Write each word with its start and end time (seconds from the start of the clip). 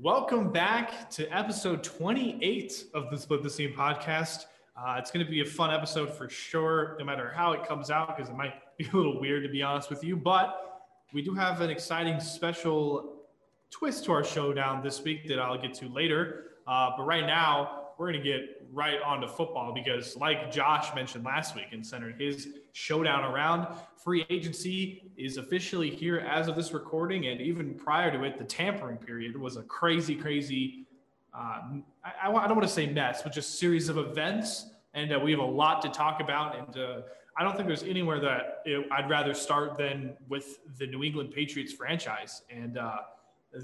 Welcome 0.00 0.52
back 0.52 1.10
to 1.10 1.26
episode 1.36 1.82
28 1.82 2.84
of 2.94 3.10
the 3.10 3.18
Split 3.18 3.42
the 3.42 3.50
Seam 3.50 3.72
podcast. 3.72 4.44
Uh, 4.76 4.94
it's 4.96 5.10
going 5.10 5.26
to 5.26 5.28
be 5.28 5.40
a 5.40 5.44
fun 5.44 5.74
episode 5.74 6.14
for 6.14 6.28
sure, 6.28 6.94
no 7.00 7.04
matter 7.04 7.32
how 7.34 7.50
it 7.50 7.66
comes 7.66 7.90
out, 7.90 8.16
because 8.16 8.30
it 8.30 8.36
might 8.36 8.54
be 8.78 8.86
a 8.92 8.96
little 8.96 9.18
weird 9.18 9.42
to 9.42 9.48
be 9.48 9.60
honest 9.60 9.90
with 9.90 10.04
you. 10.04 10.16
But 10.16 10.84
we 11.12 11.20
do 11.20 11.34
have 11.34 11.62
an 11.62 11.70
exciting 11.70 12.20
special 12.20 13.24
twist 13.72 14.04
to 14.04 14.12
our 14.12 14.22
showdown 14.22 14.84
this 14.84 15.02
week 15.02 15.26
that 15.26 15.40
I'll 15.40 15.60
get 15.60 15.74
to 15.74 15.88
later. 15.88 16.44
Uh, 16.64 16.90
but 16.96 17.02
right 17.02 17.26
now, 17.26 17.77
we're 17.98 18.12
going 18.12 18.22
to 18.22 18.28
get 18.28 18.62
right 18.72 19.02
onto 19.02 19.26
football 19.26 19.74
because, 19.74 20.16
like 20.16 20.52
Josh 20.52 20.94
mentioned 20.94 21.24
last 21.24 21.56
week 21.56 21.66
and 21.72 21.84
centered 21.84 22.20
his 22.20 22.48
showdown 22.72 23.24
around, 23.24 23.66
free 24.02 24.24
agency 24.30 25.10
is 25.16 25.36
officially 25.36 25.90
here 25.90 26.18
as 26.18 26.46
of 26.46 26.54
this 26.54 26.72
recording. 26.72 27.26
And 27.26 27.40
even 27.40 27.74
prior 27.74 28.12
to 28.12 28.22
it, 28.22 28.38
the 28.38 28.44
tampering 28.44 28.98
period 28.98 29.36
was 29.36 29.56
a 29.56 29.62
crazy, 29.62 30.14
crazy, 30.14 30.86
uh, 31.34 31.60
I, 32.04 32.28
I, 32.28 32.46
don't 32.46 32.56
want 32.56 32.62
to 32.62 32.68
say 32.68 32.86
mess, 32.86 33.22
but 33.22 33.32
just 33.32 33.58
series 33.58 33.88
of 33.88 33.98
events. 33.98 34.66
And 34.94 35.12
uh, 35.12 35.18
we 35.18 35.32
have 35.32 35.40
a 35.40 35.44
lot 35.44 35.82
to 35.82 35.88
talk 35.88 36.20
about. 36.20 36.56
And 36.56 36.76
uh, 36.76 37.00
I 37.36 37.42
don't 37.42 37.56
think 37.56 37.66
there's 37.66 37.82
anywhere 37.82 38.20
that 38.20 38.62
it, 38.64 38.86
I'd 38.92 39.10
rather 39.10 39.34
start 39.34 39.76
than 39.76 40.16
with 40.28 40.60
the 40.78 40.86
New 40.86 41.02
England 41.02 41.32
Patriots 41.32 41.72
franchise 41.72 42.42
and 42.48 42.78
uh, 42.78 42.98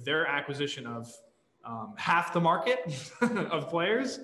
their 0.04 0.26
acquisition 0.26 0.88
of 0.88 1.12
um, 1.64 1.95
half 1.96 2.32
the 2.32 2.41
market 2.41 3.10
of 3.20 3.68
players. 3.68 4.20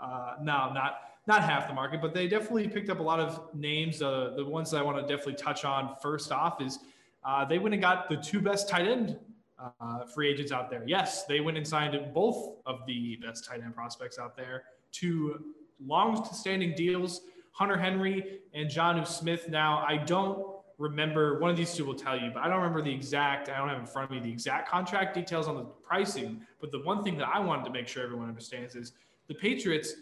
Uh, 0.00 0.34
no, 0.40 0.72
not 0.72 1.00
not 1.26 1.42
half 1.42 1.68
the 1.68 1.74
market, 1.74 2.02
but 2.02 2.12
they 2.12 2.28
definitely 2.28 2.68
picked 2.68 2.90
up 2.90 3.00
a 3.00 3.02
lot 3.02 3.18
of 3.18 3.54
names. 3.54 4.02
Uh, 4.02 4.34
the 4.36 4.44
ones 4.44 4.70
that 4.70 4.78
I 4.78 4.82
want 4.82 4.96
to 4.98 5.02
definitely 5.02 5.42
touch 5.42 5.64
on 5.64 5.96
first 6.02 6.30
off 6.30 6.60
is 6.60 6.78
uh, 7.24 7.44
they 7.44 7.58
went 7.58 7.74
and 7.74 7.82
got 7.82 8.08
the 8.08 8.16
two 8.16 8.40
best 8.40 8.68
tight 8.68 8.86
end 8.86 9.18
uh, 9.58 10.04
free 10.04 10.28
agents 10.28 10.52
out 10.52 10.70
there. 10.70 10.84
Yes, 10.86 11.24
they 11.24 11.40
went 11.40 11.56
and 11.56 11.66
signed 11.66 11.98
both 12.12 12.56
of 12.66 12.80
the 12.86 13.16
best 13.16 13.46
tight 13.46 13.62
end 13.62 13.74
prospects 13.74 14.18
out 14.18 14.36
there 14.36 14.64
to 14.92 15.42
long-standing 15.84 16.74
deals. 16.74 17.22
Hunter 17.52 17.76
Henry 17.76 18.40
and 18.52 18.68
Jonnu 18.68 19.06
Smith. 19.06 19.48
Now, 19.48 19.84
I 19.86 19.96
don't 19.96 20.53
remember 20.78 21.38
one 21.38 21.50
of 21.50 21.56
these 21.56 21.74
two 21.74 21.84
will 21.84 21.94
tell 21.94 22.18
you, 22.18 22.30
but 22.32 22.42
I 22.42 22.48
don't 22.48 22.58
remember 22.58 22.82
the 22.82 22.92
exact, 22.92 23.48
I 23.48 23.58
don't 23.58 23.68
have 23.68 23.78
in 23.78 23.86
front 23.86 24.10
of 24.10 24.16
me 24.16 24.20
the 24.20 24.30
exact 24.30 24.68
contract 24.68 25.14
details 25.14 25.48
on 25.48 25.56
the 25.56 25.64
pricing. 25.64 26.40
But 26.60 26.72
the 26.72 26.80
one 26.80 27.02
thing 27.02 27.16
that 27.18 27.28
I 27.28 27.38
wanted 27.38 27.64
to 27.66 27.70
make 27.70 27.88
sure 27.88 28.02
everyone 28.02 28.28
understands 28.28 28.74
is 28.74 28.92
the 29.28 29.34
Patriots 29.34 29.94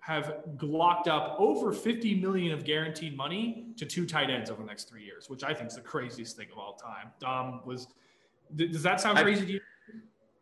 have 0.00 0.42
glocked 0.56 1.08
up 1.08 1.36
over 1.38 1.72
50 1.72 2.20
million 2.20 2.52
of 2.52 2.64
guaranteed 2.64 3.16
money 3.16 3.66
to 3.76 3.84
two 3.84 4.06
tight 4.06 4.30
ends 4.30 4.50
over 4.50 4.62
the 4.62 4.66
next 4.68 4.88
three 4.88 5.04
years, 5.04 5.28
which 5.28 5.44
I 5.44 5.52
think 5.52 5.68
is 5.68 5.74
the 5.74 5.82
craziest 5.82 6.36
thing 6.36 6.48
of 6.52 6.58
all 6.58 6.74
time. 6.74 7.10
Dom 7.18 7.60
was, 7.66 7.88
does 8.56 8.82
that 8.82 9.00
sound 9.00 9.18
crazy 9.18 9.42
I, 9.42 9.44
to 9.44 9.52
you? 9.52 9.60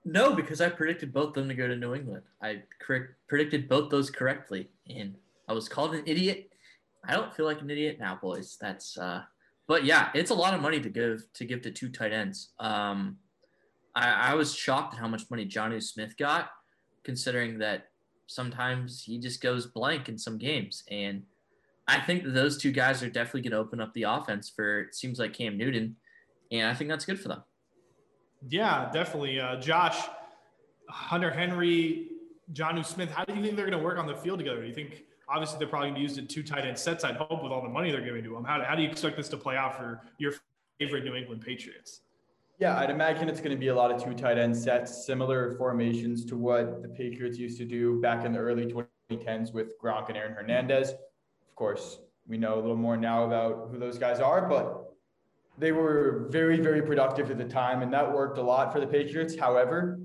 No, 0.05 0.33
because 0.33 0.61
I 0.61 0.69
predicted 0.69 1.13
both 1.13 1.35
them 1.35 1.49
to 1.49 1.55
go 1.55 1.67
to 1.67 1.77
New 1.77 1.95
England. 1.95 2.23
I 2.41 2.63
predicted 3.27 3.69
both 3.69 3.91
those 3.91 4.11
correctly, 4.11 4.71
and 4.89 5.15
I 5.49 5.53
was 5.53 5.69
called 5.69 5.95
an 5.95 6.03
idiot. 6.07 6.51
I 7.05 7.15
don't 7.15 7.35
feel 7.35 7.45
like 7.45 7.61
an 7.61 7.69
idiot 7.69 7.99
now, 8.01 8.19
boys. 8.21 8.57
That's 8.61 8.97
uh, 8.97 9.23
but 9.69 9.85
yeah, 9.85 10.09
it's 10.15 10.31
a 10.31 10.35
lot 10.35 10.55
of 10.55 10.63
money 10.63 10.81
to 10.81 10.89
give 10.89 11.23
to 11.35 11.45
give 11.45 11.63
to 11.63 11.71
two 11.71 11.91
tight 11.91 12.13
ends. 12.13 12.49
Um, 12.59 13.19
I, 13.95 14.31
I 14.31 14.35
was 14.35 14.55
shocked 14.55 14.95
at 14.95 15.01
how 15.01 15.07
much 15.07 15.31
money 15.31 15.47
Jonnu 15.47 15.83
Smith 15.83 16.17
got, 16.17 16.51
considering 17.05 17.59
that 17.59 17.91
sometimes 18.27 19.03
he 19.03 19.19
just 19.19 19.41
goes 19.41 19.67
blank 19.67 20.09
in 20.09 20.19
some 20.19 20.39
games. 20.39 20.85
And 20.91 21.23
I 21.87 22.01
think 22.01 22.25
that 22.25 22.31
those 22.31 22.59
two 22.59 22.73
guys 22.73 23.03
are 23.03 23.11
definitely 23.11 23.43
going 23.43 23.53
to 23.53 23.59
open 23.59 23.81
up 23.81 23.93
the 23.95 24.05
offense 24.05 24.51
for 24.55 24.81
it 24.81 24.95
seems 24.95 25.19
like 25.19 25.35
Cam 25.35 25.59
Newton, 25.59 25.97
and 26.51 26.67
I 26.67 26.75
think 26.75 26.89
that's 26.91 27.05
good 27.05 27.21
for 27.21 27.29
them. 27.29 27.43
Yeah, 28.49 28.91
definitely. 28.91 29.39
Uh, 29.39 29.57
Josh, 29.57 29.99
Hunter 30.89 31.31
Henry, 31.31 32.09
Jonnu 32.55 32.87
Smith. 32.87 33.11
How 33.11 33.25
do 33.25 33.35
you 33.35 33.43
think 33.43 33.57
they're 33.57 33.69
going 33.69 33.79
to 33.79 33.85
work 33.85 33.99
on 33.99 34.07
the 34.07 34.15
field 34.15 34.39
together? 34.39 34.63
Do 34.63 34.69
you 34.69 34.75
think 34.75 35.03
obviously 35.29 35.59
they're 35.59 35.69
probably 35.69 35.91
going 35.91 35.97
to 35.97 36.01
use 36.01 36.19
it 36.19 36.29
two 36.29 36.43
tight 36.43 36.65
end 36.65 36.79
sets. 36.79 37.05
I'd 37.05 37.17
hope 37.17 37.43
with 37.43 37.53
all 37.53 37.63
the 37.63 37.69
money 37.69 37.91
they're 37.91 38.01
giving 38.01 38.25
to 38.25 38.31
them. 38.31 38.45
How, 38.45 38.63
how 38.63 38.75
do 38.75 38.83
you 38.83 38.89
expect 38.89 39.17
this 39.17 39.29
to 39.29 39.37
play 39.37 39.57
out 39.57 39.77
for 39.77 40.03
your 40.19 40.35
favorite 40.79 41.05
New 41.05 41.15
England 41.15 41.43
Patriots? 41.43 42.01
Yeah, 42.59 42.77
I'd 42.77 42.91
imagine 42.91 43.29
it's 43.29 43.41
going 43.41 43.53
to 43.53 43.61
be 43.61 43.69
a 43.69 43.75
lot 43.75 43.93
of 43.93 44.03
two 44.03 44.15
tight 44.15 44.37
end 44.37 44.57
sets, 44.57 45.07
similar 45.07 45.55
formations 45.57 46.25
to 46.27 46.37
what 46.37 46.83
the 46.83 46.89
Patriots 46.89 47.39
used 47.39 47.59
to 47.59 47.65
do 47.65 48.01
back 48.01 48.25
in 48.25 48.33
the 48.33 48.41
early 48.41 48.67
2010s 48.67 49.53
with 49.53 49.81
Gronk 49.81 50.09
and 50.09 50.17
Aaron 50.17 50.35
Hernandez. 50.35 50.91
Of 50.91 51.55
course, 51.55 52.01
we 52.27 52.37
know 52.37 52.55
a 52.55 52.61
little 52.61 52.77
more 52.77 52.97
now 52.97 53.25
about 53.25 53.69
who 53.71 53.79
those 53.79 53.97
guys 53.97 54.19
are, 54.19 54.49
but 54.49 54.93
they 55.57 55.71
were 55.71 56.27
very, 56.31 56.59
very 56.59 56.83
productive 56.83 57.31
at 57.31 57.39
the 57.39 57.45
time, 57.45 57.83
and 57.83 57.93
that 57.93 58.13
worked 58.13 58.39
a 58.39 58.43
lot 58.43 58.73
for 58.73 58.81
the 58.81 58.87
Patriots. 58.87 59.37
However, 59.37 60.01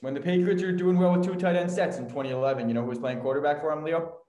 when 0.00 0.14
the 0.14 0.20
Patriots 0.20 0.62
are 0.62 0.72
doing 0.72 0.98
well 0.98 1.12
with 1.12 1.24
two 1.24 1.34
tight 1.34 1.56
end 1.56 1.70
sets 1.70 1.98
in 1.98 2.04
2011, 2.04 2.66
you 2.68 2.74
know 2.74 2.82
who 2.82 2.88
was 2.88 2.98
playing 2.98 3.20
quarterback 3.20 3.60
for 3.60 3.74
them, 3.74 3.84
Leo? 3.84 4.23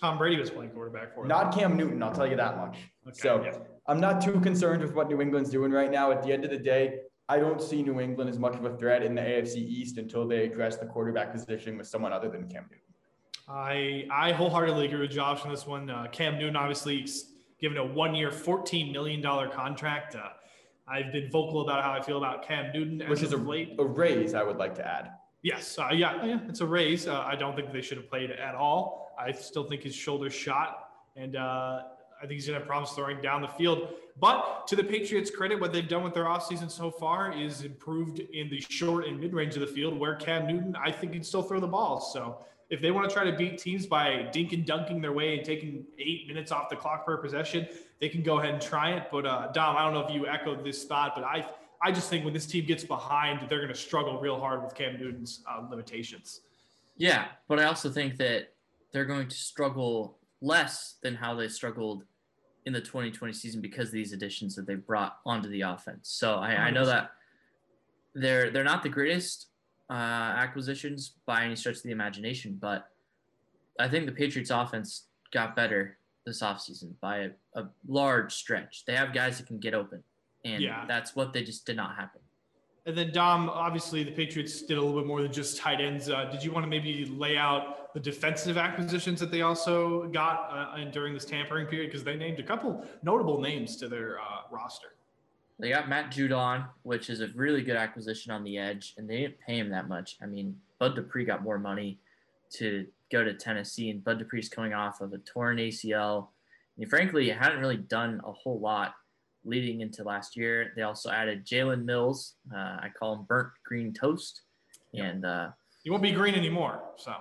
Tom 0.00 0.16
Brady 0.16 0.40
was 0.40 0.50
playing 0.50 0.70
quarterback 0.70 1.14
for 1.14 1.22
them. 1.22 1.28
Not 1.28 1.54
Cam 1.54 1.76
Newton, 1.76 2.02
I'll 2.02 2.12
tell 2.12 2.26
you 2.26 2.36
that 2.36 2.56
much. 2.56 2.76
Okay, 3.06 3.18
so 3.18 3.42
yeah. 3.44 3.58
I'm 3.86 4.00
not 4.00 4.22
too 4.22 4.40
concerned 4.40 4.82
with 4.82 4.94
what 4.94 5.08
New 5.10 5.20
England's 5.20 5.50
doing 5.50 5.72
right 5.72 5.90
now. 5.90 6.10
At 6.10 6.22
the 6.22 6.32
end 6.32 6.44
of 6.44 6.50
the 6.50 6.58
day, 6.58 7.00
I 7.28 7.38
don't 7.38 7.60
see 7.60 7.82
New 7.82 8.00
England 8.00 8.30
as 8.30 8.38
much 8.38 8.54
of 8.54 8.64
a 8.64 8.76
threat 8.78 9.02
in 9.02 9.14
the 9.14 9.20
AFC 9.20 9.56
East 9.56 9.98
until 9.98 10.26
they 10.26 10.44
address 10.44 10.78
the 10.78 10.86
quarterback 10.86 11.32
position 11.32 11.76
with 11.76 11.86
someone 11.86 12.12
other 12.12 12.30
than 12.30 12.48
Cam 12.48 12.64
Newton. 12.70 12.84
I 13.46 14.06
I 14.10 14.32
wholeheartedly 14.32 14.86
agree 14.86 15.00
with 15.00 15.10
Josh 15.10 15.42
on 15.44 15.50
this 15.50 15.66
one. 15.66 15.90
Uh, 15.90 16.06
Cam 16.10 16.38
Newton 16.38 16.56
obviously 16.56 17.06
given 17.60 17.76
a 17.76 17.84
one-year, 17.84 18.30
$14 18.30 18.90
million 18.90 19.22
contract. 19.50 20.14
Uh, 20.14 20.28
I've 20.88 21.12
been 21.12 21.30
vocal 21.30 21.60
about 21.60 21.84
how 21.84 21.92
I 21.92 22.00
feel 22.00 22.16
about 22.16 22.46
Cam 22.46 22.72
Newton, 22.72 23.06
which 23.08 23.22
is 23.22 23.32
a, 23.32 23.36
late. 23.36 23.74
a 23.78 23.84
raise. 23.84 24.32
I 24.32 24.42
would 24.42 24.56
like 24.56 24.74
to 24.76 24.86
add. 24.86 25.10
Yes, 25.42 25.78
uh, 25.78 25.88
yeah, 25.92 26.24
yeah, 26.24 26.38
it's 26.48 26.60
a 26.60 26.66
raise. 26.66 27.06
Uh, 27.06 27.20
I 27.20 27.34
don't 27.34 27.56
think 27.56 27.72
they 27.72 27.80
should 27.80 27.96
have 27.96 28.10
played 28.10 28.30
at 28.30 28.54
all. 28.54 29.14
I 29.18 29.32
still 29.32 29.64
think 29.64 29.82
his 29.82 29.94
shoulder's 29.94 30.34
shot, 30.34 30.90
and 31.16 31.36
uh, 31.36 31.82
I 32.18 32.26
think 32.26 32.32
he's 32.32 32.46
to 32.46 32.54
have 32.54 32.66
problems 32.66 32.94
throwing 32.94 33.22
down 33.22 33.40
the 33.40 33.48
field. 33.48 33.88
But 34.20 34.66
to 34.66 34.76
the 34.76 34.84
Patriots' 34.84 35.30
credit, 35.30 35.58
what 35.58 35.72
they've 35.72 35.88
done 35.88 36.04
with 36.04 36.12
their 36.12 36.24
offseason 36.24 36.70
so 36.70 36.90
far 36.90 37.32
is 37.32 37.62
improved 37.62 38.20
in 38.20 38.50
the 38.50 38.60
short 38.60 39.06
and 39.06 39.18
mid 39.18 39.32
range 39.32 39.54
of 39.54 39.62
the 39.62 39.66
field, 39.66 39.98
where 39.98 40.14
Cam 40.16 40.46
Newton, 40.46 40.76
I 40.76 40.92
think, 40.92 41.12
can 41.14 41.22
still 41.22 41.42
throw 41.42 41.58
the 41.58 41.66
ball. 41.66 42.00
So 42.00 42.44
if 42.68 42.82
they 42.82 42.90
want 42.90 43.08
to 43.08 43.14
try 43.14 43.24
to 43.24 43.34
beat 43.34 43.56
teams 43.58 43.86
by 43.86 44.28
dink 44.32 44.52
and 44.52 44.66
dunking 44.66 45.00
their 45.00 45.12
way 45.12 45.36
and 45.36 45.44
taking 45.44 45.86
eight 45.98 46.28
minutes 46.28 46.52
off 46.52 46.68
the 46.68 46.76
clock 46.76 47.06
per 47.06 47.16
possession, 47.16 47.66
they 47.98 48.10
can 48.10 48.22
go 48.22 48.40
ahead 48.40 48.52
and 48.52 48.62
try 48.62 48.92
it. 48.92 49.08
But 49.10 49.24
uh, 49.24 49.48
Dom, 49.52 49.76
I 49.76 49.84
don't 49.84 49.94
know 49.94 50.06
if 50.06 50.12
you 50.12 50.26
echoed 50.26 50.64
this 50.64 50.84
thought, 50.84 51.12
but 51.14 51.24
I 51.24 51.46
I 51.82 51.92
just 51.92 52.10
think 52.10 52.24
when 52.24 52.34
this 52.34 52.46
team 52.46 52.66
gets 52.66 52.84
behind, 52.84 53.48
they're 53.48 53.60
going 53.60 53.72
to 53.72 53.78
struggle 53.78 54.20
real 54.20 54.38
hard 54.38 54.62
with 54.62 54.74
Cam 54.74 54.98
Newton's 54.98 55.42
uh, 55.50 55.62
limitations. 55.70 56.40
Yeah, 56.96 57.28
but 57.48 57.58
I 57.58 57.64
also 57.64 57.90
think 57.90 58.18
that 58.18 58.52
they're 58.92 59.06
going 59.06 59.28
to 59.28 59.36
struggle 59.36 60.18
less 60.42 60.96
than 61.02 61.14
how 61.14 61.34
they 61.34 61.48
struggled 61.48 62.04
in 62.66 62.72
the 62.72 62.80
2020 62.80 63.32
season 63.32 63.60
because 63.60 63.88
of 63.88 63.92
these 63.92 64.12
additions 64.12 64.54
that 64.56 64.66
they 64.66 64.74
brought 64.74 65.16
onto 65.24 65.48
the 65.48 65.62
offense. 65.62 66.10
So 66.10 66.34
I, 66.34 66.50
I 66.50 66.70
know 66.70 66.84
that 66.84 67.12
they're 68.14 68.50
they're 68.50 68.64
not 68.64 68.82
the 68.82 68.88
greatest 68.88 69.46
uh, 69.88 69.92
acquisitions 69.92 71.14
by 71.26 71.44
any 71.44 71.56
stretch 71.56 71.76
of 71.76 71.82
the 71.82 71.90
imagination, 71.90 72.58
but 72.60 72.88
I 73.78 73.88
think 73.88 74.06
the 74.06 74.12
Patriots 74.12 74.50
offense 74.50 75.06
got 75.32 75.56
better 75.56 75.96
this 76.26 76.42
offseason 76.42 76.92
by 77.00 77.18
a, 77.18 77.30
a 77.54 77.68
large 77.88 78.34
stretch. 78.34 78.84
They 78.86 78.94
have 78.94 79.14
guys 79.14 79.38
that 79.38 79.46
can 79.46 79.58
get 79.58 79.74
open, 79.74 80.02
and 80.44 80.62
yeah. 80.62 80.84
that's 80.86 81.14
what 81.14 81.32
they 81.32 81.42
just 81.42 81.66
did 81.66 81.76
not 81.76 81.96
happen. 81.96 82.20
And 82.86 82.96
then 82.96 83.12
Dom, 83.12 83.50
obviously 83.50 84.02
the 84.02 84.10
Patriots 84.10 84.62
did 84.62 84.78
a 84.78 84.82
little 84.82 85.00
bit 85.00 85.06
more 85.06 85.22
than 85.22 85.32
just 85.32 85.58
tight 85.58 85.80
ends. 85.80 86.08
Uh, 86.08 86.24
did 86.24 86.42
you 86.42 86.50
want 86.50 86.64
to 86.64 86.68
maybe 86.68 87.04
lay 87.04 87.36
out 87.36 87.92
the 87.92 88.00
defensive 88.00 88.56
acquisitions 88.56 89.20
that 89.20 89.30
they 89.30 89.42
also 89.42 90.06
got 90.08 90.48
uh, 90.50 90.82
during 90.90 91.12
this 91.12 91.24
tampering 91.24 91.66
period? 91.66 91.90
Because 91.90 92.04
they 92.04 92.16
named 92.16 92.40
a 92.40 92.42
couple 92.42 92.84
notable 93.02 93.40
names 93.40 93.76
to 93.76 93.88
their 93.88 94.18
uh, 94.18 94.42
roster. 94.50 94.94
They 95.58 95.68
got 95.68 95.90
Matt 95.90 96.10
Judon, 96.10 96.66
which 96.82 97.10
is 97.10 97.20
a 97.20 97.28
really 97.34 97.62
good 97.62 97.76
acquisition 97.76 98.32
on 98.32 98.42
the 98.44 98.56
edge, 98.56 98.94
and 98.96 99.08
they 99.08 99.18
didn't 99.18 99.40
pay 99.46 99.58
him 99.58 99.68
that 99.70 99.88
much. 99.88 100.16
I 100.22 100.26
mean, 100.26 100.56
Bud 100.78 100.94
Dupree 100.94 101.26
got 101.26 101.42
more 101.42 101.58
money 101.58 101.98
to 102.52 102.86
go 103.12 103.22
to 103.22 103.34
Tennessee, 103.34 103.90
and 103.90 104.02
Bud 104.02 104.18
Dupree's 104.18 104.48
coming 104.48 104.72
off 104.72 105.02
of 105.02 105.12
a 105.12 105.18
torn 105.18 105.58
ACL. 105.58 106.28
And 106.78 106.88
frankly, 106.88 107.28
hadn't 107.28 107.58
really 107.58 107.76
done 107.76 108.22
a 108.24 108.32
whole 108.32 108.58
lot 108.58 108.94
leading 109.44 109.80
into 109.80 110.04
last 110.04 110.36
year. 110.36 110.72
They 110.76 110.82
also 110.82 111.10
added 111.10 111.46
Jalen 111.46 111.84
Mills. 111.84 112.34
Uh, 112.54 112.78
I 112.80 112.90
call 112.98 113.14
him 113.14 113.24
burnt 113.28 113.48
green 113.64 113.92
toast. 113.92 114.42
And 114.94 115.24
uh, 115.24 115.50
he 115.82 115.90
won't 115.90 116.02
be 116.02 116.12
green 116.12 116.34
anymore. 116.34 116.82
So 116.96 117.14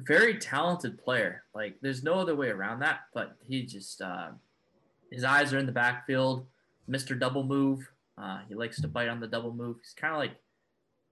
very 0.00 0.38
talented 0.38 1.02
player. 1.02 1.44
Like 1.54 1.76
there's 1.82 2.02
no 2.02 2.14
other 2.14 2.34
way 2.34 2.48
around 2.48 2.80
that. 2.80 3.00
But 3.14 3.36
he 3.46 3.64
just 3.64 4.00
uh, 4.00 4.28
his 5.10 5.24
eyes 5.24 5.52
are 5.52 5.58
in 5.58 5.66
the 5.66 5.72
backfield. 5.72 6.46
Mr. 6.88 7.18
Double 7.18 7.44
Move. 7.44 7.90
Uh, 8.20 8.40
he 8.48 8.54
likes 8.54 8.80
to 8.80 8.88
bite 8.88 9.08
on 9.08 9.20
the 9.20 9.26
double 9.26 9.54
move. 9.54 9.76
He's 9.80 9.94
kind 9.94 10.12
of 10.12 10.18
like 10.18 10.32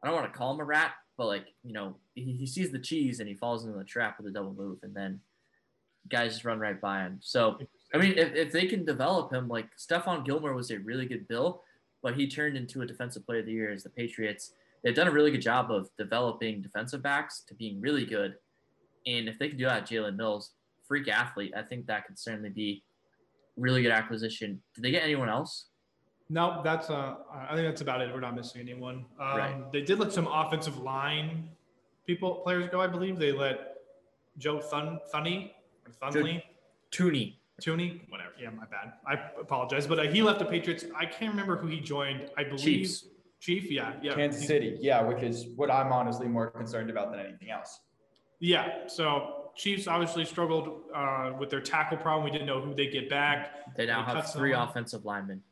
I 0.03 0.07
don't 0.07 0.17
want 0.17 0.31
to 0.31 0.37
call 0.37 0.53
him 0.53 0.61
a 0.61 0.65
rat, 0.65 0.93
but 1.17 1.27
like 1.27 1.47
you 1.65 1.73
know 1.73 1.97
he, 2.15 2.33
he 2.33 2.47
sees 2.47 2.71
the 2.71 2.79
cheese 2.79 3.21
and 3.21 3.29
he 3.29 3.35
falls 3.35 3.65
into 3.65 3.79
the 3.79 3.85
trap 3.85 4.19
with 4.19 4.27
a 4.27 4.31
double 4.31 4.53
move, 4.53 4.79
and 4.83 4.95
then 4.95 5.21
guys 6.09 6.33
just 6.33 6.45
run 6.45 6.59
right 6.59 6.81
by 6.81 7.01
him. 7.01 7.19
So 7.23 7.59
I 7.95 7.99
mean, 7.99 8.19
if, 8.19 8.35
if 8.35 8.53
they 8.53 8.67
can 8.67 8.85
develop 8.85 9.33
him, 9.33 9.49
like 9.49 9.69
Stephon 9.77 10.25
Gilmore 10.25 10.55
was 10.55 10.71
a 10.71 10.79
really 10.79 11.07
good 11.07 11.27
bill, 11.27 11.63
but 12.03 12.15
he 12.15 12.29
turned 12.29 12.57
into 12.57 12.83
a 12.83 12.87
defensive 12.87 13.25
player 13.25 13.41
of 13.41 13.47
the 13.47 13.53
year 13.53 13.73
as 13.73 13.83
the 13.83 13.91
Patriots 13.91 14.53
they've 14.83 14.95
done 14.95 15.09
a 15.09 15.11
really 15.11 15.31
good 15.31 15.43
job 15.43 15.71
of 15.71 15.91
developing 15.97 16.63
defensive 16.63 17.03
backs 17.03 17.41
to 17.49 17.55
being 17.55 17.81
really 17.81 18.05
good. 18.05 18.35
And 19.07 19.29
if 19.29 19.39
they 19.39 19.49
can 19.49 19.59
do 19.59 19.65
that, 19.65 19.87
Jalen 19.87 20.17
Mills, 20.17 20.53
freak 20.87 21.09
athlete, 21.09 21.53
I 21.57 21.63
think 21.63 21.87
that 21.87 22.07
could 22.07 22.19
certainly 22.19 22.51
be 22.51 22.83
really 23.57 23.83
good 23.83 23.93
acquisition. 23.93 24.61
Did 24.75 24.85
they 24.85 24.91
get 24.91 25.03
anyone 25.03 25.29
else? 25.29 25.67
No, 26.31 26.61
that's 26.63 26.91
uh, 26.91 27.15
I 27.33 27.55
think 27.55 27.67
that's 27.67 27.81
about 27.81 28.03
it. 28.03 28.13
We're 28.13 28.21
not 28.21 28.37
missing 28.37 28.61
anyone. 28.61 29.07
Um, 29.19 29.39
Right. 29.39 29.73
They 29.73 29.81
did 29.81 29.99
let 29.99 30.13
some 30.13 30.27
offensive 30.27 30.79
line 30.79 31.49
people 32.07 32.37
players 32.37 32.69
go. 32.71 32.81
I 32.81 32.87
believe 32.87 33.19
they 33.19 33.33
let 33.33 33.77
Joe 34.37 34.61
Thun 34.61 34.99
Thunny 35.13 35.53
or 35.87 36.11
Thunley. 36.11 36.43
Tooney. 36.93 37.37
Tooney, 37.63 38.01
whatever. 38.09 38.31
Yeah, 38.41 38.51
my 38.51 38.67
bad. 38.67 38.93
I 39.07 39.15
apologize, 39.41 39.87
but 39.87 39.99
uh, 39.99 40.03
he 40.03 40.23
left 40.23 40.39
the 40.39 40.45
Patriots. 40.45 40.85
I 40.97 41.07
can't 41.07 41.31
remember 41.33 41.57
who 41.57 41.67
he 41.67 41.81
joined. 41.81 42.31
I 42.37 42.45
believe 42.45 42.61
Chiefs. 42.61 43.05
Chief. 43.41 43.71
Yeah, 43.71 43.93
yeah. 44.03 44.15
Kansas 44.15 44.47
City, 44.47 44.77
yeah, 44.81 45.01
which 45.03 45.23
is 45.23 45.47
what 45.57 45.71
I'm 45.71 45.93
honestly 45.93 46.27
more 46.27 46.51
concerned 46.51 46.91
about 46.91 47.11
than 47.13 47.21
anything 47.21 47.51
else. 47.51 47.81
Yeah. 48.41 48.87
So 48.89 49.51
Chiefs 49.57 49.87
obviously 49.87 50.25
struggled 50.25 50.83
uh, 50.95 51.33
with 51.39 51.51
their 51.51 51.61
tackle 51.61 51.99
problem. 51.99 52.25
We 52.25 52.31
didn't 52.31 52.47
know 52.47 52.61
who 52.61 52.75
they 52.75 52.87
get 52.89 53.09
back. 53.09 53.75
They 53.77 53.87
now 53.87 54.05
They 54.05 54.13
have 54.13 54.33
three 54.33 54.53
someone. 54.53 54.69
offensive 54.69 55.05
linemen. 55.05 55.43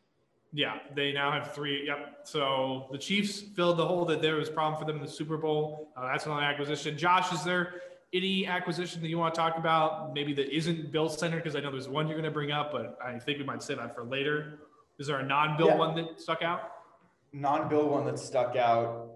Yeah, 0.53 0.79
they 0.95 1.13
now 1.13 1.33
have 1.33 1.55
three. 1.55 1.87
Yep. 1.87 2.21
So 2.25 2.89
the 2.91 2.99
Chiefs 2.99 3.41
filled 3.41 3.77
the 3.79 3.87
hole 3.87 4.05
that 4.07 4.23
there 4.23 4.37
was 4.37 4.49
a 4.49 4.53
problem 4.53 4.79
for 4.81 4.85
them 4.87 4.97
in 4.97 5.03
the 5.03 5.11
Super 5.11 5.37
Bowl. 5.37 5.93
Uh, 5.97 6.07
that's 6.11 6.27
another 6.27 6.43
acquisition. 6.43 6.97
Josh, 6.97 7.33
is 7.33 7.43
there 7.45 7.75
any 8.13 8.47
acquisition 8.47 9.01
that 9.03 9.09
you 9.09 9.19
want 9.19 9.35
to 9.35 9.41
talk 9.41 9.59
about? 9.59 10.13
Maybe 10.15 10.33
that 10.35 10.55
isn't 10.55 10.93
Bill 10.93 11.09
Center? 11.09 11.37
because 11.37 11.57
I 11.57 11.61
know 11.61 11.71
there's 11.71 11.89
one 11.89 12.07
you're 12.07 12.17
going 12.17 12.25
to 12.25 12.31
bring 12.31 12.51
up, 12.53 12.73
but 12.73 12.99
I 13.05 13.19
think 13.19 13.39
we 13.39 13.45
might 13.45 13.63
save 13.63 13.79
that 13.79 13.95
for 13.95 14.05
later. 14.05 14.61
Is 14.99 15.07
there 15.09 15.19
a 15.19 15.27
non-Bill 15.27 15.69
Yeah. 15.69 15.77
one 15.77 15.95
that 15.97 16.21
stuck 16.21 16.43
out? 16.43 16.73
non-bill 17.33 17.89
one 17.91 18.07
that 18.07 18.19
stuck 18.19 18.57
out. 18.57 19.11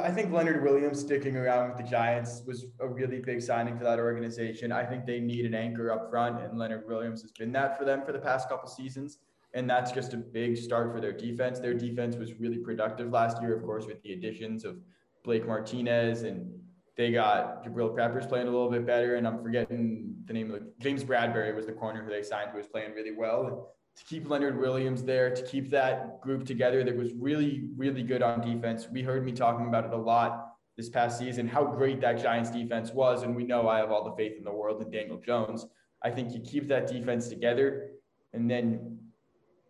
I 0.00 0.12
think 0.12 0.30
Leonard 0.32 0.62
Williams 0.62 1.00
sticking 1.00 1.36
around 1.36 1.70
with 1.70 1.78
the 1.78 1.82
Giants 1.82 2.42
was 2.46 2.66
a 2.78 2.86
really 2.86 3.18
big 3.18 3.42
signing 3.42 3.76
for 3.76 3.82
that 3.82 3.98
organization. 3.98 4.70
I 4.70 4.84
think 4.84 5.04
they 5.04 5.18
need 5.18 5.46
an 5.46 5.54
anchor 5.54 5.90
up 5.90 6.10
front, 6.10 6.40
and 6.40 6.56
Leonard 6.56 6.86
Williams 6.86 7.22
has 7.22 7.32
been 7.32 7.50
that 7.52 7.76
for 7.76 7.84
them 7.84 8.02
for 8.04 8.12
the 8.12 8.20
past 8.20 8.48
couple 8.48 8.68
seasons. 8.68 9.18
And 9.52 9.68
that's 9.68 9.90
just 9.90 10.12
a 10.14 10.16
big 10.18 10.56
start 10.56 10.92
for 10.92 11.00
their 11.00 11.12
defense. 11.12 11.58
Their 11.58 11.74
defense 11.74 12.14
was 12.14 12.34
really 12.38 12.58
productive 12.58 13.10
last 13.10 13.42
year, 13.42 13.56
of 13.56 13.64
course, 13.64 13.86
with 13.86 14.00
the 14.02 14.12
additions 14.12 14.64
of 14.64 14.76
Blake 15.24 15.44
Martinez 15.44 16.22
and 16.22 16.52
they 17.00 17.10
got 17.10 17.64
Jabril 17.64 17.96
Peppers 17.96 18.26
playing 18.26 18.46
a 18.46 18.50
little 18.50 18.70
bit 18.70 18.84
better. 18.84 19.14
And 19.14 19.26
I'm 19.26 19.42
forgetting 19.42 20.14
the 20.26 20.34
name 20.34 20.52
of 20.52 20.60
the 20.60 20.70
James 20.78 21.02
Bradberry 21.02 21.54
was 21.56 21.64
the 21.64 21.72
corner 21.72 22.04
who 22.04 22.10
they 22.10 22.22
signed 22.22 22.50
who 22.50 22.58
was 22.58 22.66
playing 22.66 22.92
really 22.92 23.12
well. 23.12 23.72
To 23.96 24.04
keep 24.04 24.28
Leonard 24.28 24.58
Williams 24.58 25.02
there, 25.02 25.34
to 25.34 25.42
keep 25.42 25.70
that 25.70 26.20
group 26.20 26.44
together 26.44 26.84
that 26.84 26.94
was 26.94 27.14
really, 27.14 27.70
really 27.74 28.02
good 28.02 28.22
on 28.22 28.42
defense. 28.42 28.86
We 28.92 29.00
heard 29.00 29.24
me 29.24 29.32
talking 29.32 29.66
about 29.66 29.86
it 29.86 29.94
a 29.94 29.96
lot 29.96 30.52
this 30.76 30.90
past 30.90 31.18
season, 31.18 31.48
how 31.48 31.64
great 31.64 32.02
that 32.02 32.20
Giants 32.22 32.50
defense 32.50 32.92
was. 32.92 33.22
And 33.22 33.34
we 33.34 33.44
know 33.44 33.66
I 33.66 33.78
have 33.78 33.90
all 33.90 34.04
the 34.04 34.14
faith 34.14 34.36
in 34.36 34.44
the 34.44 34.52
world 34.52 34.82
in 34.82 34.90
Daniel 34.90 35.18
Jones. 35.18 35.66
I 36.02 36.10
think 36.10 36.34
you 36.34 36.40
keep 36.40 36.68
that 36.68 36.86
defense 36.86 37.28
together, 37.28 37.92
and 38.34 38.50
then 38.50 38.98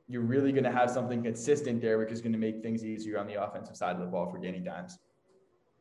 you're 0.09 0.23
really 0.23 0.51
going 0.51 0.65
to 0.65 0.73
have 0.73 0.91
something 0.91 1.23
consistent 1.23 1.81
there, 1.81 1.97
which 1.99 2.11
is 2.11 2.21
going 2.21 2.33
to 2.33 2.39
make 2.39 2.61
things 2.61 2.85
easier 2.85 3.19
on 3.19 3.29
the 3.29 3.41
offensive 3.41 3.77
side 3.77 3.95
of 3.95 4.01
the 4.01 4.07
ball 4.07 4.29
for 4.29 4.39
Danny 4.39 4.59
Dimes. 4.59 4.99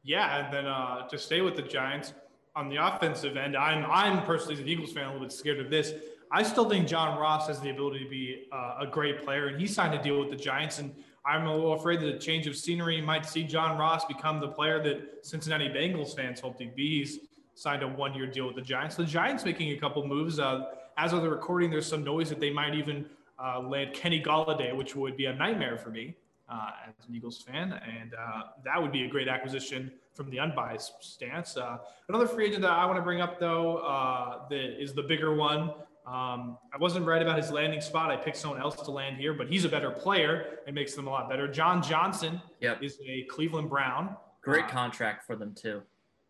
Yeah, 0.04 0.46
and 0.46 0.54
then 0.54 0.66
uh, 0.66 1.08
to 1.08 1.18
stay 1.18 1.42
with 1.42 1.56
the 1.56 1.62
Giants 1.62 2.14
on 2.56 2.70
the 2.70 2.78
offensive 2.78 3.38
end, 3.38 3.56
I'm 3.56 3.86
I'm 3.86 4.26
personally 4.26 4.56
as 4.56 4.60
an 4.60 4.68
Eagles 4.68 4.94
fan 4.94 5.06
a 5.06 5.08
little 5.08 5.22
bit 5.22 5.32
scared 5.32 5.60
of 5.60 5.70
this. 5.70 5.94
I 6.32 6.44
still 6.44 6.70
think 6.70 6.88
John 6.88 7.20
Ross 7.20 7.48
has 7.48 7.60
the 7.60 7.72
ability 7.72 8.04
to 8.04 8.10
be 8.10 8.48
uh, 8.52 8.78
a 8.82 8.88
great 8.88 9.24
player, 9.24 9.48
and 9.48 9.60
he 9.60 9.66
signed 9.66 9.96
a 9.96 10.02
deal 10.02 10.20
with 10.20 10.30
the 10.30 10.36
Giants. 10.36 10.80
And 10.80 10.94
I'm 11.26 11.48
a 11.48 11.54
little 11.54 11.74
afraid 11.74 12.02
that 12.02 12.08
a 12.08 12.20
change 12.20 12.46
of 12.48 12.56
scenery 12.56 13.02
might 13.02 13.26
see 13.26 13.44
John 13.44 13.78
Ross 13.78 14.06
become 14.06 14.40
the 14.40 14.48
player 14.48 14.82
that 14.84 15.26
Cincinnati 15.26 15.70
Bengals 15.70 16.16
fans 16.16 16.40
hoped 16.40 16.62
he'd 16.62 16.76
be. 16.76 17.00
He's 17.00 17.20
signed 17.56 17.82
a 17.82 17.88
one-year 17.88 18.28
deal 18.28 18.46
with 18.46 18.56
the 18.56 18.62
Giants. 18.62 18.96
The 18.96 19.06
Giants 19.06 19.44
making 19.44 19.72
a 19.72 19.78
couple 19.78 20.06
moves. 20.06 20.40
Uh, 20.40 20.66
as 20.98 21.14
of 21.14 21.24
the 21.24 21.30
recording, 21.30 21.72
there's 21.72 21.88
some 21.88 22.04
noise 22.04 22.30
that 22.30 22.40
they 22.40 22.52
might 22.52 22.76
even 22.76 23.06
uh, 23.44 23.60
land 23.60 23.94
Kenny 23.94 24.22
Golladay, 24.22 24.76
which 24.76 24.96
would 24.96 25.18
be 25.18 25.26
a 25.26 25.34
nightmare 25.34 25.78
for 25.78 25.90
me 25.90 26.16
uh, 26.50 26.72
as 26.88 27.08
an 27.08 27.16
Eagles 27.16 27.42
fan, 27.42 27.74
and 27.74 28.14
uh, 28.14 28.42
that 28.66 28.82
would 28.82 28.92
be 28.92 29.04
a 29.04 29.08
great 29.08 29.28
acquisition 29.28 29.92
from 30.16 30.30
the 30.30 30.40
unbiased 30.40 30.94
stance. 31.02 31.56
Uh, 31.58 31.78
another 32.10 32.28
free 32.28 32.46
agent 32.48 32.62
that 32.64 32.72
I 32.72 32.86
want 32.86 32.98
to 32.98 33.04
bring 33.04 33.22
up, 33.22 33.40
though, 33.40 33.78
uh, 33.78 34.48
that 34.50 34.82
is 34.82 34.94
the 34.94 35.04
bigger 35.04 35.36
one. 35.36 35.72
Um, 36.08 36.58
I 36.74 36.78
wasn't 36.80 37.06
right 37.06 37.22
about 37.22 37.38
his 37.38 37.52
landing 37.52 37.82
spot. 37.82 38.10
I 38.10 38.16
picked 38.18 38.38
someone 38.38 38.60
else 38.60 38.76
to 38.82 38.90
land 38.92 39.18
here, 39.18 39.34
but 39.34 39.48
he's 39.48 39.64
a 39.66 39.70
better 39.70 39.92
player 39.92 40.58
and 40.66 40.74
makes 40.74 40.96
them 40.96 41.06
a 41.08 41.10
lot 41.10 41.30
better. 41.30 41.48
John 41.48 41.84
Johnson 41.84 42.42
Yep. 42.62 42.82
is 42.84 42.98
a 43.08 43.24
Cleveland 43.30 43.70
Brown. 43.70 44.16
Great 44.42 44.66
Uh, 44.66 44.70
contract 44.70 45.26
for 45.28 45.36
them 45.36 45.54
too. 45.54 45.84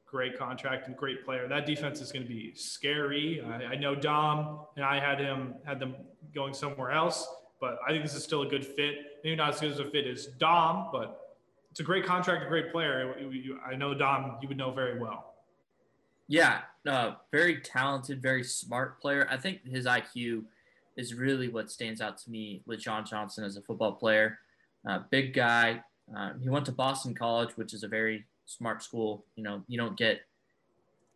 great 0.06 0.38
contract 0.39 0.88
and 0.88 0.98
great 0.98 1.24
player. 1.24 1.48
That 1.48 1.68
defense 1.68 2.01
is 2.01 2.12
going 2.12 2.24
to 2.24 2.27
be 2.27 2.51
scary. 2.56 3.42
I, 3.42 3.74
I 3.74 3.75
know 3.75 3.94
Dom 3.94 4.65
and 4.75 4.83
I 4.83 5.00
had 5.00 5.19
him 5.19 5.54
had 5.63 5.80
them 5.80 5.95
going 6.33 6.54
somewhere 6.56 6.89
else, 6.92 7.27
but 7.60 7.80
I 7.86 7.92
think 7.92 8.04
this 8.04 8.16
is 8.16 8.24
still 8.24 8.42
a 8.44 8.48
good 8.48 8.66
fit. 8.66 9.20
Maybe 9.24 9.36
not 9.36 9.54
as 9.54 9.60
good 9.60 9.72
as 9.72 9.80
a 9.80 9.86
fit 9.86 10.08
as 10.08 10.28
Dom, 10.28 10.90
but 10.92 11.38
it's 11.72 11.80
a 11.80 11.84
great 11.84 12.06
contract, 12.06 12.44
a 12.46 12.48
great 12.48 12.72
player. 12.72 13.16
I 13.66 13.76
know 13.76 13.94
Dom, 13.94 14.38
you 14.42 14.48
would 14.48 14.58
know 14.58 14.72
very 14.72 15.00
well. 15.00 15.34
Yeah, 16.28 16.62
uh, 16.88 17.14
very 17.32 17.60
talented, 17.60 18.22
very 18.22 18.44
smart 18.44 19.02
player. 19.02 19.28
I 19.30 19.38
think 19.38 19.66
his 19.66 19.86
IQ 19.86 20.44
is 20.96 21.14
really 21.14 21.48
what 21.48 21.72
stands 21.72 22.02
out 22.02 22.18
to 22.20 22.30
me 22.30 22.62
with 22.66 22.80
John 22.80 23.06
Johnson 23.06 23.44
as 23.44 23.58
a 23.58 23.62
football 23.62 23.94
player. 23.94 24.40
Uh, 24.88 25.00
big 25.10 25.34
guy. 25.34 25.84
Uh, 26.16 26.34
he 26.42 26.50
went 26.50 26.66
to 26.66 26.72
Boston 26.72 27.16
College, 27.16 27.52
which 27.56 27.74
is 27.74 27.84
a 27.84 27.88
very 27.88 28.26
smart 28.46 28.84
school. 28.84 29.26
You 29.36 29.44
know, 29.44 29.64
you 29.68 29.78
don't 29.78 29.98
get 29.98 30.22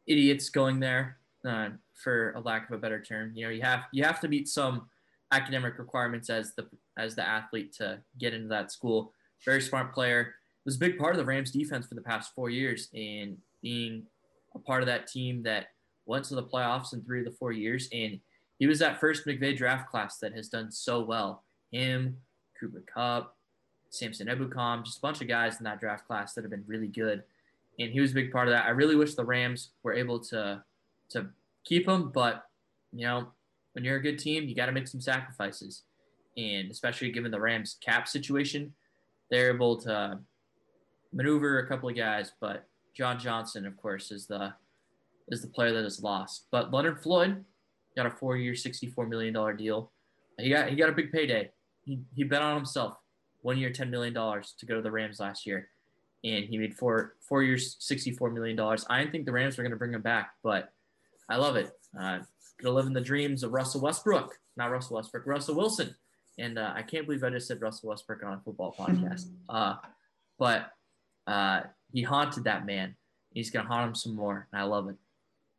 idiots 0.07 0.49
going 0.49 0.79
there, 0.79 1.17
uh, 1.45 1.69
for 1.93 2.31
a 2.31 2.39
lack 2.39 2.69
of 2.69 2.75
a 2.75 2.77
better 2.77 3.01
term. 3.01 3.31
You 3.35 3.45
know, 3.45 3.51
you 3.51 3.61
have 3.61 3.81
you 3.91 4.03
have 4.03 4.19
to 4.21 4.27
meet 4.27 4.47
some 4.47 4.87
academic 5.33 5.77
requirements 5.77 6.29
as 6.29 6.53
the 6.55 6.67
as 6.97 7.15
the 7.15 7.27
athlete 7.27 7.73
to 7.73 7.99
get 8.19 8.33
into 8.33 8.47
that 8.49 8.71
school. 8.71 9.13
Very 9.43 9.61
smart 9.61 9.93
player. 9.93 10.35
Was 10.65 10.75
a 10.75 10.79
big 10.79 10.97
part 10.97 11.11
of 11.11 11.17
the 11.17 11.25
Rams 11.25 11.51
defense 11.51 11.87
for 11.87 11.95
the 11.95 12.01
past 12.01 12.33
four 12.33 12.49
years, 12.49 12.89
and 12.93 13.37
being 13.61 14.03
a 14.55 14.59
part 14.59 14.81
of 14.81 14.87
that 14.87 15.07
team 15.07 15.43
that 15.43 15.67
went 16.05 16.25
to 16.25 16.35
the 16.35 16.43
playoffs 16.43 16.93
in 16.93 17.01
three 17.01 17.19
of 17.19 17.25
the 17.25 17.31
four 17.31 17.51
years. 17.51 17.89
And 17.91 18.19
he 18.59 18.67
was 18.67 18.79
that 18.79 18.99
first 18.99 19.25
McVay 19.25 19.57
draft 19.57 19.89
class 19.89 20.19
that 20.19 20.33
has 20.33 20.47
done 20.47 20.71
so 20.71 21.01
well. 21.01 21.43
Him, 21.71 22.17
Cooper 22.59 22.83
Kupp, 22.93 23.35
Samson 23.89 24.27
Ebukam, 24.27 24.83
just 24.83 24.99
a 24.99 25.01
bunch 25.01 25.21
of 25.21 25.27
guys 25.27 25.57
in 25.57 25.63
that 25.63 25.79
draft 25.79 26.07
class 26.07 26.33
that 26.33 26.43
have 26.43 26.51
been 26.51 26.63
really 26.67 26.87
good. 26.87 27.23
And 27.79 27.91
he 27.91 27.99
was 27.99 28.11
a 28.11 28.15
big 28.15 28.31
part 28.31 28.47
of 28.47 28.53
that. 28.53 28.65
I 28.65 28.69
really 28.69 28.95
wish 28.95 29.15
the 29.15 29.25
Rams 29.25 29.71
were 29.81 29.93
able 29.93 30.19
to 30.19 30.63
to 31.09 31.27
keep 31.63 31.87
him, 31.87 32.09
but 32.13 32.45
you 32.91 33.05
know, 33.05 33.27
when 33.73 33.83
you're 33.83 33.97
a 33.97 34.01
good 34.01 34.17
team, 34.17 34.47
you 34.47 34.55
got 34.55 34.67
to 34.67 34.71
make 34.71 34.87
some 34.87 35.01
sacrifices. 35.01 35.83
And 36.37 36.71
especially 36.71 37.11
given 37.11 37.31
the 37.31 37.39
Rams 37.39 37.77
cap 37.83 38.07
situation, 38.07 38.73
they're 39.29 39.53
able 39.53 39.79
to 39.81 40.19
maneuver 41.11 41.59
a 41.59 41.67
couple 41.67 41.89
of 41.89 41.95
guys, 41.95 42.31
but 42.41 42.67
John 42.95 43.19
Johnson, 43.19 43.65
of 43.65 43.77
course, 43.77 44.11
is 44.11 44.27
the 44.27 44.53
is 45.29 45.41
the 45.41 45.47
player 45.47 45.73
that 45.73 45.85
is 45.85 46.01
lost. 46.01 46.47
But 46.51 46.73
Leonard 46.73 47.01
Floyd 47.01 47.43
got 47.95 48.05
a 48.05 48.11
four-year, 48.11 48.55
sixty-four 48.55 49.07
million 49.07 49.33
dollar 49.33 49.53
deal. 49.53 49.91
He 50.39 50.49
got 50.49 50.69
he 50.69 50.75
got 50.75 50.89
a 50.89 50.93
big 50.93 51.11
payday. 51.11 51.51
He 51.85 51.99
he 52.15 52.23
bet 52.23 52.41
on 52.41 52.55
himself. 52.55 52.97
One 53.41 53.57
year, 53.57 53.71
ten 53.71 53.89
million 53.89 54.13
dollars 54.13 54.53
to 54.59 54.65
go 54.65 54.75
to 54.75 54.81
the 54.81 54.91
Rams 54.91 55.19
last 55.19 55.45
year, 55.45 55.69
and 56.23 56.45
he 56.45 56.57
made 56.57 56.75
four 56.75 57.15
four 57.27 57.43
years, 57.43 57.77
sixty-four 57.79 58.31
million 58.31 58.55
dollars. 58.55 58.85
I 58.89 58.99
didn't 58.99 59.11
think 59.11 59.25
the 59.25 59.31
Rams 59.31 59.57
were 59.57 59.63
going 59.63 59.71
to 59.71 59.77
bring 59.77 59.93
him 59.93 60.01
back, 60.01 60.31
but 60.43 60.71
I 61.29 61.37
love 61.37 61.55
it. 61.55 61.71
Uh, 61.99 62.19
gonna 62.63 62.75
live 62.75 62.87
in 62.87 62.93
the 62.93 63.01
dreams 63.01 63.43
of 63.43 63.51
Russell 63.51 63.81
Westbrook, 63.81 64.37
not 64.57 64.71
Russell 64.71 64.95
Westbrook, 64.95 65.27
Russell 65.27 65.55
Wilson. 65.55 65.93
And 66.39 66.57
uh, 66.57 66.73
I 66.75 66.81
can't 66.81 67.05
believe 67.05 67.23
I 67.23 67.29
just 67.29 67.47
said 67.47 67.61
Russell 67.61 67.89
Westbrook 67.89 68.23
on 68.23 68.33
a 68.33 68.39
football 68.39 68.73
podcast. 68.79 69.25
Uh, 69.49 69.75
but 70.39 70.71
uh, 71.27 71.61
he 71.91 72.01
haunted 72.01 72.45
that 72.45 72.65
man. 72.65 72.95
He's 73.33 73.51
gonna 73.51 73.67
haunt 73.67 73.89
him 73.89 73.95
some 73.95 74.15
more, 74.15 74.47
and 74.51 74.61
I 74.61 74.65
love 74.65 74.89
it. 74.89 74.95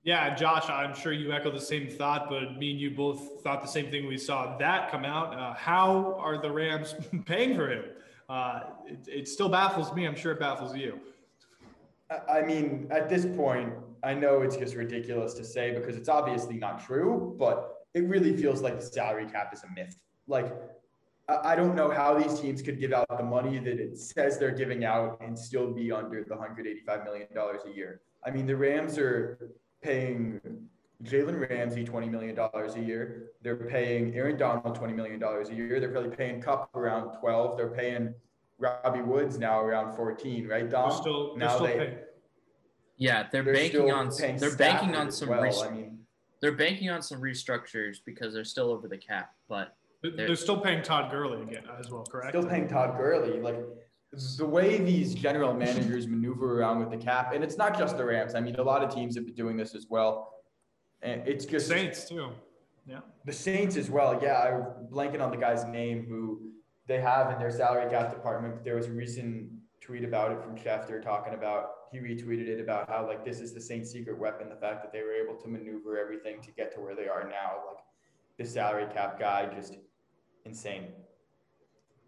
Yeah, 0.03 0.35
Josh, 0.35 0.69
I'm 0.69 0.95
sure 0.95 1.13
you 1.13 1.33
echo 1.33 1.51
the 1.51 1.59
same 1.61 1.89
thought, 1.89 2.29
but 2.29 2.59
me 2.59 2.73
and 2.73 2.81
you 2.81 2.91
both 2.91 3.41
thought 3.43 3.63
the 3.63 3.69
same 3.69 3.91
thing. 3.91 4.07
We 4.07 4.19
saw 4.19 4.59
that 4.59 4.91
come 4.91 5.05
out. 5.05 5.35
Uh, 5.35 5.55
how 5.55 6.17
are 6.21 6.37
the 6.41 6.51
Rams 6.51 6.95
paying 7.25 7.57
for 7.57 7.71
him? 7.71 7.85
Uh, 8.29 8.61
it, 8.87 8.99
it 9.09 9.29
still 9.29 9.49
baffles 9.49 9.95
me. 9.95 10.07
I'm 10.07 10.15
sure 10.15 10.33
it 10.33 10.41
baffles 10.41 10.77
you. 10.77 10.99
I- 12.11 12.41
I 12.41 12.47
mean, 12.47 12.87
at 12.91 13.09
this 13.09 13.25
point, 13.25 13.73
I 14.05 14.15
know 14.15 14.43
it's 14.43 14.57
just 14.57 14.75
ridiculous 14.75 15.35
to 15.35 15.45
say 15.45 15.73
because 15.73 15.97
it's 15.97 16.09
obviously 16.09 16.57
not 16.57 16.85
true, 16.85 17.35
but 17.39 17.87
it 17.95 18.05
really 18.05 18.37
feels 18.37 18.61
like 18.61 18.79
the 18.79 18.87
salary 18.87 19.27
cap 19.27 19.51
is 19.53 19.63
a 19.65 19.73
myth. 19.75 19.97
Like, 20.27 20.53
I 21.29 21.57
don't 21.57 21.75
know 21.75 21.91
how 21.91 22.19
these 22.19 22.39
teams 22.39 22.61
could 22.61 22.79
give 22.79 22.93
out 22.93 23.07
the 23.17 23.25
money 23.25 23.59
that 23.59 23.81
it 23.81 23.97
says 23.97 24.39
they're 24.39 24.51
giving 24.51 24.85
out 24.85 25.19
and 25.23 25.39
still 25.39 25.73
be 25.73 25.91
under 25.91 26.23
the 26.23 26.35
$185 26.35 27.05
million 27.05 27.29
a 27.35 27.71
year. 27.75 28.03
I 28.27 28.31
mean, 28.31 28.47
the 28.47 28.57
Rams 28.57 28.99
are 28.99 29.57
paying 29.81 30.41
Jalen 31.03 31.49
Ramsey 31.49 31.85
$20 31.85 32.11
million 32.11 32.39
a 32.39 32.81
year. 32.81 33.31
They're 33.43 33.57
paying 33.57 34.15
Aaron 34.15 34.37
Donald 34.37 34.79
$20 34.79 34.95
million 34.95 35.23
a 35.23 35.55
year. 35.55 35.81
They're 35.81 35.91
probably 35.91 36.15
paying 36.15 36.43
Kupp 36.43 36.75
around 36.75 37.19
12. 37.21 37.57
They're 37.57 37.69
paying 37.69 38.15
Robbie 38.59 39.03
Woods 39.03 39.39
now 39.39 39.61
around 39.61 39.97
14, 39.97 40.47
right, 40.47 40.71
Dom? 40.71 40.91
They're 40.91 40.99
still, 40.99 41.37
they're 41.37 41.49
now 41.49 41.55
still 41.55 41.67
they, 41.67 41.77
paying. 41.77 41.97
Yeah, 42.97 43.27
they're, 43.33 43.43
they're 43.43 43.53
banking 43.55 43.91
on 43.91 44.15
paying 44.15 44.37
they're 44.37 44.57
banking 44.57 44.95
on 44.95 45.11
some 45.11 45.29
well. 45.31 45.43
res- 45.43 45.63
I 45.63 45.71
mean, 45.71 45.99
they're 46.41 46.53
banking 46.53 46.91
on 46.91 47.03
some 47.03 47.21
restructures 47.21 47.99
because 48.05 48.33
they're 48.35 48.45
still 48.45 48.71
over 48.71 48.87
the 48.89 48.99
cap. 48.99 49.33
But 49.49 49.75
They're, 50.03 50.13
They're- 50.13 50.27
they're 50.29 50.37
still 50.37 50.61
paying 50.61 50.83
Todd 50.83 51.11
Gurley 51.11 51.43
again 51.43 51.65
as 51.79 51.91
well, 51.91 52.05
correct? 52.05 52.31
still 52.37 52.45
paying 52.49 52.69
Todd 52.69 52.97
Gurley. 52.97 53.41
Like 53.41 53.59
the 54.39 54.47
way 54.47 54.79
these 54.79 55.15
general 55.15 55.53
managers 55.55 56.07
maneuver 56.07 56.61
around 56.61 56.79
with 56.79 56.91
the 56.91 56.97
cap, 56.97 57.33
and 57.35 57.43
it's 57.43 57.57
not 57.57 57.77
just 57.77 57.97
the 57.97 58.05
Rams. 58.05 58.35
I 58.37 58.41
mean, 58.41 58.55
a 58.57 58.63
lot 58.63 58.85
of 58.85 58.95
teams 58.95 59.17
have 59.17 59.25
been 59.27 59.35
doing 59.35 59.57
this 59.57 59.75
as 59.75 59.87
well. 59.89 60.31
And 61.03 61.27
it's 61.27 61.45
just 61.45 61.67
Saints 61.69 62.09
too. 62.09 62.31
Yeah. 62.87 63.01
the 63.25 63.33
Saints 63.33 63.77
as 63.77 63.91
well. 63.91 64.19
Yeah, 64.23 64.39
I'm 64.39 64.87
blanking 64.87 65.21
on 65.21 65.31
the 65.31 65.37
guy's 65.37 65.65
name 65.65 66.07
who 66.09 66.41
they 66.87 67.01
have 67.01 67.33
in 67.33 67.39
their 67.39 67.51
salary 67.51 67.91
cap 67.91 68.11
department. 68.15 68.55
But 68.57 68.65
there 68.65 68.77
was 68.77 68.87
a 68.87 68.93
recent 68.93 69.51
tweet 69.85 70.05
about 70.05 70.33
it 70.33 70.43
from 70.43 70.57
Schefter 70.57 71.03
talking 71.03 71.35
about 71.35 71.71
he 71.93 71.99
retweeted 71.99 72.49
it 72.49 72.61
about 72.61 72.89
how 72.89 73.07
like 73.07 73.25
this 73.25 73.39
is 73.39 73.53
the 73.53 73.61
Saints' 73.61 73.91
secret 73.91 74.19
weapon, 74.19 74.49
the 74.49 74.57
fact 74.57 74.83
that 74.83 74.93
they 74.93 75.03
were 75.03 75.13
able 75.13 75.35
to 75.41 75.49
maneuver 75.49 75.99
everything 75.99 76.41
to 76.43 76.51
get 76.53 76.75
to 76.75 76.81
where 76.81 76.97
they 76.97 77.07
are 77.07 77.29
now. 77.29 77.63
Like 77.69 77.85
the 78.39 78.45
salary 78.45 78.87
cap 78.93 79.19
guy, 79.19 79.47
just 79.55 79.77
insane. 80.45 80.89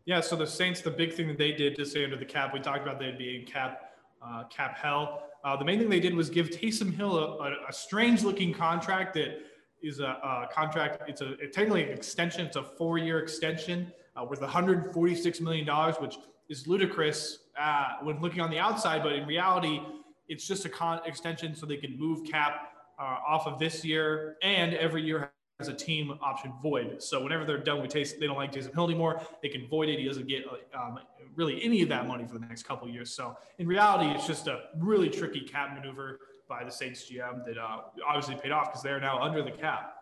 Yeah, 0.06 0.20
so 0.20 0.36
the 0.36 0.46
Saints, 0.46 0.80
the 0.80 0.90
big 0.90 1.12
thing 1.12 1.28
that 1.28 1.38
they 1.38 1.52
did 1.52 1.76
to 1.76 1.84
stay 1.84 2.04
under 2.04 2.16
the 2.16 2.24
cap, 2.24 2.54
we 2.54 2.60
talked 2.60 2.82
about 2.82 2.98
they'd 2.98 3.18
be 3.18 3.36
in 3.36 3.44
cap 3.44 3.92
uh, 4.24 4.44
cap 4.44 4.78
hell. 4.78 5.24
Uh, 5.44 5.56
the 5.56 5.64
main 5.64 5.78
thing 5.78 5.88
they 5.88 6.00
did 6.00 6.14
was 6.14 6.30
give 6.30 6.50
Taysom 6.50 6.92
Hill 6.92 7.18
a, 7.18 7.36
a, 7.36 7.52
a 7.68 7.72
strange 7.72 8.24
looking 8.24 8.52
contract 8.52 9.14
that 9.14 9.38
is 9.82 10.00
a, 10.00 10.04
a 10.04 10.48
contract. 10.50 11.02
It's 11.08 11.20
a 11.20 11.34
it's 11.34 11.54
technically 11.54 11.84
an 11.84 11.90
extension. 11.90 12.46
It's 12.46 12.56
a 12.56 12.62
four 12.62 12.98
year 12.98 13.20
extension 13.20 13.92
uh, 14.16 14.24
worth 14.24 14.40
146 14.40 15.40
million 15.40 15.66
dollars, 15.66 15.96
which 16.00 16.16
is 16.48 16.66
ludicrous 16.66 17.40
uh, 17.58 17.88
when 18.02 18.20
looking 18.20 18.40
on 18.40 18.50
the 18.50 18.58
outside. 18.58 19.02
But 19.02 19.12
in 19.12 19.26
reality, 19.26 19.80
it's 20.28 20.46
just 20.46 20.64
a 20.64 20.68
con 20.68 21.00
extension 21.04 21.54
so 21.54 21.66
they 21.66 21.76
can 21.76 21.98
move 21.98 22.26
cap 22.28 22.72
uh, 22.98 23.18
off 23.26 23.46
of 23.46 23.58
this 23.58 23.84
year 23.84 24.36
and 24.42 24.74
every 24.74 25.02
year 25.02 25.32
has 25.58 25.68
a 25.68 25.74
team 25.74 26.18
option 26.22 26.52
void. 26.62 27.02
So 27.02 27.22
whenever 27.22 27.44
they're 27.44 27.58
done 27.58 27.80
with 27.80 27.90
Taysom, 27.90 28.18
they 28.18 28.26
don't 28.26 28.36
like 28.36 28.52
Taysom 28.52 28.74
Hill 28.74 28.84
anymore. 28.84 29.22
They 29.42 29.48
can 29.48 29.66
void 29.68 29.88
it. 29.88 29.98
He 29.98 30.04
doesn't 30.04 30.28
get 30.28 30.44
um, 30.74 30.98
really 31.34 31.62
any 31.62 31.82
of 31.82 31.88
that 31.88 32.06
money 32.06 32.26
for 32.26 32.34
the 32.34 32.40
next 32.40 32.64
couple 32.64 32.88
years. 32.88 33.10
So 33.10 33.36
in 33.58 33.66
reality, 33.66 34.10
it's 34.10 34.26
just 34.26 34.48
a 34.48 34.64
really 34.78 35.08
tricky 35.08 35.40
cap 35.40 35.74
maneuver 35.74 36.20
by 36.48 36.62
the 36.62 36.70
Saints 36.70 37.10
GM 37.10 37.44
that 37.46 37.58
uh, 37.58 37.80
obviously 38.06 38.36
paid 38.36 38.52
off 38.52 38.66
because 38.66 38.82
they're 38.82 39.00
now 39.00 39.20
under 39.20 39.42
the 39.42 39.50
cap, 39.50 39.94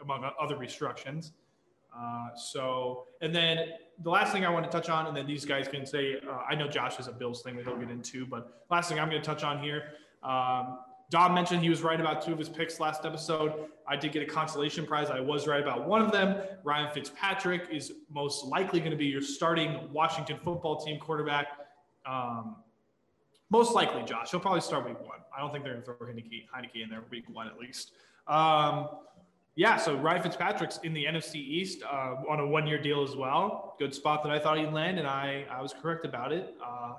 among 0.00 0.28
other 0.40 0.56
restrictions. 0.56 1.32
Uh, 1.96 2.34
so, 2.34 3.04
and 3.22 3.34
then 3.34 3.68
the 4.02 4.10
last 4.10 4.32
thing 4.32 4.44
I 4.44 4.50
want 4.50 4.64
to 4.64 4.70
touch 4.70 4.88
on, 4.88 5.06
and 5.06 5.16
then 5.16 5.26
these 5.26 5.44
guys 5.44 5.68
can 5.68 5.86
say, 5.86 6.16
uh, 6.28 6.42
I 6.48 6.54
know 6.54 6.68
Josh 6.68 6.96
has 6.96 7.08
a 7.08 7.12
Bills 7.12 7.42
thing 7.42 7.56
that 7.56 7.64
he'll 7.64 7.76
get 7.76 7.90
into, 7.90 8.26
but 8.26 8.64
last 8.70 8.88
thing 8.88 8.98
I'm 8.98 9.08
going 9.08 9.20
to 9.20 9.26
touch 9.26 9.42
on 9.42 9.62
here. 9.62 9.84
Um, 10.22 10.78
Dom 11.08 11.34
mentioned 11.34 11.62
he 11.62 11.70
was 11.70 11.82
right 11.82 12.00
about 12.00 12.20
two 12.20 12.32
of 12.32 12.38
his 12.38 12.48
picks 12.48 12.80
last 12.80 13.04
episode. 13.04 13.52
I 13.86 13.96
did 13.96 14.12
get 14.12 14.22
a 14.22 14.26
consolation 14.26 14.84
prize. 14.84 15.08
I 15.08 15.20
was 15.20 15.46
right 15.46 15.60
about 15.62 15.86
one 15.86 16.02
of 16.02 16.10
them. 16.10 16.42
Ryan 16.64 16.92
Fitzpatrick 16.92 17.68
is 17.70 17.92
most 18.10 18.44
likely 18.44 18.80
going 18.80 18.90
to 18.90 18.96
be 18.96 19.06
your 19.06 19.20
starting 19.20 19.88
Washington 19.92 20.38
football 20.42 20.84
team 20.84 20.98
quarterback. 20.98 21.46
Um, 22.04 22.56
most 23.50 23.72
likely, 23.72 24.02
Josh. 24.02 24.32
He'll 24.32 24.40
probably 24.40 24.60
start 24.60 24.84
week 24.84 25.00
one. 25.00 25.18
I 25.36 25.40
don't 25.40 25.52
think 25.52 25.62
they're 25.62 25.74
going 25.74 25.84
to 25.84 25.92
throw 25.92 26.08
Heinicke, 26.08 26.46
Heinicke 26.54 26.82
in 26.82 26.90
there 26.90 27.04
week 27.10 27.24
one 27.32 27.46
at 27.46 27.56
least. 27.56 27.92
Um, 28.26 28.88
yeah, 29.56 29.78
so 29.78 29.96
Ryan 29.96 30.22
Fitzpatrick's 30.22 30.78
in 30.84 30.92
the 30.92 31.06
NFC 31.06 31.36
East 31.36 31.82
uh, 31.82 32.16
on 32.28 32.40
a 32.40 32.46
one-year 32.46 32.80
deal 32.80 33.02
as 33.02 33.16
well. 33.16 33.74
Good 33.78 33.94
spot 33.94 34.22
that 34.22 34.30
I 34.30 34.38
thought 34.38 34.58
he'd 34.58 34.72
land, 34.72 34.98
and 34.98 35.08
I, 35.08 35.46
I 35.50 35.62
was 35.62 35.72
correct 35.72 36.04
about 36.04 36.30
it. 36.30 36.54
Uh, 36.62 36.92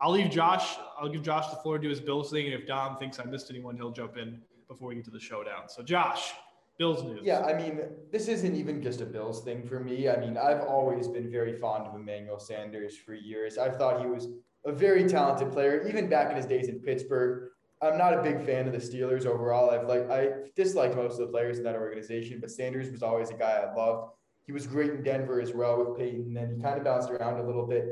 I'll 0.00 0.12
leave 0.12 0.30
Josh. 0.30 0.76
I'll 1.00 1.08
give 1.08 1.22
Josh 1.22 1.50
the 1.50 1.56
floor 1.56 1.78
to 1.78 1.82
do 1.82 1.88
his 1.88 2.00
Bills 2.00 2.30
thing, 2.30 2.46
and 2.46 2.54
if 2.54 2.64
Dom 2.64 2.96
thinks 2.96 3.18
I 3.18 3.24
missed 3.24 3.50
anyone, 3.50 3.76
he'll 3.76 3.90
jump 3.90 4.16
in 4.16 4.40
before 4.68 4.88
we 4.88 4.94
get 4.94 5.04
to 5.06 5.10
the 5.10 5.18
showdown. 5.18 5.68
So, 5.68 5.82
Josh, 5.82 6.32
Bills 6.78 7.02
news. 7.02 7.20
Yeah, 7.24 7.40
I 7.40 7.54
mean, 7.54 7.80
this 8.12 8.28
isn't 8.28 8.54
even 8.54 8.80
just 8.80 9.00
a 9.00 9.06
Bills 9.06 9.42
thing 9.42 9.66
for 9.66 9.80
me. 9.80 10.08
I 10.08 10.16
mean, 10.16 10.36
I've 10.36 10.60
always 10.60 11.08
been 11.08 11.28
very 11.28 11.58
fond 11.58 11.88
of 11.88 11.94
Emmanuel 11.96 12.38
Sanders 12.38 12.96
for 12.96 13.14
years. 13.14 13.58
I 13.58 13.70
thought 13.70 14.00
he 14.00 14.06
was 14.06 14.28
a 14.64 14.70
very 14.70 15.08
talented 15.08 15.50
player, 15.50 15.84
even 15.88 16.08
back 16.08 16.30
in 16.30 16.36
his 16.36 16.46
days 16.46 16.68
in 16.68 16.78
Pittsburgh. 16.78 17.50
I'm 17.82 17.98
not 17.98 18.14
a 18.14 18.22
big 18.22 18.44
fan 18.44 18.66
of 18.66 18.72
the 18.72 18.78
Steelers 18.78 19.26
overall. 19.26 19.70
I've 19.70 19.86
like 19.86 20.10
I 20.10 20.28
disliked 20.54 20.96
most 20.96 21.12
of 21.14 21.18
the 21.18 21.26
players 21.26 21.58
in 21.58 21.64
that 21.64 21.74
organization, 21.74 22.40
but 22.40 22.50
Sanders 22.50 22.90
was 22.90 23.02
always 23.02 23.30
a 23.30 23.34
guy 23.34 23.62
I 23.62 23.74
loved. 23.74 24.12
He 24.46 24.52
was 24.52 24.66
great 24.66 24.90
in 24.90 25.02
Denver 25.02 25.40
as 25.40 25.52
well 25.52 25.78
with 25.78 25.98
Peyton, 25.98 26.36
and 26.36 26.56
he 26.56 26.62
kind 26.62 26.78
of 26.78 26.84
bounced 26.84 27.10
around 27.10 27.38
a 27.40 27.46
little 27.46 27.66
bit. 27.66 27.84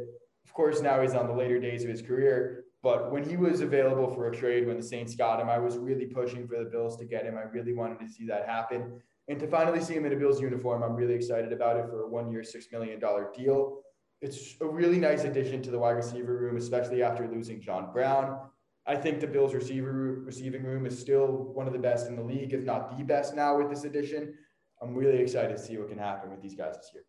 Of 0.44 0.54
course, 0.54 0.80
now 0.80 1.02
he's 1.02 1.14
on 1.14 1.26
the 1.26 1.34
later 1.34 1.58
days 1.58 1.82
of 1.82 1.90
his 1.90 2.00
career. 2.00 2.64
But 2.82 3.10
when 3.10 3.28
he 3.28 3.36
was 3.36 3.60
available 3.60 4.14
for 4.14 4.28
a 4.28 4.36
trade, 4.36 4.66
when 4.66 4.76
the 4.76 4.82
Saints 4.82 5.16
got 5.16 5.40
him, 5.40 5.48
I 5.48 5.58
was 5.58 5.78
really 5.78 6.04
pushing 6.04 6.46
for 6.46 6.58
the 6.58 6.66
Bills 6.66 6.96
to 6.98 7.04
get 7.06 7.24
him. 7.24 7.36
I 7.36 7.42
really 7.42 7.72
wanted 7.72 7.98
to 8.00 8.08
see 8.08 8.26
that 8.26 8.46
happen. 8.46 9.00
And 9.28 9.40
to 9.40 9.46
finally 9.46 9.80
see 9.80 9.94
him 9.94 10.04
in 10.04 10.12
a 10.12 10.16
Bills 10.16 10.40
uniform, 10.40 10.82
I'm 10.82 10.94
really 10.94 11.14
excited 11.14 11.52
about 11.52 11.78
it 11.78 11.86
for 11.86 12.02
a 12.02 12.08
one 12.08 12.30
year, 12.30 12.42
$6 12.42 12.70
million 12.70 13.00
deal. 13.34 13.78
It's 14.20 14.56
a 14.60 14.66
really 14.66 14.98
nice 14.98 15.24
addition 15.24 15.62
to 15.62 15.70
the 15.70 15.78
wide 15.78 15.92
receiver 15.92 16.36
room, 16.36 16.56
especially 16.56 17.02
after 17.02 17.26
losing 17.26 17.60
John 17.60 17.90
Brown. 17.90 18.38
I 18.86 18.96
think 18.96 19.20
the 19.20 19.26
Bills 19.26 19.54
receiver 19.54 20.20
receiving 20.24 20.62
room 20.62 20.84
is 20.84 20.98
still 20.98 21.26
one 21.26 21.66
of 21.66 21.72
the 21.72 21.78
best 21.78 22.08
in 22.08 22.16
the 22.16 22.22
league, 22.22 22.52
if 22.52 22.64
not 22.64 22.96
the 22.96 23.02
best 23.02 23.34
now 23.34 23.56
with 23.56 23.70
this 23.70 23.84
addition. 23.84 24.34
I'm 24.82 24.94
really 24.94 25.18
excited 25.18 25.56
to 25.56 25.62
see 25.62 25.78
what 25.78 25.88
can 25.88 25.98
happen 25.98 26.30
with 26.30 26.42
these 26.42 26.54
guys 26.54 26.76
this 26.76 26.90
year. 26.92 27.04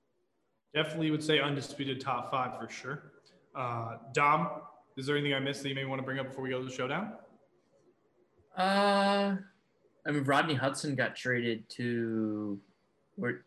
Definitely 0.74 1.12
would 1.12 1.24
say 1.24 1.40
undisputed 1.40 2.00
top 2.00 2.32
five 2.32 2.58
for 2.60 2.70
sure. 2.70 3.12
Uh, 3.54 3.98
Dom, 4.14 4.50
is 4.98 5.06
there 5.06 5.18
anything 5.18 5.34
I 5.34 5.40
missed 5.40 5.64
that 5.64 5.70
you 5.70 5.76
may 5.76 5.86
want 5.86 6.00
to 6.00 6.06
bring 6.06 6.20
up 6.20 6.28
before 6.28 6.44
we 6.44 6.50
go 6.50 6.60
to 6.60 6.66
the 6.66 6.72
showdown? 6.72 7.14
uh, 8.58 9.36
I 10.08 10.12
mean, 10.12 10.24
Rodney 10.24 10.54
Hudson 10.54 10.96
got 10.96 11.16
traded 11.16 11.68
to 11.72 12.60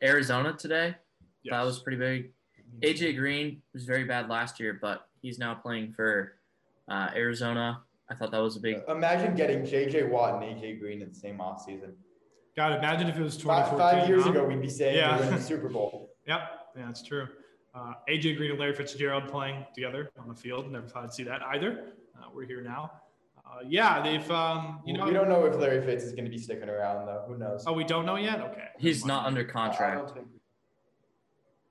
Arizona 0.02 0.52
today. 0.52 0.96
Yes. 1.42 1.52
That 1.52 1.62
was 1.64 1.78
pretty 1.78 1.98
big. 1.98 2.32
AJ 2.82 3.16
Green 3.16 3.62
was 3.72 3.84
very 3.84 4.04
bad 4.04 4.28
last 4.28 4.60
year, 4.60 4.78
but 4.80 5.08
he's 5.22 5.38
now 5.38 5.54
playing 5.54 5.92
for 5.92 6.34
uh, 6.90 7.08
Arizona. 7.14 7.80
I 8.10 8.14
thought 8.14 8.30
that 8.30 8.38
was 8.42 8.56
a 8.56 8.60
big. 8.60 8.78
Imagine 8.88 9.34
getting 9.34 9.60
JJ 9.62 10.08
Watt 10.10 10.42
and 10.42 10.42
AJ 10.42 10.80
Green 10.80 11.02
in 11.02 11.08
the 11.10 11.14
same 11.14 11.38
offseason. 11.38 11.92
God, 12.56 12.72
imagine 12.78 13.08
if 13.08 13.16
it 13.16 13.22
was 13.22 13.34
Five, 13.40 13.70
2014. 13.70 14.00
five 14.00 14.08
years 14.08 14.24
huh? 14.24 14.30
ago, 14.30 14.44
we'd 14.46 14.60
be 14.62 14.68
saying 14.68 14.96
Yeah. 14.96 15.18
they're 15.18 15.30
the 15.30 15.40
Super 15.52 15.68
Bowl. 15.68 16.10
Yep, 16.26 16.40
yeah, 16.76 16.86
that's 16.86 17.02
true. 17.02 17.28
Uh, 17.74 17.92
AJ 18.08 18.36
Green 18.36 18.50
and 18.50 18.58
Larry 18.58 18.74
Fitzgerald 18.74 19.28
playing 19.28 19.64
together 19.74 20.10
on 20.18 20.28
the 20.28 20.34
field. 20.34 20.70
Never 20.72 20.88
thought 20.88 21.04
I'd 21.04 21.12
see 21.12 21.22
that 21.24 21.42
either. 21.42 21.92
Uh, 22.18 22.26
we're 22.34 22.46
here 22.46 22.62
now. 22.62 22.90
Uh, 23.46 23.60
yeah, 23.66 24.02
they've, 24.02 24.28
um, 24.30 24.80
you 24.84 24.92
know, 24.92 25.04
we 25.06 25.12
don't 25.12 25.28
know 25.28 25.44
if 25.46 25.54
Larry 25.56 25.80
Fitz 25.82 26.02
is 26.04 26.12
going 26.12 26.24
to 26.24 26.30
be 26.30 26.36
sticking 26.38 26.68
around, 26.68 27.06
though. 27.06 27.24
Who 27.28 27.38
knows? 27.38 27.64
oh, 27.66 27.72
we 27.72 27.84
don't 27.84 28.04
know 28.04 28.16
yet? 28.16 28.40
Okay. 28.40 28.64
He's 28.78 29.04
not 29.06 29.22
mind. 29.24 29.38
under 29.38 29.48
I 29.48 29.52
contract. 29.52 29.96
don't 30.06 30.14
think- 30.14 30.28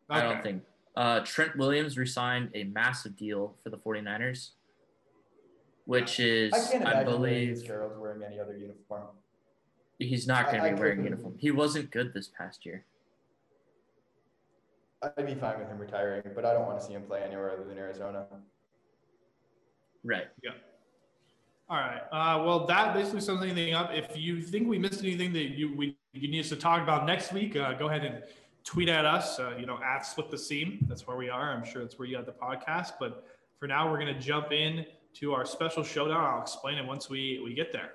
I 0.10 0.22
don't 0.22 0.42
think. 0.42 0.64
Uh, 0.96 1.20
Trent 1.26 1.58
Williams 1.58 1.98
resigned 1.98 2.50
a 2.56 2.64
massive 2.64 3.16
deal 3.18 3.56
for 3.62 3.70
the 3.70 3.78
49ers, 3.78 4.52
which 5.88 6.20
is, 6.20 6.54
I 6.54 6.60
can't 6.72 6.86
I, 6.86 6.92
imagine 6.92 7.22
Larry 7.22 7.46
believe, 7.46 7.58
Fitzgerald's 7.60 7.98
wearing 7.98 8.22
any 8.22 8.40
other 8.40 8.56
uniform. 8.58 9.08
he's 10.00 10.28
not 10.28 10.48
going 10.48 10.60
I- 10.62 10.66
to 10.68 10.72
I 10.72 10.74
be 10.76 10.80
wearing 10.80 10.98
couldn't- 10.98 11.12
uniform. 11.12 11.36
He 11.40 11.50
wasn't 11.50 11.90
good 11.92 12.14
this 12.14 12.28
past 12.28 12.66
year. 12.66 12.84
I'd 15.02 15.26
be 15.26 15.36
fine 15.36 15.60
with 15.60 15.70
him 15.70 15.78
retiring, 15.78 16.24
but 16.36 16.44
I 16.44 16.54
don't 16.54 16.66
want 16.66 16.80
to 16.80 16.86
see 16.86 16.94
him 16.94 17.04
play 17.04 17.22
anywhere 17.24 17.52
other 17.52 17.64
than 17.64 17.78
Arizona. 17.78 18.26
Right. 20.04 20.28
Yeah. 20.44 20.52
All 21.70 21.78
right. 21.78 22.02
Uh, 22.12 22.44
well, 22.44 22.66
that 22.68 22.94
basically 22.94 23.22
sums 23.22 23.42
anything 23.44 23.74
up. 23.74 23.92
If 23.94 24.18
you 24.18 24.42
think 24.42 24.68
we 24.68 24.80
missed 24.80 25.02
anything 25.04 25.34
that 25.34 25.50
you 25.58 25.76
we 25.76 25.98
you 26.14 26.28
need 26.30 26.40
us 26.40 26.50
to 26.50 26.56
talk 26.56 26.82
about 26.82 27.06
next 27.06 27.32
week, 27.32 27.56
uh, 27.56 27.74
go 27.74 27.88
ahead 27.90 28.06
and 28.06 28.24
tweet 28.64 28.90
at 28.90 29.06
us. 29.06 29.38
Uh, 29.40 29.56
you 29.60 29.66
know, 29.66 29.78
at 29.84 30.00
Split 30.06 30.32
the 30.32 30.38
Seam. 30.38 30.80
That's 30.90 31.06
where 31.06 31.18
we 31.18 31.30
are. 31.30 31.52
I'm 31.52 31.64
sure 31.66 31.82
that's 31.84 32.00
where 32.00 32.08
you 32.08 32.16
got 32.16 32.26
the 32.26 32.32
podcast. 32.32 32.94
But 33.00 33.28
for 33.60 33.68
now, 33.68 33.92
we're 33.92 34.00
gonna 34.00 34.20
jump 34.20 34.52
in 34.52 34.86
to 35.20 35.34
our 35.34 35.46
special 35.46 35.84
showdown. 35.84 36.24
I'll 36.24 36.42
explain 36.42 36.78
it 36.78 36.86
once 36.86 37.10
we 37.10 37.42
we 37.44 37.56
get 37.56 37.74
there. 37.74 37.94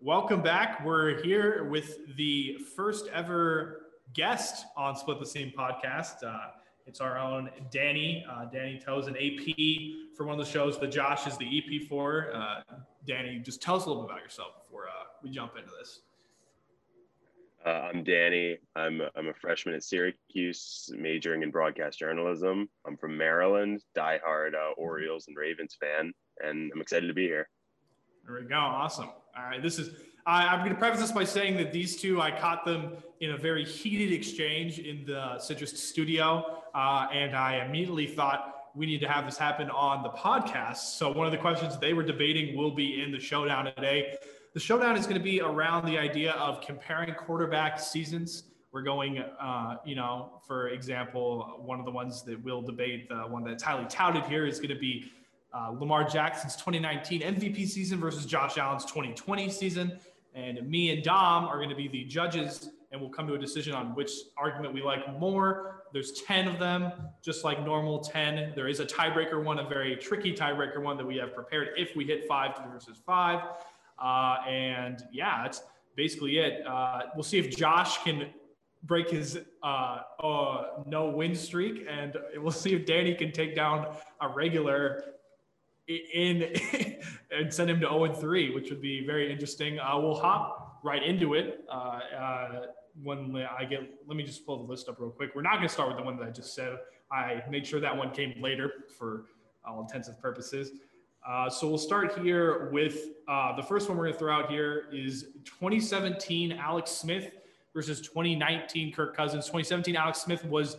Welcome 0.00 0.40
back. 0.40 0.82
We're 0.82 1.22
here 1.22 1.64
with 1.64 2.16
the 2.16 2.56
first 2.74 3.08
ever 3.12 3.82
guest 4.14 4.64
on 4.74 4.96
Split 4.96 5.20
the 5.20 5.26
Seam 5.26 5.52
podcast. 5.56 6.24
Uh, 6.24 6.52
it's 6.86 7.02
our 7.02 7.18
own 7.18 7.50
Danny. 7.70 8.24
Uh, 8.30 8.46
Danny 8.46 8.80
Toes, 8.82 9.08
an 9.08 9.16
AP 9.16 10.16
for 10.16 10.24
one 10.24 10.40
of 10.40 10.46
the 10.46 10.50
shows 10.50 10.80
that 10.80 10.90
Josh 10.90 11.26
is 11.26 11.36
the 11.36 11.58
EP 11.58 11.86
for. 11.86 12.32
Uh, 12.32 12.62
Danny, 13.06 13.40
just 13.40 13.60
tell 13.60 13.76
us 13.76 13.84
a 13.84 13.88
little 13.88 14.04
bit 14.04 14.12
about 14.12 14.22
yourself 14.22 14.52
before 14.64 14.88
uh, 14.88 15.04
we 15.22 15.28
jump 15.28 15.52
into 15.58 15.70
this. 15.78 16.00
Uh, 17.66 17.90
I'm 17.92 18.04
Danny. 18.04 18.56
I'm 18.74 19.02
I'm 19.16 19.28
a 19.28 19.34
freshman 19.34 19.74
at 19.74 19.82
Syracuse, 19.82 20.90
majoring 20.96 21.42
in 21.42 21.50
broadcast 21.50 21.98
journalism. 21.98 22.70
I'm 22.86 22.96
from 22.96 23.18
Maryland, 23.18 23.82
diehard 23.94 24.54
uh, 24.54 24.72
Orioles 24.78 25.26
and 25.28 25.36
Ravens 25.36 25.76
fan, 25.78 26.14
and 26.44 26.70
I'm 26.74 26.80
excited 26.80 27.06
to 27.06 27.14
be 27.14 27.26
here. 27.26 27.48
There 28.26 28.36
we 28.40 28.46
go. 28.46 28.56
Awesome. 28.56 29.08
All 29.36 29.44
right. 29.44 29.62
This 29.62 29.78
is, 29.78 29.90
I, 30.26 30.46
I'm 30.46 30.60
going 30.60 30.72
to 30.72 30.78
preface 30.78 31.00
this 31.00 31.12
by 31.12 31.24
saying 31.24 31.56
that 31.58 31.72
these 31.72 32.00
two, 32.00 32.20
I 32.20 32.30
caught 32.30 32.64
them 32.64 32.92
in 33.20 33.30
a 33.30 33.36
very 33.36 33.64
heated 33.64 34.12
exchange 34.12 34.78
in 34.78 35.04
the 35.06 35.38
Citrus 35.38 35.70
studio. 35.82 36.62
Uh, 36.74 37.06
and 37.12 37.34
I 37.34 37.64
immediately 37.64 38.06
thought, 38.06 38.54
we 38.74 38.86
need 38.86 39.00
to 39.00 39.08
have 39.08 39.24
this 39.24 39.36
happen 39.36 39.70
on 39.70 40.02
the 40.02 40.10
podcast. 40.10 40.76
So 40.76 41.10
one 41.10 41.26
of 41.26 41.32
the 41.32 41.38
questions 41.38 41.78
they 41.78 41.94
were 41.94 42.04
debating 42.04 42.56
will 42.56 42.70
be 42.70 43.02
in 43.02 43.10
the 43.10 43.18
showdown 43.18 43.64
today. 43.74 44.14
The 44.54 44.60
showdown 44.60 44.96
is 44.96 45.04
going 45.04 45.18
to 45.18 45.24
be 45.24 45.40
around 45.40 45.86
the 45.86 45.98
idea 45.98 46.32
of 46.32 46.60
comparing 46.60 47.12
quarterback 47.14 47.80
seasons. 47.80 48.44
We're 48.70 48.82
going, 48.82 49.18
uh, 49.18 49.76
you 49.84 49.96
know, 49.96 50.40
for 50.46 50.68
example, 50.68 51.60
one 51.64 51.80
of 51.80 51.86
the 51.86 51.90
ones 51.90 52.22
that 52.24 52.42
we'll 52.44 52.62
debate, 52.62 53.08
the 53.08 53.22
one 53.22 53.42
that's 53.42 53.62
highly 53.62 53.86
touted 53.88 54.24
here 54.24 54.46
is 54.46 54.58
going 54.58 54.68
to 54.68 54.78
be 54.78 55.10
uh, 55.54 55.70
Lamar 55.70 56.04
Jackson's 56.04 56.56
2019 56.56 57.22
MVP 57.22 57.66
season 57.68 57.98
versus 57.98 58.26
Josh 58.26 58.58
Allen's 58.58 58.84
2020 58.84 59.48
season. 59.50 59.98
And 60.34 60.68
me 60.68 60.90
and 60.90 61.02
Dom 61.02 61.46
are 61.46 61.56
going 61.56 61.70
to 61.70 61.74
be 61.74 61.88
the 61.88 62.04
judges, 62.04 62.70
and 62.92 63.00
we'll 63.00 63.10
come 63.10 63.26
to 63.26 63.34
a 63.34 63.38
decision 63.38 63.74
on 63.74 63.94
which 63.94 64.10
argument 64.36 64.74
we 64.74 64.82
like 64.82 65.18
more. 65.18 65.84
There's 65.92 66.22
10 66.22 66.48
of 66.48 66.58
them, 66.58 66.92
just 67.22 67.44
like 67.44 67.64
normal 67.64 68.00
10. 68.00 68.52
There 68.54 68.68
is 68.68 68.80
a 68.80 68.86
tiebreaker 68.86 69.42
one, 69.42 69.58
a 69.58 69.68
very 69.68 69.96
tricky 69.96 70.34
tiebreaker 70.34 70.82
one 70.82 70.96
that 70.98 71.06
we 71.06 71.16
have 71.16 71.34
prepared 71.34 71.70
if 71.76 71.96
we 71.96 72.04
hit 72.04 72.28
five 72.28 72.52
versus 72.70 73.00
five. 73.04 73.42
Uh, 73.98 74.36
and 74.46 75.02
yeah, 75.12 75.42
that's 75.42 75.62
basically 75.96 76.38
it. 76.38 76.64
Uh, 76.66 77.00
we'll 77.14 77.24
see 77.24 77.38
if 77.38 77.56
Josh 77.56 78.02
can 78.04 78.28
break 78.84 79.10
his 79.10 79.38
uh, 79.62 80.00
uh, 80.22 80.64
no 80.86 81.08
win 81.08 81.34
streak, 81.34 81.84
and 81.88 82.16
we'll 82.36 82.52
see 82.52 82.74
if 82.74 82.86
Danny 82.86 83.14
can 83.14 83.32
take 83.32 83.56
down 83.56 83.88
a 84.20 84.28
regular 84.28 85.02
in 85.88 86.54
and 87.30 87.52
send 87.52 87.70
him 87.70 87.80
to 87.80 87.86
0 87.86 88.04
and 88.04 88.16
3, 88.16 88.54
which 88.54 88.70
would 88.70 88.82
be 88.82 89.04
very 89.06 89.30
interesting. 89.30 89.78
Uh, 89.78 89.98
we'll 89.98 90.14
hop 90.14 90.80
right 90.84 91.02
into 91.02 91.34
it. 91.34 91.64
Uh, 91.70 92.00
uh, 92.18 92.48
when 93.02 93.36
I 93.36 93.64
get, 93.64 93.80
let 94.06 94.16
me 94.16 94.24
just 94.24 94.44
pull 94.44 94.64
the 94.64 94.70
list 94.70 94.88
up 94.88 94.96
real 94.98 95.10
quick. 95.10 95.30
We're 95.34 95.42
not 95.42 95.54
going 95.54 95.68
to 95.68 95.72
start 95.72 95.88
with 95.88 95.98
the 95.98 96.02
one 96.02 96.16
that 96.18 96.26
I 96.26 96.30
just 96.30 96.54
said. 96.54 96.78
I 97.10 97.42
made 97.48 97.66
sure 97.66 97.80
that 97.80 97.96
one 97.96 98.10
came 98.10 98.34
later 98.40 98.72
for 98.98 99.26
all 99.66 99.80
intensive 99.80 100.20
purposes. 100.20 100.72
Uh, 101.26 101.48
so 101.48 101.68
we'll 101.68 101.78
start 101.78 102.18
here 102.18 102.70
with 102.70 103.08
uh, 103.28 103.54
the 103.56 103.62
first 103.62 103.88
one 103.88 103.98
we're 103.98 104.04
going 104.04 104.14
to 104.14 104.18
throw 104.18 104.34
out 104.34 104.50
here 104.50 104.86
is 104.92 105.26
2017 105.44 106.52
Alex 106.52 106.90
Smith 106.90 107.30
versus 107.74 108.00
2019 108.00 108.92
Kirk 108.92 109.16
Cousins. 109.16 109.44
2017 109.46 109.96
Alex 109.96 110.20
Smith 110.20 110.44
was 110.44 110.78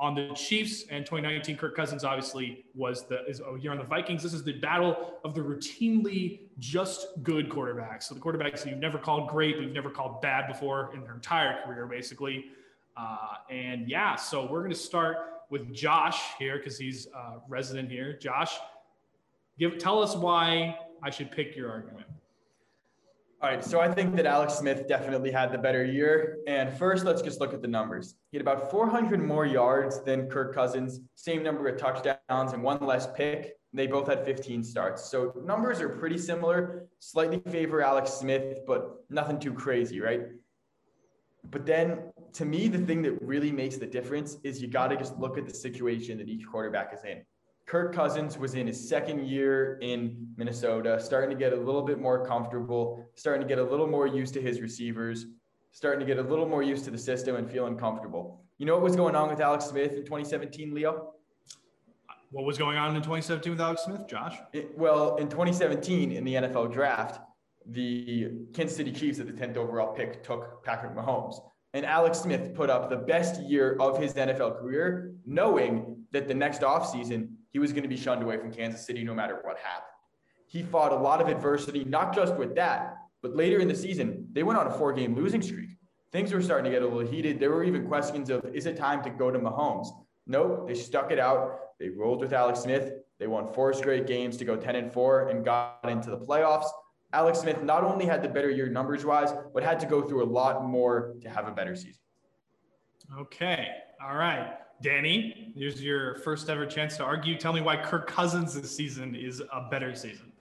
on 0.00 0.14
the 0.14 0.32
Chiefs, 0.34 0.84
and 0.90 1.04
2019 1.04 1.58
Kirk 1.58 1.76
Cousins 1.76 2.04
obviously 2.04 2.64
was 2.74 3.06
the 3.06 3.22
is 3.26 3.40
a 3.40 3.60
year 3.60 3.70
on 3.70 3.76
the 3.76 3.84
Vikings. 3.84 4.22
This 4.22 4.32
is 4.32 4.42
the 4.42 4.54
battle 4.54 5.18
of 5.24 5.34
the 5.34 5.42
routinely 5.42 6.40
just 6.58 7.22
good 7.22 7.50
quarterbacks. 7.50 8.04
So 8.04 8.14
the 8.14 8.20
quarterbacks 8.20 8.64
you've 8.64 8.78
never 8.78 8.96
called 8.96 9.28
great, 9.28 9.56
but 9.56 9.62
you've 9.62 9.74
never 9.74 9.90
called 9.90 10.22
bad 10.22 10.48
before 10.48 10.90
in 10.94 11.02
their 11.02 11.14
entire 11.14 11.62
career, 11.62 11.86
basically. 11.86 12.46
Uh, 12.96 13.16
and 13.50 13.88
yeah, 13.88 14.16
so 14.16 14.50
we're 14.50 14.62
to 14.66 14.74
start 14.74 15.18
with 15.50 15.72
Josh 15.74 16.18
here 16.38 16.56
because 16.56 16.78
he's 16.78 17.06
uh, 17.14 17.36
resident 17.46 17.90
here. 17.90 18.14
Josh, 18.14 18.56
give 19.58 19.76
tell 19.76 20.02
us 20.02 20.16
why 20.16 20.78
I 21.02 21.10
should 21.10 21.30
pick 21.30 21.54
your 21.54 21.70
argument. 21.70 22.06
All 23.42 23.48
right, 23.48 23.64
so 23.64 23.80
I 23.80 23.90
think 23.90 24.16
that 24.16 24.26
Alex 24.26 24.52
Smith 24.52 24.86
definitely 24.86 25.30
had 25.30 25.50
the 25.50 25.56
better 25.56 25.82
year. 25.82 26.40
And 26.46 26.70
first, 26.76 27.06
let's 27.06 27.22
just 27.22 27.40
look 27.40 27.54
at 27.54 27.62
the 27.62 27.68
numbers. 27.68 28.16
He 28.30 28.36
had 28.36 28.42
about 28.42 28.70
400 28.70 29.18
more 29.18 29.46
yards 29.46 30.02
than 30.02 30.28
Kirk 30.28 30.54
Cousins, 30.54 31.00
same 31.14 31.42
number 31.42 31.66
of 31.66 31.78
touchdowns, 31.78 32.52
and 32.52 32.62
one 32.62 32.84
less 32.84 33.08
pick. 33.16 33.54
They 33.72 33.86
both 33.86 34.08
had 34.08 34.26
15 34.26 34.62
starts. 34.62 35.06
So 35.06 35.32
numbers 35.42 35.80
are 35.80 35.88
pretty 35.88 36.18
similar, 36.18 36.84
slightly 36.98 37.38
favor 37.50 37.80
Alex 37.80 38.12
Smith, 38.12 38.58
but 38.66 38.96
nothing 39.08 39.40
too 39.40 39.54
crazy, 39.54 40.02
right? 40.02 40.20
But 41.50 41.64
then 41.64 42.12
to 42.34 42.44
me, 42.44 42.68
the 42.68 42.84
thing 42.84 43.00
that 43.02 43.22
really 43.22 43.52
makes 43.52 43.78
the 43.78 43.86
difference 43.86 44.36
is 44.44 44.60
you 44.60 44.68
got 44.68 44.88
to 44.88 44.98
just 44.98 45.18
look 45.18 45.38
at 45.38 45.46
the 45.46 45.54
situation 45.54 46.18
that 46.18 46.28
each 46.28 46.46
quarterback 46.46 46.92
is 46.92 47.04
in. 47.04 47.22
Kirk 47.70 47.94
Cousins 47.94 48.36
was 48.36 48.56
in 48.56 48.66
his 48.66 48.88
second 48.88 49.28
year 49.28 49.78
in 49.80 50.26
Minnesota, 50.36 50.98
starting 51.00 51.30
to 51.30 51.36
get 51.36 51.52
a 51.52 51.56
little 51.56 51.82
bit 51.82 52.00
more 52.00 52.26
comfortable, 52.26 53.08
starting 53.14 53.40
to 53.40 53.46
get 53.46 53.60
a 53.60 53.62
little 53.62 53.86
more 53.86 54.08
used 54.08 54.34
to 54.34 54.42
his 54.42 54.60
receivers, 54.60 55.26
starting 55.70 56.00
to 56.00 56.04
get 56.04 56.18
a 56.18 56.28
little 56.28 56.48
more 56.48 56.64
used 56.64 56.84
to 56.86 56.90
the 56.90 56.98
system 56.98 57.36
and 57.36 57.48
feeling 57.48 57.78
comfortable. 57.78 58.42
You 58.58 58.66
know 58.66 58.72
what 58.74 58.82
was 58.82 58.96
going 58.96 59.14
on 59.14 59.30
with 59.30 59.40
Alex 59.40 59.66
Smith 59.66 59.92
in 59.92 60.02
2017, 60.04 60.74
Leo? 60.74 61.12
What 62.32 62.44
was 62.44 62.58
going 62.58 62.76
on 62.76 62.96
in 62.96 63.02
2017 63.02 63.52
with 63.52 63.60
Alex 63.60 63.82
Smith, 63.84 64.08
Josh? 64.08 64.36
It, 64.52 64.76
well, 64.76 65.14
in 65.18 65.28
2017 65.28 66.10
in 66.10 66.24
the 66.24 66.34
NFL 66.34 66.72
draft, 66.72 67.20
the 67.66 68.32
Kansas 68.52 68.76
City 68.76 68.90
Chiefs 68.90 69.20
at 69.20 69.28
the 69.28 69.32
10th 69.32 69.56
overall 69.56 69.94
pick 69.94 70.24
took 70.24 70.64
Patrick 70.64 70.96
Mahomes. 70.96 71.36
And 71.72 71.86
Alex 71.86 72.18
Smith 72.18 72.52
put 72.52 72.68
up 72.68 72.90
the 72.90 72.96
best 72.96 73.40
year 73.42 73.76
of 73.78 73.96
his 73.96 74.14
NFL 74.14 74.58
career, 74.58 75.12
knowing 75.24 76.04
that 76.10 76.26
the 76.26 76.34
next 76.34 76.62
offseason 76.62 77.28
he 77.52 77.58
was 77.58 77.72
going 77.72 77.82
to 77.82 77.88
be 77.88 77.96
shunned 77.96 78.22
away 78.22 78.38
from 78.38 78.52
Kansas 78.52 78.86
City 78.86 79.04
no 79.04 79.14
matter 79.14 79.40
what 79.42 79.58
happened. 79.58 79.86
He 80.46 80.62
fought 80.62 80.92
a 80.92 80.96
lot 80.96 81.20
of 81.20 81.28
adversity, 81.28 81.84
not 81.84 82.14
just 82.14 82.34
with 82.36 82.54
that, 82.56 82.96
but 83.22 83.36
later 83.36 83.58
in 83.58 83.68
the 83.68 83.74
season, 83.74 84.26
they 84.32 84.42
went 84.42 84.58
on 84.58 84.66
a 84.66 84.70
four 84.70 84.92
game 84.92 85.14
losing 85.14 85.42
streak. 85.42 85.70
Things 86.12 86.32
were 86.32 86.42
starting 86.42 86.64
to 86.64 86.70
get 86.70 86.82
a 86.82 86.86
little 86.86 87.08
heated. 87.08 87.38
There 87.38 87.50
were 87.50 87.62
even 87.62 87.86
questions 87.86 88.30
of, 88.30 88.44
is 88.52 88.66
it 88.66 88.76
time 88.76 89.02
to 89.04 89.10
go 89.10 89.30
to 89.30 89.38
Mahomes? 89.38 89.88
Nope, 90.26 90.66
they 90.66 90.74
stuck 90.74 91.12
it 91.12 91.18
out. 91.18 91.58
They 91.78 91.88
rolled 91.88 92.20
with 92.20 92.32
Alex 92.32 92.60
Smith. 92.60 92.92
They 93.18 93.26
won 93.26 93.52
four 93.52 93.72
straight 93.72 94.06
games 94.06 94.36
to 94.38 94.44
go 94.44 94.56
10 94.56 94.74
and 94.76 94.92
4 94.92 95.28
and 95.28 95.44
got 95.44 95.88
into 95.88 96.10
the 96.10 96.18
playoffs. 96.18 96.66
Alex 97.12 97.40
Smith 97.40 97.62
not 97.62 97.84
only 97.84 98.06
had 98.06 98.22
the 98.22 98.28
better 98.28 98.50
year 98.50 98.68
numbers 98.68 99.04
wise, 99.04 99.32
but 99.52 99.62
had 99.62 99.78
to 99.80 99.86
go 99.86 100.02
through 100.02 100.24
a 100.24 100.30
lot 100.30 100.64
more 100.64 101.14
to 101.20 101.28
have 101.28 101.46
a 101.46 101.50
better 101.50 101.74
season. 101.74 102.00
Okay. 103.18 103.68
All 104.02 104.16
right. 104.16 104.54
Danny, 104.82 105.52
here's 105.54 105.82
your 105.82 106.14
first 106.16 106.48
ever 106.48 106.64
chance 106.64 106.96
to 106.96 107.04
argue. 107.04 107.36
Tell 107.36 107.52
me 107.52 107.60
why 107.60 107.76
Kirk 107.76 108.06
Cousins 108.06 108.54
this 108.54 108.74
season 108.74 109.14
is 109.14 109.42
a 109.52 109.68
better 109.70 109.94
season. 109.94 110.32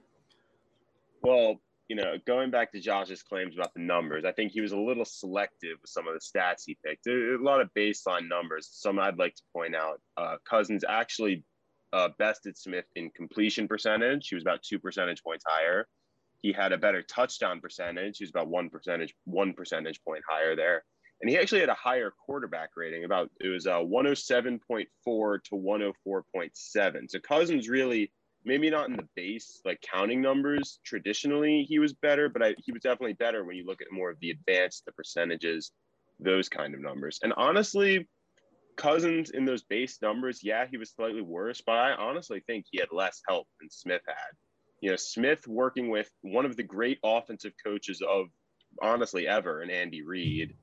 Well, 1.21 1.59
you 1.89 1.97
know, 1.97 2.15
going 2.25 2.49
back 2.49 2.71
to 2.71 2.79
Josh's 2.79 3.21
claims 3.21 3.55
about 3.55 3.73
the 3.73 3.81
numbers, 3.81 4.23
I 4.23 4.31
think 4.31 4.53
he 4.53 4.61
was 4.61 4.71
a 4.71 4.77
little 4.77 5.03
selective 5.03 5.77
with 5.81 5.89
some 5.89 6.07
of 6.07 6.13
the 6.13 6.19
stats 6.19 6.63
he 6.65 6.77
picked. 6.85 7.07
A 7.07 7.37
lot 7.41 7.59
of 7.59 7.69
baseline 7.75 8.29
numbers. 8.29 8.69
Some 8.71 8.97
I'd 8.97 9.17
like 9.17 9.35
to 9.35 9.43
point 9.53 9.75
out. 9.75 9.99
Uh, 10.15 10.37
Cousins 10.49 10.85
actually 10.87 11.43
uh, 11.91 12.09
bested 12.17 12.57
Smith 12.57 12.85
in 12.95 13.09
completion 13.09 13.67
percentage. 13.67 14.29
He 14.29 14.35
was 14.35 14.43
about 14.43 14.63
two 14.63 14.79
percentage 14.79 15.21
points 15.21 15.43
higher. 15.45 15.85
He 16.41 16.53
had 16.53 16.71
a 16.71 16.77
better 16.77 17.01
touchdown 17.01 17.59
percentage. 17.59 18.19
He 18.19 18.23
was 18.23 18.29
about 18.29 18.47
one 18.47 18.69
percentage 18.69 19.13
one 19.25 19.51
percentage 19.51 20.01
point 20.05 20.23
higher 20.29 20.55
there 20.55 20.83
and 21.21 21.29
he 21.29 21.37
actually 21.37 21.59
had 21.59 21.69
a 21.69 21.75
higher 21.75 22.11
quarterback 22.25 22.71
rating 22.75 23.03
about 23.03 23.29
it 23.39 23.47
was 23.47 23.67
uh, 23.67 23.79
107.4 23.79 25.43
to 25.43 25.55
104.7 25.55 27.09
so 27.09 27.19
cousins 27.19 27.69
really 27.69 28.11
maybe 28.45 28.69
not 28.69 28.89
in 28.89 28.95
the 28.95 29.07
base 29.15 29.61
like 29.65 29.81
counting 29.81 30.21
numbers 30.21 30.79
traditionally 30.83 31.65
he 31.67 31.79
was 31.79 31.93
better 31.93 32.29
but 32.29 32.41
I, 32.41 32.55
he 32.57 32.71
was 32.71 32.81
definitely 32.81 33.13
better 33.13 33.43
when 33.43 33.55
you 33.55 33.65
look 33.65 33.81
at 33.81 33.91
more 33.91 34.09
of 34.09 34.19
the 34.19 34.31
advanced 34.31 34.85
the 34.85 34.91
percentages 34.91 35.71
those 36.21 36.49
kind 36.49 36.73
of 36.75 36.81
numbers. 36.81 37.19
And 37.23 37.33
honestly 37.37 38.07
cousins 38.75 39.31
in 39.31 39.43
those 39.43 39.63
base 39.63 39.97
numbers 40.01 40.39
yeah 40.41 40.65
he 40.69 40.77
was 40.77 40.91
slightly 40.91 41.21
worse 41.21 41.61
but 41.65 41.73
i 41.73 41.91
honestly 41.91 42.41
think 42.47 42.65
he 42.71 42.79
had 42.79 42.87
less 42.93 43.21
help 43.27 43.45
than 43.59 43.69
smith 43.69 44.01
had. 44.07 44.15
You 44.81 44.91
know 44.91 44.95
smith 44.95 45.45
working 45.47 45.89
with 45.89 46.09
one 46.21 46.45
of 46.45 46.55
the 46.55 46.63
great 46.63 46.97
offensive 47.03 47.51
coaches 47.61 48.01
of 48.01 48.27
honestly 48.81 49.27
ever 49.27 49.61
and 49.61 49.69
andy 49.69 50.01
reid 50.01 50.55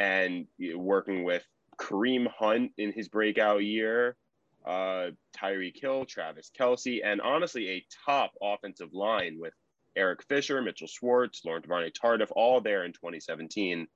and 0.00 0.46
working 0.76 1.24
with 1.24 1.46
Kareem 1.78 2.26
Hunt 2.26 2.72
in 2.78 2.90
his 2.90 3.08
breakout 3.08 3.62
year, 3.62 4.16
uh, 4.64 5.10
Tyreek 5.36 5.78
Hill, 5.78 6.06
Travis 6.06 6.50
Kelce, 6.58 7.02
and 7.04 7.20
honestly, 7.20 7.68
a 7.68 7.86
top 8.06 8.32
offensive 8.42 8.94
line 8.94 9.36
with 9.38 9.52
Eric 9.94 10.22
Fisher, 10.22 10.62
Mitchell 10.62 10.86
Schwartz, 10.86 11.44
Laurent 11.44 11.64
Duvernay 11.64 11.90
Tardif, 11.90 12.30
all 12.34 12.62
there 12.62 12.84
in 12.84 12.92
2017. 12.94 13.86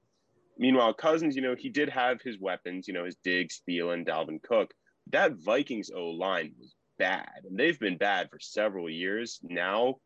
Meanwhile, 0.59 0.93
Cousins, 0.93 1.37
you 1.37 1.41
know, 1.41 1.55
he 1.59 1.71
did 1.71 1.89
have 1.89 2.21
his 2.21 2.39
weapons, 2.39 2.87
you 2.87 2.93
know, 2.93 3.07
his 3.07 3.17
Diggs, 3.25 3.63
Thielen, 3.67 4.07
Dalvin 4.07 4.43
Cook. 4.43 4.75
That 5.11 5.37
Vikings 5.37 5.91
O 5.91 6.09
line 6.09 6.53
was 6.61 6.75
bad, 6.99 7.45
and 7.49 7.59
they've 7.59 7.81
been 7.81 7.97
bad 7.97 8.29
for 8.29 8.39
several 8.39 8.91
years 8.91 9.41
now. 9.43 9.97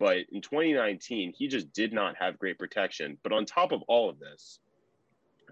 But 0.00 0.26
in 0.32 0.42
2019, 0.42 1.32
he 1.36 1.46
just 1.46 1.72
did 1.72 1.92
not 1.92 2.16
have 2.18 2.40
great 2.40 2.58
protection. 2.58 3.18
But 3.22 3.32
on 3.32 3.44
top 3.44 3.70
of 3.70 3.82
all 3.86 4.10
of 4.10 4.18
this, 4.18 4.58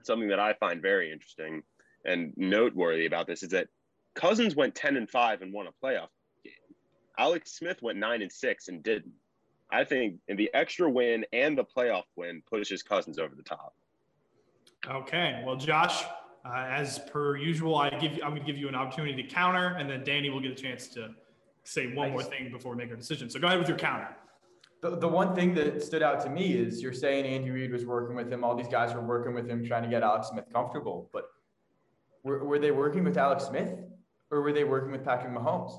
something 0.07 0.29
that 0.29 0.41
I 0.41 0.55
find 0.55 0.81
very 0.81 1.13
interesting 1.13 1.63
and 2.05 2.33
noteworthy 2.37 3.07
about 3.07 3.27
this 3.27 3.43
is 3.43 3.51
that 3.51 3.69
Cousins 4.15 4.57
went 4.57 4.75
10 4.75 4.97
and 4.97 5.09
5 5.09 5.43
and 5.43 5.53
won 5.53 5.67
a 5.67 5.71
playoff 5.85 6.09
game. 6.45 6.53
Alex 7.19 7.53
Smith 7.57 7.83
went 7.83 7.99
9 7.99 8.23
and 8.23 8.33
6 8.33 8.69
and 8.69 8.83
didn't. 8.83 9.13
I 9.71 9.85
think 9.85 10.17
in 10.29 10.37
the 10.37 10.51
extra 10.53 10.91
win 10.91 11.25
and 11.33 11.57
the 11.57 11.65
playoff 11.65 12.05
win 12.17 12.43
pushes 12.49 12.83
Cousins 12.83 13.19
over 13.19 13.35
the 13.35 13.43
top. 13.43 13.75
Okay. 14.87 15.43
Well, 15.47 15.57
Josh, 15.57 16.05
uh, 16.45 16.67
as 16.69 16.99
per 16.99 17.37
usual, 17.37 17.77
I 17.77 17.89
give 17.91 18.15
you, 18.15 18.23
I'm 18.23 18.31
going 18.31 18.43
to 18.43 18.47
give 18.47 18.59
you 18.59 18.69
an 18.69 18.75
opportunity 18.75 19.23
to 19.23 19.29
counter, 19.29 19.77
and 19.79 19.89
then 19.89 20.05
Danny 20.05 20.29
will 20.29 20.41
get 20.41 20.51
a 20.51 20.63
chance 20.63 20.89
to 20.89 21.11
say 21.65 21.95
one 21.95 22.11
more 22.11 22.23
thing 22.23 22.51
before 22.51 22.73
we 22.73 22.79
make 22.79 22.91
our 22.91 22.97
decision. 22.97 23.31
So 23.31 23.39
go 23.39 23.47
ahead 23.47 23.61
with 23.61 23.69
your 23.69 23.79
counter 23.79 24.09
the, 24.83 24.97
the 24.97 25.09
one 25.09 25.35
thing 25.35 25.55
that 25.55 25.83
stood 25.83 26.03
out 26.03 26.21
to 26.25 26.29
me 26.29 26.55
is 26.55 26.83
you're 26.83 26.93
saying 26.93 27.25
Andy 27.25 27.51
Reid 27.51 27.73
was 27.73 27.87
working 27.87 28.17
with 28.17 28.31
him, 28.31 28.43
all 28.43 28.57
these 28.57 28.69
guys 28.69 28.93
were 28.93 29.01
working 29.01 29.33
with 29.33 29.49
him 29.49 29.65
trying 29.65 29.85
to 29.85 29.89
get 29.89 30.03
Alex 30.03 30.29
Smith 30.29 30.47
comfortable, 30.53 31.09
but 31.13 31.27
were, 32.25 32.45
were 32.45 32.59
they 32.59 32.73
working 32.73 33.05
with 33.05 33.17
Alex 33.17 33.45
Smith 33.45 33.79
or 34.31 34.43
were 34.43 34.53
they 34.53 34.65
working 34.65 34.91
with 34.91 35.05
Patrick 35.05 35.33
Mahomes? 35.33 35.73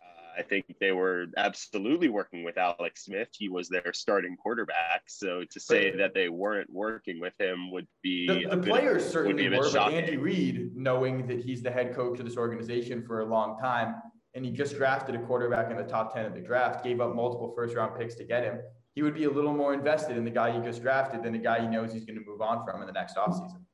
Uh, 0.00 0.38
I 0.38 0.42
think 0.42 0.66
they 0.80 0.92
were 0.92 1.26
absolutely 1.36 2.08
working 2.08 2.44
with 2.44 2.58
Alex 2.58 3.06
Smith. 3.06 3.28
He 3.32 3.48
was 3.48 3.68
their 3.68 3.92
starting 3.92 4.36
quarterback. 4.36 5.02
So 5.08 5.42
to 5.50 5.58
say 5.58 5.90
but, 5.90 5.98
that 5.98 6.14
they 6.14 6.28
weren't 6.28 6.72
working 6.72 7.18
with 7.18 7.34
him 7.40 7.72
would 7.72 7.88
be 8.04 8.28
the, 8.28 8.56
the 8.56 8.62
players 8.62 9.02
bit, 9.02 9.12
certainly 9.12 9.48
were, 9.48 9.68
but 9.72 9.92
Andy 9.92 10.16
Reid, 10.16 10.76
knowing 10.76 11.26
that 11.26 11.40
he's 11.40 11.60
the 11.60 11.72
head 11.72 11.92
coach 11.92 12.20
of 12.20 12.24
this 12.24 12.36
organization 12.36 13.02
for 13.04 13.20
a 13.20 13.24
long 13.24 13.58
time, 13.58 13.96
and 14.34 14.44
he 14.44 14.50
just 14.50 14.76
drafted 14.76 15.14
a 15.14 15.18
quarterback 15.18 15.70
in 15.70 15.76
the 15.76 15.84
top 15.84 16.14
10 16.14 16.26
of 16.26 16.34
the 16.34 16.40
draft, 16.40 16.84
gave 16.84 17.00
up 17.00 17.14
multiple 17.14 17.52
first 17.54 17.76
round 17.76 17.96
picks 17.98 18.14
to 18.16 18.24
get 18.24 18.42
him, 18.42 18.58
he 18.94 19.02
would 19.02 19.14
be 19.14 19.24
a 19.24 19.30
little 19.30 19.54
more 19.54 19.74
invested 19.74 20.16
in 20.16 20.24
the 20.24 20.30
guy 20.30 20.52
he 20.52 20.60
just 20.60 20.82
drafted 20.82 21.22
than 21.22 21.32
the 21.32 21.38
guy 21.38 21.60
he 21.60 21.66
knows 21.66 21.92
he's 21.92 22.04
going 22.04 22.18
to 22.18 22.24
move 22.24 22.40
on 22.40 22.64
from 22.64 22.80
in 22.80 22.86
the 22.86 22.92
next 22.92 23.16
offseason. 23.16 23.64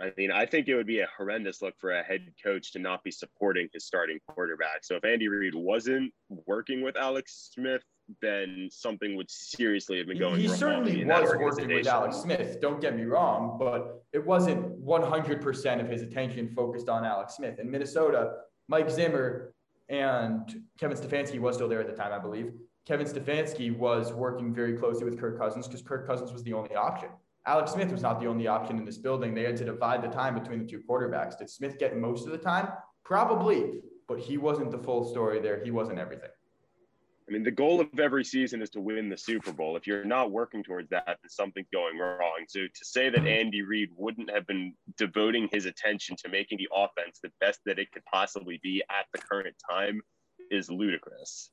I 0.00 0.12
mean, 0.16 0.30
I 0.30 0.46
think 0.46 0.68
it 0.68 0.74
would 0.74 0.86
be 0.86 1.00
a 1.00 1.08
horrendous 1.16 1.60
look 1.60 1.74
for 1.78 1.92
a 1.92 2.02
head 2.02 2.22
coach 2.42 2.72
to 2.72 2.78
not 2.78 3.04
be 3.04 3.10
supporting 3.10 3.68
his 3.72 3.84
starting 3.84 4.18
quarterback. 4.26 4.82
So 4.82 4.96
if 4.96 5.04
Andy 5.04 5.28
Reid 5.28 5.54
wasn't 5.54 6.12
working 6.46 6.82
with 6.82 6.96
Alex 6.96 7.50
Smith, 7.52 7.82
then 8.22 8.68
something 8.72 9.14
would 9.16 9.30
seriously 9.30 9.98
have 9.98 10.06
been 10.06 10.16
He, 10.16 10.20
going 10.20 10.40
he 10.40 10.48
wrong 10.48 10.56
certainly 10.56 11.04
was 11.04 11.34
working 11.38 11.68
with. 11.68 11.86
Alex 11.86 12.16
Smith, 12.16 12.60
don't 12.60 12.80
get 12.80 12.96
me 12.96 13.04
wrong, 13.04 13.56
but 13.58 14.02
it 14.12 14.24
wasn't 14.24 14.82
100% 14.84 15.80
of 15.80 15.88
his 15.88 16.02
attention 16.02 16.48
focused 16.48 16.88
on 16.88 17.04
Alex 17.04 17.36
Smith. 17.36 17.58
In 17.58 17.70
Minnesota, 17.70 18.32
Mike 18.68 18.88
Zimmer 18.88 19.52
and 19.90 20.62
Kevin 20.78 20.96
Stefanski 20.96 21.38
was 21.40 21.56
still 21.56 21.68
there 21.68 21.80
at 21.80 21.88
the 21.88 21.92
time, 21.92 22.12
I 22.12 22.18
believe. 22.18 22.52
Kevin 22.86 23.06
Stefanski 23.06 23.76
was 23.76 24.12
working 24.12 24.54
very 24.54 24.74
closely 24.74 25.04
with 25.04 25.20
Kirk 25.20 25.38
Cousins 25.38 25.66
because 25.66 25.82
Kirk 25.82 26.06
Cousins 26.06 26.32
was 26.32 26.42
the 26.44 26.52
only 26.52 26.74
option. 26.74 27.10
Alex 27.46 27.72
Smith 27.72 27.90
was 27.90 28.02
not 28.02 28.20
the 28.20 28.26
only 28.26 28.46
option 28.46 28.78
in 28.78 28.84
this 28.84 28.98
building. 28.98 29.34
They 29.34 29.42
had 29.42 29.56
to 29.56 29.64
divide 29.64 30.02
the 30.02 30.08
time 30.08 30.34
between 30.34 30.60
the 30.60 30.64
two 30.64 30.80
quarterbacks. 30.88 31.36
Did 31.38 31.50
Smith 31.50 31.78
get 31.78 31.96
most 31.96 32.26
of 32.26 32.32
the 32.32 32.38
time? 32.38 32.68
Probably, 33.04 33.80
but 34.08 34.18
he 34.18 34.38
wasn't 34.38 34.70
the 34.70 34.78
full 34.78 35.04
story 35.04 35.40
there. 35.40 35.62
He 35.64 35.70
wasn't 35.70 35.98
everything. 35.98 36.30
I 37.30 37.32
mean, 37.32 37.44
the 37.44 37.50
goal 37.52 37.80
of 37.80 38.00
every 38.00 38.24
season 38.24 38.60
is 38.60 38.70
to 38.70 38.80
win 38.80 39.08
the 39.08 39.16
Super 39.16 39.52
Bowl. 39.52 39.76
If 39.76 39.86
you're 39.86 40.04
not 40.04 40.32
working 40.32 40.64
towards 40.64 40.90
that, 40.90 41.04
then 41.06 41.16
something's 41.28 41.68
going 41.72 41.96
wrong. 41.96 42.44
So 42.48 42.62
to 42.62 42.84
say 42.84 43.08
that 43.08 43.24
Andy 43.24 43.62
Reid 43.62 43.90
wouldn't 43.96 44.28
have 44.30 44.48
been 44.48 44.74
devoting 44.96 45.48
his 45.52 45.64
attention 45.64 46.16
to 46.24 46.28
making 46.28 46.58
the 46.58 46.68
offense 46.74 47.20
the 47.22 47.30
best 47.40 47.60
that 47.66 47.78
it 47.78 47.92
could 47.92 48.04
possibly 48.12 48.58
be 48.64 48.82
at 48.90 49.06
the 49.14 49.20
current 49.20 49.54
time 49.70 50.00
is 50.50 50.72
ludicrous. 50.72 51.50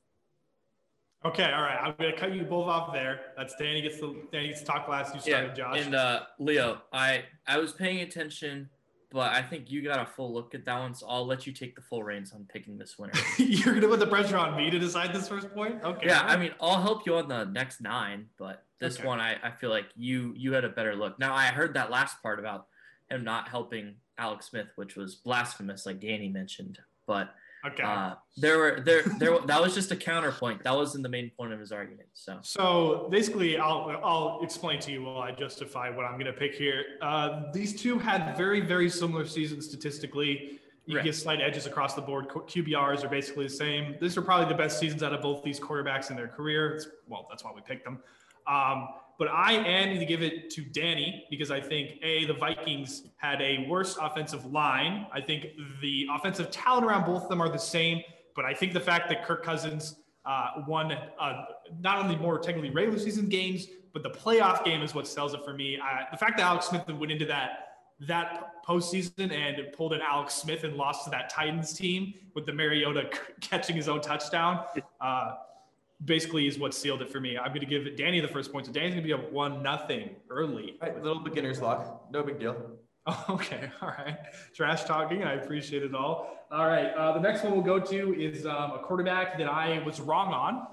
Okay, 1.24 1.44
all 1.44 1.62
right. 1.62 1.78
I'm 1.80 1.94
gonna 1.96 2.16
cut 2.16 2.34
you 2.34 2.42
both 2.42 2.66
off 2.66 2.92
there. 2.92 3.20
That's 3.36 3.54
Danny 3.56 3.80
gets 3.80 4.00
the 4.00 4.16
Danny 4.32 4.48
gets 4.48 4.60
to 4.60 4.66
talk 4.66 4.88
last. 4.88 5.14
You 5.14 5.20
started, 5.20 5.54
Josh. 5.54 5.84
And 5.84 5.94
uh, 5.94 6.22
Leo, 6.40 6.80
I 6.92 7.24
I 7.46 7.58
was 7.58 7.72
paying 7.72 8.00
attention, 8.00 8.68
but 9.10 9.32
I 9.32 9.42
think 9.42 9.70
you 9.70 9.82
got 9.82 10.00
a 10.00 10.06
full 10.10 10.32
look 10.32 10.54
at 10.54 10.64
that 10.66 10.78
one, 10.78 10.94
so 10.94 11.06
I'll 11.08 11.26
let 11.26 11.46
you 11.46 11.52
take 11.52 11.74
the 11.74 11.80
full 11.82 12.02
reins 12.02 12.32
on 12.32 12.46
picking 12.52 12.76
this 12.78 12.98
winner. 12.98 13.12
You're 13.38 13.74
gonna 13.74 13.88
put 13.88 14.00
the 14.00 14.06
pressure 14.06 14.36
on 14.36 14.56
me 14.56 14.70
to 14.70 14.78
decide 14.78 15.14
this 15.14 15.28
first 15.28 15.52
point. 15.54 15.82
Okay. 15.82 16.06
yeah, 16.06 16.22
I 16.22 16.36
mean, 16.36 16.52
I'll 16.60 16.80
help 16.82 17.06
you 17.06 17.16
on 17.16 17.28
the 17.28 17.44
next 17.44 17.80
nine, 17.80 18.26
but 18.38 18.64
this 18.80 18.98
Okay. 18.98 19.06
one, 19.08 19.18
I, 19.20 19.36
I 19.42 19.50
feel 19.50 19.70
like 19.70 19.86
you 19.96 20.34
you 20.36 20.52
had 20.52 20.64
a 20.64 20.68
better 20.68 20.94
look. 20.94 21.18
Now, 21.18 21.34
I 21.34 21.46
heard 21.46 21.74
that 21.74 21.90
last 21.90 22.22
part 22.22 22.38
about 22.38 22.66
him 23.10 23.24
not 23.24 23.48
helping 23.48 23.96
Alex 24.18 24.46
Smith, 24.50 24.68
which 24.76 24.94
was 24.96 25.14
blasphemous, 25.14 25.86
like 25.86 26.00
Danny 26.00 26.28
mentioned. 26.28 26.78
But 27.06 27.34
okay. 27.66 27.82
uh, 27.82 28.14
there 28.36 28.58
were 28.58 28.80
there 28.84 29.02
there 29.18 29.38
that 29.46 29.60
was 29.60 29.74
just 29.74 29.90
a 29.90 29.96
counterpoint. 29.96 30.62
That 30.64 30.74
wasn't 30.76 31.02
the 31.02 31.08
main 31.08 31.30
point 31.38 31.52
of 31.52 31.60
his 31.60 31.72
argument. 31.72 32.08
So 32.14 32.38
So 32.42 33.08
basically, 33.10 33.58
I'll 33.58 34.00
I'll 34.02 34.40
explain 34.42 34.80
to 34.80 34.92
you 34.92 35.02
while 35.04 35.18
I 35.18 35.32
justify 35.32 35.90
what 35.90 36.04
I'm 36.04 36.14
going 36.18 36.32
to 36.32 36.38
pick 36.38 36.54
here. 36.54 36.84
Uh, 37.02 37.50
these 37.52 37.80
two 37.80 37.98
had 37.98 38.36
very 38.36 38.60
very 38.60 38.88
similar 38.90 39.26
seasons 39.26 39.66
statistically. 39.66 40.60
You 40.86 40.96
Right. 40.96 41.04
get 41.04 41.14
slight 41.14 41.42
edges 41.42 41.66
across 41.66 41.92
the 41.94 42.00
board. 42.00 42.28
QBRs 42.28 43.04
are 43.04 43.10
basically 43.10 43.44
the 43.44 43.50
same. 43.50 43.96
These 44.00 44.16
are 44.16 44.22
probably 44.22 44.48
the 44.48 44.54
best 44.56 44.78
seasons 44.78 45.02
out 45.02 45.12
of 45.12 45.20
both 45.20 45.42
these 45.44 45.60
quarterbacks 45.60 46.08
in 46.08 46.16
their 46.16 46.28
career. 46.28 46.76
It's, 46.76 46.88
well, 47.06 47.26
that's 47.28 47.44
why 47.44 47.52
we 47.54 47.60
picked 47.60 47.84
them. 47.84 47.98
Um, 48.46 48.88
but 49.18 49.28
I 49.28 49.52
am 49.52 49.88
going 49.88 49.98
to 49.98 50.06
give 50.06 50.22
it 50.22 50.48
to 50.50 50.62
Danny 50.62 51.24
because 51.28 51.50
I 51.50 51.60
think 51.60 51.98
a 52.02 52.24
the 52.26 52.34
Vikings 52.34 53.02
had 53.16 53.42
a 53.42 53.66
worse 53.68 53.96
offensive 54.00 54.46
line. 54.46 55.06
I 55.12 55.20
think 55.20 55.48
the 55.82 56.06
offensive 56.12 56.50
talent 56.50 56.86
around 56.86 57.04
both 57.04 57.24
of 57.24 57.28
them 57.28 57.40
are 57.42 57.48
the 57.48 57.58
same. 57.58 58.02
But 58.36 58.44
I 58.44 58.54
think 58.54 58.72
the 58.72 58.80
fact 58.80 59.08
that 59.08 59.24
Kirk 59.24 59.42
Cousins 59.42 59.96
uh, 60.24 60.62
won 60.68 60.92
uh, 60.92 61.44
not 61.80 61.98
only 61.98 62.14
more 62.16 62.38
technically 62.38 62.70
regular 62.70 62.98
season 62.98 63.28
games, 63.28 63.66
but 63.92 64.04
the 64.04 64.10
playoff 64.10 64.64
game 64.64 64.82
is 64.82 64.94
what 64.94 65.08
sells 65.08 65.34
it 65.34 65.44
for 65.44 65.54
me. 65.54 65.76
Uh, 65.76 66.04
the 66.12 66.16
fact 66.16 66.36
that 66.36 66.44
Alex 66.44 66.66
Smith 66.66 66.86
went 66.86 67.10
into 67.10 67.24
that 67.26 67.64
that 68.00 68.64
postseason 68.64 69.32
and 69.32 69.72
pulled 69.72 69.92
in 69.92 70.00
Alex 70.00 70.34
Smith 70.34 70.62
and 70.62 70.76
lost 70.76 71.02
to 71.04 71.10
that 71.10 71.28
Titans 71.28 71.72
team 71.72 72.14
with 72.34 72.46
the 72.46 72.52
Mariota 72.52 73.10
catching 73.40 73.74
his 73.74 73.88
own 73.88 74.00
touchdown, 74.00 74.64
uh, 75.00 75.34
basically 76.04 76.46
is 76.46 76.58
what 76.58 76.74
sealed 76.74 77.02
it 77.02 77.10
for 77.10 77.20
me. 77.20 77.36
I'm 77.36 77.48
going 77.48 77.60
to 77.60 77.66
give 77.66 77.96
Danny 77.96 78.20
the 78.20 78.28
first 78.28 78.52
point. 78.52 78.66
So 78.66 78.72
Danny's 78.72 78.94
going 78.94 79.02
to 79.02 79.06
be 79.06 79.12
up 79.12 79.32
one 79.32 79.62
nothing 79.62 80.10
early. 80.30 80.76
All 80.80 80.88
right, 80.88 81.02
little 81.02 81.22
beginner's 81.22 81.60
luck. 81.60 82.06
No 82.10 82.22
big 82.22 82.38
deal. 82.38 82.56
Okay, 83.30 83.70
all 83.80 83.88
right. 83.88 84.18
Trash 84.54 84.84
talking. 84.84 85.24
I 85.24 85.32
appreciate 85.34 85.82
it 85.82 85.94
all. 85.94 86.36
All 86.52 86.66
right. 86.66 86.88
Uh, 86.94 87.12
the 87.14 87.20
next 87.20 87.42
one 87.42 87.54
we'll 87.54 87.62
go 87.62 87.78
to 87.80 88.14
is 88.20 88.44
um, 88.44 88.72
a 88.72 88.80
quarterback 88.80 89.38
that 89.38 89.48
I 89.48 89.82
was 89.86 89.98
wrong 89.98 90.34
on, 90.34 90.66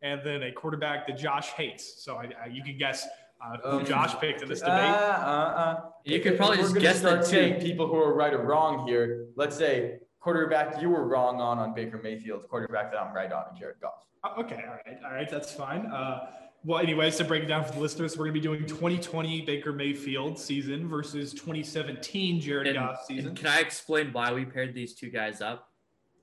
and 0.00 0.20
then 0.24 0.44
a 0.44 0.52
quarterback 0.52 1.08
that 1.08 1.18
Josh 1.18 1.48
hates. 1.48 2.04
So 2.04 2.14
I, 2.14 2.28
I, 2.44 2.46
you 2.46 2.62
can 2.62 2.78
guess 2.78 3.08
uh, 3.44 3.56
who 3.68 3.78
Um, 3.78 3.84
Josh 3.84 4.14
picked 4.20 4.40
in 4.40 4.48
this 4.48 4.62
Uh, 4.62 4.66
debate. 4.66 4.88
uh, 4.88 4.94
uh. 4.94 5.80
You 6.04 6.20
could 6.20 6.36
probably 6.36 6.58
just 6.58 6.76
guess 6.78 7.00
start 7.00 7.22
that 7.22 7.28
too. 7.28 7.54
people 7.60 7.88
who 7.88 7.96
are 7.96 8.14
right 8.14 8.32
or 8.34 8.42
wrong 8.44 8.86
here. 8.86 9.26
Let's 9.34 9.56
say 9.56 9.98
quarterback 10.20 10.80
you 10.80 10.90
were 10.90 11.06
wrong 11.06 11.40
on 11.40 11.58
on 11.58 11.74
Baker 11.74 12.00
Mayfield, 12.02 12.48
quarterback 12.48 12.92
that 12.92 13.00
I'm 13.00 13.14
right 13.14 13.32
on, 13.32 13.44
Jared 13.58 13.80
Goff. 13.80 14.06
Uh, 14.22 14.40
okay, 14.40 14.64
all 14.66 14.78
right, 14.86 14.98
all 15.04 15.12
right, 15.12 15.30
that's 15.30 15.52
fine. 15.52 15.86
Uh, 15.86 16.26
well, 16.62 16.78
anyways, 16.78 17.16
to 17.16 17.24
break 17.24 17.42
it 17.42 17.46
down 17.46 17.64
for 17.64 17.72
the 17.72 17.80
listeners, 17.80 18.18
we're 18.18 18.26
going 18.26 18.34
to 18.34 18.40
be 18.40 18.46
doing 18.46 18.66
2020 18.66 19.42
Baker 19.46 19.72
Mayfield 19.72 20.38
season 20.38 20.86
versus 20.88 21.32
2017 21.32 22.38
Jared 22.40 22.66
and, 22.66 22.76
Goff 22.76 23.04
season. 23.06 23.28
and 23.28 23.36
can 23.36 23.46
I 23.46 23.60
explain 23.60 24.12
why 24.12 24.32
we 24.32 24.44
paired 24.44 24.74
these 24.74 24.94
two 24.94 25.08
guys 25.08 25.40
up? 25.40 25.68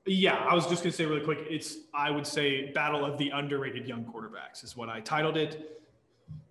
Yeah, 0.06 0.36
I 0.36 0.56
was 0.56 0.66
just 0.68 0.84
gonna 0.84 0.94
say 0.94 1.06
really 1.06 1.20
quick. 1.20 1.40
It's 1.50 1.80
I 1.94 2.12
would 2.12 2.26
say 2.26 2.72
battle 2.72 3.04
of 3.04 3.18
the 3.18 3.30
underrated 3.32 3.86
young 3.88 4.06
quarterbacks 4.06 4.64
is 4.64 4.78
what 4.78 4.88
I 4.88 5.02
titled 5.02 5.36
it. 5.36 5.82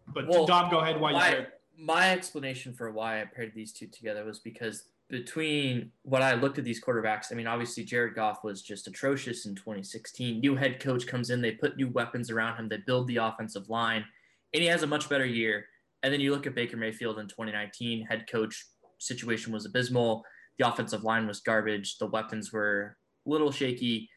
But 0.09 0.29
Well, 0.29 0.45
Dom, 0.45 0.71
go 0.71 0.81
ahead. 0.81 1.01
Why 1.01 1.11
you 1.11 1.17
my, 1.17 1.29
paired? 1.31 1.47
my 1.79 2.11
explanation 2.11 2.75
for 2.75 2.91
why 2.91 3.23
I 3.23 3.25
paired 3.25 3.53
these 3.55 3.73
two 3.73 3.87
together 3.87 4.25
was 4.27 4.41
because 4.41 4.85
between 5.09 5.93
what 6.03 6.23
I 6.23 6.35
looked 6.35 6.59
at 6.59 6.65
these 6.65 6.83
quarterbacks, 6.83 7.27
I 7.31 7.37
mean, 7.37 7.47
obviously 7.47 7.85
Jared 7.85 8.15
Goff 8.15 8.43
was 8.43 8.63
just 8.63 8.89
atrocious 8.89 9.47
in 9.47 9.55
2016. 9.55 10.41
New 10.41 10.57
head 10.57 10.81
coach 10.81 11.07
comes 11.07 11.31
in, 11.31 11.41
they 11.41 11.53
put 11.53 11.77
new 11.77 11.89
weapons 11.89 12.31
around 12.31 12.57
him, 12.57 12.69
they 12.69 12.79
build 12.79 13.07
the 13.07 13.17
offensive 13.17 13.69
line, 13.69 14.05
and 14.53 14.63
he 14.63 14.69
has 14.69 14.83
a 14.83 14.87
much 14.87 15.09
better 15.09 15.27
year. 15.27 15.67
And 16.03 16.13
then 16.13 16.21
you 16.21 16.33
look 16.33 16.47
at 16.47 16.55
Baker 16.55 16.77
Mayfield 16.77 17.19
in 17.19 17.29
2019, 17.29 18.07
head 18.07 18.27
coach 18.31 18.67
situation 18.99 19.53
was 19.53 19.65
abysmal. 19.65 20.25
The 20.59 20.69
offensive 20.69 21.05
line 21.05 21.27
was 21.27 21.41
garbage. 21.41 21.99
The 21.99 22.07
weapons 22.07 22.53
were 22.53 22.97
a 23.27 23.31
little 23.31 23.53
shaky. 23.53 24.09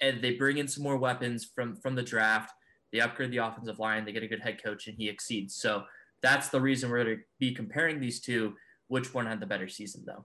And 0.00 0.22
they 0.22 0.34
bring 0.34 0.58
in 0.58 0.68
some 0.68 0.84
more 0.84 0.96
weapons 0.96 1.50
from 1.54 1.76
from 1.76 1.94
the 1.94 2.02
draft. 2.02 2.52
They 2.92 3.00
upgrade 3.00 3.32
the 3.32 3.38
offensive 3.38 3.78
line. 3.78 4.04
They 4.04 4.12
get 4.12 4.22
a 4.22 4.28
good 4.28 4.40
head 4.40 4.62
coach, 4.62 4.86
and 4.86 4.96
he 4.96 5.08
exceeds. 5.08 5.56
So 5.56 5.84
that's 6.22 6.48
the 6.48 6.60
reason 6.60 6.88
we're 6.88 7.04
going 7.04 7.16
to 7.16 7.22
be 7.38 7.52
comparing 7.52 8.00
these 8.00 8.20
two. 8.20 8.54
Which 8.86 9.12
one 9.12 9.26
had 9.26 9.40
the 9.40 9.46
better 9.46 9.68
season, 9.68 10.04
though? 10.06 10.24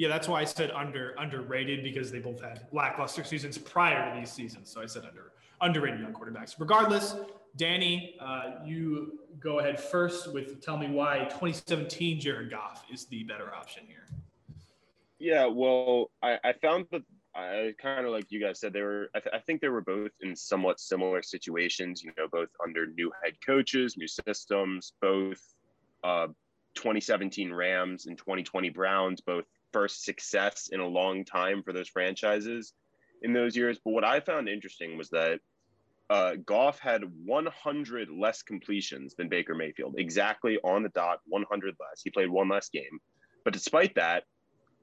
Yeah, 0.00 0.08
that's 0.08 0.28
why 0.28 0.40
I 0.40 0.44
said 0.44 0.70
under 0.70 1.14
underrated 1.18 1.84
because 1.84 2.10
they 2.10 2.20
both 2.20 2.40
had 2.40 2.62
lackluster 2.72 3.22
seasons 3.22 3.58
prior 3.58 4.10
to 4.10 4.18
these 4.18 4.32
seasons. 4.32 4.70
So 4.70 4.80
I 4.80 4.86
said 4.86 5.02
under 5.04 5.32
underrated 5.60 6.00
young 6.00 6.14
quarterbacks. 6.14 6.54
Regardless, 6.58 7.16
Danny, 7.58 8.16
uh, 8.18 8.52
you 8.64 9.18
go 9.40 9.58
ahead 9.58 9.78
first 9.78 10.32
with 10.32 10.64
tell 10.64 10.78
me 10.78 10.88
why 10.88 11.24
2017 11.24 12.18
Jared 12.18 12.50
Goff 12.50 12.86
is 12.90 13.04
the 13.08 13.24
better 13.24 13.54
option 13.54 13.82
here. 13.86 14.06
Yeah, 15.18 15.44
well, 15.44 16.10
I, 16.22 16.38
I 16.44 16.54
found 16.54 16.86
that 16.92 17.02
I 17.34 17.74
kind 17.78 18.06
of 18.06 18.10
like 18.10 18.24
you 18.30 18.40
guys 18.40 18.58
said 18.58 18.72
they 18.72 18.80
were. 18.80 19.10
I, 19.14 19.20
th- 19.20 19.34
I 19.34 19.38
think 19.40 19.60
they 19.60 19.68
were 19.68 19.82
both 19.82 20.12
in 20.22 20.34
somewhat 20.34 20.80
similar 20.80 21.22
situations. 21.22 22.02
You 22.02 22.12
know, 22.16 22.26
both 22.32 22.48
under 22.64 22.86
new 22.86 23.12
head 23.22 23.34
coaches, 23.44 23.98
new 23.98 24.08
systems. 24.08 24.94
Both 25.02 25.42
uh, 26.02 26.28
2017 26.74 27.52
Rams 27.52 28.06
and 28.06 28.16
2020 28.16 28.70
Browns, 28.70 29.20
both 29.20 29.44
first 29.72 30.04
success 30.04 30.68
in 30.72 30.80
a 30.80 30.86
long 30.86 31.24
time 31.24 31.62
for 31.62 31.72
those 31.72 31.88
franchises 31.88 32.72
in 33.22 33.32
those 33.32 33.56
years. 33.56 33.78
But 33.84 33.92
what 33.92 34.04
I 34.04 34.20
found 34.20 34.48
interesting 34.48 34.96
was 34.96 35.10
that 35.10 35.40
uh, 36.08 36.34
Goff 36.44 36.80
had 36.80 37.04
100 37.24 38.08
less 38.10 38.42
completions 38.42 39.14
than 39.14 39.28
Baker 39.28 39.54
Mayfield, 39.54 39.94
exactly 39.98 40.58
on 40.64 40.82
the 40.82 40.88
dot, 40.88 41.20
100 41.26 41.76
less. 41.78 42.02
He 42.02 42.10
played 42.10 42.30
one 42.30 42.48
less 42.48 42.68
game, 42.68 42.98
but 43.44 43.52
despite 43.52 43.94
that, 43.94 44.24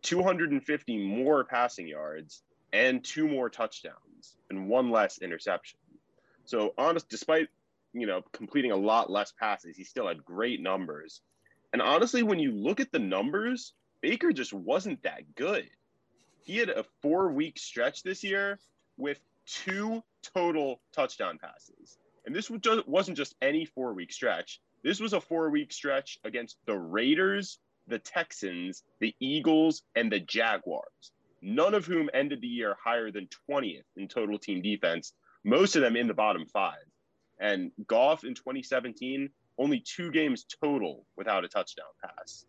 250 0.04 1.06
more 1.06 1.44
passing 1.44 1.88
yards 1.88 2.44
and 2.72 3.04
two 3.04 3.28
more 3.28 3.50
touchdowns 3.50 4.38
and 4.50 4.70
one 4.70 4.90
less 4.90 5.18
interception. 5.20 5.80
So 6.46 6.74
honest, 6.78 7.10
despite 7.10 7.50
you 7.94 8.08
know 8.08 8.22
completing 8.32 8.72
a 8.72 8.78
lot 8.78 9.10
less 9.10 9.34
passes, 9.38 9.76
he 9.76 9.84
still 9.84 10.08
had 10.08 10.24
great 10.24 10.62
numbers. 10.62 11.22
And 11.74 11.82
honestly, 11.82 12.24
when 12.24 12.40
you 12.40 12.52
look 12.54 12.80
at 12.80 12.92
the 12.92 13.00
numbers, 13.00 13.74
Baker 14.02 14.32
just 14.32 14.54
wasn't 14.54 15.04
that 15.04 15.36
good. 15.36 15.70
He 16.44 16.58
had 16.58 16.70
a 16.70 16.86
four-week 17.02 17.58
stretch 17.58 18.04
this 18.04 18.24
year 18.24 18.60
with 18.98 19.20
two 19.46 20.04
total 20.34 20.82
touchdown 20.94 21.40
passes. 21.40 21.98
And 22.26 22.36
this 22.36 22.50
wasn't 22.50 23.18
just 23.18 23.36
any 23.42 23.66
four 23.66 23.94
week 23.94 24.12
stretch. 24.12 24.60
This 24.84 25.00
was 25.00 25.14
a 25.14 25.22
four 25.22 25.50
week 25.50 25.72
stretch 25.72 26.20
against 26.24 26.58
the 26.66 26.78
Raiders, 26.78 27.60
the 27.88 28.00
Texans, 28.00 28.84
the 29.00 29.16
Eagles, 29.20 29.84
and 29.96 30.12
the 30.12 30.20
Jaguars, 30.20 31.12
none 31.42 31.74
of 31.74 31.86
whom 31.86 32.10
ended 32.14 32.42
the 32.42 32.48
year 32.48 32.76
higher 32.84 33.12
than 33.12 33.30
20th 33.50 33.84
in 33.96 34.08
total 34.08 34.38
team 34.38 34.62
defense, 34.62 35.14
most 35.44 35.76
of 35.76 35.82
them 35.82 35.96
in 35.96 36.08
the 36.08 36.14
bottom 36.14 36.46
five. 36.46 36.84
And 37.40 37.72
Goff 37.88 38.24
in 38.24 38.36
2017, 38.36 39.30
only 39.58 39.80
two 39.80 40.12
games 40.12 40.46
total 40.62 41.06
without 41.16 41.46
a 41.46 41.48
touchdown 41.48 41.86
pass. 42.04 42.46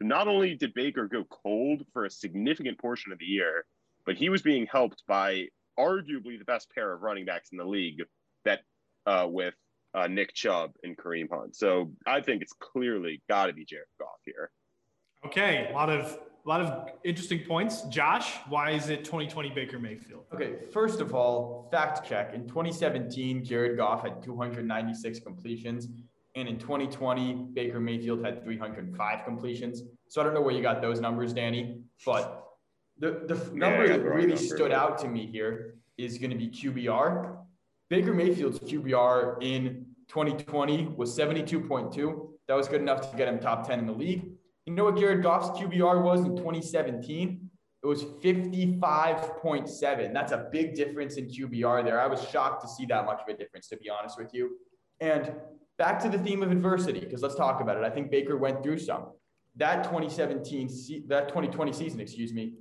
Not 0.00 0.28
only 0.28 0.54
did 0.54 0.72
Baker 0.74 1.06
go 1.06 1.24
cold 1.24 1.82
for 1.92 2.06
a 2.06 2.10
significant 2.10 2.78
portion 2.78 3.12
of 3.12 3.18
the 3.18 3.26
year, 3.26 3.64
but 4.06 4.16
he 4.16 4.28
was 4.28 4.42
being 4.42 4.66
helped 4.66 5.02
by 5.06 5.46
arguably 5.78 6.38
the 6.38 6.44
best 6.46 6.70
pair 6.74 6.92
of 6.92 7.02
running 7.02 7.24
backs 7.24 7.50
in 7.52 7.58
the 7.58 7.64
league 7.64 8.02
that 8.44 8.60
uh, 9.06 9.26
with 9.28 9.54
uh, 9.94 10.06
Nick 10.06 10.34
Chubb 10.34 10.72
and 10.82 10.96
Kareem 10.96 11.28
Hunt. 11.30 11.56
So 11.56 11.92
I 12.06 12.20
think 12.20 12.42
it's 12.42 12.54
clearly 12.58 13.22
got 13.28 13.46
to 13.46 13.52
be 13.52 13.64
Jared 13.64 13.86
Goff 13.98 14.20
here. 14.24 14.50
Okay, 15.26 15.68
a 15.70 15.74
lot 15.74 15.90
of 15.90 16.18
a 16.44 16.48
lot 16.48 16.62
of 16.62 16.90
interesting 17.04 17.40
points. 17.40 17.82
Josh, 17.82 18.36
why 18.48 18.70
is 18.70 18.88
it 18.88 19.04
2020 19.04 19.50
Baker 19.50 19.78
Mayfield? 19.78 20.24
Okay, 20.32 20.54
first 20.72 21.00
of 21.00 21.14
all, 21.14 21.68
fact 21.70 22.08
check. 22.08 22.32
In 22.32 22.48
2017, 22.48 23.44
Jared 23.44 23.76
Goff 23.76 24.02
had 24.02 24.22
296 24.22 25.20
completions. 25.20 25.88
And 26.36 26.48
in 26.48 26.58
2020, 26.58 27.48
Baker 27.52 27.80
Mayfield 27.80 28.24
had 28.24 28.44
305 28.44 29.24
completions. 29.24 29.82
So 30.08 30.20
I 30.20 30.24
don't 30.24 30.34
know 30.34 30.40
where 30.40 30.54
you 30.54 30.62
got 30.62 30.80
those 30.80 31.00
numbers, 31.00 31.32
Danny, 31.32 31.82
but 32.06 32.46
the, 32.98 33.22
the 33.26 33.34
yeah, 33.34 33.58
number 33.58 33.88
that 33.88 34.02
really 34.02 34.28
number, 34.28 34.36
stood 34.36 34.72
out 34.72 34.98
to 34.98 35.08
me 35.08 35.26
here 35.26 35.74
is 35.98 36.18
going 36.18 36.30
to 36.30 36.36
be 36.36 36.48
QBR. 36.48 37.36
Baker 37.88 38.14
Mayfield's 38.14 38.60
QBR 38.60 39.42
in 39.42 39.86
2020 40.08 40.94
was 40.96 41.16
72.2. 41.18 42.28
That 42.46 42.54
was 42.54 42.68
good 42.68 42.80
enough 42.80 43.10
to 43.10 43.16
get 43.16 43.28
him 43.28 43.40
top 43.40 43.66
10 43.66 43.80
in 43.80 43.86
the 43.86 43.92
league. 43.92 44.30
You 44.66 44.74
know 44.74 44.84
what 44.84 44.96
Jared 44.96 45.22
Goff's 45.22 45.58
QBR 45.58 46.02
was 46.02 46.20
in 46.20 46.36
2017? 46.36 47.50
It 47.82 47.86
was 47.86 48.04
55.7. 48.04 50.12
That's 50.12 50.32
a 50.32 50.48
big 50.52 50.74
difference 50.74 51.16
in 51.16 51.26
QBR 51.26 51.84
there. 51.84 52.00
I 52.00 52.06
was 52.06 52.22
shocked 52.28 52.62
to 52.62 52.68
see 52.68 52.84
that 52.86 53.06
much 53.06 53.20
of 53.22 53.34
a 53.34 53.36
difference, 53.36 53.68
to 53.68 53.76
be 53.76 53.88
honest 53.88 54.18
with 54.18 54.34
you. 54.34 54.58
And 55.00 55.32
back 55.80 55.98
to 55.98 56.10
the 56.10 56.18
theme 56.18 56.42
of 56.42 56.52
adversity, 56.52 57.00
because 57.00 57.22
let's 57.22 57.34
talk 57.34 57.62
about 57.62 57.78
it. 57.78 57.84
I 57.84 57.88
think 57.88 58.10
Baker 58.10 58.36
went 58.36 58.62
through 58.62 58.78
some. 58.78 59.12
That 59.56 59.82
2017, 59.84 61.06
that 61.08 61.28
2020 61.28 61.72
season, 61.72 62.00
excuse 62.00 62.34
me, 62.34 62.52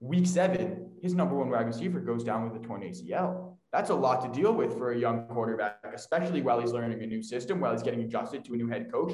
week 0.00 0.26
seven, 0.26 0.90
his 1.02 1.14
number 1.14 1.36
one 1.36 1.50
wide 1.50 1.66
receiver 1.66 2.00
goes 2.00 2.24
down 2.24 2.50
with 2.50 2.60
a 2.60 2.66
torn 2.66 2.80
ACL. 2.80 3.58
That's 3.72 3.90
a 3.90 3.94
lot 3.94 4.22
to 4.22 4.40
deal 4.40 4.54
with 4.54 4.72
for 4.78 4.92
a 4.92 4.98
young 4.98 5.26
quarterback, 5.26 5.80
especially 5.94 6.40
while 6.40 6.60
he's 6.60 6.72
learning 6.72 7.02
a 7.02 7.06
new 7.06 7.22
system, 7.22 7.60
while 7.60 7.72
he's 7.72 7.82
getting 7.82 8.00
adjusted 8.00 8.42
to 8.46 8.54
a 8.54 8.56
new 8.56 8.68
head 8.68 8.90
coach 8.90 9.12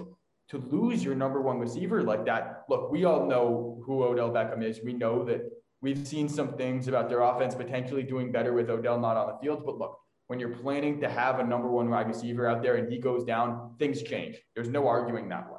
to 0.51 0.59
lose 0.59 1.05
your 1.05 1.17
number 1.17 1.41
one 1.41 1.59
receiver 1.59 2.05
like 2.05 2.25
that. 2.27 2.63
Look, 2.69 2.93
we 2.93 3.05
all 3.05 3.27
know 3.27 3.83
who 3.85 4.05
Odell 4.05 4.31
Beckham 4.31 4.63
is. 4.63 4.81
We 4.85 4.93
know 4.93 5.25
that 5.25 5.43
we've 5.81 6.07
seen 6.07 6.29
some 6.29 6.53
things 6.53 6.87
about 6.87 7.09
their 7.09 7.23
offense 7.23 7.57
potentially 7.57 8.05
doing 8.05 8.31
better 8.31 8.53
with 8.53 8.71
Odell 8.71 9.01
not 9.01 9.17
on 9.17 9.27
the 9.33 9.39
field. 9.41 9.65
But 9.67 9.79
look, 9.79 9.99
when 10.31 10.39
you're 10.39 10.49
planning 10.49 11.01
to 11.01 11.09
have 11.09 11.41
a 11.41 11.43
number 11.43 11.69
one 11.69 11.91
wide 11.91 12.07
receiver 12.07 12.47
out 12.47 12.63
there 12.63 12.77
and 12.77 12.89
he 12.89 12.99
goes 12.99 13.25
down, 13.25 13.75
things 13.81 14.01
change. 14.01 14.37
There's 14.55 14.69
no 14.69 14.87
arguing 14.87 15.29
that 15.31 15.51
one. 15.51 15.59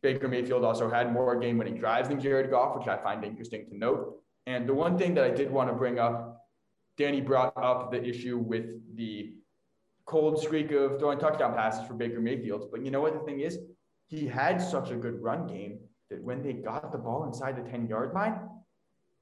Baker 0.00 0.28
Mayfield 0.28 0.64
also 0.64 0.88
had 0.88 1.12
more 1.12 1.38
game 1.38 1.58
winning 1.58 1.76
drives 1.76 2.08
than 2.08 2.18
Jared 2.18 2.50
Goff, 2.50 2.74
which 2.74 2.88
I 2.88 2.96
find 2.96 3.22
interesting 3.22 3.66
to 3.68 3.76
note. 3.76 4.16
And 4.46 4.66
the 4.66 4.72
one 4.72 4.96
thing 4.96 5.12
that 5.16 5.24
I 5.24 5.28
did 5.28 5.50
want 5.50 5.68
to 5.68 5.74
bring 5.74 5.98
up, 5.98 6.40
Danny 6.96 7.20
brought 7.20 7.52
up 7.58 7.92
the 7.92 8.02
issue 8.02 8.38
with 8.38 8.64
the 8.96 9.34
cold 10.06 10.40
streak 10.40 10.72
of 10.72 10.98
throwing 10.98 11.18
touchdown 11.18 11.52
passes 11.52 11.86
for 11.86 11.92
Baker 11.92 12.22
Mayfield. 12.22 12.70
But 12.70 12.82
you 12.82 12.90
know 12.90 13.02
what 13.02 13.12
the 13.12 13.26
thing 13.26 13.40
is? 13.40 13.58
He 14.06 14.26
had 14.26 14.56
such 14.56 14.90
a 14.90 14.96
good 14.96 15.20
run 15.20 15.46
game 15.46 15.80
that 16.08 16.22
when 16.22 16.42
they 16.42 16.54
got 16.54 16.92
the 16.92 16.98
ball 16.98 17.24
inside 17.24 17.62
the 17.62 17.70
10 17.70 17.88
yard 17.88 18.14
line, 18.14 18.40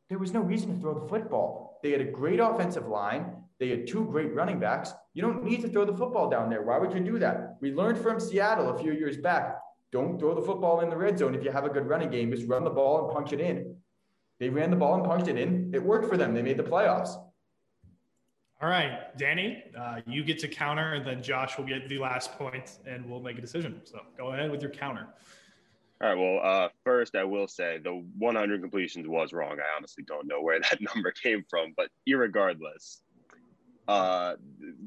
there 0.09 0.21
was 0.21 0.33
no 0.33 0.43
reason 0.43 0.73
to 0.73 0.81
throw 0.81 0.95
the 0.95 1.09
football. 1.09 1.81
They 1.83 1.91
had 1.91 2.01
a 2.01 2.05
great 2.05 2.39
offensive 2.39 2.87
line. 2.87 3.42
They 3.63 3.69
had 3.69 3.87
two 3.87 4.07
great 4.07 4.35
running 4.35 4.59
backs. 4.59 4.93
You 5.15 5.23
don't 5.23 5.45
need 5.45 5.63
to 5.63 5.69
throw 5.69 5.85
the 5.85 5.95
football 5.97 6.29
down 6.29 6.51
there. 6.51 6.63
Why 6.63 6.79
would 6.79 6.93
you 6.93 6.99
do 6.99 7.17
that? 7.21 7.59
We 7.61 7.73
learned 7.73 7.97
from 7.97 8.19
Seattle 8.19 8.71
a 8.71 8.77
few 8.77 8.93
years 8.93 9.19
back. 9.19 9.57
Don't 9.93 10.19
throw 10.19 10.35
the 10.35 10.43
football 10.43 10.81
in 10.81 10.91
the 10.91 10.97
red 10.97 11.17
zone 11.17 11.33
if 11.33 11.45
you 11.45 11.53
have 11.53 11.65
a 11.65 11.69
good 11.69 11.87
running 11.87 12.11
game. 12.11 12.33
Just 12.33 12.49
run 12.49 12.65
the 12.65 12.71
ball 12.71 13.05
and 13.05 13.15
punch 13.15 13.33
it 13.33 13.41
in. 13.41 13.77
They 14.41 14.49
ran 14.49 14.71
the 14.71 14.77
ball 14.77 14.97
and 14.97 15.05
punched 15.05 15.29
it 15.29 15.39
in. 15.39 15.71
It 15.73 15.81
worked 15.81 16.09
for 16.09 16.17
them. 16.17 16.35
They 16.35 16.43
made 16.43 16.57
the 16.57 16.65
playoffs. 16.65 17.11
All 18.61 18.69
right, 18.69 19.17
Danny, 19.17 19.63
uh, 19.79 20.01
you 20.09 20.25
get 20.25 20.41
to 20.41 20.49
counter, 20.49 20.95
and 20.95 21.07
then 21.07 21.23
Josh 21.23 21.57
will 21.57 21.65
get 21.65 21.89
the 21.89 21.99
last 21.99 22.33
point, 22.33 22.79
and 22.85 23.09
we'll 23.09 23.23
make 23.23 23.39
a 23.39 23.41
decision. 23.41 23.81
So 23.85 24.01
go 24.19 24.33
ahead 24.33 24.51
with 24.51 24.61
your 24.61 24.73
counter. 24.73 25.07
All 26.01 26.09
right. 26.09 26.19
Well, 26.19 26.41
uh, 26.43 26.69
first, 26.83 27.15
I 27.15 27.23
will 27.23 27.47
say 27.47 27.79
the 27.79 28.05
100 28.19 28.61
completions 28.61 29.07
was 29.07 29.33
wrong. 29.33 29.59
I 29.61 29.77
honestly 29.77 30.03
don't 30.03 30.27
know 30.27 30.43
where 30.43 30.59
that 30.59 30.81
number 30.95 31.13
came 31.13 31.45
from, 31.49 31.75
but 31.77 31.91
irregardless, 32.09 33.03
uh, 33.89 34.35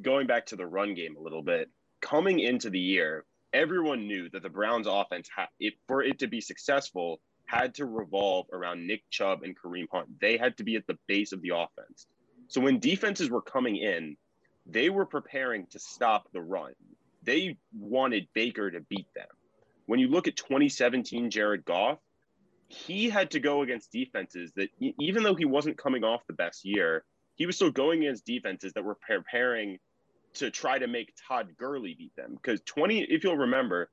going 0.01 0.27
back 0.27 0.47
to 0.47 0.55
the 0.55 0.65
run 0.65 0.93
game 0.93 1.15
a 1.17 1.21
little 1.21 1.41
bit, 1.41 1.69
coming 2.01 2.39
into 2.39 2.69
the 2.69 2.79
year, 2.79 3.25
everyone 3.53 4.07
knew 4.07 4.29
that 4.29 4.43
the 4.43 4.49
Browns' 4.49 4.87
offense, 4.87 5.29
had, 5.35 5.47
it, 5.59 5.73
for 5.87 6.03
it 6.03 6.19
to 6.19 6.27
be 6.27 6.41
successful, 6.41 7.19
had 7.45 7.75
to 7.75 7.85
revolve 7.85 8.47
around 8.51 8.87
Nick 8.87 9.03
Chubb 9.09 9.43
and 9.43 9.55
Kareem 9.57 9.87
Hunt. 9.91 10.19
They 10.19 10.37
had 10.37 10.57
to 10.57 10.63
be 10.63 10.75
at 10.75 10.87
the 10.87 10.97
base 11.07 11.31
of 11.31 11.41
the 11.41 11.49
offense. 11.49 12.07
So 12.47 12.61
when 12.61 12.79
defenses 12.79 13.29
were 13.29 13.41
coming 13.41 13.77
in, 13.77 14.17
they 14.65 14.89
were 14.89 15.05
preparing 15.05 15.67
to 15.67 15.79
stop 15.79 16.27
the 16.33 16.41
run. 16.41 16.73
They 17.23 17.57
wanted 17.73 18.27
Baker 18.33 18.71
to 18.71 18.81
beat 18.81 19.07
them. 19.15 19.27
When 19.85 19.99
you 19.99 20.07
look 20.07 20.27
at 20.27 20.35
2017 20.35 21.29
Jared 21.29 21.65
Goff, 21.65 21.99
he 22.67 23.09
had 23.09 23.31
to 23.31 23.39
go 23.39 23.61
against 23.61 23.91
defenses 23.91 24.51
that 24.55 24.69
even 24.79 25.23
though 25.23 25.35
he 25.35 25.45
wasn't 25.45 25.77
coming 25.77 26.03
off 26.03 26.25
the 26.27 26.33
best 26.33 26.65
year, 26.65 27.03
he 27.35 27.45
was 27.45 27.55
still 27.55 27.71
going 27.71 28.01
against 28.01 28.25
defenses 28.25 28.73
that 28.73 28.83
were 28.83 28.95
preparing 28.95 29.77
to 30.35 30.51
try 30.51 30.79
to 30.79 30.87
make 30.87 31.13
Todd 31.27 31.55
Gurley 31.57 31.95
beat 31.97 32.15
them. 32.15 32.33
Because 32.33 32.61
20, 32.65 33.03
if 33.03 33.23
you'll 33.23 33.37
remember, 33.37 33.89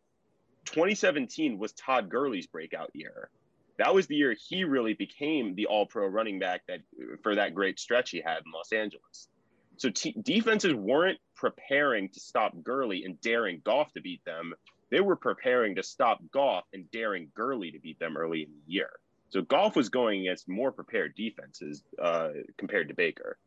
2017 0.67 1.59
was 1.59 1.73
Todd 1.73 2.09
Gurley's 2.09 2.47
breakout 2.47 2.91
year 2.95 3.31
that 3.79 3.95
was 3.95 4.07
the 4.07 4.15
year 4.15 4.37
he 4.49 4.65
really 4.65 4.95
became 4.95 5.55
the 5.55 5.67
all 5.67 5.87
pro 5.87 6.07
running 6.07 6.39
back 6.39 6.63
that 6.69 6.81
for 7.23 7.35
that 7.35 7.55
great 7.55 7.79
stretch 7.79 8.11
he 8.11 8.21
had 8.21 8.39
in 8.39 8.53
Los 8.55 8.73
Angeles. 8.73 9.29
So 9.77 9.91
t- 9.91 10.15
defenses 10.23 10.75
weren't 10.75 11.19
preparing 11.35 12.09
to 12.11 12.21
stop 12.21 12.53
Gurley 12.63 13.05
and 13.05 13.21
daring 13.21 13.61
Goff 13.65 13.93
to 13.95 14.01
beat 14.01 14.25
them. 14.25 14.55
They 14.91 15.01
were 15.01 15.17
preparing 15.17 15.77
to 15.77 15.83
stop 15.83 16.21
Goff 16.33 16.65
and 16.73 16.91
daring 16.91 17.33
Gurley 17.35 17.73
to 17.73 17.81
beat 17.81 17.99
them 17.99 18.17
early 18.17 18.43
in 18.43 18.51
the 18.51 18.73
year. 18.73 18.91
So 19.33 19.40
Goff 19.40 19.77
was 19.77 19.88
going 19.88 20.21
against 20.21 20.47
more 20.47 20.71
prepared 20.71 21.14
defenses 21.16 21.83
uh, 22.01 22.29
compared 22.59 22.88
to 22.88 22.95
Baker. 22.95 23.38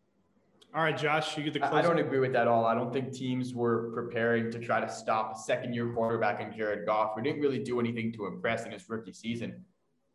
All 0.73 0.81
right, 0.81 0.97
Josh, 0.97 1.37
you 1.37 1.43
get 1.43 1.53
the. 1.53 1.59
Closer. 1.59 1.75
I 1.75 1.81
don't 1.83 1.99
agree 1.99 2.17
with 2.17 2.33
that 2.33 2.41
at 2.41 2.47
all. 2.47 2.65
I 2.65 2.73
don't 2.73 2.91
think 2.91 3.13
teams 3.13 3.53
were 3.53 3.91
preparing 3.93 4.51
to 4.51 4.59
try 4.59 4.81
to 4.81 4.89
stop 4.89 5.35
a 5.35 5.39
second-year 5.39 5.93
quarterback 5.93 6.41
in 6.41 6.51
Jared 6.57 6.87
Goff. 6.87 7.11
We 7.15 7.21
didn't 7.21 7.39
really 7.39 7.63
do 7.63 7.79
anything 7.79 8.11
to 8.13 8.25
impress 8.25 8.65
in 8.65 8.71
his 8.71 8.89
rookie 8.89 9.13
season. 9.13 9.63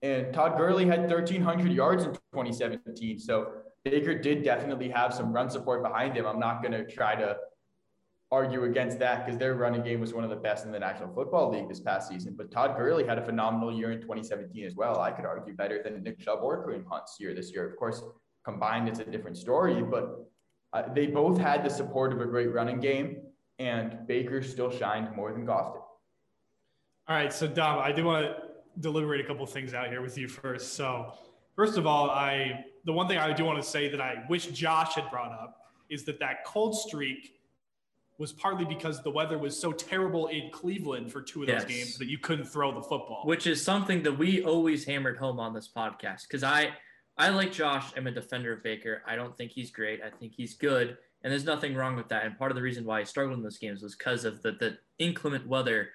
And 0.02 0.34
Todd 0.34 0.58
Gurley 0.58 0.86
had 0.86 1.00
1,300 1.02 1.72
yards 1.72 2.04
in 2.04 2.12
2017. 2.12 3.20
So 3.20 3.52
Baker 3.84 4.14
did 4.18 4.42
definitely 4.42 4.88
have 4.88 5.14
some 5.14 5.32
run 5.32 5.48
support 5.50 5.84
behind 5.84 6.16
him. 6.16 6.26
I'm 6.26 6.40
not 6.40 6.62
going 6.62 6.72
to 6.72 6.84
try 6.84 7.14
to 7.14 7.36
argue 8.32 8.64
against 8.64 8.98
that 9.00 9.24
because 9.24 9.38
their 9.38 9.54
running 9.54 9.82
game 9.82 10.00
was 10.00 10.14
one 10.14 10.22
of 10.22 10.30
the 10.30 10.36
best 10.36 10.64
in 10.64 10.70
the 10.70 10.78
National 10.78 11.12
Football 11.12 11.50
League 11.50 11.68
this 11.68 11.80
past 11.80 12.08
season. 12.08 12.34
But 12.36 12.50
Todd 12.50 12.76
Gurley 12.76 13.04
had 13.04 13.18
a 13.18 13.24
phenomenal 13.24 13.72
year 13.72 13.90
in 13.90 14.00
2017 14.00 14.64
as 14.64 14.76
well. 14.76 15.00
I 15.00 15.10
could 15.10 15.24
argue 15.24 15.54
better 15.54 15.82
than 15.82 16.02
Nick 16.02 16.20
Chubb 16.20 16.38
or 16.42 16.64
Kareem 16.64 16.84
Hunt's 16.88 17.16
year 17.18 17.34
this 17.34 17.52
year. 17.52 17.68
Of 17.68 17.76
course, 17.76 18.02
combined, 18.44 18.88
it's 18.88 19.00
a 19.00 19.04
different 19.04 19.36
story, 19.36 19.82
but 19.82 20.30
uh, 20.72 20.82
they 20.94 21.08
both 21.08 21.38
had 21.38 21.64
the 21.64 21.70
support 21.70 22.12
of 22.12 22.20
a 22.20 22.26
great 22.26 22.52
running 22.52 22.78
game, 22.78 23.22
and 23.58 24.06
Baker 24.06 24.42
still 24.42 24.70
shined 24.70 25.14
more 25.16 25.32
than 25.32 25.44
Goff 25.44 25.72
did. 25.72 25.82
All 27.08 27.16
right, 27.16 27.32
so 27.32 27.48
Dom, 27.48 27.80
I 27.80 27.90
do 27.90 28.04
want 28.04 28.26
to 28.26 28.36
deliberate 28.78 29.20
a 29.20 29.24
couple 29.24 29.44
things 29.46 29.74
out 29.74 29.88
here 29.88 30.00
with 30.00 30.16
you 30.16 30.28
first. 30.28 30.74
So, 30.74 31.14
first 31.56 31.76
of 31.76 31.84
all, 31.84 32.08
I 32.08 32.64
the 32.84 32.92
one 32.92 33.08
thing 33.08 33.18
I 33.18 33.32
do 33.32 33.44
want 33.44 33.60
to 33.60 33.68
say 33.68 33.88
that 33.88 34.00
I 34.00 34.24
wish 34.28 34.46
Josh 34.46 34.94
had 34.94 35.10
brought 35.10 35.32
up 35.32 35.56
is 35.90 36.04
that 36.04 36.20
that 36.20 36.44
cold 36.44 36.78
streak 36.78 37.39
was 38.20 38.34
partly 38.34 38.66
because 38.66 39.02
the 39.02 39.10
weather 39.10 39.38
was 39.38 39.58
so 39.58 39.72
terrible 39.72 40.26
in 40.26 40.50
Cleveland 40.52 41.10
for 41.10 41.22
two 41.22 41.40
of 41.40 41.48
those 41.48 41.62
yes. 41.62 41.64
games 41.64 41.96
that 41.96 42.06
you 42.06 42.18
couldn't 42.18 42.44
throw 42.44 42.70
the 42.70 42.82
football. 42.82 43.22
Which 43.24 43.46
is 43.46 43.64
something 43.64 44.02
that 44.02 44.12
we 44.12 44.44
always 44.44 44.84
hammered 44.84 45.16
home 45.16 45.40
on 45.40 45.54
this 45.54 45.70
podcast 45.74 46.28
because 46.28 46.44
I 46.44 46.74
I 47.16 47.30
like 47.30 47.50
Josh. 47.50 47.92
I'm 47.96 48.06
a 48.06 48.10
defender 48.10 48.52
of 48.52 48.62
Baker. 48.62 49.02
I 49.06 49.16
don't 49.16 49.36
think 49.36 49.52
he's 49.52 49.70
great. 49.70 50.02
I 50.02 50.10
think 50.10 50.34
he's 50.36 50.54
good, 50.54 50.98
and 51.24 51.32
there's 51.32 51.46
nothing 51.46 51.74
wrong 51.74 51.96
with 51.96 52.08
that. 52.10 52.26
And 52.26 52.38
part 52.38 52.50
of 52.50 52.56
the 52.56 52.62
reason 52.62 52.84
why 52.84 53.00
he 53.00 53.06
struggled 53.06 53.38
in 53.38 53.42
those 53.42 53.58
games 53.58 53.82
was 53.82 53.96
because 53.96 54.26
of 54.26 54.42
the 54.42 54.52
the 54.52 54.76
inclement 54.98 55.48
weather 55.48 55.88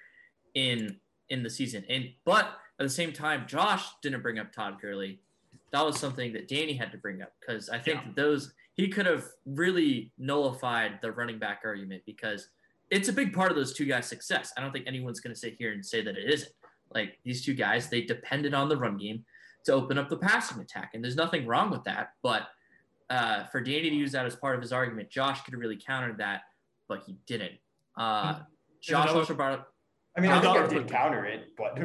in 0.54 0.96
in 1.30 1.44
the 1.44 1.50
season. 1.50 1.84
And 1.88 2.08
but 2.24 2.46
at 2.80 2.82
the 2.82 2.88
same 2.88 3.12
time, 3.12 3.44
Josh 3.46 3.86
didn't 4.02 4.22
bring 4.22 4.40
up 4.40 4.52
Todd 4.52 4.80
Gurley. 4.80 5.20
That 5.70 5.84
was 5.84 5.98
something 5.98 6.32
that 6.32 6.48
Danny 6.48 6.74
had 6.74 6.90
to 6.90 6.98
bring 6.98 7.22
up 7.22 7.32
because 7.40 7.68
I 7.68 7.78
think 7.78 8.00
yeah. 8.04 8.12
those 8.16 8.52
he 8.76 8.88
could 8.88 9.06
have 9.06 9.24
really 9.46 10.12
nullified 10.18 10.98
the 11.02 11.10
running 11.10 11.38
back 11.38 11.62
argument 11.64 12.02
because 12.06 12.48
it's 12.90 13.08
a 13.08 13.12
big 13.12 13.32
part 13.32 13.50
of 13.50 13.56
those 13.56 13.72
two 13.74 13.86
guys' 13.86 14.06
success. 14.06 14.52
I 14.56 14.60
don't 14.60 14.72
think 14.72 14.86
anyone's 14.86 15.20
going 15.20 15.34
to 15.34 15.38
sit 15.38 15.56
here 15.58 15.72
and 15.72 15.84
say 15.84 16.02
that 16.02 16.16
it 16.16 16.30
isn't. 16.30 16.52
Like 16.94 17.18
these 17.24 17.44
two 17.44 17.54
guys, 17.54 17.88
they 17.88 18.02
depended 18.02 18.54
on 18.54 18.68
the 18.68 18.76
run 18.76 18.96
game 18.96 19.24
to 19.64 19.72
open 19.72 19.98
up 19.98 20.08
the 20.08 20.16
passing 20.16 20.60
attack, 20.60 20.92
and 20.94 21.02
there's 21.02 21.16
nothing 21.16 21.46
wrong 21.46 21.70
with 21.70 21.82
that. 21.84 22.10
But 22.22 22.42
uh, 23.10 23.46
for 23.46 23.60
Danny 23.60 23.90
to 23.90 23.96
use 23.96 24.12
that 24.12 24.26
as 24.26 24.36
part 24.36 24.54
of 24.54 24.62
his 24.62 24.72
argument, 24.72 25.10
Josh 25.10 25.42
could 25.42 25.52
have 25.54 25.60
really 25.60 25.80
countered 25.84 26.18
that, 26.18 26.42
but 26.88 27.02
he 27.04 27.16
didn't. 27.26 27.54
Uh, 27.98 28.40
Josh 28.80 29.08
also 29.08 29.34
brought 29.34 29.52
up. 29.52 29.72
I 30.16 30.20
mean, 30.20 30.30
I 30.30 30.38
I 30.38 30.40
think 30.40 30.56
I 30.56 30.66
did 30.66 30.88
counter 30.88 31.24
it, 31.24 31.48
but 31.58 31.76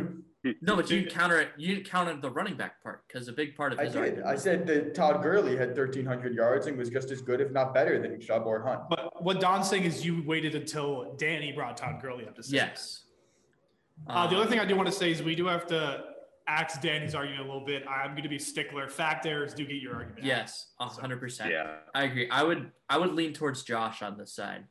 No, 0.61 0.75
but 0.75 0.89
you 0.89 1.05
counter 1.05 1.39
it. 1.39 1.49
You 1.57 1.75
didn't 1.75 1.87
counter 1.87 2.15
the 2.19 2.29
running 2.29 2.55
back 2.55 2.81
part 2.81 3.03
because 3.07 3.27
a 3.27 3.33
big 3.33 3.55
part 3.55 3.73
of 3.73 3.79
I 3.79 3.85
his 3.85 3.93
did. 3.93 4.21
I 4.23 4.35
said 4.35 4.65
that 4.67 4.95
Todd 4.95 5.21
Gurley 5.21 5.55
had 5.55 5.69
1,300 5.69 6.33
yards 6.33 6.65
and 6.65 6.77
was 6.77 6.89
just 6.89 7.11
as 7.11 7.21
good, 7.21 7.41
if 7.41 7.51
not 7.51 7.73
better, 7.75 8.01
than 8.01 8.19
Chubb 8.19 8.47
or 8.47 8.61
Hunt. 8.61 8.89
But 8.89 9.23
what 9.23 9.39
Don's 9.39 9.69
saying 9.69 9.83
is 9.83 10.03
you 10.03 10.23
waited 10.25 10.55
until 10.55 11.13
Danny 11.17 11.51
brought 11.51 11.77
Todd 11.77 12.01
Gurley 12.01 12.27
up 12.27 12.35
to 12.37 12.43
say 12.43 12.55
yes. 12.57 13.03
Uh, 14.07 14.25
the 14.27 14.35
Um, 14.35 14.41
other 14.41 14.49
thing 14.49 14.59
I 14.59 14.65
do 14.65 14.75
want 14.75 14.87
to 14.87 14.91
say 14.93 15.11
is 15.11 15.21
we 15.21 15.35
do 15.35 15.45
have 15.45 15.67
to 15.67 16.05
axe 16.47 16.79
Danny's 16.79 17.13
argument 17.13 17.41
a 17.41 17.45
little 17.45 17.65
bit. 17.65 17.83
I'm 17.87 18.11
going 18.11 18.23
to 18.23 18.29
be 18.29 18.39
stickler. 18.39 18.89
Fact 18.89 19.27
errors 19.27 19.53
do 19.53 19.63
get 19.63 19.75
your 19.75 19.93
argument. 19.93 20.25
Yes, 20.25 20.71
a 20.79 20.87
hundred 20.87 21.19
percent. 21.19 21.51
Yeah. 21.51 21.75
I 21.93 22.05
agree. 22.05 22.27
I 22.31 22.41
would 22.41 22.71
I 22.89 22.97
would 22.97 23.13
lean 23.13 23.33
towards 23.33 23.61
Josh 23.61 24.01
on 24.01 24.17
this 24.17 24.33
side. 24.33 24.65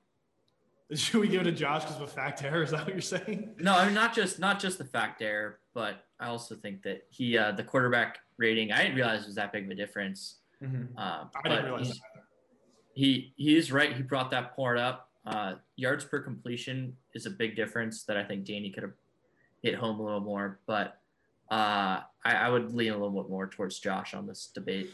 Should 0.93 1.21
we 1.21 1.29
give 1.29 1.43
it 1.43 1.45
to 1.45 1.53
Josh 1.53 1.83
because 1.85 1.97
of 1.99 2.03
a 2.03 2.07
fact 2.09 2.43
error? 2.43 2.65
Is 2.65 2.73
that 2.73 2.81
what 2.85 2.89
you're 2.93 3.01
saying? 3.01 3.55
No, 3.61 3.77
I 3.77 3.85
mean 3.85 3.95
not 3.95 4.13
just 4.13 4.41
not 4.41 4.59
just 4.59 4.79
the 4.79 4.85
fact 4.85 5.23
error, 5.23 5.60
but 5.75 6.05
I 6.19 6.29
also 6.29 6.55
think 6.55 6.83
that 6.83 7.07
he 7.11 7.37
uh, 7.39 7.53
the 7.53 7.63
quarterback 7.63 8.19
rating. 8.37 8.73
I 8.73 8.83
didn't 8.83 8.97
realize 8.97 9.23
it 9.23 9.27
was 9.27 9.35
that 9.37 9.53
big 9.53 9.65
of 9.65 9.71
a 9.71 9.75
difference. 9.75 10.37
Um, 10.63 10.89
I 10.99 11.25
but 11.43 11.49
didn't 11.49 11.65
realize 11.65 11.87
he's- 11.87 11.99
that 12.15 12.23
he 12.95 13.33
he 13.37 13.57
is 13.57 13.73
right. 13.73 13.95
He 13.95 14.03
brought 14.03 14.31
that 14.33 14.57
part 14.57 14.79
up. 14.79 15.09
Uh, 15.27 15.55
yards 15.77 16.05
per 16.05 16.19
completion 16.21 16.97
is 17.15 17.27
a 17.27 17.31
big 17.31 17.55
difference 17.55 18.05
that 18.05 18.17
I 18.17 18.25
think 18.25 18.45
Danny 18.45 18.71
could 18.71 18.83
have 18.83 18.95
hit 19.63 19.75
home 19.75 20.01
a 20.01 20.03
little 20.03 20.21
more. 20.21 20.59
But 20.67 20.99
uh, 21.51 22.01
I, 22.25 22.33
I 22.35 22.49
would 22.49 22.75
lean 22.75 22.91
a 22.93 22.97
little 22.99 23.23
bit 23.23 23.31
more 23.31 23.47
towards 23.47 23.79
Josh 23.79 24.15
on 24.15 24.27
this 24.27 24.51
debate. 24.55 24.91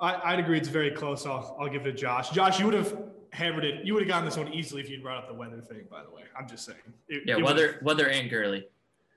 I, 0.00 0.32
I'd 0.32 0.38
agree. 0.38 0.58
It's 0.58 0.68
very 0.68 0.90
close. 0.90 1.26
I'll, 1.26 1.56
I'll 1.60 1.68
give 1.68 1.82
it 1.82 1.92
to 1.92 1.92
Josh. 1.92 2.30
Josh, 2.30 2.58
you 2.58 2.64
would 2.66 2.74
have 2.74 2.96
hammered 3.32 3.64
it. 3.64 3.84
You 3.84 3.94
would 3.94 4.02
have 4.02 4.08
gotten 4.08 4.24
this 4.24 4.36
one 4.36 4.52
easily 4.52 4.80
if 4.80 4.88
you'd 4.90 5.02
brought 5.02 5.18
up 5.18 5.28
the 5.28 5.34
weather 5.34 5.60
thing. 5.60 5.82
By 5.90 6.02
the 6.02 6.10
way, 6.10 6.22
I'm 6.38 6.48
just 6.48 6.64
saying. 6.64 6.78
It- 7.08 7.24
Yeah, 7.26 7.36
it 7.38 7.42
whether 7.44 7.66
would've- 7.66 7.82
whether 7.82 8.08
and 8.08 8.28
Gurley. 8.30 8.66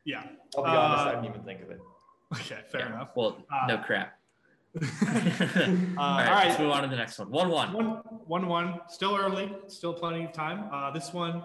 Yeah. 0.05 0.23
I'll 0.57 0.63
be 0.63 0.69
honest, 0.69 1.05
Uh, 1.05 1.09
I 1.09 1.11
didn't 1.15 1.25
even 1.29 1.43
think 1.43 1.61
of 1.61 1.71
it. 1.71 1.79
Okay. 2.33 2.59
Fair 2.71 2.81
Yeah, 2.81 2.87
enough. 2.95 3.09
Well, 3.15 3.37
Uh, 3.51 3.67
no 3.67 3.77
crap. 3.77 4.19
uh, 4.81 4.85
all 4.85 6.03
all 6.03 6.17
right, 6.17 6.29
right. 6.29 6.47
let's 6.47 6.59
move 6.59 6.71
on 6.71 6.81
to 6.83 6.89
the 6.89 6.95
next 6.95 7.19
one. 7.19 7.29
One 7.29 7.49
one. 7.49 7.73
One, 7.73 7.85
one, 8.25 8.47
one. 8.47 8.79
Still 8.87 9.15
early. 9.15 9.53
Still 9.67 9.93
plenty 9.93 10.25
of 10.25 10.31
time. 10.33 10.67
Uh, 10.71 10.89
this 10.91 11.13
one. 11.13 11.43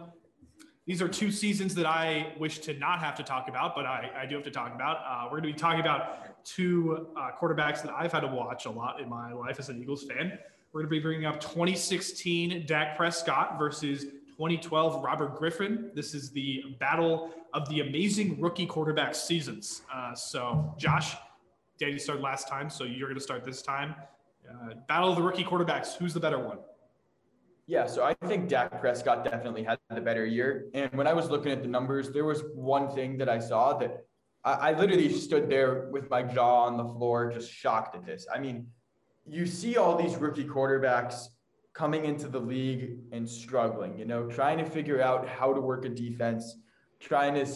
These 0.86 1.02
are 1.02 1.08
two 1.08 1.30
seasons 1.30 1.74
that 1.74 1.84
I 1.84 2.32
wish 2.38 2.60
to 2.60 2.72
not 2.78 3.00
have 3.00 3.14
to 3.16 3.22
talk 3.22 3.48
about, 3.50 3.74
but 3.76 3.84
I, 3.84 4.10
I 4.22 4.24
do 4.26 4.36
have 4.36 4.44
to 4.44 4.50
talk 4.50 4.74
about. 4.74 4.96
Uh, 5.06 5.24
we're 5.24 5.40
going 5.40 5.42
to 5.42 5.48
be 5.52 5.58
talking 5.58 5.80
about 5.80 6.44
two 6.46 7.08
uh, 7.14 7.30
quarterbacks 7.38 7.82
that 7.82 7.92
I've 7.94 8.10
had 8.12 8.20
to 8.20 8.26
watch 8.28 8.64
a 8.64 8.70
lot 8.70 8.98
in 8.98 9.06
my 9.10 9.32
life 9.34 9.58
as 9.58 9.68
an 9.68 9.78
Eagles 9.78 10.04
fan. 10.04 10.38
We're 10.72 10.80
going 10.80 10.86
to 10.88 10.96
be 10.96 11.00
bringing 11.00 11.26
up 11.26 11.40
2016 11.40 12.64
Dak 12.66 12.96
Prescott 12.96 13.58
versus 13.58 14.06
2012 14.38 15.02
Robert 15.02 15.36
Griffin. 15.36 15.90
This 15.94 16.14
is 16.14 16.30
the 16.30 16.62
battle 16.78 17.32
of 17.54 17.68
the 17.68 17.80
amazing 17.80 18.40
rookie 18.40 18.66
quarterback 18.66 19.16
seasons. 19.16 19.82
Uh, 19.92 20.14
so, 20.14 20.76
Josh, 20.78 21.16
Danny 21.76 21.98
started 21.98 22.22
last 22.22 22.46
time, 22.46 22.70
so 22.70 22.84
you're 22.84 23.08
going 23.08 23.18
to 23.18 23.20
start 23.20 23.42
this 23.42 23.62
time. 23.62 23.96
Uh, 24.48 24.74
battle 24.86 25.10
of 25.10 25.16
the 25.16 25.22
rookie 25.22 25.42
quarterbacks. 25.42 25.96
Who's 25.96 26.14
the 26.14 26.20
better 26.20 26.38
one? 26.38 26.58
Yeah, 27.66 27.88
so 27.88 28.04
I 28.04 28.14
think 28.28 28.48
Dak 28.48 28.80
Prescott 28.80 29.24
definitely 29.24 29.64
had 29.64 29.76
the 29.92 30.00
better 30.00 30.24
year. 30.24 30.68
And 30.72 30.92
when 30.92 31.08
I 31.08 31.14
was 31.14 31.28
looking 31.30 31.50
at 31.50 31.62
the 31.62 31.68
numbers, 31.68 32.10
there 32.10 32.24
was 32.24 32.44
one 32.54 32.94
thing 32.94 33.18
that 33.18 33.28
I 33.28 33.40
saw 33.40 33.76
that 33.78 34.06
I, 34.44 34.52
I 34.52 34.78
literally 34.78 35.12
stood 35.12 35.50
there 35.50 35.88
with 35.90 36.08
my 36.10 36.22
jaw 36.22 36.62
on 36.62 36.76
the 36.76 36.84
floor, 36.84 37.32
just 37.32 37.52
shocked 37.52 37.96
at 37.96 38.06
this. 38.06 38.24
I 38.32 38.38
mean, 38.38 38.68
you 39.26 39.46
see 39.46 39.76
all 39.76 40.00
these 40.00 40.14
rookie 40.14 40.44
quarterbacks 40.46 41.26
coming 41.78 42.04
into 42.04 42.28
the 42.28 42.40
league 42.40 42.98
and 43.12 43.28
struggling, 43.28 43.96
you 43.96 44.04
know, 44.04 44.26
trying 44.26 44.58
to 44.58 44.64
figure 44.64 45.00
out 45.00 45.28
how 45.28 45.54
to 45.54 45.60
work 45.60 45.84
a 45.84 45.88
defense, 45.88 46.56
trying 46.98 47.34
to 47.34 47.46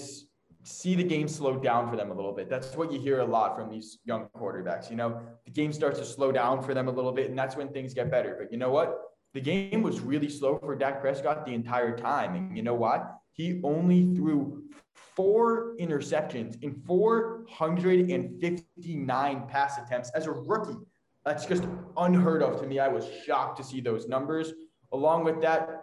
see 0.62 0.94
the 0.94 1.02
game 1.02 1.26
slow 1.26 1.58
down 1.58 1.90
for 1.90 1.96
them 1.96 2.12
a 2.12 2.14
little 2.14 2.30
bit. 2.30 2.48
That's 2.48 2.76
what 2.76 2.92
you 2.92 3.00
hear 3.00 3.18
a 3.18 3.24
lot 3.24 3.56
from 3.56 3.68
these 3.68 3.98
young 4.04 4.28
quarterbacks. 4.36 4.88
You 4.88 4.94
know, 4.94 5.20
the 5.44 5.50
game 5.50 5.72
starts 5.72 5.98
to 5.98 6.04
slow 6.04 6.30
down 6.30 6.62
for 6.62 6.72
them 6.72 6.86
a 6.86 6.92
little 6.92 7.10
bit, 7.10 7.30
and 7.30 7.36
that's 7.36 7.56
when 7.56 7.70
things 7.70 7.94
get 7.94 8.12
better. 8.12 8.36
But 8.38 8.52
you 8.52 8.58
know 8.58 8.70
what? 8.70 8.96
The 9.34 9.40
game 9.40 9.82
was 9.82 9.98
really 9.98 10.28
slow 10.28 10.56
for 10.58 10.76
Dak 10.76 11.00
Prescott 11.00 11.44
the 11.44 11.52
entire 11.52 11.96
time. 11.96 12.36
And 12.36 12.56
you 12.56 12.62
know 12.62 12.74
what? 12.74 13.18
He 13.32 13.60
only 13.64 14.14
threw 14.14 14.62
four 14.94 15.74
interceptions 15.80 16.62
in 16.62 16.80
459 16.86 19.48
pass 19.48 19.78
attempts 19.78 20.10
as 20.10 20.26
a 20.26 20.30
rookie. 20.30 20.78
That's 21.24 21.46
just 21.46 21.64
unheard 21.96 22.42
of 22.42 22.60
to 22.60 22.66
me. 22.66 22.78
I 22.78 22.88
was 22.88 23.08
shocked 23.24 23.56
to 23.58 23.64
see 23.64 23.80
those 23.80 24.08
numbers. 24.08 24.52
Along 24.92 25.24
with 25.24 25.40
that, 25.42 25.82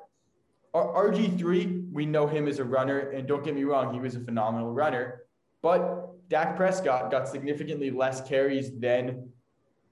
RG3, 0.76 1.92
we 1.92 2.06
know 2.06 2.28
him 2.28 2.48
as 2.48 2.60
a 2.60 2.64
runner, 2.64 3.10
and 3.10 3.28
don't 3.28 3.44
get 3.44 3.56
me 3.56 3.64
wrong, 3.64 3.94
he 3.94 4.00
was 4.00 4.16
a 4.16 4.20
phenomenal 4.20 4.72
runner. 4.72 5.24
But 5.62 6.30
Dak 6.30 6.56
Prescott 6.56 7.10
got 7.10 7.28
significantly 7.28 7.90
less 7.90 8.22
carries 8.28 8.78
than 8.80 9.30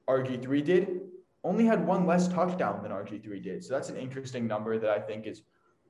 RG3 0.07 0.63
did, 0.63 1.01
only 1.43 1.65
had 1.65 1.85
one 1.85 2.05
less 2.05 2.27
touchdown 2.27 2.83
than 2.83 2.91
RG3 2.91 3.41
did. 3.41 3.63
So 3.63 3.73
that's 3.73 3.89
an 3.89 3.97
interesting 3.97 4.47
number 4.47 4.77
that 4.77 4.89
I 4.89 4.99
think 4.99 5.25
is 5.25 5.41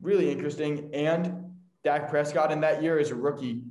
really 0.01 0.31
interesting. 0.31 0.89
And 0.93 1.51
Dak 1.83 2.09
Prescott 2.09 2.51
in 2.51 2.61
that 2.61 2.81
year 2.81 2.99
as 2.99 3.11
a 3.11 3.15
rookie, 3.15 3.63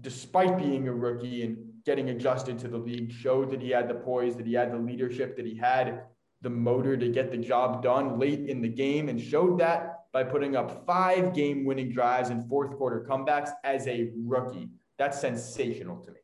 despite 0.00 0.58
being 0.58 0.88
a 0.88 0.92
rookie 0.92 1.44
and 1.44 1.56
getting 1.88 2.10
adjusted 2.10 2.58
to 2.58 2.68
the 2.68 2.76
league, 2.76 3.10
showed 3.10 3.50
that 3.50 3.62
he 3.62 3.70
had 3.70 3.88
the 3.88 3.94
poise, 3.94 4.36
that 4.36 4.46
he 4.46 4.52
had 4.52 4.70
the 4.70 4.76
leadership, 4.76 5.34
that 5.38 5.46
he 5.46 5.56
had 5.56 6.02
the 6.42 6.50
motor 6.50 6.98
to 6.98 7.08
get 7.08 7.30
the 7.30 7.36
job 7.38 7.82
done 7.82 8.18
late 8.18 8.46
in 8.46 8.60
the 8.60 8.68
game, 8.68 9.08
and 9.08 9.18
showed 9.18 9.58
that 9.58 10.00
by 10.12 10.22
putting 10.22 10.54
up 10.54 10.84
five 10.84 11.32
game 11.32 11.64
winning 11.64 11.90
drives 11.90 12.28
and 12.28 12.46
fourth 12.46 12.76
quarter 12.76 13.06
comebacks 13.08 13.52
as 13.64 13.88
a 13.88 14.10
rookie. 14.22 14.68
That's 14.98 15.18
sensational 15.18 15.96
to 16.04 16.10
me. 16.10 16.18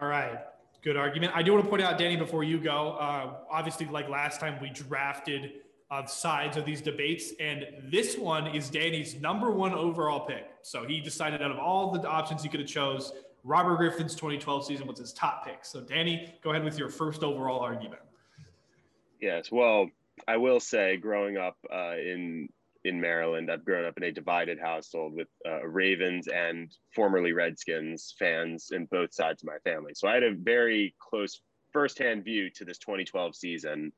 All 0.00 0.06
right. 0.06 0.38
Good 0.80 0.96
argument. 0.96 1.32
I 1.34 1.42
do 1.42 1.52
want 1.54 1.64
to 1.64 1.68
point 1.68 1.82
out, 1.82 1.98
Danny, 1.98 2.16
before 2.16 2.44
you 2.44 2.60
go, 2.60 2.96
uh, 3.00 3.38
obviously, 3.50 3.86
like 3.86 4.08
last 4.08 4.38
time, 4.38 4.58
we 4.62 4.70
drafted 4.70 5.54
uh, 5.90 6.06
sides 6.06 6.56
of 6.56 6.64
these 6.64 6.80
debates, 6.80 7.32
and 7.40 7.66
this 7.90 8.16
one 8.16 8.46
is 8.46 8.70
Danny's 8.70 9.20
number 9.20 9.50
one 9.50 9.74
overall 9.74 10.24
pick. 10.24 10.44
So 10.62 10.84
he 10.86 11.00
decided 11.00 11.42
out 11.42 11.50
of 11.50 11.58
all 11.58 11.90
the 11.90 12.08
options 12.08 12.44
he 12.44 12.48
could 12.48 12.60
have 12.60 12.68
chose, 12.68 13.12
Robert 13.44 13.76
Griffin's 13.76 14.14
2012 14.14 14.66
season 14.66 14.86
was 14.86 14.98
his 14.98 15.12
top 15.12 15.44
pick. 15.44 15.64
So 15.64 15.80
Danny, 15.80 16.34
go 16.42 16.50
ahead 16.50 16.64
with 16.64 16.78
your 16.78 16.88
first 16.88 17.22
overall 17.22 17.60
argument. 17.60 18.02
Yes. 19.20 19.50
Well, 19.50 19.88
I 20.28 20.36
will 20.36 20.60
say, 20.60 20.96
growing 20.96 21.36
up 21.36 21.56
uh, 21.72 21.96
in 21.96 22.48
in 22.84 23.00
Maryland, 23.00 23.50
I've 23.50 23.64
grown 23.64 23.84
up 23.84 23.96
in 23.96 24.02
a 24.02 24.12
divided 24.12 24.58
household 24.58 25.14
with 25.14 25.28
uh, 25.46 25.64
Ravens 25.64 26.26
and 26.26 26.68
formerly 26.94 27.32
Redskins 27.32 28.14
fans 28.18 28.70
in 28.72 28.86
both 28.86 29.14
sides 29.14 29.42
of 29.42 29.46
my 29.46 29.58
family. 29.62 29.92
So 29.94 30.08
I 30.08 30.14
had 30.14 30.24
a 30.24 30.34
very 30.34 30.94
close 30.98 31.40
firsthand 31.72 32.24
view 32.24 32.50
to 32.56 32.64
this 32.64 32.78
2012 32.78 33.36
season. 33.36 33.92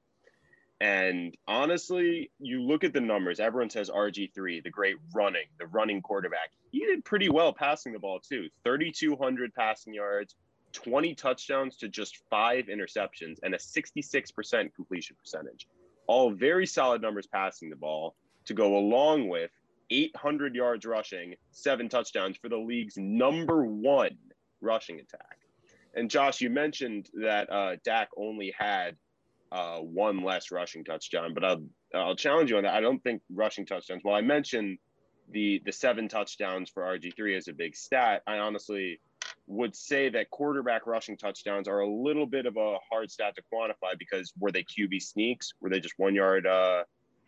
And 0.81 1.35
honestly, 1.47 2.31
you 2.39 2.63
look 2.63 2.85
at 2.85 2.93
the 2.93 3.01
numbers. 3.01 3.41
Everyone 3.41 3.71
says 3.71 3.91
RG3, 3.91 4.63
the 4.63 4.71
great 4.71 4.97
running, 5.15 5.47
the 5.59 5.67
running 5.67 6.03
quarterback. 6.03 6.51
He 6.73 6.81
did 6.81 7.05
pretty 7.05 7.29
well 7.29 7.53
passing 7.53 7.93
the 7.93 7.99
ball 7.99 8.21
too. 8.21 8.49
3,200 8.65 9.55
passing 9.55 9.95
yards, 9.95 10.35
20 10.73 11.15
touchdowns 11.15 11.77
to 11.77 11.89
just 11.89 12.19
five 12.29 12.67
interceptions, 12.67 13.39
and 13.43 13.55
a 13.55 13.59
66% 13.59 14.75
completion 14.75 15.17
percentage. 15.19 15.69
All 16.07 16.33
very 16.33 16.67
solid 16.67 17.01
numbers 17.01 17.27
passing 17.27 17.71
the 17.71 17.77
ball 17.77 18.17
to 18.47 18.55
go 18.55 18.77
along 18.77 19.29
with 19.29 19.51
800 19.91 20.55
yards 20.55 20.85
rushing, 20.85 21.35
seven 21.53 21.89
touchdowns 21.89 22.37
for 22.37 22.49
the 22.49 22.59
league's 22.59 22.97
number 22.97 23.65
one 23.65 24.17
rushing 24.61 24.99
attack. 24.99 25.39
And 25.95 26.11
Josh, 26.11 26.41
you 26.41 26.51
mentioned 26.51 27.09
that 27.23 27.51
uh, 27.51 27.77
Dak 27.85 28.09
only 28.17 28.53
had 28.59 28.97
uh, 29.55 29.79
one 29.79 30.25
less 30.25 30.51
rushing 30.51 30.83
touchdown, 30.83 31.33
but 31.33 31.45
I'll 31.45 31.65
I'll 31.95 32.17
challenge 32.17 32.51
you 32.51 32.57
on 32.57 32.65
that. 32.65 32.75
I 32.75 32.81
don't 32.81 33.03
think 33.05 33.23
rushing 33.33 33.65
touchdowns. 33.65 34.03
Well, 34.05 34.17
I 34.17 34.21
mentioned 34.21 34.79
the 35.31 35.63
the 35.65 35.71
seven 35.71 36.09
touchdowns 36.09 36.71
for 36.71 36.83
RG 36.83 37.15
three 37.15 37.37
as 37.37 37.47
a 37.47 37.53
big 37.53 37.77
stat. 37.77 38.23
I 38.27 38.39
honestly 38.39 38.99
would 39.47 39.77
say 39.77 40.09
that 40.09 40.29
quarterback 40.31 40.89
rushing 40.89 41.17
touchdowns 41.17 41.69
are 41.69 41.81
a 41.81 41.89
little 41.89 42.27
bit 42.27 42.47
of 42.47 42.57
a 42.57 42.79
hard 42.91 43.13
stat 43.13 43.37
to 43.37 43.43
quantify 43.43 43.97
because 43.97 44.33
were 44.41 44.51
they 44.51 44.65
QB 44.65 45.01
sneaks? 45.01 45.53
Were 45.61 45.71
they 45.71 45.79
just 45.79 45.95
one 45.99 46.17
yard 46.17 46.49
uh, 46.49 46.83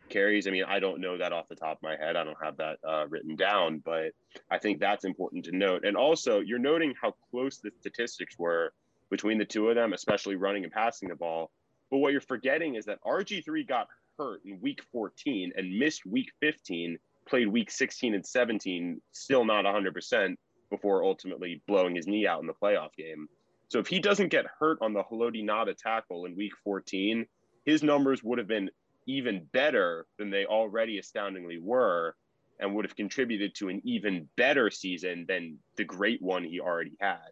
carries? 0.09 0.49
I 0.49 0.51
mean, 0.51 0.65
I 0.67 0.81
don't 0.81 1.01
know 1.01 1.19
that 1.19 1.33
off 1.33 1.47
the 1.49 1.55
top 1.55 1.77
of 1.77 1.83
my 1.83 1.97
head. 1.97 2.17
I 2.17 2.25
don't 2.25 2.43
have 2.43 2.57
that 2.57 2.79
uh, 2.87 3.07
written 3.09 3.37
down, 3.37 3.83
but 3.85 4.13
I 4.51 4.59
think 4.59 4.81
that's 4.81 5.05
important 5.05 5.45
to 5.45 5.57
note. 5.57 5.85
And 5.85 5.97
also, 5.97 6.41
you're 6.41 6.59
noting 6.59 6.93
how 7.01 7.15
close 7.31 7.59
the 7.59 7.71
statistics 7.79 8.37
were 8.37 8.73
between 9.11 9.39
the 9.39 9.45
two 9.45 9.69
of 9.69 9.77
them, 9.77 9.93
especially 9.93 10.35
running 10.35 10.65
and 10.65 10.73
passing 10.73 11.09
the 11.09 11.15
ball. 11.15 11.53
But 11.91 11.99
what 11.99 12.13
you're 12.13 12.21
forgetting 12.21 12.75
is 12.75 12.85
that 12.87 13.03
RG3 13.05 13.67
got 13.67 13.89
hurt 14.19 14.41
in 14.45 14.61
week 14.61 14.83
14 14.93 15.53
and 15.57 15.79
missed 15.79 16.07
week 16.07 16.31
15, 16.41 16.99
played 17.29 17.49
week 17.49 17.71
16 17.71 18.15
and 18.15 18.27
17, 18.27 19.01
still 19.13 19.45
not 19.45 19.65
100% 19.65 20.37
before 20.71 21.05
ultimately 21.05 21.63
blowing 21.67 21.95
his 21.95 22.07
knee 22.07 22.27
out 22.27 22.41
in 22.41 22.47
the 22.47 22.55
playoff 22.55 22.95
game. 22.97 23.29
So 23.69 23.79
if 23.79 23.87
he 23.87 23.99
doesn't 23.99 24.29
get 24.29 24.47
hurt 24.59 24.79
on 24.81 24.93
the 24.93 25.03
Haloti 25.03 25.45
Ngata 25.45 25.77
tackle 25.77 26.25
in 26.25 26.37
week 26.37 26.53
14, 26.65 27.27
his 27.65 27.83
numbers 27.83 28.23
would 28.23 28.39
have 28.39 28.49
been 28.49 28.71
even 29.07 29.47
better 29.53 30.07
than 30.19 30.31
they 30.31 30.47
already 30.47 30.99
astoundingly 30.99 31.59
were 31.59 32.15
and 32.59 32.75
would 32.75 32.85
have 32.85 32.97
contributed 32.97 33.55
to 33.55 33.69
an 33.69 33.81
even 33.85 34.29
better 34.37 34.71
season 34.71 35.27
than 35.29 35.59
the 35.77 35.85
great 35.85 36.23
one 36.23 36.45
he 36.45 36.61
already 36.61 36.97
had. 37.01 37.29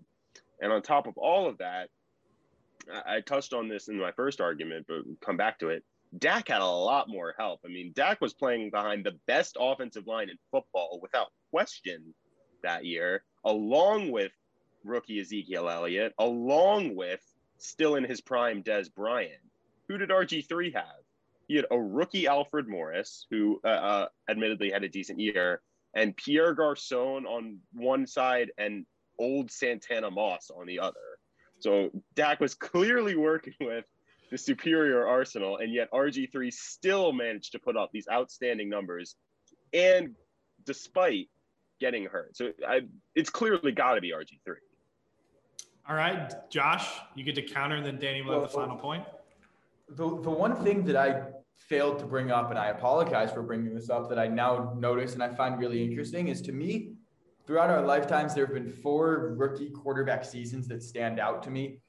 And 0.60 0.72
on 0.72 0.82
top 0.82 1.06
of 1.06 1.16
all 1.16 1.48
of 1.48 1.58
that, 1.58 1.88
I, 3.06 3.20
touched 3.20 3.52
on 3.52 3.68
this 3.68 3.88
in 3.88 3.98
my 3.98 4.12
first 4.12 4.40
argument, 4.40 4.86
but 4.88 5.02
come 5.20 5.36
back 5.36 5.58
to 5.60 5.68
it. 5.68 5.84
Dak 6.18 6.48
had 6.48 6.60
a 6.60 6.66
lot 6.66 7.08
more 7.08 7.34
help. 7.38 7.60
I 7.64 7.68
mean, 7.68 7.92
Dak 7.94 8.20
was 8.20 8.34
playing 8.34 8.70
behind 8.70 9.04
the 9.04 9.18
best 9.26 9.56
offensive 9.58 10.06
line 10.06 10.30
in 10.30 10.36
football 10.50 10.98
without 11.02 11.28
question 11.50 12.14
that 12.62 12.84
year, 12.84 13.24
along 13.44 14.10
with 14.10 14.32
rookie 14.84 15.20
Ezekiel 15.20 15.68
Elliott, 15.68 16.14
along 16.18 16.94
with 16.94 17.20
still 17.58 17.96
in 17.96 18.04
his 18.04 18.20
prime 18.20 18.62
Dez 18.62 18.92
Bryant. 18.94 19.40
Who 19.88 19.98
did 19.98 20.10
RG3 20.10 20.74
have? 20.74 20.84
He 21.48 21.56
had 21.56 21.66
a 21.70 21.80
rookie 21.80 22.26
Alfred 22.26 22.68
Morris, 22.68 23.26
who 23.30 23.60
uh, 23.64 23.68
uh, 23.68 24.08
admittedly 24.28 24.70
had 24.70 24.84
a 24.84 24.88
decent 24.88 25.20
year, 25.20 25.60
and 25.94 26.16
Pierre 26.16 26.54
Garcon 26.54 27.26
on 27.26 27.58
one 27.72 28.06
side 28.06 28.50
and 28.56 28.86
old 29.18 29.50
Santana 29.50 30.10
Moss 30.10 30.50
on 30.50 30.66
the 30.66 30.80
other. 30.80 31.13
So 31.64 31.88
Dak 32.14 32.40
was 32.40 32.54
clearly 32.54 33.16
working 33.16 33.54
with 33.58 33.86
the 34.30 34.36
superior 34.36 35.06
arsenal, 35.06 35.56
and 35.56 35.72
yet 35.72 35.90
RG3 35.92 36.52
still 36.52 37.10
managed 37.10 37.52
to 37.52 37.58
put 37.58 37.74
up 37.74 37.88
these 37.90 38.06
outstanding 38.12 38.68
numbers, 38.68 39.16
and 39.72 40.14
despite 40.66 41.30
getting 41.80 42.04
hurt. 42.04 42.36
So 42.36 42.52
I, 42.68 42.82
it's 43.14 43.30
clearly 43.30 43.72
got 43.72 43.94
to 43.94 44.02
be 44.02 44.12
RG3. 44.12 44.56
All 45.88 45.96
right, 45.96 46.34
Josh, 46.50 46.86
you 47.14 47.24
get 47.24 47.34
to 47.36 47.42
counter, 47.42 47.76
and 47.76 47.86
then 47.86 47.98
Danny 47.98 48.20
will 48.20 48.34
have 48.34 48.42
the 48.42 48.48
final 48.48 48.76
point. 48.76 49.04
The, 49.88 50.04
the 50.04 50.30
one 50.30 50.62
thing 50.62 50.84
that 50.84 50.96
I 50.96 51.22
failed 51.56 51.98
to 52.00 52.04
bring 52.04 52.30
up, 52.30 52.50
and 52.50 52.58
I 52.58 52.66
apologize 52.66 53.32
for 53.32 53.40
bringing 53.40 53.74
this 53.74 53.88
up, 53.88 54.10
that 54.10 54.18
I 54.18 54.26
now 54.26 54.74
notice 54.76 55.14
and 55.14 55.22
I 55.22 55.30
find 55.30 55.58
really 55.58 55.82
interesting 55.82 56.28
is 56.28 56.42
to 56.42 56.52
me, 56.52 56.93
throughout 57.46 57.70
our 57.70 57.82
lifetimes, 57.82 58.34
there 58.34 58.46
have 58.46 58.54
been 58.54 58.70
four 58.70 59.34
rookie 59.36 59.70
quarterback 59.70 60.24
seasons 60.24 60.68
that 60.68 60.82
stand 60.82 61.20
out 61.20 61.42
to 61.44 61.50
me. 61.50 61.80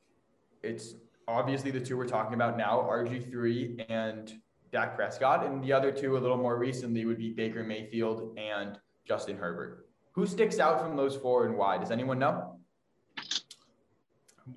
It's 0.63 0.95
obviously 1.27 1.71
the 1.71 1.79
two 1.79 1.97
we're 1.97 2.07
talking 2.07 2.33
about 2.33 2.57
now, 2.57 2.87
RG3 2.89 3.89
and 3.89 4.33
Dak 4.71 4.95
Prescott, 4.95 5.45
and 5.45 5.63
the 5.63 5.71
other 5.71 5.91
two 5.91 6.17
a 6.17 6.19
little 6.19 6.37
more 6.37 6.57
recently 6.57 7.05
would 7.05 7.17
be 7.17 7.31
Baker 7.31 7.63
Mayfield 7.63 8.37
and 8.37 8.79
Justin 9.07 9.37
Herbert. 9.37 9.87
Who 10.13 10.25
sticks 10.25 10.59
out 10.59 10.81
from 10.81 10.95
those 10.95 11.15
four 11.15 11.45
and 11.45 11.57
why? 11.57 11.77
Does 11.77 11.91
anyone 11.91 12.19
know? 12.19 12.59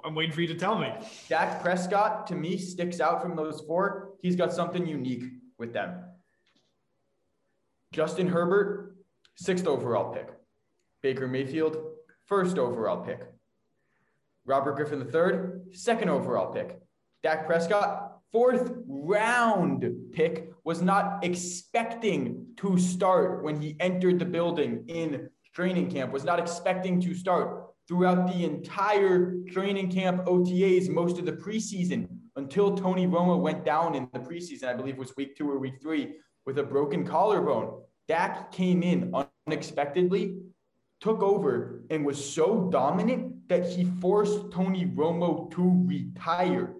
I'm 0.04 0.14
waiting 0.14 0.34
for 0.34 0.40
you 0.40 0.48
to 0.48 0.54
tell 0.54 0.78
me. 0.78 0.92
Dak 1.28 1.62
Prescott 1.62 2.26
to 2.28 2.34
me 2.34 2.58
sticks 2.58 3.00
out 3.00 3.22
from 3.22 3.36
those 3.36 3.62
four. 3.62 4.10
He's 4.20 4.36
got 4.36 4.52
something 4.52 4.86
unique 4.86 5.24
with 5.58 5.72
them. 5.72 6.04
Justin 7.92 8.28
Herbert, 8.28 8.96
sixth 9.36 9.66
overall 9.66 10.12
pick. 10.12 10.28
Baker 11.02 11.28
Mayfield, 11.28 11.76
first 12.26 12.58
overall 12.58 13.04
pick. 13.04 13.20
Robert 14.44 14.76
Griffin 14.76 15.00
III, 15.02 15.74
second 15.76 16.08
overall 16.08 16.52
pick. 16.52 16.78
Dak 17.22 17.46
Prescott, 17.46 18.18
fourth 18.32 18.72
round 18.86 19.84
pick, 20.12 20.50
was 20.64 20.82
not 20.82 21.24
expecting 21.24 22.46
to 22.56 22.78
start 22.78 23.42
when 23.42 23.60
he 23.60 23.76
entered 23.80 24.18
the 24.18 24.24
building 24.24 24.84
in 24.88 25.28
training 25.54 25.90
camp, 25.90 26.12
was 26.12 26.24
not 26.24 26.38
expecting 26.38 27.00
to 27.00 27.14
start 27.14 27.66
throughout 27.86 28.26
the 28.26 28.44
entire 28.44 29.34
training 29.50 29.90
camp 29.90 30.24
OTAs, 30.26 30.88
most 30.88 31.18
of 31.18 31.24
the 31.24 31.32
preseason, 31.32 32.06
until 32.36 32.76
Tony 32.76 33.06
Romo 33.06 33.40
went 33.40 33.64
down 33.64 33.94
in 33.94 34.08
the 34.12 34.20
preseason, 34.20 34.64
I 34.64 34.74
believe 34.74 34.94
it 34.94 35.00
was 35.00 35.16
week 35.16 35.36
two 35.36 35.50
or 35.50 35.58
week 35.58 35.80
three, 35.80 36.16
with 36.46 36.58
a 36.58 36.62
broken 36.62 37.06
collarbone. 37.06 37.80
Dak 38.06 38.52
came 38.52 38.82
in 38.82 39.12
unexpectedly, 39.46 40.36
took 41.00 41.22
over, 41.22 41.82
and 41.90 42.04
was 42.04 42.32
so 42.32 42.68
dominant 42.70 43.48
that 43.48 43.66
he 43.66 43.84
forced 44.00 44.50
Tony 44.50 44.86
Romo 44.86 45.50
to 45.52 45.84
retire. 45.86 46.74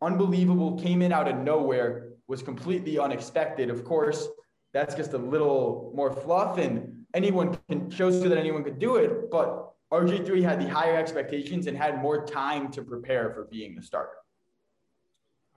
Unbelievable, 0.00 0.78
came 0.78 1.02
in 1.02 1.12
out 1.12 1.28
of 1.28 1.36
nowhere, 1.36 2.08
was 2.26 2.42
completely 2.42 2.98
unexpected. 2.98 3.70
Of 3.70 3.84
course, 3.84 4.28
that's 4.72 4.94
just 4.94 5.12
a 5.12 5.18
little 5.18 5.92
more 5.94 6.12
fluff, 6.12 6.58
and 6.58 7.04
anyone 7.14 7.58
can 7.68 7.90
shows 7.90 8.22
you 8.22 8.28
that 8.28 8.38
anyone 8.38 8.64
could 8.64 8.78
do 8.78 8.96
it, 8.96 9.30
but 9.30 9.74
RG3 9.92 10.42
had 10.42 10.60
the 10.60 10.68
higher 10.68 10.96
expectations 10.96 11.66
and 11.66 11.76
had 11.76 12.02
more 12.02 12.26
time 12.26 12.70
to 12.72 12.82
prepare 12.82 13.30
for 13.30 13.44
being 13.44 13.74
the 13.76 13.82
starter. 13.82 14.16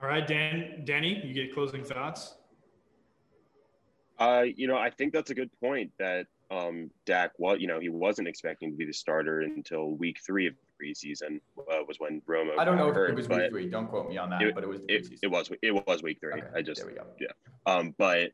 All 0.00 0.08
right, 0.08 0.26
Dan, 0.26 0.82
Danny, 0.84 1.20
you 1.26 1.34
get 1.34 1.52
closing 1.52 1.82
thoughts. 1.82 2.36
Uh, 4.18 4.44
you 4.56 4.68
know, 4.68 4.76
I 4.76 4.90
think 4.90 5.12
that's 5.12 5.30
a 5.30 5.34
good 5.34 5.50
point 5.60 5.90
that 5.98 6.26
um, 6.50 6.90
Dak, 7.04 7.32
well, 7.38 7.56
you 7.56 7.66
know, 7.66 7.78
he 7.78 7.88
wasn't 7.88 8.26
expecting 8.26 8.70
to 8.70 8.76
be 8.76 8.86
the 8.86 8.92
starter 8.92 9.40
until 9.40 9.90
week 9.90 10.18
three 10.24 10.46
of 10.46 10.54
the 10.54 10.86
preseason 10.86 11.40
uh, 11.58 11.84
was 11.86 12.00
when 12.00 12.22
Romo. 12.22 12.58
I 12.58 12.64
don't 12.64 12.78
know 12.78 12.92
hurt, 12.92 13.10
if 13.10 13.12
it 13.12 13.16
was 13.16 13.28
week 13.28 13.50
three. 13.50 13.68
Don't 13.68 13.88
quote 13.88 14.08
me 14.08 14.16
on 14.16 14.30
that, 14.30 14.40
it, 14.40 14.54
but 14.54 14.64
it 14.64 14.68
was. 14.68 14.80
It, 14.88 15.08
it, 15.22 15.26
was. 15.26 15.50
It 15.62 15.72
was 15.72 16.02
week 16.02 16.18
three. 16.20 16.32
Okay, 16.32 16.46
I 16.54 16.62
just. 16.62 16.80
There 16.80 16.90
we 16.90 16.96
go. 16.96 17.04
Yeah. 17.20 17.28
Um, 17.66 17.94
but 17.98 18.32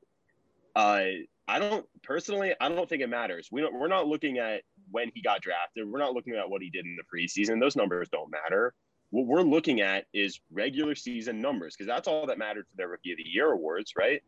uh, 0.77 1.07
I 1.49 1.59
don't 1.59 1.87
personally. 2.03 2.55
I 2.61 2.69
don't 2.69 2.89
think 2.89 3.03
it 3.03 3.09
matters. 3.09 3.49
We 3.51 3.61
don't. 3.61 3.75
We're 3.75 3.89
not 3.89 4.07
looking 4.07 4.39
at 4.39 4.63
when 4.93 5.11
he 5.13 5.21
got 5.21 5.41
drafted. 5.41 5.91
We're 5.91 5.99
not 5.99 6.15
looking 6.15 6.35
at 6.35 6.49
what 6.49 6.63
he 6.63 6.71
did 6.71 6.87
in 6.87 6.97
the 6.97 7.03
preseason. 7.03 7.61
Those 7.61 7.75
numbers 7.75 8.09
don't 8.11 8.31
matter. 8.31 8.75
What 9.11 9.27
we're 9.27 9.43
looking 9.43 9.81
at 9.81 10.07
is 10.13 10.41
regular 10.53 10.95
season 10.95 11.41
numbers 11.41 11.75
because 11.77 11.89
that's 11.89 12.09
all 12.09 12.27
that 12.27 12.39
mattered 12.39 12.67
for 12.71 12.77
their 12.77 12.89
Rookie 12.89 13.13
of 13.13 13.19
the 13.19 13.29
Year 13.29 13.53
awards, 13.53 13.93
right? 13.97 14.23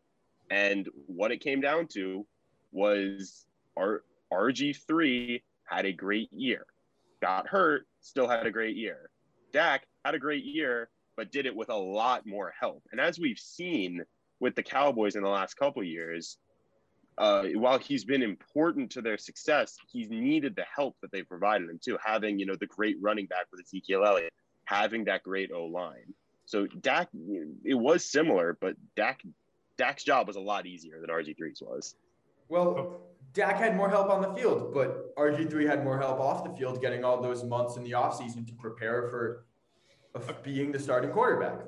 And 0.49 0.87
what 1.07 1.31
it 1.31 1.39
came 1.41 1.59
down 1.61 1.87
to 1.87 2.25
was 2.71 3.46
our 3.77 4.03
RG3 4.33 5.41
had 5.65 5.85
a 5.85 5.93
great 5.93 6.31
year, 6.31 6.65
got 7.21 7.47
hurt, 7.47 7.85
still 8.01 8.27
had 8.27 8.45
a 8.45 8.51
great 8.51 8.75
year. 8.75 9.09
Dak 9.53 9.85
had 10.03 10.15
a 10.15 10.19
great 10.19 10.43
year, 10.43 10.89
but 11.15 11.31
did 11.31 11.45
it 11.45 11.55
with 11.55 11.69
a 11.69 11.75
lot 11.75 12.25
more 12.25 12.53
help. 12.59 12.83
And 12.91 12.99
as 12.99 13.19
we've 13.19 13.39
seen 13.39 14.03
with 14.39 14.55
the 14.55 14.63
Cowboys 14.63 15.15
in 15.15 15.23
the 15.23 15.29
last 15.29 15.55
couple 15.55 15.83
years, 15.83 16.37
uh, 17.17 17.45
while 17.55 17.79
he's 17.79 18.05
been 18.05 18.21
important 18.21 18.91
to 18.91 19.01
their 19.01 19.17
success, 19.17 19.77
he's 19.91 20.09
needed 20.09 20.55
the 20.55 20.65
help 20.73 20.95
that 21.01 21.11
they 21.11 21.23
provided 21.23 21.69
him 21.69 21.79
too. 21.83 21.97
Having 22.03 22.39
you 22.39 22.45
know 22.45 22.55
the 22.55 22.67
great 22.67 22.97
running 23.01 23.25
back 23.25 23.47
with 23.51 23.61
Ezekiel 23.61 24.05
Elliott, 24.05 24.33
having 24.65 25.05
that 25.05 25.23
great 25.23 25.51
O 25.51 25.65
line. 25.65 26.13
So 26.45 26.67
Dak, 26.67 27.09
it 27.65 27.73
was 27.73 28.05
similar, 28.05 28.57
but 28.61 28.75
Dak, 28.95 29.21
Dak's 29.77 30.03
job 30.03 30.27
was 30.27 30.35
a 30.35 30.41
lot 30.41 30.65
easier 30.67 31.01
than 31.01 31.09
RG3's 31.09 31.61
was. 31.61 31.95
Well, 32.49 33.01
Dak 33.37 33.57
had 33.57 33.77
more 33.77 33.87
help 33.87 34.09
on 34.09 34.21
the 34.23 34.33
field, 34.33 34.73
but 34.73 35.15
RG3 35.15 35.69
had 35.69 35.83
more 35.83 35.99
help 35.99 36.19
off 36.19 36.43
the 36.43 36.49
field, 36.57 36.81
getting 36.81 37.03
all 37.03 37.21
those 37.21 37.43
months 37.43 37.77
in 37.77 37.83
the 37.83 37.91
offseason 37.91 38.47
to 38.47 38.53
prepare 38.53 39.07
for 39.09 39.45
being 40.41 40.71
the 40.71 40.79
starting 40.79 41.11
quarterback. 41.11 41.59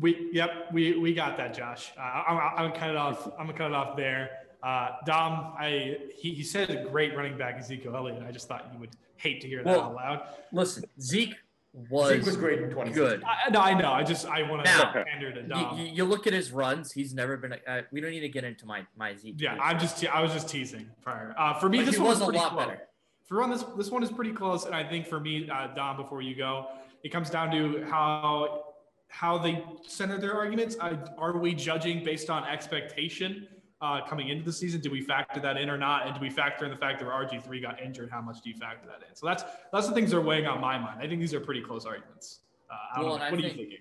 We, 0.00 0.28
yep, 0.32 0.50
we, 0.72 0.98
we 0.98 1.14
got 1.14 1.36
that, 1.36 1.54
Josh. 1.54 1.92
Uh, 1.96 2.00
I'm, 2.02 2.66
I'm 2.66 2.72
cut 2.72 2.90
it 2.90 2.96
off. 2.96 3.28
I'm 3.38 3.46
gonna 3.46 3.56
cut 3.56 3.68
it 3.68 3.74
off 3.74 3.96
there. 3.96 4.30
Uh, 4.64 4.90
Dom, 5.06 5.54
I 5.58 5.96
he, 6.16 6.34
he 6.34 6.42
said 6.42 6.68
a 6.70 6.84
great 6.84 7.16
running 7.16 7.38
back 7.38 7.56
Ezekiel 7.56 7.96
Elliott. 7.96 8.24
I 8.26 8.32
just 8.32 8.48
thought 8.48 8.68
you 8.74 8.80
would 8.80 8.90
hate 9.16 9.40
to 9.42 9.48
hear 9.48 9.62
that 9.62 9.70
well, 9.70 9.80
out 9.80 9.94
loud. 9.94 10.22
Listen, 10.52 10.84
Zeke 11.00 11.36
was 11.72 12.08
Zeke 12.08 12.24
was 12.24 12.36
great 12.36 12.60
in 12.60 12.70
20 12.70 12.90
good. 12.90 13.22
I, 13.24 13.50
no, 13.50 13.60
I 13.60 13.74
know. 13.74 13.92
I 13.92 14.02
just 14.02 14.26
I 14.26 14.42
want 14.42 14.64
to 14.64 15.04
pander 15.06 15.32
to 15.32 15.42
Dom. 15.42 15.78
You, 15.78 15.84
you, 15.86 16.04
look 16.04 16.26
at 16.26 16.32
his 16.32 16.50
runs. 16.50 16.92
He's 16.92 17.14
never 17.14 17.36
been. 17.36 17.54
Uh, 17.66 17.82
we 17.92 18.00
don't 18.00 18.10
need 18.10 18.20
to 18.20 18.28
get 18.28 18.44
into 18.44 18.66
my 18.66 18.84
my 18.96 19.14
Zeke. 19.14 19.36
Yeah, 19.38 19.56
I'm 19.60 19.78
just 19.78 19.98
te- 19.98 20.08
I 20.08 20.20
was 20.20 20.32
just 20.32 20.48
teasing 20.48 20.90
prior. 21.02 21.34
Uh, 21.38 21.54
for 21.54 21.68
me, 21.68 21.78
but 21.78 21.86
this 21.86 21.98
one 21.98 22.08
was 22.08 22.20
a 22.20 22.26
lot 22.26 22.52
close. 22.52 22.66
better. 22.66 22.80
For 23.28 23.40
one, 23.40 23.50
this 23.50 23.64
this 23.76 23.90
one 23.90 24.02
is 24.02 24.10
pretty 24.10 24.32
close, 24.32 24.64
and 24.64 24.74
I 24.74 24.82
think 24.82 25.06
for 25.06 25.20
me, 25.20 25.48
uh, 25.48 25.68
Dom, 25.68 25.96
before 25.96 26.22
you 26.22 26.34
go, 26.34 26.66
it 27.04 27.10
comes 27.10 27.30
down 27.30 27.50
to 27.52 27.84
how 27.88 28.64
how 29.06 29.38
they 29.38 29.64
center 29.86 30.18
their 30.18 30.34
arguments. 30.34 30.76
I, 30.80 30.98
are 31.18 31.38
we 31.38 31.54
judging 31.54 32.04
based 32.04 32.30
on 32.30 32.44
expectation? 32.44 33.46
Uh, 33.80 34.00
coming 34.06 34.28
into 34.28 34.44
the 34.44 34.52
season? 34.52 34.80
Do 34.80 34.90
we 34.90 35.00
factor 35.00 35.40
that 35.40 35.56
in 35.56 35.70
or 35.70 35.78
not? 35.78 36.06
And 36.06 36.14
do 36.14 36.20
we 36.20 36.30
factor 36.30 36.64
in 36.64 36.70
the 36.70 36.76
fact 36.76 36.98
that 37.00 37.08
RG 37.08 37.42
three 37.42 37.60
got 37.60 37.80
injured? 37.80 38.10
How 38.10 38.20
much 38.20 38.42
do 38.42 38.50
you 38.50 38.56
factor 38.56 38.86
that 38.86 39.06
in? 39.08 39.14
So 39.14 39.26
that's 39.26 39.44
that's 39.72 39.88
the 39.88 39.94
things 39.94 40.10
that 40.10 40.18
are 40.18 40.22
weighing 40.22 40.46
on 40.46 40.60
my 40.60 40.78
mind. 40.78 41.00
I 41.02 41.06
think 41.06 41.20
these 41.20 41.34
are 41.34 41.40
pretty 41.40 41.62
close 41.62 41.84
arguments. 41.86 42.40
Uh, 42.70 43.02
well, 43.02 43.10
what 43.10 43.22
are 43.22 43.30
think, 43.30 43.42
you 43.42 43.48
thinking? 43.50 43.78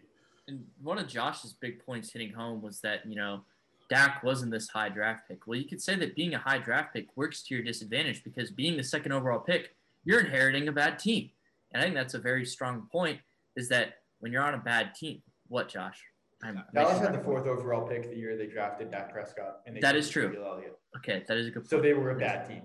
And 0.48 0.66
one 0.82 0.98
of 0.98 1.08
Josh's 1.08 1.54
big 1.54 1.86
points 1.86 2.12
hitting 2.12 2.34
home 2.34 2.62
was 2.62 2.80
that 2.82 3.02
you 3.08 3.16
know 3.16 3.42
Dak 3.90 4.24
wasn't 4.24 4.52
this 4.52 4.70
high 4.70 4.90
draft 4.90 5.28
pick. 5.28 5.48
Well, 5.48 5.60
you 5.60 5.68
could 5.68 5.82
say 5.82 5.96
that 5.96 6.16
being 6.16 6.34
a 6.34 6.40
high 6.40 6.60
draft 6.60 6.94
pick 6.94 7.08
works 7.16 7.44
to 7.44 7.56
your 7.56 7.64
disadvantage 7.64 8.24
because 8.24 8.52
being 8.52 8.78
the 8.78 8.84
second 8.84 9.12
overall 9.12 9.40
pick, 9.40 9.76
you're 10.06 10.22
inheriting 10.22 10.68
a 10.68 10.72
bad 10.72 11.00
team. 11.00 11.30
And 11.74 11.82
I 11.82 11.86
think 11.86 11.96
that's 11.96 12.14
a 12.14 12.20
very 12.20 12.46
strong 12.46 12.88
point. 12.92 13.20
Is 13.56 13.70
that 13.70 13.96
when 14.20 14.32
you're 14.32 14.44
on 14.44 14.54
a 14.54 14.60
bad 14.60 14.96
team, 14.96 15.22
what 15.48 15.70
Josh? 15.70 16.00
I'm 16.44 16.62
Dallas 16.74 17.00
had 17.00 17.14
the 17.14 17.20
fourth 17.20 17.48
overall 17.48 17.88
pick 17.88 18.10
the 18.10 18.16
year 18.16 18.38
they 18.38 18.48
drafted 18.48 18.92
Dak 18.92 19.12
Prescott. 19.12 19.60
And 19.66 19.76
they 19.76 19.82
That 19.82 19.92
took 19.94 20.00
is 20.00 20.10
true. 20.10 20.62
Okay, 20.98 21.24
that 21.28 21.38
is 21.38 21.48
a 21.48 21.52
good 21.52 21.62
point. 21.62 21.70
So 21.70 21.82
they 21.82 21.94
were 21.94 22.12
a 22.12 22.18
bad 22.18 22.48
team. 22.48 22.62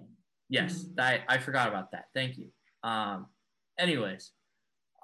Yes, 0.49 0.87
I, 0.99 1.23
I 1.29 1.39
forgot 1.39 1.69
about 1.69 1.91
that. 1.93 2.05
Thank 2.15 2.37
you. 2.39 2.49
Um, 2.83 3.27
anyways, 3.79 4.31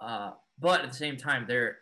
uh, 0.01 0.33
but 0.59 0.83
at 0.83 0.91
the 0.91 0.97
same 0.97 1.17
time, 1.17 1.47
they're 1.49 1.79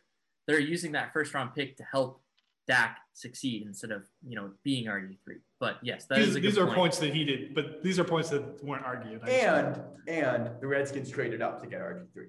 they're 0.46 0.60
using 0.60 0.92
that 0.92 1.12
first 1.12 1.34
round 1.34 1.54
pick 1.54 1.76
to 1.76 1.84
help 1.84 2.22
Dak 2.66 2.98
succeed 3.12 3.64
instead 3.66 3.90
of 3.90 4.04
you 4.26 4.36
know 4.36 4.52
being 4.62 4.86
RG 4.86 5.18
three. 5.24 5.38
But 5.60 5.78
yes, 5.82 6.06
that 6.06 6.18
is 6.20 6.26
These, 6.28 6.36
a 6.36 6.40
good 6.40 6.50
these 6.52 6.58
are 6.58 6.66
point. 6.66 6.76
points 6.78 6.98
that 7.00 7.12
he 7.12 7.24
did, 7.24 7.54
but 7.54 7.82
these 7.82 7.98
are 7.98 8.04
points 8.04 8.30
that 8.30 8.64
weren't 8.64 8.84
argued. 8.84 9.20
I 9.24 9.30
And 9.30 9.80
and 10.06 10.50
the 10.60 10.66
Redskins 10.66 11.10
traded 11.10 11.42
up 11.42 11.60
to 11.62 11.68
get 11.68 11.80
RG 11.80 12.12
three. 12.12 12.28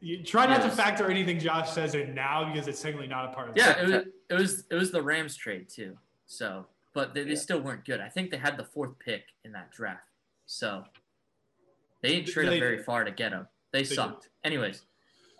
You 0.00 0.22
try 0.22 0.46
not 0.46 0.62
to 0.62 0.70
factor 0.70 1.10
anything 1.10 1.38
Josh 1.38 1.70
says 1.70 1.94
in 1.94 2.14
now 2.14 2.52
because 2.52 2.68
it's 2.68 2.80
technically 2.80 3.08
not 3.08 3.26
a 3.30 3.34
part 3.34 3.48
of 3.48 3.54
the 3.54 3.60
Yeah, 3.60 3.80
it 3.80 3.86
was, 3.86 4.02
it 4.30 4.34
was 4.34 4.64
it 4.70 4.74
was 4.74 4.90
the 4.92 5.02
Rams 5.02 5.36
trade 5.36 5.68
too. 5.68 5.96
So, 6.26 6.66
but 6.94 7.14
they, 7.14 7.24
they 7.24 7.30
Yeah. 7.30 7.36
still 7.36 7.60
weren't 7.60 7.84
good. 7.84 8.00
I 8.00 8.08
think 8.08 8.30
they 8.30 8.36
had 8.36 8.56
the 8.56 8.64
fourth 8.64 8.98
pick 8.98 9.24
in 9.44 9.52
that 9.52 9.70
draft. 9.72 10.02
So 10.46 10.84
they 12.02 12.10
didn't 12.10 12.28
trade 12.28 12.48
They- 12.48 12.56
up 12.56 12.60
very 12.60 12.82
far 12.82 13.04
to 13.04 13.10
get 13.10 13.32
him. 13.32 13.48
They, 13.72 13.82
did. 13.82 13.94
sucked. 13.94 14.28
Anyways, 14.44 14.82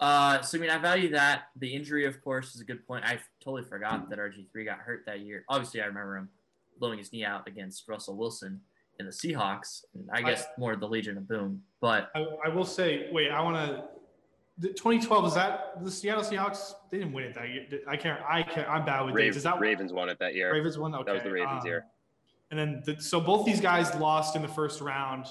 uh, 0.00 0.42
so 0.42 0.58
I 0.58 0.60
mean, 0.60 0.70
I 0.70 0.76
value 0.78 1.10
that. 1.10 1.44
The 1.56 1.74
injury, 1.74 2.04
of 2.04 2.20
course, 2.22 2.54
is 2.54 2.60
a 2.60 2.64
good 2.64 2.86
point. 2.86 3.04
I 3.04 3.20
totally 3.40 3.62
forgot 3.64 4.10
that 4.10 4.18
RG 4.18 4.50
three 4.52 4.64
got 4.64 4.78
hurt 4.80 5.04
that 5.06 5.20
year. 5.20 5.44
Obviously, 5.48 5.80
I 5.80 5.86
remember 5.86 6.16
him 6.18 6.28
blowing 6.78 6.98
his 6.98 7.12
knee 7.12 7.24
out 7.24 7.48
against 7.48 7.88
Russell 7.88 8.16
Wilson 8.16 8.60
in 9.00 9.06
the 9.06 9.12
Seahawks. 9.12 9.84
And 9.94 10.08
I 10.12 10.20
guess 10.22 10.44
more 10.58 10.76
the 10.76 10.86
Legion 10.88 11.16
of 11.16 11.26
Boom, 11.26 11.62
but 11.80 12.10
I, 12.14 12.26
I 12.46 12.48
will 12.50 12.66
say, 12.66 13.08
wait, 13.12 13.30
I 13.30 13.40
want 13.40 13.56
to. 13.56 13.84
The 14.60 14.68
2012 14.68 15.26
is 15.26 15.34
that 15.34 15.84
the 15.84 15.90
Seattle 15.90 16.24
Seahawks? 16.24 16.74
They 16.90 16.98
didn't 16.98 17.12
win 17.12 17.24
it 17.24 17.34
that 17.34 17.48
year. 17.48 17.66
I 17.86 17.96
can't. 17.96 18.20
I 18.28 18.42
can't. 18.42 18.68
I'm 18.68 18.84
bad 18.84 19.06
with 19.06 19.14
dates. 19.14 19.36
Is 19.36 19.44
that 19.44 19.60
Ravens 19.60 19.92
won 19.92 20.08
it 20.08 20.18
that 20.18 20.34
year. 20.34 20.52
Ravens 20.52 20.76
won? 20.76 20.94
Okay, 20.94 21.04
That 21.04 21.14
was 21.14 21.22
the 21.22 21.30
Ravens 21.30 21.62
um, 21.62 21.66
year. 21.66 21.86
And 22.50 22.58
then, 22.58 22.82
the, 22.84 23.00
so 23.00 23.20
both 23.20 23.44
these 23.44 23.60
guys 23.60 23.94
lost 23.96 24.34
in 24.34 24.42
the 24.42 24.48
first 24.48 24.80
round. 24.80 25.26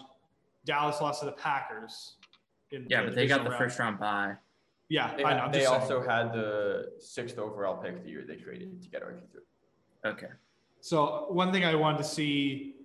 Dallas 0.66 1.02
lost 1.02 1.22
to 1.22 1.26
the 1.26 1.32
Packers. 1.34 2.16
In 2.72 2.86
yeah, 2.90 3.04
but 3.04 3.16
they 3.16 3.28
got 3.28 3.40
divisional 3.40 3.52
the 3.52 3.58
first 3.58 3.80
round 3.80 4.00
bye. 4.00 4.36
Yeah, 4.90 5.16
They, 5.16 5.24
I 5.26 5.36
know. 5.36 5.52
They 5.52 5.60
just 5.60 5.72
saying. 5.72 5.82
also 5.82 6.08
had 6.08 6.32
the 6.32 6.92
sixth 7.00 7.38
overall 7.38 7.76
pick 7.78 8.04
the 8.04 8.10
year 8.10 8.24
they 8.26 8.36
traded 8.36 8.82
to 8.82 8.90
get 8.90 9.04
RG 9.04 9.20
three. 9.32 9.42
Okay. 10.06 10.28
So 10.80 11.26
one 11.30 11.52
thing 11.52 11.66
I 11.66 11.76
wanted 11.76 11.98
to 11.98 12.04
see. 12.04 12.76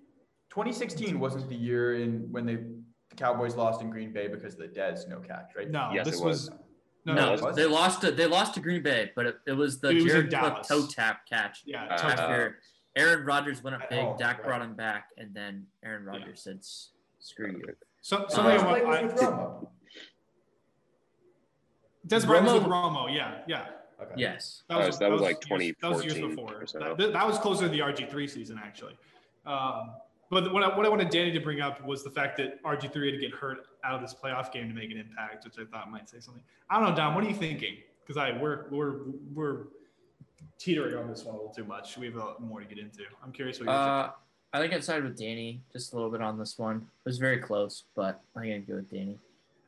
2016 0.50 1.18
wasn't 1.18 1.48
the 1.48 1.54
year 1.54 1.94
in 1.94 2.30
when 2.30 2.44
they 2.44 2.56
the 2.56 2.81
Cowboys 3.16 3.54
lost 3.56 3.80
in 3.82 3.90
Green 3.90 4.12
Bay 4.12 4.28
because 4.28 4.54
of 4.54 4.60
the 4.60 4.68
Dez 4.68 5.08
no 5.08 5.20
catch, 5.20 5.50
right? 5.56 5.70
No, 5.70 5.90
Yes, 5.92 6.06
this 6.06 6.20
it 6.20 6.24
was. 6.24 6.50
was. 6.50 6.58
no, 7.04 7.14
No, 7.14 7.26
no, 7.26 7.34
it 7.34 7.40
was? 7.42 7.56
they 7.56 7.66
lost 7.66 8.00
to 8.02 8.10
they 8.10 8.26
lost 8.26 8.54
to 8.54 8.60
Green 8.60 8.82
Bay, 8.82 9.10
but 9.14 9.26
it, 9.26 9.36
it 9.46 9.52
was 9.52 9.80
the 9.80 9.88
It 9.90 9.94
was 9.96 10.04
in 10.04 10.08
Jared 10.10 10.30
Cook 10.30 10.40
Dallas. 10.54 10.68
toe 10.68 10.86
tap 10.86 11.26
catch. 11.28 11.62
yeah. 11.64 11.84
Uh, 11.84 11.96
toe 11.98 12.08
tap. 12.08 12.18
after 12.18 12.58
Aaron 12.96 13.24
Rodgers 13.24 13.62
went 13.62 13.76
up 13.76 13.88
big, 13.88 14.18
Dak 14.18 14.38
right. 14.38 14.46
brought 14.46 14.62
him 14.62 14.74
back, 14.74 15.08
and 15.16 15.34
then 15.34 15.66
Aaron 15.84 16.04
Rodgers 16.04 16.42
said, 16.42 16.58
"S- 16.58 16.90
"Screw 17.20 17.50
you." 17.52 17.64
So, 18.02 18.18
Uh, 18.18 18.28
somebody 18.28 18.58
I 18.58 18.66
want, 18.66 18.84
played 18.84 18.98
I, 18.98 19.02
with 19.04 19.14
Romo. 19.16 19.68
Dez 22.06 22.26
Bryant 22.26 22.44
with 22.52 22.64
Romo- 22.64 22.92
Romo. 23.08 23.14
Yeah, 23.14 23.38
yeah. 23.46 23.66
Okay. 24.02 24.14
Yes. 24.16 24.64
That 24.68 24.78
was- 24.84 24.98
that 24.98 25.10
was 25.10 25.20
like 25.22 25.48
years- 25.48 25.74
That 25.80 25.90
was 25.92 26.04
years 26.04 26.18
before. 26.18 26.66
so. 26.66 26.94
That, 26.98 27.12
that 27.12 27.26
was 27.26 27.38
closer 27.38 27.62
to 27.64 27.68
the 27.68 27.78
RG3 27.80 28.26
season, 28.28 28.60
actually. 28.62 28.96
Um, 29.46 29.92
but 30.32 30.50
what 30.50 30.62
I, 30.62 30.74
what 30.74 30.86
I 30.86 30.88
wanted 30.88 31.10
Danny 31.10 31.30
to 31.30 31.40
bring 31.40 31.60
up 31.60 31.84
was 31.84 32.02
the 32.02 32.10
fact 32.10 32.38
that 32.38 32.62
RG3 32.62 32.84
had 32.84 32.92
to 32.92 33.18
get 33.18 33.32
hurt 33.32 33.58
out 33.84 33.94
of 33.94 34.00
this 34.00 34.14
playoff 34.14 34.50
game 34.50 34.66
to 34.66 34.74
make 34.74 34.90
an 34.90 34.96
impact, 34.96 35.44
which 35.44 35.58
I 35.58 35.70
thought 35.70 35.90
might 35.90 36.08
say 36.08 36.20
something. 36.20 36.42
I 36.70 36.80
don't 36.80 36.88
know, 36.88 36.96
Dom. 36.96 37.14
What 37.14 37.22
are 37.22 37.28
you 37.28 37.34
thinking? 37.34 37.76
Because 38.00 38.16
I 38.16 38.32
we're 38.40 38.70
we're 38.70 39.00
we're 39.34 39.64
teetering 40.58 40.96
on 40.96 41.06
this 41.06 41.24
one 41.24 41.34
a 41.34 41.38
little 41.38 41.52
too 41.52 41.64
much. 41.64 41.98
We 41.98 42.06
have 42.06 42.14
a 42.14 42.18
lot 42.18 42.42
more 42.42 42.60
to 42.60 42.66
get 42.66 42.78
into. 42.78 43.02
I'm 43.22 43.30
curious 43.30 43.60
what 43.60 43.66
you're 43.66 43.74
Uh, 43.74 44.10
I 44.54 44.58
think 44.58 44.72
I 44.72 44.80
sided 44.80 45.04
with 45.04 45.18
Danny 45.18 45.62
just 45.70 45.92
a 45.92 45.96
little 45.96 46.10
bit 46.10 46.22
on 46.22 46.38
this 46.38 46.58
one. 46.58 46.76
It 46.76 47.08
was 47.08 47.18
very 47.18 47.38
close, 47.38 47.84
but 47.94 48.22
I'm 48.34 48.42
gonna 48.42 48.60
go 48.60 48.76
with 48.76 48.90
Danny. 48.90 49.18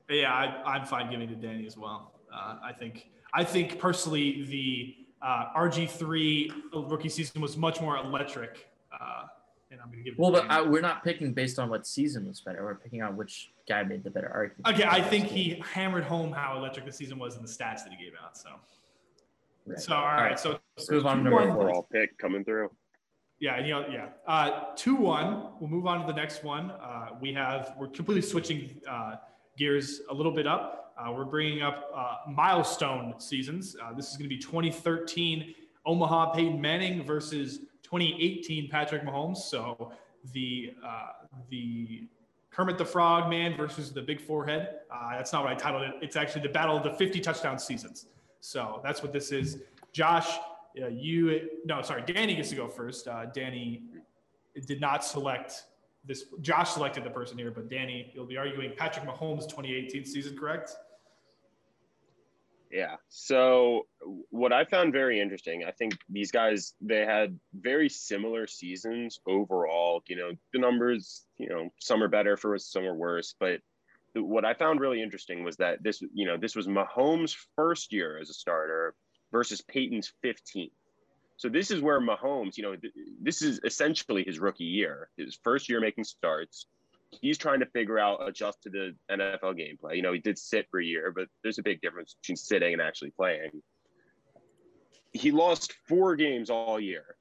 Yeah, 0.08 0.32
I, 0.32 0.76
I'm 0.76 0.86
fine 0.86 1.10
giving 1.10 1.28
to 1.28 1.34
Danny 1.34 1.66
as 1.66 1.76
well. 1.76 2.12
Uh, 2.32 2.56
I 2.64 2.72
think 2.72 3.10
I 3.34 3.44
think 3.44 3.78
personally 3.78 4.44
the 4.44 4.94
uh, 5.20 5.52
RG3 5.54 6.90
rookie 6.90 7.10
season 7.10 7.42
was 7.42 7.58
much 7.58 7.82
more 7.82 7.98
electric. 7.98 8.66
Uh, 8.98 9.24
I'm 9.84 9.90
going 9.90 10.02
to 10.04 10.10
give 10.10 10.18
Well, 10.18 10.30
but 10.32 10.48
Danny. 10.48 10.66
uh, 10.66 10.70
we're 10.70 10.80
not 10.80 11.04
picking 11.04 11.32
based 11.34 11.58
on 11.58 11.68
what 11.68 11.86
season 11.86 12.26
was 12.26 12.40
better. 12.40 12.64
We're 12.64 12.74
picking 12.76 13.02
on 13.02 13.16
which 13.16 13.50
guy 13.68 13.82
made 13.82 14.02
the 14.02 14.10
better 14.10 14.30
argument. 14.32 14.66
Okay, 14.68 14.88
I 14.88 15.02
think 15.02 15.26
he 15.26 15.62
hammered 15.72 16.04
home 16.04 16.32
how 16.32 16.56
electric 16.56 16.86
the 16.86 16.92
season 16.92 17.18
was 17.18 17.36
in 17.36 17.42
the 17.42 17.48
stats 17.48 17.84
that 17.84 17.90
he 17.96 18.02
gave 18.02 18.14
out. 18.22 18.36
So, 18.36 18.48
Right. 19.66 19.78
so 19.80 19.94
all 19.94 20.02
right, 20.16 20.38
so 20.38 20.58
Let's 20.76 20.90
move 20.90 21.06
on 21.06 21.18
to 21.18 21.22
two 21.24 21.30
number 21.30 21.46
one. 21.46 21.54
four. 21.54 21.62
Overall 21.64 21.88
pick 21.90 22.16
coming 22.18 22.44
through. 22.44 22.70
Yeah, 23.40 23.58
you 23.60 23.70
know, 23.70 23.86
yeah. 23.90 24.08
Uh, 24.26 24.64
two 24.76 24.94
one. 24.94 25.48
We'll 25.60 25.70
move 25.70 25.86
on 25.86 26.00
to 26.00 26.06
the 26.06 26.12
next 26.12 26.44
one. 26.44 26.70
Uh, 26.70 27.08
we 27.20 27.32
have 27.34 27.74
we're 27.78 27.88
completely 27.88 28.22
switching 28.22 28.80
uh, 28.88 29.16
gears 29.58 30.00
a 30.10 30.14
little 30.14 30.32
bit 30.32 30.46
up. 30.46 30.94
Uh, 30.98 31.12
we're 31.12 31.24
bringing 31.24 31.62
up 31.62 31.90
uh, 31.94 32.30
milestone 32.30 33.14
seasons. 33.18 33.74
Uh, 33.82 33.92
this 33.94 34.10
is 34.10 34.16
going 34.16 34.28
to 34.28 34.34
be 34.34 34.40
2013 34.40 35.54
Omaha 35.86 36.32
Peyton 36.32 36.60
Manning 36.60 37.02
versus 37.02 37.60
2018 37.94 38.68
Patrick 38.68 39.04
Mahomes. 39.04 39.36
So 39.38 39.92
the 40.32 40.74
uh, 40.84 41.26
the 41.48 42.08
Kermit 42.50 42.76
the 42.76 42.84
Frog 42.84 43.30
man 43.30 43.56
versus 43.56 43.92
the 43.92 44.02
Big 44.02 44.20
Forehead. 44.20 44.68
Uh, 44.92 45.10
that's 45.12 45.32
not 45.32 45.44
what 45.44 45.52
I 45.52 45.56
titled 45.56 45.82
it. 45.82 45.94
It's 46.02 46.16
actually 46.16 46.42
the 46.42 46.48
battle 46.48 46.76
of 46.76 46.82
the 46.82 46.92
50 46.94 47.20
touchdown 47.20 47.58
seasons. 47.58 48.06
So 48.40 48.80
that's 48.82 49.02
what 49.02 49.12
this 49.12 49.30
is. 49.30 49.62
Josh, 49.92 50.28
uh, 50.82 50.88
you 50.88 51.48
no, 51.64 51.82
sorry, 51.82 52.02
Danny 52.02 52.34
gets 52.34 52.50
to 52.50 52.56
go 52.56 52.68
first. 52.68 53.06
Uh, 53.06 53.26
Danny 53.26 53.84
did 54.66 54.80
not 54.80 55.04
select 55.04 55.66
this. 56.04 56.24
Josh 56.40 56.72
selected 56.72 57.04
the 57.04 57.10
person 57.10 57.38
here, 57.38 57.52
but 57.52 57.68
Danny, 57.70 58.10
you'll 58.12 58.26
be 58.26 58.36
arguing 58.36 58.72
Patrick 58.76 59.06
Mahomes' 59.06 59.48
2018 59.48 60.04
season, 60.04 60.36
correct? 60.36 60.74
Yeah. 62.74 62.96
So 63.08 63.86
what 64.30 64.52
I 64.52 64.64
found 64.64 64.92
very 64.92 65.20
interesting, 65.20 65.62
I 65.64 65.70
think 65.70 65.96
these 66.08 66.32
guys 66.32 66.74
they 66.80 67.06
had 67.06 67.38
very 67.54 67.88
similar 67.88 68.48
seasons 68.48 69.20
overall. 69.28 70.02
You 70.08 70.16
know, 70.16 70.32
the 70.52 70.58
numbers, 70.58 71.22
you 71.38 71.48
know, 71.48 71.72
some 71.78 72.02
are 72.02 72.08
better 72.08 72.36
for 72.36 72.56
us, 72.56 72.66
some 72.66 72.84
are 72.84 72.94
worse. 72.96 73.36
But 73.38 73.60
what 74.14 74.44
I 74.44 74.54
found 74.54 74.80
really 74.80 75.00
interesting 75.00 75.44
was 75.44 75.56
that 75.58 75.84
this, 75.84 76.02
you 76.12 76.26
know, 76.26 76.36
this 76.36 76.56
was 76.56 76.66
Mahomes' 76.66 77.36
first 77.54 77.92
year 77.92 78.18
as 78.18 78.28
a 78.28 78.34
starter 78.34 78.96
versus 79.30 79.60
Peyton's 79.60 80.12
15th. 80.24 80.72
So 81.36 81.48
this 81.48 81.70
is 81.70 81.80
where 81.80 82.00
Mahomes, 82.00 82.56
you 82.56 82.64
know, 82.64 82.74
th- 82.74 82.92
this 83.22 83.40
is 83.40 83.60
essentially 83.62 84.24
his 84.24 84.40
rookie 84.40 84.64
year, 84.64 85.10
his 85.16 85.38
first 85.44 85.68
year 85.68 85.80
making 85.80 86.04
starts. 86.04 86.66
He's 87.20 87.38
trying 87.38 87.60
to 87.60 87.66
figure 87.66 87.98
out 87.98 88.26
adjust 88.26 88.62
to 88.62 88.70
the 88.70 88.94
NFL 89.10 89.58
gameplay. 89.58 89.96
You 89.96 90.02
know, 90.02 90.12
he 90.12 90.18
did 90.18 90.38
sit 90.38 90.66
for 90.70 90.80
a 90.80 90.84
year, 90.84 91.12
but 91.14 91.28
there's 91.42 91.58
a 91.58 91.62
big 91.62 91.80
difference 91.80 92.16
between 92.20 92.36
sitting 92.36 92.72
and 92.72 92.82
actually 92.82 93.10
playing. 93.10 93.50
He 95.12 95.30
lost 95.30 95.72
four 95.86 96.16
games 96.16 96.50
all 96.50 96.80
year. 96.80 97.16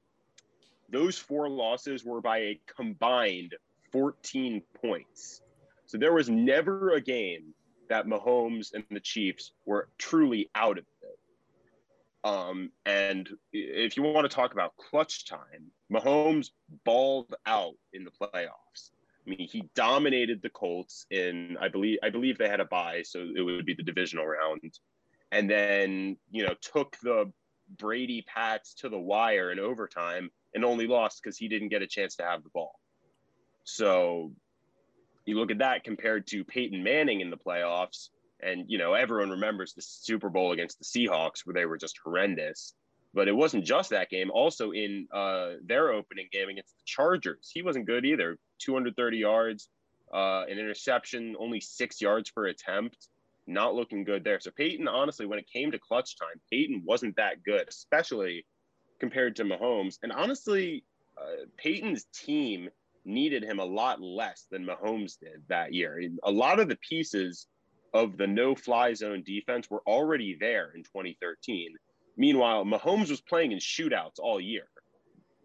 Those 0.90 1.18
four 1.18 1.48
losses 1.48 2.04
were 2.04 2.20
by 2.20 2.38
a 2.38 2.60
combined 2.76 3.54
14 3.92 4.62
points. 4.82 5.40
So 5.86 5.98
there 5.98 6.12
was 6.12 6.28
never 6.28 6.90
a 6.90 7.00
game 7.00 7.54
that 7.88 8.06
Mahomes 8.06 8.74
and 8.74 8.84
the 8.90 9.00
Chiefs 9.00 9.52
were 9.66 9.88
truly 9.98 10.50
out 10.54 10.78
of 10.78 10.84
it. 11.02 11.18
Um, 12.24 12.70
and 12.86 13.28
if 13.52 13.96
you 13.96 14.02
want 14.02 14.28
to 14.28 14.34
talk 14.34 14.52
about 14.52 14.76
clutch 14.76 15.26
time, 15.26 15.70
Mahomes 15.92 16.48
balled 16.84 17.34
out 17.46 17.74
in 17.92 18.04
the 18.04 18.10
playoffs. 18.10 18.90
I 19.26 19.30
mean, 19.30 19.48
he 19.48 19.68
dominated 19.74 20.42
the 20.42 20.50
Colts 20.50 21.06
in 21.10 21.56
I 21.60 21.68
believe 21.68 21.98
I 22.02 22.10
believe 22.10 22.36
they 22.38 22.48
had 22.48 22.60
a 22.60 22.66
bye, 22.66 23.02
so 23.04 23.26
it 23.34 23.40
would 23.40 23.64
be 23.64 23.74
the 23.74 23.82
divisional 23.82 24.26
round, 24.26 24.60
and 25.32 25.50
then 25.50 26.16
you 26.30 26.46
know 26.46 26.54
took 26.60 26.96
the 27.02 27.32
Brady 27.78 28.22
Pats 28.26 28.74
to 28.74 28.88
the 28.88 28.98
wire 28.98 29.50
in 29.50 29.58
overtime 29.58 30.30
and 30.54 30.64
only 30.64 30.86
lost 30.86 31.22
because 31.22 31.38
he 31.38 31.48
didn't 31.48 31.70
get 31.70 31.82
a 31.82 31.86
chance 31.86 32.16
to 32.16 32.22
have 32.22 32.42
the 32.42 32.50
ball. 32.50 32.78
So 33.64 34.32
you 35.24 35.36
look 35.36 35.50
at 35.50 35.58
that 35.58 35.84
compared 35.84 36.26
to 36.28 36.44
Peyton 36.44 36.82
Manning 36.82 37.20
in 37.20 37.30
the 37.30 37.38
playoffs, 37.38 38.10
and 38.40 38.64
you 38.68 38.76
know 38.76 38.92
everyone 38.92 39.30
remembers 39.30 39.72
the 39.72 39.82
Super 39.82 40.28
Bowl 40.28 40.52
against 40.52 40.78
the 40.78 40.84
Seahawks 40.84 41.44
where 41.44 41.54
they 41.54 41.66
were 41.66 41.78
just 41.78 41.98
horrendous. 42.04 42.74
But 43.14 43.28
it 43.28 43.36
wasn't 43.36 43.64
just 43.64 43.90
that 43.90 44.10
game. 44.10 44.30
Also 44.32 44.72
in 44.72 45.06
uh, 45.12 45.52
their 45.64 45.92
opening 45.92 46.28
game 46.32 46.48
against 46.48 46.76
the 46.76 46.82
Chargers, 46.84 47.50
he 47.52 47.62
wasn't 47.62 47.86
good 47.86 48.04
either. 48.04 48.36
230 48.60 49.16
yards, 49.16 49.68
uh, 50.12 50.42
an 50.50 50.58
interception, 50.58 51.36
only 51.38 51.60
six 51.60 52.00
yards 52.00 52.30
per 52.30 52.46
attempt. 52.46 53.08
Not 53.46 53.74
looking 53.74 54.04
good 54.04 54.24
there. 54.24 54.40
So 54.40 54.50
Peyton, 54.50 54.88
honestly, 54.88 55.26
when 55.26 55.38
it 55.38 55.46
came 55.50 55.70
to 55.70 55.78
clutch 55.78 56.16
time, 56.18 56.40
Peyton 56.50 56.82
wasn't 56.84 57.14
that 57.16 57.42
good, 57.44 57.68
especially 57.68 58.44
compared 58.98 59.36
to 59.36 59.44
Mahomes. 59.44 59.98
And 60.02 60.10
honestly, 60.10 60.84
uh, 61.16 61.44
Peyton's 61.56 62.06
team 62.14 62.70
needed 63.04 63.44
him 63.44 63.58
a 63.58 63.64
lot 63.64 64.00
less 64.00 64.46
than 64.50 64.66
Mahomes 64.66 65.18
did 65.18 65.42
that 65.48 65.74
year. 65.74 66.02
A 66.24 66.30
lot 66.30 66.58
of 66.58 66.68
the 66.68 66.78
pieces 66.88 67.46
of 67.92 68.16
the 68.16 68.26
no-fly 68.26 68.94
zone 68.94 69.22
defense 69.24 69.70
were 69.70 69.82
already 69.86 70.36
there 70.40 70.72
in 70.74 70.82
2013 70.82 71.74
Meanwhile, 72.16 72.64
Mahomes 72.64 73.10
was 73.10 73.20
playing 73.20 73.52
in 73.52 73.58
shootouts 73.58 74.18
all 74.18 74.40
year. 74.40 74.64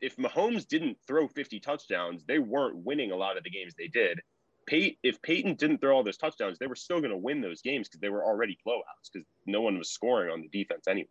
If 0.02 0.16
Mahomes 0.18 0.68
didn't 0.68 0.98
throw 1.08 1.28
50 1.28 1.60
touchdowns, 1.60 2.24
they 2.28 2.40
weren't 2.40 2.78
winning 2.78 3.12
a 3.12 3.16
lot 3.16 3.38
of 3.38 3.44
the 3.44 3.50
games 3.50 3.74
they 3.78 3.88
did. 3.88 4.22
Pey- 4.66 4.98
if 5.04 5.22
Peyton 5.22 5.56
didn't 5.56 5.80
throw 5.80 5.96
all 5.96 6.04
those 6.04 6.18
touchdowns, 6.18 6.60
they 6.60 6.68
were 6.68 6.76
still 6.76 7.00
going 7.00 7.12
to 7.12 7.18
win 7.18 7.42
those 7.42 7.62
games 7.62 7.88
because 7.90 8.00
they 8.00 8.10
were 8.10 8.24
already 8.24 8.58
blowouts 8.66 9.10
because 9.12 9.28
no 9.46 9.62
one 9.62 9.78
was 9.78 9.90
scoring 9.90 10.32
on 10.32 10.42
the 10.42 10.48
defense 10.50 10.88
anyway. 10.88 11.08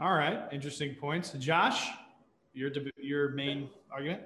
All 0.00 0.14
right, 0.14 0.40
interesting 0.52 0.94
points. 0.94 1.32
Josh, 1.32 1.88
your 2.54 2.70
deb- 2.70 2.90
your 2.96 3.30
main 3.30 3.68
argument? 3.92 4.22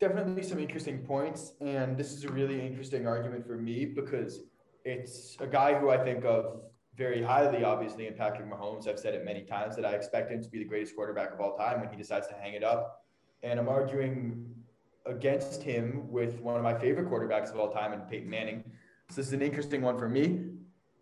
Definitely 0.00 0.42
some 0.42 0.58
interesting 0.58 0.98
points, 0.98 1.52
and 1.60 1.96
this 1.96 2.12
is 2.12 2.24
a 2.24 2.28
really 2.28 2.60
interesting 2.60 3.06
argument 3.06 3.46
for 3.46 3.56
me 3.56 3.86
because 3.86 4.40
it's 4.84 5.36
a 5.40 5.46
guy 5.46 5.78
who 5.78 5.88
I 5.88 5.96
think 6.04 6.24
of 6.24 6.60
very 6.96 7.22
highly, 7.22 7.64
obviously, 7.64 8.06
in 8.06 8.14
Patrick 8.14 8.48
Mahomes. 8.48 8.86
I've 8.88 8.98
said 8.98 9.14
it 9.14 9.24
many 9.24 9.42
times 9.42 9.76
that 9.76 9.84
I 9.84 9.92
expect 9.92 10.30
him 10.30 10.42
to 10.42 10.48
be 10.48 10.58
the 10.58 10.64
greatest 10.64 10.94
quarterback 10.94 11.32
of 11.32 11.40
all 11.40 11.56
time 11.56 11.80
when 11.80 11.88
he 11.88 11.96
decides 11.96 12.28
to 12.28 12.34
hang 12.34 12.54
it 12.54 12.62
up. 12.62 13.04
And 13.42 13.58
I'm 13.58 13.68
arguing 13.68 14.54
against 15.06 15.62
him 15.62 16.10
with 16.10 16.40
one 16.40 16.56
of 16.56 16.62
my 16.62 16.78
favorite 16.78 17.10
quarterbacks 17.10 17.50
of 17.50 17.58
all 17.58 17.70
time, 17.70 17.92
and 17.92 18.08
Peyton 18.08 18.30
Manning. 18.30 18.64
So 19.10 19.16
this 19.16 19.26
is 19.26 19.32
an 19.32 19.42
interesting 19.42 19.82
one 19.82 19.98
for 19.98 20.08
me. 20.08 20.40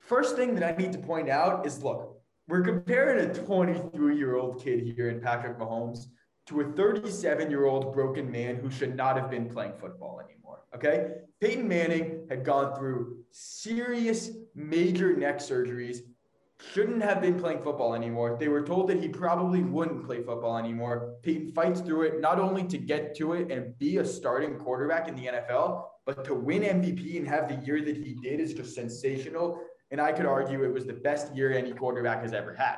First 0.01 0.35
thing 0.37 0.55
that 0.57 0.65
I 0.65 0.77
need 0.77 0.93
to 0.93 0.99
point 0.99 1.29
out 1.29 1.67
is 1.67 1.83
look, 1.83 2.21
we're 2.49 2.63
comparing 2.63 3.31
a 3.31 3.33
23 3.33 4.17
year 4.17 4.37
old 4.37 4.63
kid 4.63 4.81
here 4.97 5.11
in 5.11 5.21
Patrick 5.21 5.59
Mahomes 5.59 6.07
to 6.47 6.61
a 6.63 6.65
37 6.73 7.51
year 7.51 7.67
old 7.67 7.95
broken 7.95 8.31
man 8.31 8.57
who 8.57 8.71
should 8.71 8.97
not 8.97 9.17
have 9.17 9.31
been 9.31 9.49
playing 9.49 9.75
football 9.79 10.21
anymore. 10.21 10.42
Okay. 10.75 11.13
Peyton 11.41 11.67
Manning 11.67 12.27
had 12.29 12.45
gone 12.45 12.77
through 12.77 13.19
serious 13.31 14.31
major 14.55 15.17
neck 15.17 15.39
surgeries, 15.39 15.99
shouldn't 16.73 17.03
have 17.03 17.21
been 17.21 17.39
playing 17.39 17.61
football 17.61 17.95
anymore. 17.95 18.37
They 18.39 18.49
were 18.49 18.63
told 18.63 18.89
that 18.89 19.01
he 19.01 19.09
probably 19.09 19.63
wouldn't 19.63 20.07
play 20.07 20.23
football 20.23 20.57
anymore. 20.57 21.15
Peyton 21.23 21.53
fights 21.53 21.81
through 21.81 22.03
it, 22.03 22.21
not 22.21 22.39
only 22.39 22.65
to 22.65 22.79
get 22.79 23.17
to 23.17 23.33
it 23.33 23.51
and 23.51 23.77
be 23.79 23.99
a 23.99 24.05
starting 24.05 24.57
quarterback 24.57 25.09
in 25.09 25.17
the 25.17 25.27
NFL, 25.27 25.85
but 26.07 26.25
to 26.25 26.35
win 26.35 26.63
MVP 26.63 27.17
and 27.17 27.27
have 27.27 27.49
the 27.49 27.67
year 27.67 27.83
that 27.83 27.97
he 27.97 28.15
did 28.15 28.41
is 28.41 28.55
just 28.55 28.75
sensational. 28.75 29.61
And 29.91 30.01
I 30.01 30.13
could 30.13 30.27
argue 30.27 30.63
it 30.65 30.73
was 30.73 30.87
the 30.87 30.93
best 30.93 31.35
year 31.35 31.53
any 31.53 31.73
quarterback 31.73 32.23
has 32.23 32.33
ever 32.33 32.55
had. 32.55 32.77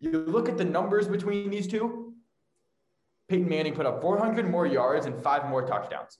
You 0.00 0.24
look 0.24 0.48
at 0.48 0.58
the 0.58 0.64
numbers 0.64 1.08
between 1.08 1.50
these 1.50 1.66
two, 1.66 2.14
Peyton 3.28 3.48
Manning 3.48 3.74
put 3.74 3.86
up 3.86 4.02
400 4.02 4.48
more 4.50 4.66
yards 4.66 5.06
and 5.06 5.22
five 5.22 5.48
more 5.48 5.66
touchdowns. 5.66 6.18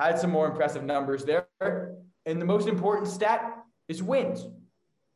Had 0.00 0.18
some 0.18 0.30
more 0.30 0.46
impressive 0.46 0.82
numbers 0.82 1.26
there. 1.26 1.94
And 2.24 2.40
the 2.40 2.46
most 2.46 2.68
important 2.68 3.06
stat 3.06 3.54
is 3.86 4.02
wins. 4.02 4.46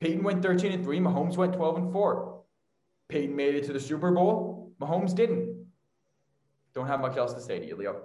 Peyton 0.01 0.23
went 0.23 0.43
13 0.43 0.73
and 0.73 0.85
3, 0.85 1.01
Mahomes 1.01 1.39
went 1.39 1.55
12 1.55 1.77
and 1.79 1.93
4. 1.93 2.43
Peyton 3.09 3.35
made 3.35 3.55
it 3.55 3.65
to 3.65 3.73
the 3.73 3.81
Super 3.81 4.11
Bowl, 4.11 4.73
Mahomes 4.81 5.15
didn't. 5.15 5.67
Don't 6.75 6.87
have 6.87 7.01
much 7.01 7.17
else 7.17 7.33
to 7.33 7.41
say 7.41 7.59
to 7.59 7.67
you, 7.67 7.77
Leo. 7.77 8.03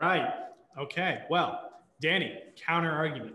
Right. 0.00 0.28
Okay. 0.76 1.20
Well, 1.30 1.70
Danny, 2.00 2.36
counter 2.56 2.90
argument. 2.90 3.34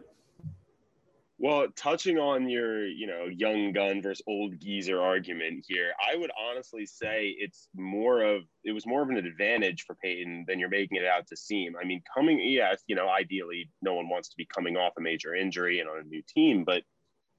Well, 1.40 1.68
touching 1.76 2.20
on 2.20 2.48
your, 2.48 2.86
you 2.86 3.08
know, 3.08 3.26
young 3.26 3.74
gun 3.74 4.02
versus 4.02 4.24
old 4.28 4.60
geezer 4.60 5.02
argument 5.02 5.66
here, 5.68 5.92
I 6.00 6.16
would 6.16 6.32
honestly 6.40 6.86
say 6.86 7.36
it's 7.38 7.68
more 7.76 8.22
of 8.22 8.44
it 8.64 8.72
was 8.72 8.86
more 8.86 9.02
of 9.02 9.10
an 9.10 9.18
advantage 9.18 9.84
for 9.86 9.96
Peyton 9.96 10.46
than 10.48 10.60
you're 10.60 10.70
making 10.70 10.98
it 10.98 11.06
out 11.06 11.28
to 11.28 11.36
seem. 11.36 11.76
I 11.76 11.86
mean, 11.86 12.02
coming, 12.14 12.40
yes, 12.40 12.84
you 12.88 12.96
know, 12.96 13.10
ideally, 13.10 13.70
no 13.82 13.96
one 13.96 14.10
wants 14.10 14.30
to 14.30 14.36
be 14.38 14.46
coming 14.46 14.78
off 14.78 14.94
a 14.98 15.02
major 15.02 15.36
injury 15.36 15.80
and 15.80 15.90
on 15.90 16.00
a 16.00 16.04
new 16.04 16.22
team, 16.34 16.64
but 16.64 16.84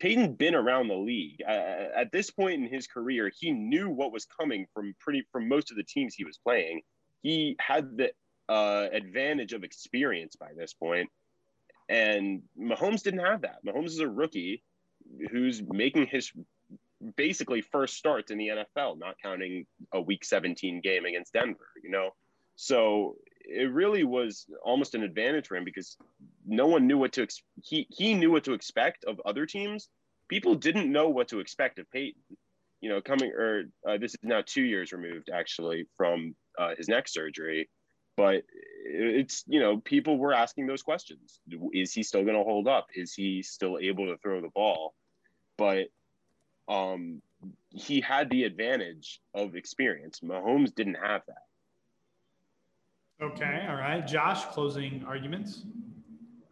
Peyton 0.00 0.34
been 0.34 0.54
around 0.54 0.88
the 0.88 0.96
league 0.96 1.40
uh, 1.46 1.88
at 1.96 2.10
this 2.12 2.30
point 2.30 2.62
in 2.62 2.68
his 2.68 2.86
career. 2.86 3.30
He 3.38 3.52
knew 3.52 3.88
what 3.88 4.12
was 4.12 4.26
coming 4.26 4.66
from 4.74 4.94
pretty 4.98 5.24
from 5.32 5.48
most 5.48 5.70
of 5.70 5.76
the 5.76 5.84
teams 5.84 6.14
he 6.14 6.24
was 6.24 6.38
playing. 6.38 6.82
He 7.22 7.56
had 7.60 7.96
the 7.96 8.12
uh, 8.48 8.88
advantage 8.92 9.52
of 9.52 9.64
experience 9.64 10.36
by 10.36 10.48
this 10.56 10.74
point 10.74 11.08
and 11.88 12.42
Mahomes 12.58 13.02
didn't 13.02 13.24
have 13.24 13.42
that. 13.42 13.64
Mahomes 13.66 13.86
is 13.86 13.98
a 14.00 14.08
rookie 14.08 14.62
who's 15.30 15.62
making 15.62 16.06
his 16.06 16.32
basically 17.16 17.60
first 17.60 17.96
starts 17.96 18.30
in 18.30 18.38
the 18.38 18.48
NFL, 18.48 18.98
not 18.98 19.16
counting 19.22 19.66
a 19.92 20.00
week 20.00 20.24
17 20.24 20.80
game 20.80 21.04
against 21.04 21.32
Denver, 21.32 21.68
you 21.82 21.90
know? 21.90 22.10
So 22.56 23.16
it 23.40 23.72
really 23.72 24.04
was 24.04 24.46
almost 24.64 24.94
an 24.94 25.02
advantage 25.02 25.46
for 25.46 25.56
him 25.56 25.64
because 25.64 25.96
no 26.46 26.66
one 26.66 26.86
knew 26.86 26.98
what 26.98 27.12
to 27.12 27.22
ex- 27.22 27.42
he 27.62 27.86
he 27.90 28.14
knew 28.14 28.30
what 28.30 28.44
to 28.44 28.54
expect 28.54 29.04
of 29.04 29.20
other 29.24 29.44
teams. 29.44 29.88
People 30.28 30.54
didn't 30.54 30.90
know 30.90 31.08
what 31.08 31.28
to 31.28 31.40
expect 31.40 31.78
of 31.78 31.90
Peyton. 31.90 32.22
You 32.80 32.90
know, 32.90 33.00
coming 33.00 33.32
or 33.32 33.64
uh, 33.88 33.98
this 33.98 34.12
is 34.12 34.20
now 34.22 34.42
two 34.44 34.62
years 34.62 34.92
removed 34.92 35.30
actually 35.32 35.86
from 35.96 36.34
uh, 36.58 36.74
his 36.76 36.88
neck 36.88 37.08
surgery, 37.08 37.68
but 38.16 38.44
it's 38.86 39.44
you 39.46 39.60
know 39.60 39.78
people 39.78 40.18
were 40.18 40.32
asking 40.32 40.66
those 40.66 40.82
questions 40.82 41.40
is 41.72 41.92
he 41.92 42.02
still 42.02 42.22
going 42.22 42.36
to 42.36 42.44
hold 42.44 42.68
up 42.68 42.86
is 42.94 43.14
he 43.14 43.42
still 43.42 43.78
able 43.80 44.06
to 44.06 44.16
throw 44.18 44.40
the 44.40 44.50
ball 44.54 44.94
but 45.56 45.88
um 46.68 47.20
he 47.70 48.00
had 48.00 48.30
the 48.30 48.44
advantage 48.44 49.20
of 49.34 49.54
experience 49.56 50.20
mahomes 50.20 50.74
didn't 50.74 50.96
have 50.96 51.22
that 51.26 51.44
Okay. 53.22 53.66
All 53.68 53.76
right. 53.76 54.06
Josh, 54.06 54.44
closing 54.46 55.04
arguments. 55.06 55.62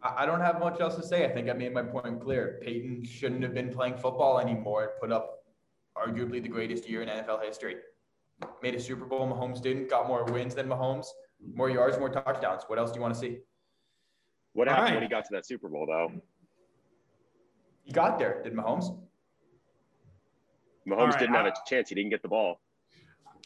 I 0.01 0.25
don't 0.25 0.41
have 0.41 0.59
much 0.59 0.79
else 0.81 0.95
to 0.95 1.03
say. 1.03 1.25
I 1.25 1.29
think 1.29 1.49
I 1.49 1.53
made 1.53 1.73
my 1.73 1.83
point 1.83 2.21
clear. 2.21 2.59
Peyton 2.61 3.05
shouldn't 3.05 3.43
have 3.43 3.53
been 3.53 3.69
playing 3.69 3.97
football 3.97 4.39
anymore 4.39 4.83
and 4.83 4.91
put 4.99 5.11
up 5.11 5.45
arguably 5.97 6.41
the 6.41 6.49
greatest 6.49 6.89
year 6.89 7.01
in 7.01 7.09
NFL 7.09 7.43
history. 7.43 7.75
Made 8.61 8.75
a 8.75 8.79
Super 8.79 9.05
Bowl. 9.05 9.27
Mahomes 9.27 9.61
didn't. 9.61 9.89
Got 9.89 10.07
more 10.07 10.25
wins 10.25 10.55
than 10.55 10.67
Mahomes 10.67 11.07
more 11.55 11.69
yards, 11.69 11.97
more 11.97 12.09
touchdowns. 12.09 12.63
What 12.67 12.79
else 12.79 12.91
do 12.91 12.95
you 12.95 13.01
want 13.01 13.13
to 13.13 13.19
see? 13.19 13.37
What 14.53 14.67
happened 14.67 14.85
right. 14.85 14.93
when 14.95 15.03
he 15.03 15.09
got 15.09 15.25
to 15.25 15.29
that 15.31 15.45
Super 15.45 15.67
Bowl, 15.67 15.85
though? 15.87 16.11
He 17.83 17.91
got 17.91 18.19
there. 18.19 18.41
Did 18.43 18.53
Mahomes? 18.53 18.95
Mahomes 20.87 21.11
right, 21.11 21.19
didn't 21.19 21.35
I, 21.35 21.43
have 21.43 21.47
a 21.47 21.53
chance. 21.67 21.89
He 21.89 21.95
didn't 21.95 22.11
get 22.11 22.21
the 22.21 22.27
ball. 22.27 22.59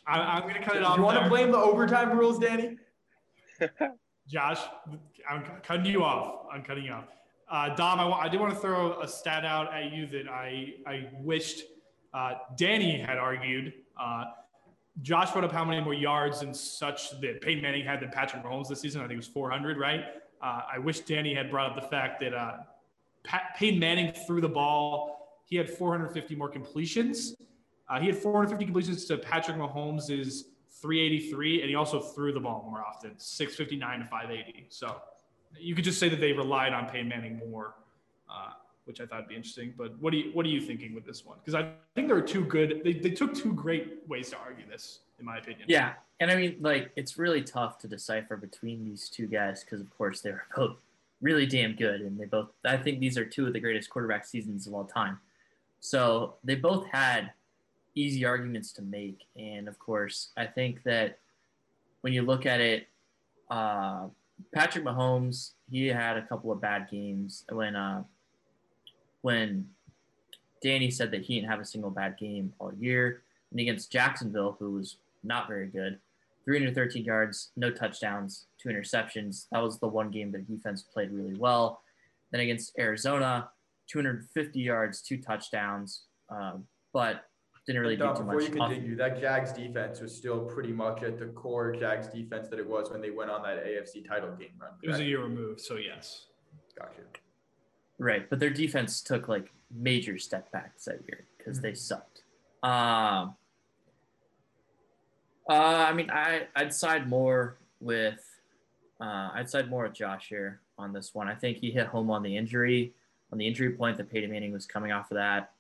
I, 0.06 0.38
am 0.38 0.44
going 0.44 0.56
to 0.56 0.62
cut 0.62 0.76
it 0.76 0.84
off. 0.84 0.98
You 0.98 1.04
want 1.04 1.16
there. 1.16 1.24
to 1.24 1.30
blame 1.30 1.52
the 1.52 1.58
overtime 1.58 2.18
rules, 2.18 2.40
Danny? 2.40 2.78
Josh, 4.28 4.60
I'm 5.30 5.44
cutting 5.64 5.86
you 5.86 6.04
off. 6.04 6.46
I'm 6.52 6.64
cutting 6.64 6.86
you 6.86 6.92
off. 6.92 7.06
Uh, 7.50 7.74
Dom, 7.76 8.00
I, 8.00 8.10
I 8.12 8.30
did 8.30 8.40
want 8.40 8.54
to 8.54 8.60
throw 8.60 9.00
a 9.02 9.08
stat 9.08 9.46
out 9.46 9.74
at 9.74 9.92
you 9.92 10.06
that 10.08 10.28
I, 10.30 10.74
I 10.86 11.10
wished 11.14 11.64
uh, 12.14 12.34
Danny 12.56 13.00
had 13.00 13.18
argued. 13.18 13.74
Uh, 14.00 14.26
Josh 15.02 15.32
brought 15.32 15.44
up 15.44 15.52
how 15.52 15.64
many 15.64 15.82
more 15.82 15.94
yards 15.94 16.42
and 16.42 16.56
such 16.56 17.20
that 17.22 17.42
Peyton 17.42 17.62
Manning 17.62 17.86
had 17.86 18.00
than 18.00 18.10
Patrick 18.10 18.44
Mahomes 18.44 18.68
this 18.68 18.82
season. 18.82 19.02
I 19.02 19.04
think 19.04 19.14
it 19.14 19.18
was 19.18 19.28
400, 19.28 19.78
right? 19.78 20.06
Uh, 20.42 20.62
I 20.74 20.80
wish 20.80 21.02
Danny 21.02 21.34
had 21.34 21.50
brought 21.50 21.72
up 21.72 21.82
the 21.82 21.88
fact 21.88 22.20
that 22.22 22.34
uh, 22.34 22.58
Pat, 23.24 23.56
Peyton 23.58 23.80
Manning 23.80 24.14
threw 24.26 24.42
the 24.42 24.50
ball. 24.50 25.42
He 25.46 25.56
had 25.56 25.70
450 25.70 26.36
more 26.36 26.50
completions. 26.50 27.36
Uh, 27.90 28.00
he 28.00 28.08
had 28.08 28.18
450 28.18 28.66
completions 28.66 29.06
to 29.06 29.18
Patrick 29.18 29.58
Mahomes' 29.58 30.44
383, 30.82 31.62
and 31.62 31.70
he 31.70 31.76
also 31.76 32.00
threw 32.00 32.34
the 32.34 32.40
ball 32.40 32.68
more 32.70 32.84
often, 32.84 33.12
659 33.18 34.00
to 34.00 34.06
580. 34.06 34.66
So 34.70 35.02
you 35.58 35.76
could 35.76 35.86
just 35.86 36.00
say 36.00 36.10
that 36.10 36.20
they 36.20 36.34
relied 36.34 36.74
on 36.74 36.88
Peyton 36.88 37.08
Manning 37.08 37.40
more. 37.40 37.76
Uh, 38.30 38.52
which 38.88 39.02
I 39.02 39.06
thought 39.06 39.20
would 39.20 39.28
be 39.28 39.36
interesting. 39.36 39.74
But 39.78 39.98
what 40.00 40.12
do 40.12 40.18
you 40.18 40.32
what 40.34 40.46
are 40.46 40.50
you 40.50 40.62
thinking 40.62 40.96
with 40.96 41.06
this 41.06 41.26
one? 41.26 41.38
Because 41.44 41.54
I 41.56 41.70
think 41.96 42.08
there 42.08 42.18
are 42.18 42.22
two 42.22 42.46
good. 42.46 42.82
They, 42.84 42.94
they 42.94 43.12
took 43.12 43.34
two 43.34 43.54
great 43.54 43.98
ways 44.08 44.30
to 44.32 44.38
argue 44.38 44.66
this, 44.68 45.00
in 45.20 45.26
my 45.26 45.38
opinion. 45.38 45.66
Yeah, 45.68 45.94
and 46.20 46.32
I 46.32 46.36
mean, 46.36 46.58
like 46.62 46.92
it's 46.96 47.18
really 47.18 47.42
tough 47.42 47.78
to 47.80 47.88
decipher 47.88 48.38
between 48.38 48.86
these 48.86 49.10
two 49.10 49.28
guys 49.28 49.64
because, 49.64 49.82
of 49.82 49.96
course, 49.98 50.22
they 50.22 50.32
were 50.32 50.44
both 50.56 50.78
really 51.22 51.46
damn 51.46 51.76
good, 51.76 52.02
and 52.02 52.18
they 52.18 52.26
both. 52.26 52.50
I 52.66 52.78
think 52.78 53.00
these 53.00 53.18
are 53.18 53.26
two 53.26 53.46
of 53.46 53.54
the 53.54 53.60
greatest 53.60 53.90
quarterback 53.90 54.26
seasons 54.26 54.68
of 54.68 54.74
all 54.74 54.86
time. 54.86 55.20
So 55.80 56.36
they 56.44 56.56
both 56.56 56.88
had 56.88 57.32
easy 57.94 58.26
arguments 58.26 58.72
to 58.74 58.82
make, 58.82 59.26
and 59.36 59.68
of 59.68 59.78
course, 59.80 60.30
I 60.38 60.46
think 60.46 60.84
that 60.84 61.20
when 62.02 62.14
you 62.14 62.22
look 62.22 62.46
at 62.46 62.62
it. 62.62 62.88
Uh, 63.50 64.08
Patrick 64.54 64.84
Mahomes, 64.84 65.54
he 65.70 65.88
had 65.88 66.18
a 66.18 66.22
couple 66.22 66.52
of 66.52 66.62
bad 66.62 66.90
games 66.90 67.44
when 67.50 67.76
uh, 67.76 68.04
when 69.28 69.68
Danny 70.64 70.90
said 70.90 71.12
that 71.12 71.22
he 71.22 71.36
didn't 71.36 71.50
have 71.50 71.60
a 71.60 71.66
single 71.66 71.92
bad 71.92 72.18
game 72.18 72.54
all 72.60 72.72
year. 72.80 73.24
And 73.52 73.60
against 73.60 73.92
Jacksonville, 73.92 74.56
who 74.58 74.72
was 74.72 75.00
not 75.22 75.50
very 75.50 75.68
good, 75.68 76.00
313 76.46 77.04
yards, 77.04 77.52
no 77.58 77.70
touchdowns, 77.70 78.46
two 78.58 78.70
interceptions. 78.70 79.48
That 79.52 79.62
was 79.62 79.80
the 79.80 79.88
one 79.90 80.12
game 80.12 80.32
that 80.32 80.48
defense 80.48 80.82
played 80.82 81.12
really 81.12 81.36
well. 81.38 81.82
Then 82.32 82.40
against 82.40 82.72
Arizona, 82.80 83.50
250 83.88 84.62
yards, 84.62 85.02
two 85.02 85.18
touchdowns, 85.18 86.04
um, 86.30 86.64
but 86.94 87.26
didn't 87.66 87.82
really 87.82 87.98
Dom, 87.98 88.14
do 88.14 88.20
too 88.22 88.24
before 88.24 88.40
much. 88.40 88.50
Before 88.50 88.70
you 88.70 88.76
continue, 88.76 88.96
that 88.96 89.20
Jags 89.20 89.52
defense 89.52 90.00
was 90.00 90.16
still 90.16 90.40
pretty 90.40 90.72
much 90.72 91.04
at 91.04 91.20
the 91.20 91.26
core 91.26 91.74
Jags 91.74 92.08
defense 92.08 92.48
that 92.48 92.60
it 92.60 92.70
was 92.70 92.92
when 92.92 93.02
they 93.02 93.12
went 93.12 93.30
on 93.30 93.44
that 93.44 93.66
AFC 93.66 94.08
title 94.08 94.30
game 94.40 94.56
run. 94.58 94.70
Correct? 94.70 94.84
It 94.84 94.88
was 94.88 95.00
a 95.02 95.04
year 95.04 95.22
removed, 95.22 95.60
so 95.60 95.76
yes. 95.76 96.28
Gotcha. 96.80 97.02
Right, 98.00 98.30
but 98.30 98.40
their 98.40 98.52
defense 98.52 99.02
took 99.02 99.28
like 99.28 99.52
major 99.72 100.18
step 100.18 100.52
backs 100.52 100.86
that 100.86 101.00
year 101.08 101.26
because 101.38 101.62
they 101.62 101.74
sucked. 101.74 102.22
Um, 102.62 103.36
uh, 105.50 105.86
I 105.88 105.94
mean, 105.94 106.10
I 106.12 106.48
I'd 106.56 106.74
side 106.74 107.10
more 107.10 107.58
with 107.80 108.24
uh, 109.02 109.30
I'd 109.34 109.50
side 109.50 109.70
more 109.70 109.84
with 109.84 109.94
Josh 109.94 110.28
here 110.30 110.62
on 110.78 110.94
this 110.94 111.16
one. 111.16 111.28
I 111.28 111.36
think 111.36 111.58
he 111.58 111.72
hit 111.72 111.88
home 111.88 112.12
on 112.12 112.22
the 112.22 112.36
injury 112.38 112.94
on 113.32 113.38
the 113.38 113.48
injury 113.48 113.72
point 113.72 113.98
that 113.98 114.10
Peyton 114.10 114.32
Manning 114.32 114.54
was 114.54 114.66
coming 114.66 114.92
off 114.92 115.12
of 115.12 115.16
that. 115.16 115.52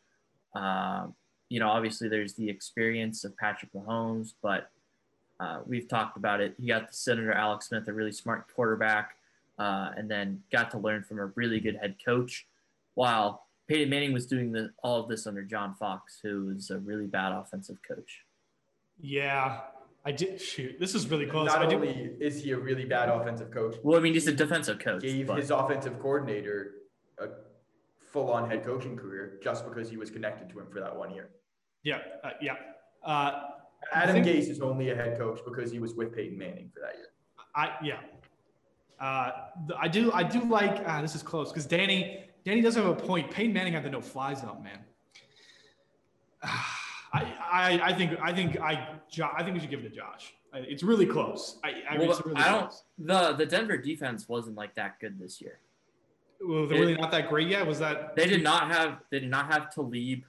Um, 0.55 1.15
you 1.49 1.59
know, 1.59 1.69
obviously 1.69 2.07
there's 2.07 2.33
the 2.33 2.49
experience 2.49 3.23
of 3.23 3.35
Patrick 3.37 3.71
Mahomes, 3.73 4.33
but 4.41 4.69
uh, 5.39 5.59
we've 5.65 5.87
talked 5.87 6.17
about 6.17 6.41
it. 6.41 6.55
He 6.59 6.67
got 6.67 6.87
the 6.87 6.93
Senator 6.93 7.31
Alex 7.31 7.67
Smith, 7.67 7.87
a 7.87 7.93
really 7.93 8.11
smart 8.11 8.47
quarterback, 8.53 9.16
uh, 9.59 9.91
and 9.97 10.09
then 10.09 10.41
got 10.51 10.71
to 10.71 10.77
learn 10.77 11.03
from 11.03 11.19
a 11.19 11.25
really 11.35 11.59
good 11.59 11.75
head 11.75 11.95
coach. 12.03 12.45
While 12.95 13.45
Peyton 13.67 13.89
Manning 13.89 14.13
was 14.13 14.25
doing 14.25 14.51
the, 14.51 14.71
all 14.83 15.01
of 15.01 15.09
this 15.09 15.27
under 15.27 15.43
John 15.43 15.75
Fox, 15.75 16.19
who 16.21 16.47
was 16.53 16.69
a 16.69 16.79
really 16.79 17.05
bad 17.07 17.31
offensive 17.33 17.77
coach. 17.87 18.21
Yeah, 18.99 19.59
I 20.05 20.11
did. 20.11 20.41
Shoot, 20.41 20.79
this 20.79 20.95
is 20.95 21.07
really 21.09 21.25
close. 21.27 21.47
Not 21.47 21.61
I 21.63 21.67
do, 21.69 21.75
only 21.75 22.11
is 22.19 22.43
he 22.43 22.51
a 22.51 22.57
really 22.57 22.85
bad 22.85 23.09
offensive 23.09 23.51
coach, 23.51 23.75
Well, 23.83 23.99
I 23.99 24.01
mean, 24.01 24.13
he's 24.13 24.27
a 24.27 24.31
defensive 24.33 24.79
coach. 24.79 25.01
gave 25.01 25.27
but- 25.27 25.37
his 25.37 25.51
offensive 25.51 25.99
coordinator 25.99 26.71
a 27.19 27.27
full-on 28.11 28.49
head 28.49 28.63
coaching 28.63 28.95
career 28.95 29.39
just 29.43 29.65
because 29.67 29.89
he 29.89 29.97
was 29.97 30.09
connected 30.09 30.49
to 30.49 30.59
him 30.59 30.67
for 30.71 30.79
that 30.79 30.95
one 30.95 31.11
year. 31.13 31.29
yeah, 31.83 31.99
uh, 32.23 32.31
yeah. 32.41 32.53
Uh, 33.03 33.41
Adam 33.93 34.23
think- 34.23 34.25
Gase 34.27 34.49
is 34.49 34.59
only 34.61 34.89
a 34.89 34.95
head 34.95 35.17
coach 35.17 35.39
because 35.45 35.71
he 35.71 35.77
was 35.79 35.93
with 35.93 36.15
Peyton 36.15 36.37
Manning 36.37 36.71
for 36.73 36.79
that 36.79 36.95
year. 36.95 37.09
I 37.55 37.75
yeah. 37.83 37.99
Uh, 38.99 39.31
I 39.77 39.87
do 39.87 40.11
I 40.11 40.23
do 40.23 40.43
like 40.45 40.83
ah, 40.87 41.01
this 41.01 41.15
is 41.15 41.21
close 41.21 41.51
because 41.51 41.65
Danny 41.65 42.25
Danny 42.43 42.61
does 42.61 42.75
have 42.75 42.85
a 42.85 42.95
point. 42.95 43.29
Peyton 43.29 43.53
Manning 43.53 43.73
had 43.73 43.83
the 43.83 43.89
no 43.89 44.01
fly 44.01 44.33
zone, 44.33 44.63
man. 44.63 44.79
I, 46.43 47.33
I 47.51 47.79
I 47.83 47.93
think 47.93 48.17
I 48.21 48.33
think 48.33 48.59
I 48.59 48.89
I 49.35 49.43
think 49.43 49.53
we 49.53 49.59
should 49.59 49.69
give 49.69 49.79
it 49.81 49.89
to 49.89 49.95
Josh. 49.95 50.33
It's 50.53 50.81
really 50.81 51.05
close. 51.05 51.59
I, 51.63 51.83
I 51.89 51.97
Well, 51.97 52.21
really 52.25 52.35
I 52.41 52.49
don't. 52.49 52.59
close. 52.69 52.83
The 52.97 53.33
the 53.33 53.45
Denver 53.45 53.77
defense 53.77 54.27
wasn't 54.27 54.55
like 54.57 54.73
that 54.75 54.99
good 54.99 55.19
this 55.19 55.39
year. 55.41 55.59
Well, 56.41 56.67
they're 56.67 56.79
really 56.79 56.95
not 56.95 57.11
that 57.11 57.29
great 57.29 57.47
yet. 57.47 57.65
Was 57.65 57.79
that 57.79 58.15
They 58.15 58.27
did 58.27 58.43
not 58.43 58.67
have. 58.71 58.99
They 59.11 59.19
did 59.19 59.29
not 59.29 59.51
have 59.51 59.73
Talib. 59.73 60.23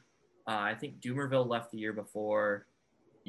Uh, 0.47 0.51
I 0.51 0.75
think 0.75 1.01
Dumervil 1.01 1.47
left 1.47 1.71
the 1.71 1.79
year 1.79 1.93
before. 1.93 2.67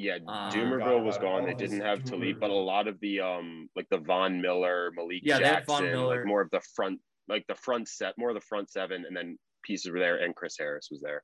Yeah, 0.00 0.16
Uh, 0.26 0.50
Dumervil 0.50 1.04
was 1.04 1.18
gone. 1.18 1.44
They 1.44 1.52
didn't 1.52 1.80
have 1.82 2.00
Doomer- 2.00 2.10
Talib, 2.10 2.40
but 2.40 2.48
a 2.50 2.54
lot 2.54 2.88
of 2.88 2.98
the 3.00 3.20
um 3.20 3.68
like 3.76 3.86
the 3.90 3.98
Von 3.98 4.40
Miller, 4.40 4.90
Malik 4.96 5.20
Yeah, 5.22 5.38
they 5.38 5.44
Von 5.44 5.52
Jackson, 5.52 5.84
Miller. 5.92 6.16
like 6.18 6.26
more 6.26 6.40
of 6.40 6.50
the 6.50 6.60
front, 6.74 7.00
like 7.28 7.46
the 7.48 7.54
front 7.54 7.86
set, 7.88 8.16
more 8.16 8.30
of 8.30 8.34
the 8.34 8.40
front 8.40 8.70
seven, 8.70 9.04
and 9.06 9.14
then 9.14 9.38
pieces 9.62 9.90
were 9.92 9.98
there, 9.98 10.16
and 10.24 10.34
Chris 10.34 10.56
Harris 10.58 10.88
was 10.90 11.02
there. 11.02 11.22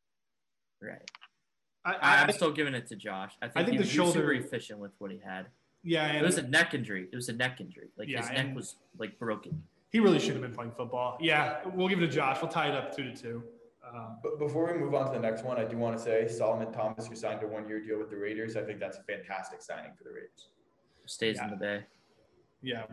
Right. 0.82 1.00
I, 1.86 1.92
I, 1.92 1.96
I, 2.00 2.22
I'm 2.24 2.32
still 2.32 2.52
giving 2.52 2.74
it 2.74 2.86
to 2.88 2.96
Josh. 2.96 3.32
I 3.40 3.46
think, 3.48 3.56
I 3.56 3.64
think 3.64 3.72
he, 3.80 3.84
the 3.86 3.90
he 3.90 3.98
was 4.00 4.08
super 4.12 4.18
shoulder- 4.28 4.32
efficient 4.34 4.78
with 4.78 4.92
what 4.98 5.10
he 5.10 5.18
had. 5.24 5.46
yeah, 5.82 6.12
It 6.12 6.22
was 6.22 6.36
a 6.36 6.42
neck 6.42 6.74
injury. 6.74 7.08
It 7.10 7.16
was 7.16 7.28
a 7.30 7.32
neck 7.32 7.60
injury. 7.62 7.88
Like 7.96 8.08
Yeah, 8.08 8.20
his 8.20 8.30
neck 8.30 8.54
was 8.54 8.76
like 8.98 9.18
broken. 9.18 9.62
he 9.90 10.00
really 10.00 10.18
should 10.18 10.32
have 10.34 10.42
been 10.42 10.52
playing 10.54 10.72
football. 10.72 11.16
Yeah, 11.20 11.60
we'll 11.74 11.88
give 11.88 11.98
it 12.02 12.06
to 12.08 12.12
Josh. 12.12 12.42
We'll 12.42 12.50
tie 12.50 12.68
it 12.68 12.74
up 12.74 12.94
two 12.94 13.04
to 13.04 13.16
two. 13.16 13.42
Um, 13.94 14.18
But 14.22 14.38
before 14.38 14.72
we 14.72 14.78
move 14.78 14.94
on 14.94 15.06
to 15.06 15.12
the 15.12 15.18
next 15.20 15.44
one, 15.44 15.58
I 15.58 15.64
do 15.64 15.76
want 15.76 15.96
to 15.96 16.02
say 16.02 16.26
Solomon 16.28 16.72
Thomas, 16.72 17.06
who 17.06 17.14
signed 17.14 17.42
a 17.42 17.46
one-year 17.46 17.80
deal 17.80 17.98
with 17.98 18.10
the 18.10 18.16
Raiders, 18.16 18.56
I 18.56 18.62
think 18.62 18.80
that's 18.80 18.98
a 18.98 19.02
fantastic 19.02 19.62
signing 19.62 19.92
for 19.96 20.04
the 20.04 20.10
Raiders. 20.10 20.48
Stays 21.06 21.36
Yeah. 21.36 21.44
in 21.44 21.50
the 21.50 21.56
bay. 21.56 21.84
yeah, 22.62 22.86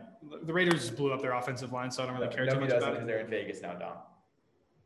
the 0.43 0.53
Raiders 0.53 0.81
just 0.81 0.95
blew 0.95 1.11
up 1.13 1.21
their 1.21 1.33
offensive 1.33 1.71
line, 1.73 1.89
so 1.89 2.03
I 2.03 2.05
don't 2.05 2.15
really 2.15 2.27
care 2.27 2.45
too 2.45 2.53
he 2.55 2.59
much 2.59 2.69
doesn't 2.69 2.83
about 2.83 2.93
because 2.93 3.07
they're 3.07 3.19
in 3.21 3.27
Vegas 3.27 3.61
now, 3.61 3.73
Dom. 3.73 3.97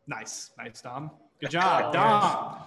Nice, 0.06 0.52
nice, 0.58 0.82
Dom. 0.82 1.12
Good 1.42 1.50
job, 1.50 1.92
Dom. 1.94 2.62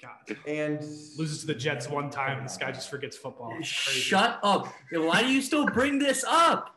God. 0.00 0.36
And 0.46 0.80
loses 1.18 1.40
to 1.40 1.46
the 1.48 1.54
Jets 1.54 1.88
one 1.88 2.08
time, 2.10 2.36
and 2.38 2.46
this 2.46 2.56
guy 2.56 2.70
just 2.70 2.88
forgets 2.88 3.16
football. 3.16 3.50
Crazy. 3.56 3.70
Shut 4.00 4.38
up. 4.44 4.68
Why 4.92 5.22
do 5.22 5.32
you 5.32 5.40
still 5.42 5.66
bring 5.66 5.98
this 5.98 6.24
up? 6.28 6.76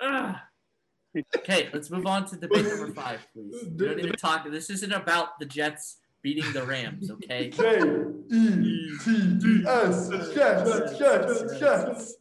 Ugh. 0.00 0.36
Okay, 1.36 1.68
let's 1.72 1.90
move 1.90 2.06
on 2.06 2.26
to 2.26 2.36
debate 2.36 2.66
number 2.66 2.92
five, 2.92 3.26
please. 3.32 3.64
We 3.64 3.86
don't 3.86 3.96
need 3.96 4.10
to 4.10 4.12
talk. 4.12 4.48
This 4.50 4.70
isn't 4.70 4.92
about 4.92 5.38
the 5.38 5.46
Jets 5.46 5.96
beating 6.22 6.52
the 6.52 6.64
Rams, 6.64 7.10
okay? 7.10 7.48
J 7.48 7.78
E 8.30 8.98
T 9.02 9.10
E 9.10 9.64
S 9.66 10.08
Jets 10.34 10.98
Jets 10.98 11.58
Jets. 11.58 12.14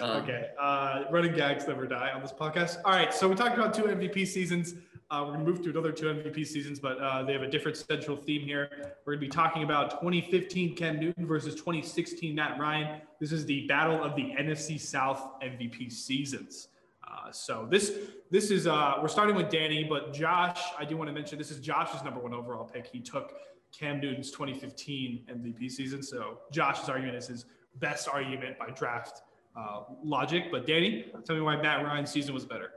Uh, 0.00 0.20
Okay, 0.22 0.48
uh, 0.60 1.04
running 1.10 1.32
gags 1.34 1.66
never 1.68 1.86
die 1.86 2.10
on 2.10 2.20
this 2.20 2.32
podcast. 2.32 2.78
All 2.84 2.92
right, 2.92 3.12
so 3.12 3.28
we 3.28 3.34
talked 3.36 3.56
about 3.56 3.72
two 3.74 3.84
MVP 3.84 4.26
seasons. 4.26 4.74
Uh, 5.10 5.24
we're 5.24 5.32
gonna 5.32 5.44
move 5.44 5.62
to 5.62 5.70
another 5.70 5.92
two 5.92 6.06
MVP 6.06 6.46
seasons, 6.46 6.78
but 6.78 6.98
uh, 6.98 7.22
they 7.22 7.32
have 7.32 7.42
a 7.42 7.50
different 7.50 7.76
central 7.76 8.16
theme 8.16 8.42
here. 8.42 8.94
We're 9.06 9.14
gonna 9.14 9.20
be 9.20 9.28
talking 9.28 9.62
about 9.62 9.90
2015 9.92 10.74
Cam 10.74 10.98
Newton 10.98 11.26
versus 11.26 11.54
2016 11.54 12.34
Matt 12.34 12.58
Ryan. 12.58 13.00
This 13.20 13.32
is 13.32 13.46
the 13.46 13.66
battle 13.66 14.02
of 14.02 14.16
the 14.16 14.34
NFC 14.38 14.78
South 14.80 15.40
MVP 15.42 15.90
seasons. 15.92 16.68
Uh, 17.10 17.30
so 17.32 17.66
this 17.70 17.92
this 18.30 18.50
is 18.50 18.66
uh, 18.66 18.94
we're 19.00 19.08
starting 19.08 19.34
with 19.34 19.48
Danny, 19.48 19.84
but 19.84 20.12
Josh, 20.12 20.60
I 20.78 20.84
do 20.84 20.96
want 20.96 21.08
to 21.08 21.14
mention 21.14 21.38
this 21.38 21.50
is 21.50 21.58
Josh's 21.58 22.02
number 22.02 22.20
one 22.20 22.34
overall 22.34 22.64
pick. 22.64 22.86
He 22.86 23.00
took 23.00 23.34
Cam 23.72 24.00
Newton's 24.00 24.30
2015 24.30 25.24
MVP 25.30 25.70
season, 25.70 26.02
so 26.02 26.38
Josh's 26.52 26.88
argument 26.88 27.16
is 27.16 27.26
his 27.26 27.46
best 27.76 28.08
argument 28.08 28.58
by 28.58 28.70
draft 28.70 29.22
uh, 29.56 29.82
logic. 30.02 30.46
But 30.50 30.66
Danny, 30.66 31.06
tell 31.24 31.36
me 31.36 31.42
why 31.42 31.56
Matt 31.56 31.84
Ryan's 31.84 32.10
season 32.10 32.34
was 32.34 32.44
better. 32.44 32.72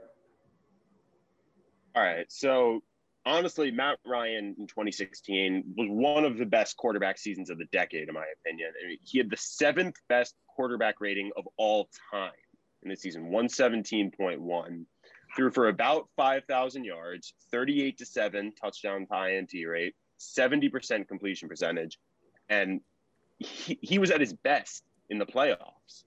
All 1.94 2.02
right. 2.02 2.24
So 2.30 2.80
honestly, 3.26 3.70
Matt 3.70 3.98
Ryan 4.06 4.54
in 4.58 4.66
2016 4.66 5.74
was 5.76 5.88
one 5.90 6.24
of 6.24 6.38
the 6.38 6.46
best 6.46 6.76
quarterback 6.76 7.18
seasons 7.18 7.50
of 7.50 7.58
the 7.58 7.66
decade, 7.66 8.08
in 8.08 8.14
my 8.14 8.24
opinion. 8.40 8.72
I 8.82 8.88
mean, 8.88 8.98
he 9.02 9.18
had 9.18 9.28
the 9.28 9.36
seventh 9.36 9.96
best 10.08 10.34
quarterback 10.46 11.00
rating 11.00 11.30
of 11.36 11.46
all 11.58 11.88
time 12.10 12.32
in 12.82 12.90
the 12.90 12.96
season, 12.96 13.30
117.1. 13.30 14.84
Threw 15.34 15.50
for 15.50 15.68
about 15.68 16.08
5,000 16.16 16.84
yards, 16.84 17.34
38 17.50 17.98
to 17.98 18.06
7 18.06 18.52
touchdown 18.60 19.06
tie 19.06 19.30
and 19.32 19.48
T 19.48 19.64
rate, 19.64 19.94
70% 20.20 21.08
completion 21.08 21.48
percentage. 21.48 21.98
And 22.48 22.80
he, 23.38 23.78
he 23.80 23.98
was 23.98 24.10
at 24.10 24.20
his 24.20 24.34
best 24.34 24.82
in 25.08 25.18
the 25.18 25.26
playoffs. 25.26 26.04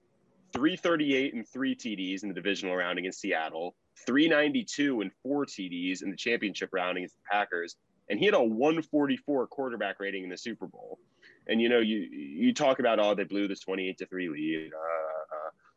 338 0.54 1.34
and 1.34 1.48
three 1.48 1.76
TDs 1.76 2.24
in 2.24 2.30
the 2.30 2.36
divisional 2.36 2.76
round 2.76 2.98
against 2.98 3.20
Seattle, 3.20 3.76
392 4.06 5.02
and 5.02 5.12
four 5.22 5.46
TDs 5.46 6.02
in 6.02 6.10
the 6.10 6.16
championship 6.16 6.70
round 6.72 6.98
against 6.98 7.16
the 7.16 7.24
Packers, 7.30 7.76
and 8.10 8.20
he 8.20 8.26
had 8.26 8.36
a 8.36 8.44
144 8.44 9.48
quarterback 9.48 10.00
rating 10.00 10.24
in 10.24 10.30
the 10.30 10.38
Super 10.38 10.68
Bowl. 10.68 11.00
And 11.48 11.62
you 11.62 11.70
know, 11.70 11.80
you 11.80 11.98
you 11.98 12.54
talk 12.54 12.80
about 12.80 13.00
oh 13.00 13.14
they 13.16 13.24
blew 13.24 13.48
this 13.48 13.60
28 13.60 13.98
to 13.98 14.06
three 14.06 14.30
lead, 14.30 14.72
uh, 14.74 15.05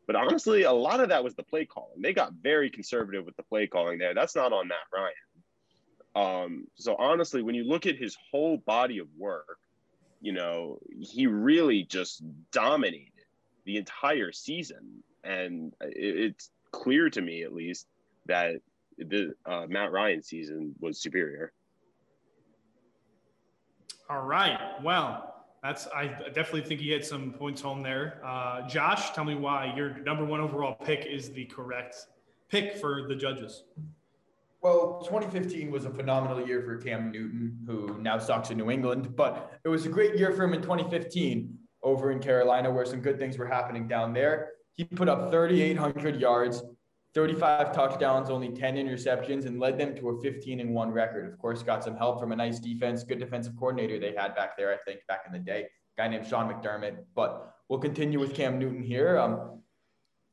but 0.09 0.15
honestly, 0.15 0.63
a 0.63 0.71
lot 0.71 1.01
of 1.01 1.09
that 1.09 1.23
was 1.23 1.35
the 1.35 1.43
play 1.43 1.65
calling. 1.65 2.01
They 2.01 2.13
got 2.13 2.33
very 2.33 2.71
conservative 2.71 3.27
with 3.27 3.37
the 3.37 3.43
play 3.43 3.67
calling 3.67 3.99
there. 3.99 4.15
That's 4.15 4.35
not 4.35 4.51
on 4.51 4.67
Matt 4.67 4.79
Ryan. 4.91 5.13
Um, 6.15 6.67
so 6.73 6.95
honestly, 6.95 7.43
when 7.43 7.53
you 7.53 7.63
look 7.63 7.85
at 7.85 7.95
his 7.95 8.17
whole 8.31 8.57
body 8.57 8.97
of 8.97 9.07
work, 9.15 9.59
you 10.19 10.31
know, 10.31 10.79
he 10.99 11.27
really 11.27 11.83
just 11.83 12.23
dominated 12.51 13.11
the 13.65 13.77
entire 13.77 14.31
season, 14.31 15.03
and 15.23 15.75
it, 15.81 16.31
it's 16.31 16.49
clear 16.71 17.11
to 17.11 17.21
me 17.21 17.43
at 17.43 17.53
least 17.53 17.85
that 18.25 18.55
the 18.97 19.35
uh, 19.45 19.67
Matt 19.69 19.91
Ryan 19.91 20.23
season 20.23 20.73
was 20.79 20.99
superior. 20.99 21.53
All 24.09 24.23
right. 24.23 24.81
Well, 24.81 25.38
that's 25.61 25.87
I 25.87 26.07
definitely 26.33 26.61
think 26.61 26.79
he 26.81 26.89
hit 26.89 27.05
some 27.05 27.31
points 27.31 27.61
home 27.61 27.83
there. 27.83 28.21
Uh, 28.25 28.67
Josh, 28.67 29.11
tell 29.11 29.25
me 29.25 29.35
why 29.35 29.73
your 29.75 29.99
number 29.99 30.23
one 30.23 30.39
overall 30.39 30.75
pick 30.75 31.05
is 31.05 31.31
the 31.31 31.45
correct 31.45 31.95
pick 32.49 32.77
for 32.77 33.07
the 33.07 33.15
judges. 33.15 33.63
Well, 34.61 35.01
2015 35.05 35.71
was 35.71 35.85
a 35.85 35.89
phenomenal 35.89 36.45
year 36.45 36.61
for 36.61 36.77
Cam 36.77 37.11
Newton, 37.11 37.57
who 37.65 37.97
now 38.01 38.17
sucks 38.17 38.51
in 38.51 38.57
New 38.57 38.69
England, 38.69 39.15
but 39.15 39.53
it 39.63 39.69
was 39.69 39.85
a 39.85 39.89
great 39.89 40.17
year 40.17 40.33
for 40.33 40.43
him 40.43 40.53
in 40.53 40.61
2015 40.61 41.57
over 41.81 42.11
in 42.11 42.19
Carolina, 42.19 42.69
where 42.69 42.85
some 42.85 42.99
good 42.99 43.17
things 43.17 43.37
were 43.37 43.45
happening 43.45 43.87
down 43.87 44.13
there. 44.13 44.51
He 44.73 44.83
put 44.83 45.07
up 45.07 45.31
3,800 45.31 46.19
yards, 46.19 46.61
35 47.15 47.73
touchdowns, 47.73 48.29
only 48.29 48.49
10 48.49 48.75
interceptions, 48.75 49.45
and 49.45 49.59
led 49.59 49.77
them 49.77 49.95
to 49.95 50.09
a 50.09 50.21
15 50.21 50.59
and 50.59 50.73
1 50.73 50.91
record. 50.91 51.31
Of 51.31 51.39
course, 51.39 51.63
got 51.63 51.83
some 51.83 51.95
help 51.97 52.19
from 52.19 52.31
a 52.31 52.35
nice 52.35 52.59
defense, 52.59 53.03
good 53.03 53.19
defensive 53.19 53.53
coordinator 53.57 53.99
they 53.99 54.13
had 54.15 54.35
back 54.35 54.55
there, 54.55 54.71
I 54.71 54.77
think, 54.85 54.99
back 55.07 55.21
in 55.25 55.33
the 55.33 55.39
day, 55.39 55.67
guy 55.97 56.07
named 56.07 56.27
Sean 56.27 56.51
McDermott. 56.51 56.97
But 57.15 57.55
we'll 57.67 57.79
continue 57.79 58.19
with 58.19 58.35
Cam 58.35 58.59
Newton 58.59 58.83
here. 58.83 59.17
Um, 59.17 59.61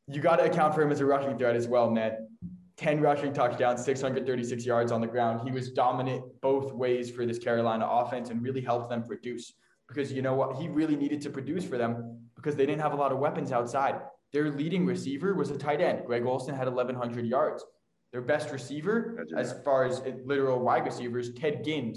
you 0.07 0.21
got 0.21 0.37
to 0.37 0.45
account 0.45 0.75
for 0.75 0.83
him 0.83 0.93
as 0.93 1.01
a 1.01 1.07
rushing 1.07 1.37
threat 1.39 1.57
as 1.57 1.67
well, 1.67 1.91
man. 1.91 2.29
10 2.77 3.01
rushing 3.01 3.33
touchdowns, 3.33 3.83
636 3.83 4.67
yards 4.67 4.93
on 4.93 5.01
the 5.01 5.07
ground. 5.07 5.41
He 5.49 5.51
was 5.51 5.71
dominant 5.71 6.25
both 6.43 6.73
ways 6.75 7.11
for 7.11 7.25
this 7.25 7.39
Carolina 7.39 7.87
offense 7.89 8.29
and 8.29 8.43
really 8.43 8.61
helped 8.61 8.91
them 8.91 9.03
produce 9.03 9.55
because 9.89 10.13
you 10.13 10.21
know 10.21 10.35
what? 10.35 10.57
He 10.57 10.69
really 10.69 10.97
needed 10.97 11.21
to 11.23 11.31
produce 11.31 11.65
for 11.65 11.79
them 11.79 12.21
because 12.35 12.55
they 12.55 12.67
didn't 12.67 12.83
have 12.83 12.93
a 12.93 12.97
lot 12.97 13.13
of 13.13 13.19
weapons 13.19 13.51
outside. 13.51 14.01
Their 14.33 14.51
leading 14.51 14.87
receiver 14.87 15.35
was 15.35 15.51
a 15.51 15.59
tight 15.59 15.81
end. 15.81 16.05
Greg 16.07 16.25
Olsen 16.25 16.55
had 16.55 16.67
1,100 16.67 17.27
yards. 17.27 17.65
Their 18.13 18.23
best 18.23 18.51
receiver, 18.51 19.25
as 19.37 19.55
far 19.65 19.85
as 19.85 20.01
uh, 20.01 20.13
literal 20.25 20.61
wide 20.61 20.85
receivers, 20.85 21.33
Ted 21.35 21.65
Ginn, 21.65 21.95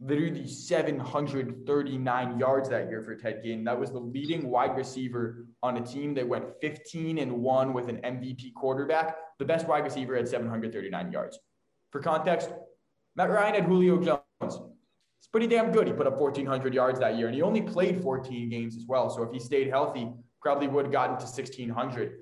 literally 0.00 0.46
739 0.46 2.38
yards 2.38 2.68
that 2.68 2.88
year 2.88 3.02
for 3.02 3.14
Ted 3.16 3.42
Ginn. 3.42 3.64
That 3.64 3.78
was 3.78 3.90
the 3.90 3.98
leading 3.98 4.48
wide 4.50 4.76
receiver 4.76 5.46
on 5.62 5.76
a 5.76 5.80
team 5.80 6.14
that 6.14 6.26
went 6.28 6.44
15 6.60 7.18
and 7.18 7.32
1 7.32 7.72
with 7.72 7.88
an 7.88 7.96
MVP 7.98 8.54
quarterback. 8.54 9.16
The 9.38 9.44
best 9.44 9.66
wide 9.66 9.84
receiver 9.84 10.16
had 10.16 10.28
739 10.28 11.12
yards. 11.12 11.38
For 11.90 12.00
context, 12.00 12.50
Matt 13.14 13.30
Ryan 13.30 13.54
had 13.54 13.64
Julio 13.64 14.02
Jones. 14.02 14.22
It's 14.40 15.28
pretty 15.30 15.46
damn 15.46 15.72
good. 15.72 15.86
He 15.86 15.92
put 15.92 16.06
up 16.06 16.20
1,400 16.20 16.74
yards 16.74 17.00
that 17.00 17.16
year, 17.16 17.26
and 17.26 17.34
he 17.34 17.42
only 17.42 17.62
played 17.62 18.02
14 18.02 18.48
games 18.48 18.76
as 18.76 18.84
well. 18.86 19.08
So 19.08 19.22
if 19.22 19.32
he 19.32 19.38
stayed 19.38 19.68
healthy, 19.68 20.12
probably 20.40 20.68
would 20.68 20.86
have 20.86 20.92
gotten 20.92 21.16
to 21.16 21.24
1,600. 21.24 22.20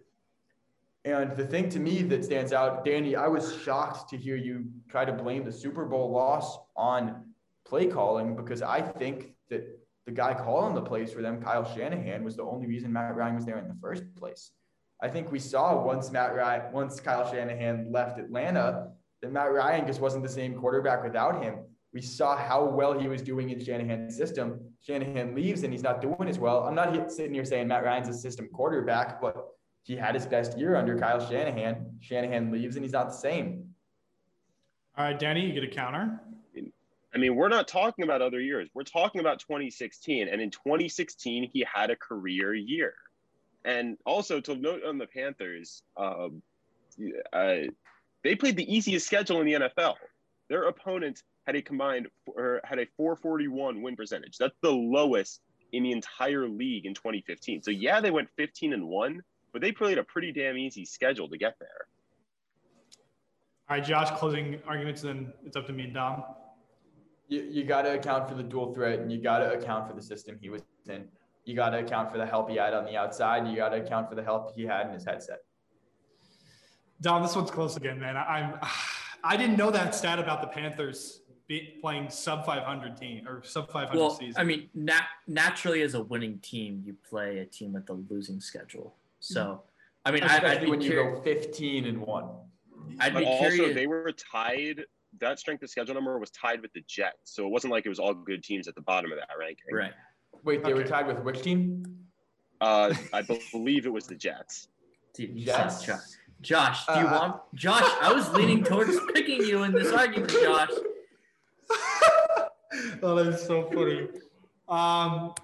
And 1.05 1.37
the 1.37 1.47
thing 1.47 1.69
to 1.71 1.79
me 1.79 2.03
that 2.03 2.25
stands 2.25 2.53
out, 2.53 2.85
Danny, 2.85 3.15
I 3.15 3.29
was 3.29 3.59
shocked 3.63 4.09
to 4.11 4.17
hear 4.17 4.37
you 4.37 4.67
try 4.89 5.05
to 5.05 5.13
blame 5.13 5.45
the 5.45 5.53
Super 5.53 5.85
Bowl 5.85 6.11
loss 6.11 6.59
on 6.77 7.25
play 7.67 7.87
calling 7.87 8.37
because 8.37 8.63
I 8.63 8.81
think 8.81 9.35
that 9.51 9.67
the 10.07 10.13
guy 10.13 10.35
calling 10.35 10.75
the 10.75 10.83
plays 10.83 11.13
for 11.13 11.23
them, 11.23 11.43
Kyle 11.43 11.65
Shanahan, 11.75 12.25
was 12.25 12.37
the 12.37 12.43
only 12.43 12.67
reason 12.67 12.93
Matt 12.93 13.17
Ryan 13.17 13.35
was 13.35 13.45
there 13.45 13.59
in 13.59 13.69
the 13.69 13.77
first 13.81 14.03
place. 14.17 14.51
I 15.03 15.09
think 15.09 15.31
we 15.31 15.39
saw 15.39 15.83
once 15.83 16.11
Matt 16.11 16.35
Ryan, 16.35 16.73
once 16.73 17.01
Kyle 17.01 17.31
Shanahan 17.31 17.93
left 17.93 18.19
Atlanta, 18.19 18.93
that 19.21 19.33
Matt 19.33 19.53
Ryan 19.53 19.87
just 19.87 20.01
wasn't 20.01 20.23
the 20.23 20.29
same 20.29 20.55
quarterback 20.55 21.03
without 21.03 21.43
him. 21.43 21.59
We 21.95 22.03
saw 22.03 22.37
how 22.37 22.65
well 22.65 22.99
he 22.99 23.07
was 23.07 23.23
doing 23.23 23.51
in 23.51 23.65
Shanahan's 23.65 24.17
system. 24.17 24.61
Shanahan 24.81 25.33
leaves 25.33 25.63
and 25.63 25.73
he's 25.73 25.85
not 25.85 26.01
doing 26.01 26.29
as 26.29 26.41
well. 26.41 26.65
I'm 26.65 26.75
not 26.75 27.13
sitting 27.13 27.33
here 27.33 27.45
saying 27.45 27.69
Matt 27.69 27.85
Ryan's 27.85 28.09
a 28.09 28.13
system 28.13 28.49
quarterback, 28.53 29.21
but 29.21 29.47
he 29.85 29.95
had 29.95 30.17
his 30.17 30.27
best 30.27 30.59
year 30.59 30.75
under 30.75 30.99
Kyle 30.99 31.25
Shanahan. 31.25 31.87
Shanahan 32.01 32.51
leaves 32.51 32.75
and 32.75 32.85
he's 32.85 32.93
not 32.93 33.07
the 33.07 33.15
same. 33.15 33.69
All 34.99 35.05
right, 35.05 35.17
Danny, 35.17 35.47
you 35.47 35.53
get 35.53 35.63
a 35.63 35.73
counter. 35.73 36.21
I 37.15 37.19
mean, 37.19 37.37
we're 37.37 37.49
not 37.49 37.69
talking 37.69 38.03
about 38.03 38.23
other 38.23 38.41
years. 38.41 38.69
We're 38.75 38.83
talking 38.83 39.21
about 39.21 39.39
2016. 39.39 40.27
And 40.27 40.41
in 40.41 40.51
2016, 40.51 41.49
he 41.53 41.65
had 41.73 41.91
a 41.91 41.97
career 41.97 42.55
year. 42.55 42.95
And 43.65 43.97
also 44.05 44.41
to 44.41 44.57
note 44.57 44.83
on 44.85 44.99
the 44.99 45.07
Panthers, 45.07 45.85
um, 45.97 46.43
uh, 47.33 47.57
they 48.25 48.35
played 48.35 48.57
the 48.57 48.75
easiest 48.75 49.07
schedule 49.07 49.41
in 49.41 49.47
the 49.47 49.53
NFL. 49.53 49.95
Their 50.49 50.65
opponent 50.65 51.23
had 51.47 51.57
a 51.57 51.63
combined 51.63 52.09
or 52.27 52.61
had 52.65 52.79
a 52.79 52.87
441 52.97 53.83
win 53.83 53.97
percentage. 53.97 54.39
That's 54.39 54.57
the 54.63 54.71
lowest 54.71 55.41
in 55.73 55.83
the 55.83 55.93
entire 55.93 56.49
league 56.49 56.87
in 56.87 56.95
2015. 56.95 57.63
So 57.63 57.71
yeah, 57.71 58.01
they 58.01 58.11
went 58.11 58.29
15 58.37 58.73
and 58.73 58.87
one, 58.87 59.23
but 59.53 59.61
they 59.61 59.73
played 59.73 59.99
a 59.99 60.05
pretty 60.05 60.33
damn 60.33 60.57
easy 60.57 60.85
schedule 60.85 61.29
to 61.29 61.37
get 61.37 61.57
there. 61.61 61.87
All 63.69 63.77
right, 63.77 63.85
Josh, 63.85 64.11
closing 64.19 64.61
arguments, 64.67 65.03
then 65.03 65.33
it's 65.45 65.57
up 65.57 65.67
to 65.67 65.73
me 65.73 65.85
and 65.85 65.95
Dom. 65.95 66.23
You, 67.29 67.43
you 67.43 67.65
got 67.65 67.83
to 67.83 67.95
account 67.95 68.29
for 68.29 68.35
the 68.35 68.43
dual 68.43 68.75
threat 68.75 69.01
and 69.01 69.11
you 69.11 69.23
got 69.23 69.39
to 69.39 69.53
account 69.55 69.89
for 69.89 69.95
the 69.95 70.03
system 70.03 70.39
he 70.41 70.51
was 70.51 70.63
in. 70.89 71.09
You 71.45 71.55
got 71.55 71.71
to 71.71 71.79
account 71.79 72.11
for 72.13 72.19
the 72.19 72.27
help 72.27 72.51
he 72.51 72.57
had 72.57 72.75
on 72.75 72.85
the 72.85 72.97
outside. 72.97 73.49
You 73.49 73.57
got 73.57 73.71
to 73.71 73.83
account 73.83 74.09
for 74.09 74.15
the 74.15 74.23
help 74.23 74.55
he 74.55 74.65
had 74.65 74.87
in 74.87 74.93
his 74.93 75.05
headset. 75.05 75.39
Dom, 77.01 77.23
this 77.23 77.35
one's 77.35 77.51
close 77.51 77.77
again, 77.77 77.99
man. 77.99 78.17
I, 78.17 78.23
I'm 78.23 78.59
I 79.27 79.39
didn't 79.39 79.57
know 79.57 79.71
that 79.71 79.95
stat 79.95 80.19
about 80.19 80.43
the 80.43 80.49
Panthers 80.49 81.23
be, 81.47 81.77
playing 81.81 82.09
sub 82.11 82.45
500 82.47 82.97
team 82.97 83.27
or 83.29 83.43
sub 83.43 83.71
500 83.71 83.99
Well, 83.99 84.11
season. 84.11 84.41
I 84.41 84.45
mean, 84.45 84.69
nat- 84.75 85.07
naturally, 85.27 85.83
as 85.83 85.95
a 85.95 86.03
winning 86.03 86.39
team, 86.39 86.83
you 86.85 86.97
play 87.09 87.39
a 87.39 87.45
team 87.45 87.73
with 87.75 87.89
a 87.91 87.95
losing 88.11 88.41
schedule. 88.41 88.95
So, 89.21 89.63
I 90.05 90.11
mean, 90.11 90.23
I, 90.23 90.53
I'd 90.53 90.61
be, 90.63 90.71
when 90.71 90.81
you 90.81 90.93
go 90.93 91.21
15 91.23 91.85
and 91.87 92.01
1. 92.01 92.25
I'd 93.01 93.13
But 93.15 93.21
be 93.21 93.27
also, 93.27 93.51
curious. 93.51 93.75
they 93.75 93.87
were 93.87 94.11
tied. 94.13 94.85
That 95.21 95.39
strength 95.39 95.63
of 95.63 95.71
schedule 95.71 95.95
number 95.95 96.19
was 96.19 96.31
tied 96.31 96.61
with 96.61 96.73
the 96.73 96.83
Jets, 96.89 97.17
so 97.25 97.47
it 97.47 97.51
wasn't 97.51 97.71
like 97.73 97.87
it 97.87 97.89
was 97.89 97.99
all 98.01 98.13
good 98.15 98.43
teams 98.43 98.67
at 98.69 98.75
the 98.75 98.81
bottom 98.83 99.13
of 99.13 99.19
that 99.19 99.29
ranking. 99.39 99.75
right. 99.75 99.93
Wait, 100.43 100.63
they 100.65 100.75
were 100.75 100.83
tied 100.85 101.07
with 101.07 101.19
which 101.21 101.41
team? 101.43 101.85
Uh, 102.61 102.93
I 103.13 103.23
believe 103.23 103.87
it 103.87 103.93
was 103.93 104.07
the 104.07 104.15
Jets. 104.17 104.69
Dude, 105.15 105.31
Yes. 105.39 105.85
Josh. 105.85 106.01
Josh, 106.43 106.87
do 106.87 106.95
you 106.95 107.07
Uh, 107.07 107.13
want 107.21 107.41
Josh? 107.55 107.83
I 108.03 108.13
was 108.13 108.29
leaning 108.33 108.63
towards 108.65 108.99
picking 109.15 109.41
you 109.47 109.63
in 109.63 109.73
this 109.73 109.93
argument, 109.93 110.31
Josh. 110.43 110.69
oh, 113.03 113.15
that 113.17 113.27
is 113.27 113.43
so 113.43 113.65
funny. 113.71 114.09
Um, 114.69 115.35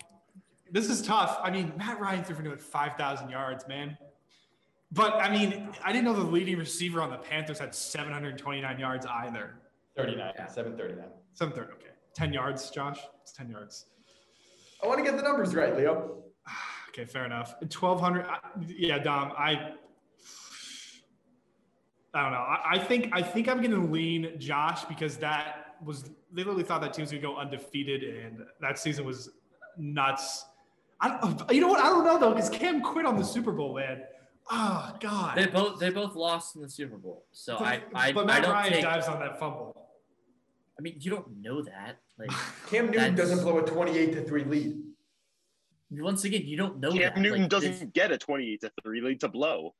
this 0.70 0.88
is 0.88 1.02
tough. 1.02 1.38
I 1.42 1.50
mean, 1.50 1.72
Matt 1.76 2.00
Ryan 2.00 2.24
threw 2.24 2.36
for 2.36 2.42
nearly 2.42 2.58
5,000 2.58 3.28
yards, 3.28 3.66
man. 3.68 3.96
But 4.92 5.14
I 5.14 5.30
mean, 5.30 5.68
I 5.84 5.92
didn't 5.92 6.04
know 6.04 6.14
the 6.14 6.22
leading 6.24 6.58
receiver 6.58 7.00
on 7.00 7.10
the 7.10 7.16
Panthers 7.18 7.58
had 7.58 7.74
729 7.74 8.78
yards 8.78 9.06
either. 9.06 9.54
39, 9.96 10.32
Yeah. 10.36 10.46
739. 10.46 11.04
730, 11.34 11.72
okay. 11.80 11.94
10 12.14 12.32
yards, 12.32 12.70
Josh? 12.70 12.98
It's 13.22 13.32
10 13.32 13.50
yards. 13.50 13.86
I 14.82 14.86
want 14.88 14.98
to 14.98 15.04
get 15.04 15.16
the 15.16 15.22
numbers 15.22 15.54
right, 15.54 15.76
Leo. 15.76 16.16
Okay, 16.88 17.04
fair 17.04 17.24
enough. 17.24 17.54
1,200. 17.60 18.26
I- 18.26 18.38
Yeah, 18.66 18.98
Dom, 18.98 19.32
I. 19.38 19.74
I 22.12 22.22
don't 22.22 22.32
know. 22.32 22.38
I, 22.38 22.60
I 22.72 22.78
think 22.80 23.10
I 23.12 23.22
think 23.22 23.48
I'm 23.48 23.58
going 23.58 23.70
to 23.70 23.86
lean 23.92 24.34
Josh 24.40 24.84
because 24.86 25.16
that 25.18 25.69
was 25.84 26.02
they 26.04 26.10
literally 26.32 26.62
thought 26.64 26.80
that 26.82 26.92
team 26.94 27.02
was 27.04 27.10
going 27.10 27.22
to 27.22 27.28
go 27.28 27.36
undefeated, 27.36 28.02
and 28.02 28.40
that 28.60 28.78
season 28.78 29.04
was 29.04 29.30
nuts. 29.78 30.44
I 31.00 31.34
you 31.50 31.60
know 31.60 31.68
what? 31.68 31.80
I 31.80 31.84
don't 31.88 32.04
know 32.04 32.18
though 32.18 32.34
because 32.34 32.50
Cam 32.50 32.80
quit 32.82 33.06
on 33.06 33.16
the 33.16 33.24
Super 33.24 33.52
Bowl, 33.52 33.74
man. 33.76 34.02
Oh 34.50 34.94
God. 35.00 35.36
They 35.38 35.46
both 35.46 35.78
they 35.78 35.90
both 35.90 36.14
lost 36.14 36.56
in 36.56 36.62
the 36.62 36.68
Super 36.68 36.96
Bowl. 36.98 37.24
So 37.32 37.56
I 37.56 37.80
I, 37.94 38.12
but 38.12 38.24
I 38.24 38.26
Matt 38.26 38.42
don't 38.42 38.52
Ryan 38.52 38.72
take. 38.72 38.82
dives 38.82 39.06
on 39.08 39.18
that 39.20 39.38
fumble. 39.38 39.74
I 40.78 40.82
mean, 40.82 40.96
you 40.98 41.10
don't 41.10 41.40
know 41.40 41.62
that. 41.62 41.98
Like 42.18 42.30
Cam 42.70 42.90
Newton 42.90 43.14
doesn't 43.14 43.40
blow 43.42 43.58
a 43.58 43.62
28 43.62 44.12
to 44.12 44.24
3 44.24 44.44
lead. 44.44 44.76
once 45.90 46.24
again, 46.24 46.42
you 46.44 46.56
don't 46.56 46.78
know 46.80 46.90
Cam 46.90 47.00
that. 47.00 47.18
Newton 47.18 47.42
Like, 47.42 47.50
doesn't 47.50 47.70
this- 47.80 47.88
get 47.94 48.12
a 48.12 48.18
28 48.18 48.60
to 48.62 48.70
3 48.82 49.00
lead 49.00 49.20
to 49.20 49.28
blow. 49.28 49.74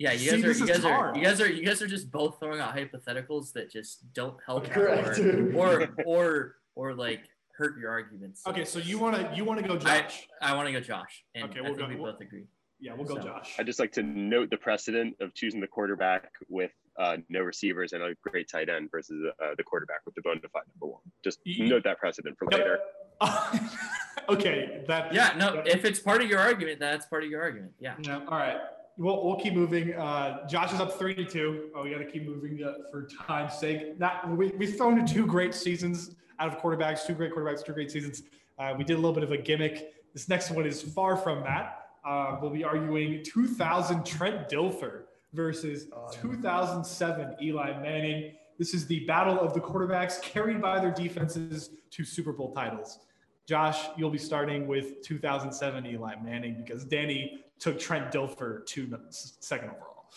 Yeah, 0.00 0.12
you 0.12 0.30
See, 0.30 0.40
guys 0.40 0.44
are 0.44 0.64
you 0.64 0.64
is 0.64 0.70
guys 0.70 0.84
are 0.86 1.12
you 1.14 1.22
guys 1.22 1.40
are 1.42 1.52
you 1.52 1.62
guys 1.62 1.82
are 1.82 1.86
just 1.86 2.10
both 2.10 2.40
throwing 2.40 2.58
out 2.58 2.74
hypotheticals 2.74 3.52
that 3.52 3.70
just 3.70 4.10
don't 4.14 4.34
help 4.46 4.66
you 4.66 4.72
Correct. 4.72 5.18
or, 5.18 5.52
or 5.54 5.94
or 6.06 6.54
or 6.74 6.94
like 6.94 7.20
hurt 7.58 7.78
your 7.78 7.90
arguments. 7.90 8.40
Okay, 8.46 8.64
so 8.64 8.78
you 8.78 8.98
want 8.98 9.14
to 9.16 9.36
you 9.36 9.44
want 9.44 9.60
to 9.60 9.68
go 9.68 9.76
Josh? 9.76 10.26
I 10.40 10.54
want 10.56 10.68
to 10.68 10.72
go 10.72 10.80
Josh, 10.80 11.22
and 11.34 11.44
Okay, 11.50 11.58
I 11.58 11.62
we'll 11.62 11.74
think 11.74 11.80
go- 11.80 11.88
we 11.88 11.96
we'll- 12.00 12.12
both 12.12 12.22
agree. 12.22 12.44
yeah, 12.80 12.94
we'll 12.94 13.04
go 13.04 13.16
so- 13.16 13.24
Josh. 13.24 13.56
I'd 13.58 13.66
just 13.66 13.78
like 13.78 13.92
to 13.92 14.02
note 14.02 14.48
the 14.48 14.56
precedent 14.56 15.16
of 15.20 15.34
choosing 15.34 15.60
the 15.60 15.66
quarterback 15.66 16.30
with 16.48 16.70
uh, 16.98 17.18
no 17.28 17.40
receivers 17.40 17.92
and 17.92 18.02
a 18.02 18.14
great 18.26 18.48
tight 18.50 18.70
end 18.70 18.90
versus 18.90 19.22
uh, 19.42 19.48
the 19.58 19.62
quarterback 19.62 19.98
with 20.06 20.14
the 20.14 20.22
bona 20.22 20.40
fide 20.50 20.62
number 20.74 20.90
one. 20.94 21.02
Just 21.22 21.40
You- 21.44 21.68
note 21.68 21.84
that 21.84 21.98
precedent 21.98 22.38
for 22.38 22.48
Yep. 22.50 22.58
later. 22.58 22.78
okay, 24.30 24.82
that 24.88 25.12
Yeah, 25.12 25.34
no, 25.36 25.62
if 25.66 25.84
it's 25.84 26.00
part 26.00 26.22
of 26.22 26.28
your 26.30 26.38
argument, 26.38 26.80
that's 26.80 27.04
part 27.04 27.22
of 27.22 27.28
your 27.30 27.42
argument. 27.42 27.72
Yeah. 27.78 27.96
No, 28.06 28.24
all 28.28 28.38
right. 28.38 28.56
We'll, 29.00 29.24
we'll 29.24 29.36
keep 29.36 29.54
moving. 29.54 29.94
Uh, 29.94 30.46
Josh 30.46 30.74
is 30.74 30.78
up 30.78 30.98
three 30.98 31.14
to 31.14 31.24
two. 31.24 31.70
Oh, 31.74 31.84
we 31.84 31.90
got 31.90 31.98
to 31.98 32.04
keep 32.04 32.26
moving 32.26 32.62
uh, 32.62 32.74
for 32.90 33.08
time's 33.26 33.54
sake. 33.54 33.98
Not, 33.98 34.28
we, 34.36 34.48
we've 34.58 34.76
thrown 34.76 35.06
two 35.06 35.26
great 35.26 35.54
seasons 35.54 36.14
out 36.38 36.48
of 36.48 36.60
quarterbacks, 36.60 37.06
two 37.06 37.14
great 37.14 37.32
quarterbacks, 37.32 37.64
two 37.64 37.72
great 37.72 37.90
seasons. 37.90 38.24
Uh, 38.58 38.74
we 38.76 38.84
did 38.84 38.92
a 38.92 38.96
little 38.96 39.14
bit 39.14 39.22
of 39.22 39.32
a 39.32 39.38
gimmick. 39.38 39.94
This 40.12 40.28
next 40.28 40.50
one 40.50 40.66
is 40.66 40.82
far 40.82 41.16
from 41.16 41.42
that. 41.44 41.86
Uh, 42.06 42.36
we'll 42.42 42.50
be 42.50 42.62
arguing 42.62 43.24
2000 43.24 44.04
Trent 44.04 44.50
Dilfer 44.50 45.04
versus 45.32 45.86
2007 46.20 47.36
Eli 47.42 47.80
Manning. 47.80 48.34
This 48.58 48.74
is 48.74 48.86
the 48.86 49.06
battle 49.06 49.40
of 49.40 49.54
the 49.54 49.60
quarterbacks 49.60 50.20
carried 50.20 50.60
by 50.60 50.78
their 50.78 50.90
defenses 50.90 51.70
to 51.90 52.04
Super 52.04 52.34
Bowl 52.34 52.52
titles. 52.52 52.98
Josh, 53.46 53.86
you'll 53.96 54.10
be 54.10 54.18
starting 54.18 54.66
with 54.66 55.00
2007 55.02 55.86
Eli 55.86 56.16
Manning 56.22 56.62
because 56.62 56.84
Danny 56.84 57.46
took 57.60 57.78
Trent 57.78 58.10
Dilfer 58.10 58.66
to 58.66 58.98
second 59.10 59.70
overall. 59.70 60.10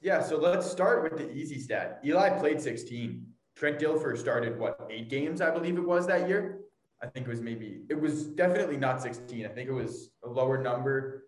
Yeah, 0.00 0.22
so 0.22 0.36
let's 0.36 0.68
start 0.68 1.02
with 1.02 1.18
the 1.18 1.30
easy 1.32 1.60
stat. 1.60 2.00
Eli 2.04 2.30
played 2.38 2.60
16. 2.60 3.24
Trent 3.54 3.78
Dilfer 3.78 4.16
started 4.16 4.58
what 4.58 4.86
eight 4.90 5.08
games, 5.08 5.40
I 5.40 5.50
believe 5.50 5.76
it 5.76 5.86
was 5.86 6.06
that 6.06 6.28
year. 6.28 6.60
I 7.02 7.06
think 7.06 7.26
it 7.26 7.30
was 7.30 7.42
maybe 7.42 7.82
it 7.90 8.00
was 8.00 8.24
definitely 8.26 8.78
not 8.78 9.02
16. 9.02 9.44
I 9.44 9.48
think 9.48 9.68
it 9.68 9.72
was 9.72 10.10
a 10.24 10.28
lower 10.28 10.62
number. 10.62 11.26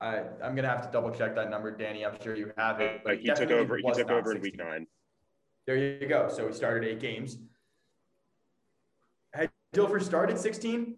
I 0.00 0.22
I'm 0.42 0.54
gonna 0.54 0.68
have 0.68 0.82
to 0.82 0.90
double 0.90 1.10
check 1.10 1.34
that 1.34 1.50
number, 1.50 1.70
Danny. 1.70 2.04
I'm 2.04 2.20
sure 2.22 2.34
you 2.34 2.52
have 2.56 2.80
it. 2.80 3.02
but 3.04 3.18
he 3.18 3.28
took 3.28 3.50
over. 3.50 3.76
He 3.76 3.82
took 3.92 4.08
not 4.08 4.18
over 4.18 4.34
in 4.34 4.40
week 4.40 4.56
nine. 4.56 4.86
There 5.66 5.76
you 5.76 6.06
go. 6.08 6.28
So 6.28 6.46
he 6.46 6.54
started 6.54 6.88
eight 6.88 7.00
games. 7.00 7.38
Had 9.32 9.50
Dilfer 9.74 10.02
started 10.02 10.38
16, 10.38 10.96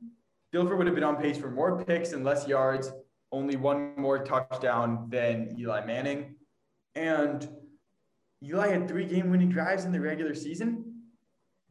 Dilfer 0.55 0.77
would 0.77 0.87
have 0.87 0.95
been 0.95 1.05
on 1.05 1.17
pace 1.17 1.39
for 1.39 1.51
more 1.51 1.83
picks 1.85 2.13
and 2.13 2.25
less 2.25 2.47
yards, 2.47 2.93
only 3.33 3.57
one 3.57 3.95
more 3.97 4.25
touchdown 4.25 5.07
than 5.09 5.57
Eli 5.59 5.85
Manning. 5.85 6.37
And 6.95 7.49
Eli 8.43 8.69
had 8.69 8.89
three 8.89 9.07
game 9.07 9.31
winning 9.31 9.51
drives 9.51 9.85
in 9.85 9.93
the 9.93 10.01
regular 10.01 10.35
season. 10.35 11.03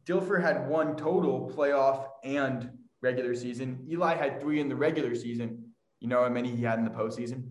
Dilfer 0.04 0.40
had 0.40 0.68
one 0.68 0.96
total 0.96 1.52
playoff 1.54 2.06
and 2.22 2.70
regular 3.02 3.34
season. 3.34 3.84
Eli 3.90 4.14
had 4.14 4.40
three 4.40 4.60
in 4.60 4.68
the 4.68 4.76
regular 4.76 5.14
season. 5.14 5.72
You 6.00 6.08
know 6.08 6.22
how 6.22 6.28
many 6.28 6.54
he 6.54 6.62
had 6.62 6.78
in 6.78 6.84
the 6.84 6.90
postseason? 6.90 7.44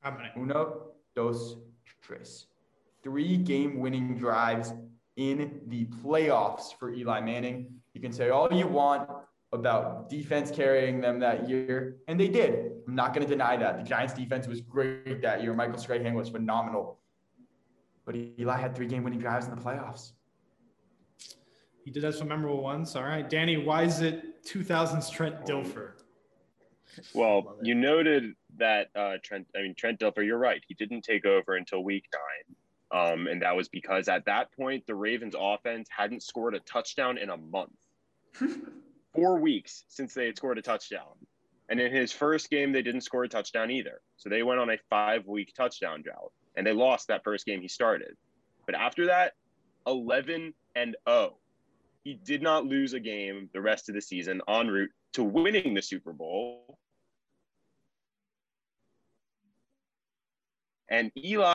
How 0.00 0.10
many? 0.10 0.30
Uno? 0.36 0.90
dos, 1.14 1.56
tres. 2.02 2.46
Three 3.02 3.36
game 3.36 3.80
winning 3.80 4.16
drives 4.16 4.72
in 5.16 5.60
the 5.66 5.86
playoffs 6.02 6.74
for 6.78 6.92
Eli 6.92 7.20
Manning. 7.20 7.66
You 7.94 8.00
can 8.00 8.12
say 8.12 8.30
all 8.30 8.52
you 8.52 8.66
want 8.66 9.08
about 9.52 10.08
defense 10.08 10.50
carrying 10.50 11.00
them 11.00 11.18
that 11.20 11.48
year, 11.48 11.96
and 12.06 12.18
they 12.18 12.28
did. 12.28 12.72
I'm 12.86 12.94
not 12.94 13.12
going 13.12 13.26
to 13.26 13.32
deny 13.32 13.56
that. 13.56 13.78
The 13.78 13.82
Giants' 13.82 14.14
defense 14.14 14.46
was 14.46 14.60
great 14.60 15.20
that 15.22 15.42
year. 15.42 15.54
Michael 15.54 15.78
Strahan 15.78 16.14
was 16.14 16.28
phenomenal. 16.28 16.98
But 18.04 18.14
Eli 18.16 18.56
had 18.56 18.74
three 18.74 18.86
game 18.86 19.02
winning 19.02 19.20
drives 19.20 19.46
in 19.46 19.54
the 19.54 19.60
playoffs. 19.60 20.12
He 21.84 21.90
did 21.90 22.04
have 22.04 22.14
some 22.14 22.28
memorable 22.28 22.62
ones. 22.62 22.94
All 22.94 23.02
right. 23.02 23.28
Danny, 23.28 23.56
why 23.56 23.82
is 23.82 24.00
it 24.00 24.44
2000s 24.44 25.10
Trent 25.10 25.44
Dilfer? 25.46 25.92
Well, 27.14 27.56
you 27.62 27.74
noted 27.74 28.34
that 28.58 28.88
uh, 28.94 29.14
Trent, 29.22 29.46
I 29.56 29.62
mean, 29.62 29.74
Trent 29.76 30.00
Dilfer, 30.00 30.24
you're 30.24 30.38
right. 30.38 30.62
He 30.66 30.74
didn't 30.74 31.02
take 31.02 31.24
over 31.24 31.56
until 31.56 31.82
week 31.82 32.04
nine. 32.12 32.56
Um, 32.92 33.26
and 33.28 33.40
that 33.42 33.54
was 33.54 33.68
because 33.68 34.08
at 34.08 34.24
that 34.26 34.52
point, 34.52 34.86
the 34.86 34.94
Ravens 34.94 35.34
offense 35.38 35.88
hadn't 35.96 36.22
scored 36.22 36.54
a 36.54 36.60
touchdown 36.60 37.18
in 37.18 37.30
a 37.30 37.36
month. 37.36 37.70
Four 39.14 39.40
weeks 39.40 39.84
since 39.88 40.14
they 40.14 40.26
had 40.26 40.36
scored 40.36 40.58
a 40.58 40.62
touchdown. 40.62 41.14
And 41.68 41.80
in 41.80 41.92
his 41.92 42.12
first 42.12 42.50
game, 42.50 42.72
they 42.72 42.82
didn't 42.82 43.02
score 43.02 43.24
a 43.24 43.28
touchdown 43.28 43.70
either. 43.70 44.00
So 44.16 44.28
they 44.28 44.42
went 44.42 44.60
on 44.60 44.70
a 44.70 44.78
five 44.88 45.26
week 45.26 45.52
touchdown 45.56 46.02
drought 46.02 46.32
and 46.56 46.66
they 46.66 46.72
lost 46.72 47.08
that 47.08 47.22
first 47.24 47.46
game 47.46 47.60
he 47.60 47.68
started. 47.68 48.16
But 48.66 48.74
after 48.74 49.06
that, 49.06 49.34
11 49.86 50.52
and 50.74 50.96
0. 51.08 51.36
He 52.02 52.14
did 52.14 52.42
not 52.42 52.66
lose 52.66 52.92
a 52.92 53.00
game 53.00 53.50
the 53.52 53.60
rest 53.60 53.88
of 53.88 53.94
the 53.94 54.00
season 54.00 54.40
en 54.48 54.68
route 54.68 54.90
to 55.12 55.22
winning 55.22 55.74
the 55.74 55.82
Super 55.82 56.12
Bowl. 56.12 56.78
And 60.88 61.12
Eli, 61.16 61.52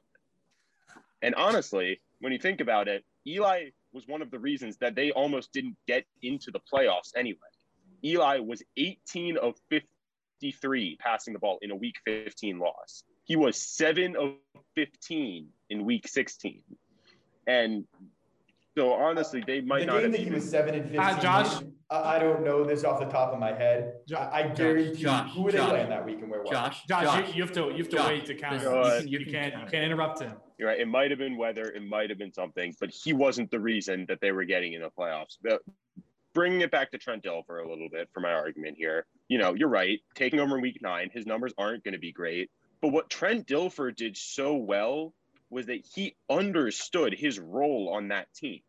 and 1.22 1.36
honestly, 1.36 2.00
when 2.22 2.32
you 2.32 2.40
think 2.40 2.62
about 2.62 2.88
it, 2.88 3.04
Eli 3.28 3.70
was 3.96 4.08
one 4.08 4.22
of 4.22 4.30
the 4.30 4.38
reasons 4.38 4.78
that 4.78 4.94
they 4.94 5.12
almost 5.12 5.54
didn't 5.54 5.78
get 5.88 6.06
into 6.22 6.52
the 6.52 6.60
playoffs 6.72 7.12
anyway. 7.16 7.40
Eli 8.04 8.40
was 8.40 8.62
18 8.78 9.38
of 9.38 9.56
53 9.70 10.98
passing 11.00 11.34
the 11.34 11.40
ball 11.40 11.58
in 11.62 11.72
a 11.72 11.76
week 11.76 11.96
15 12.06 12.60
loss. 12.60 13.04
He 13.24 13.38
was 13.38 13.56
7 13.58 14.18
of 14.18 14.34
15 14.76 15.48
in 15.70 15.86
week 15.86 16.08
16. 16.08 16.62
And 17.48 17.86
so 18.78 18.94
honestly, 18.94 19.44
they 19.46 19.62
might 19.62 19.82
the 19.82 19.86
not 19.88 19.94
game 19.94 20.04
have 20.04 20.12
that 20.12 20.22
he 20.22 20.30
was 20.30 20.50
seven 20.50 20.76
and 20.76 20.84
fifteen. 20.84 21.00
Uh, 21.02 21.20
Josh? 21.22 21.64
I, 21.90 22.16
I 22.16 22.20
don't 22.20 22.44
know 22.44 22.64
this 22.66 22.84
off 22.84 23.00
the 23.00 23.06
top 23.06 23.32
of 23.32 23.40
my 23.40 23.54
head. 23.54 23.94
Jo- 24.08 24.18
I, 24.18 24.44
I 24.44 24.48
guarantee. 24.50 25.02
Josh, 25.04 25.32
who 25.34 25.44
were 25.44 25.52
they 25.52 25.60
Josh, 25.60 25.70
playing 25.70 25.90
that 25.90 26.06
week 26.06 26.20
and 26.22 26.30
where 26.30 26.42
was? 26.42 26.50
it? 26.50 26.54
Josh, 26.54 26.84
Josh, 26.88 27.04
Josh, 27.04 27.28
You, 27.30 27.34
you 27.36 27.42
have 27.44 27.52
to 27.54 27.62
you 27.72 27.78
have 27.78 27.90
to 27.90 27.96
Josh, 27.98 28.08
wait 28.10 28.26
to 28.26 28.36
count. 28.36 28.62
this- 28.62 28.64
You, 28.66 28.70
you 28.70 28.84
can, 28.86 29.00
can- 29.00 29.08
you 29.08 29.20
you 29.20 29.26
can 29.26 29.34
can't 29.34 29.54
you 29.54 29.70
can't 29.72 29.84
interrupt 29.86 30.20
him. 30.22 30.34
You're 30.58 30.70
right. 30.70 30.80
It 30.80 30.88
might 30.88 31.10
have 31.12 31.20
been 31.20 31.38
weather. 31.38 31.64
It 31.66 31.84
might 31.88 32.10
have 32.10 32.18
been 32.20 32.34
something, 32.34 32.74
but 32.80 32.90
he 32.90 33.14
wasn't 33.14 33.52
the 33.52 33.60
reason 33.60 34.06
that 34.08 34.20
they 34.22 34.32
were 34.32 34.46
getting 34.46 34.74
in 34.74 34.82
the 34.82 34.90
playoffs. 34.90 35.38
But 35.44 35.62
bringing 36.34 36.62
it 36.62 36.72
back 36.72 36.92
to 36.92 36.98
Trent 36.98 37.24
Dilfer 37.24 37.64
a 37.66 37.70
little 37.70 37.90
bit 37.90 38.10
for 38.14 38.20
my 38.20 38.32
argument 38.34 38.78
here, 38.78 39.06
you 39.30 39.38
know, 39.38 39.54
you're 39.54 39.70
right. 39.70 40.00
Taking 40.16 40.40
over 40.40 40.56
in 40.56 40.62
week 40.62 40.80
nine, 40.82 41.10
his 41.14 41.26
numbers 41.26 41.54
aren't 41.58 41.84
going 41.84 41.94
to 41.94 42.00
be 42.00 42.12
great. 42.12 42.50
But 42.82 42.90
what 42.90 43.10
Trent 43.10 43.48
Dilfer 43.48 43.96
did 43.96 44.16
so 44.18 44.56
well 44.56 45.14
was 45.56 45.68
that 45.68 45.86
he 45.96 46.18
understood 46.30 47.14
his 47.14 47.40
role 47.40 47.90
on 47.94 48.10
that 48.10 48.28
team. 48.34 48.60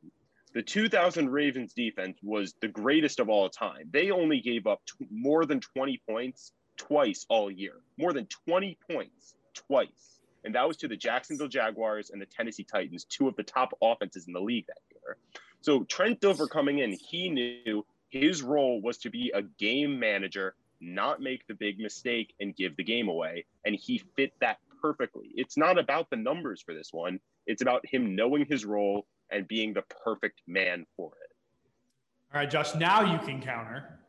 The 0.54 0.62
2000 0.62 1.28
Ravens 1.28 1.74
defense 1.74 2.16
was 2.22 2.54
the 2.60 2.68
greatest 2.68 3.18
of 3.18 3.28
all 3.28 3.48
time. 3.50 3.90
They 3.90 4.12
only 4.12 4.40
gave 4.40 4.68
up 4.68 4.80
t- 4.86 5.04
more 5.10 5.44
than 5.44 5.60
20 5.60 6.00
points 6.08 6.52
twice 6.76 7.26
all 7.28 7.50
year. 7.50 7.74
More 7.98 8.12
than 8.12 8.28
20 8.46 8.78
points 8.88 9.34
twice. 9.52 10.20
And 10.44 10.54
that 10.54 10.68
was 10.68 10.76
to 10.78 10.88
the 10.88 10.96
Jacksonville 10.96 11.48
Jaguars 11.48 12.10
and 12.10 12.22
the 12.22 12.26
Tennessee 12.26 12.64
Titans, 12.64 13.04
two 13.04 13.26
of 13.26 13.34
the 13.34 13.42
top 13.42 13.76
offenses 13.82 14.28
in 14.28 14.32
the 14.32 14.40
league 14.40 14.66
that 14.68 14.78
year. 14.92 15.16
So 15.62 15.82
Trent 15.82 16.20
Dilfer 16.20 16.48
coming 16.48 16.78
in, 16.78 16.92
he 16.92 17.28
knew 17.28 17.84
his 18.10 18.42
role 18.42 18.80
was 18.80 18.98
to 18.98 19.10
be 19.10 19.32
a 19.34 19.42
game 19.42 19.98
manager, 19.98 20.54
not 20.80 21.20
make 21.20 21.48
the 21.48 21.54
big 21.54 21.80
mistake 21.80 22.32
and 22.38 22.54
give 22.54 22.76
the 22.76 22.84
game 22.84 23.08
away. 23.08 23.44
And 23.64 23.74
he 23.74 23.98
fit 24.14 24.32
that 24.40 24.58
perfectly. 24.86 25.30
It's 25.34 25.56
not 25.56 25.78
about 25.78 26.08
the 26.10 26.16
numbers 26.16 26.62
for 26.62 26.74
this 26.74 26.90
one, 26.92 27.18
it's 27.46 27.62
about 27.62 27.84
him 27.86 28.14
knowing 28.14 28.46
his 28.48 28.64
role 28.64 29.06
and 29.30 29.46
being 29.48 29.74
the 29.74 29.82
perfect 30.04 30.42
man 30.46 30.86
for 30.96 31.12
it. 31.22 32.34
All 32.34 32.40
right, 32.40 32.50
Josh. 32.50 32.74
Now 32.74 33.02
you 33.12 33.18
can 33.26 33.40
counter 33.40 34.00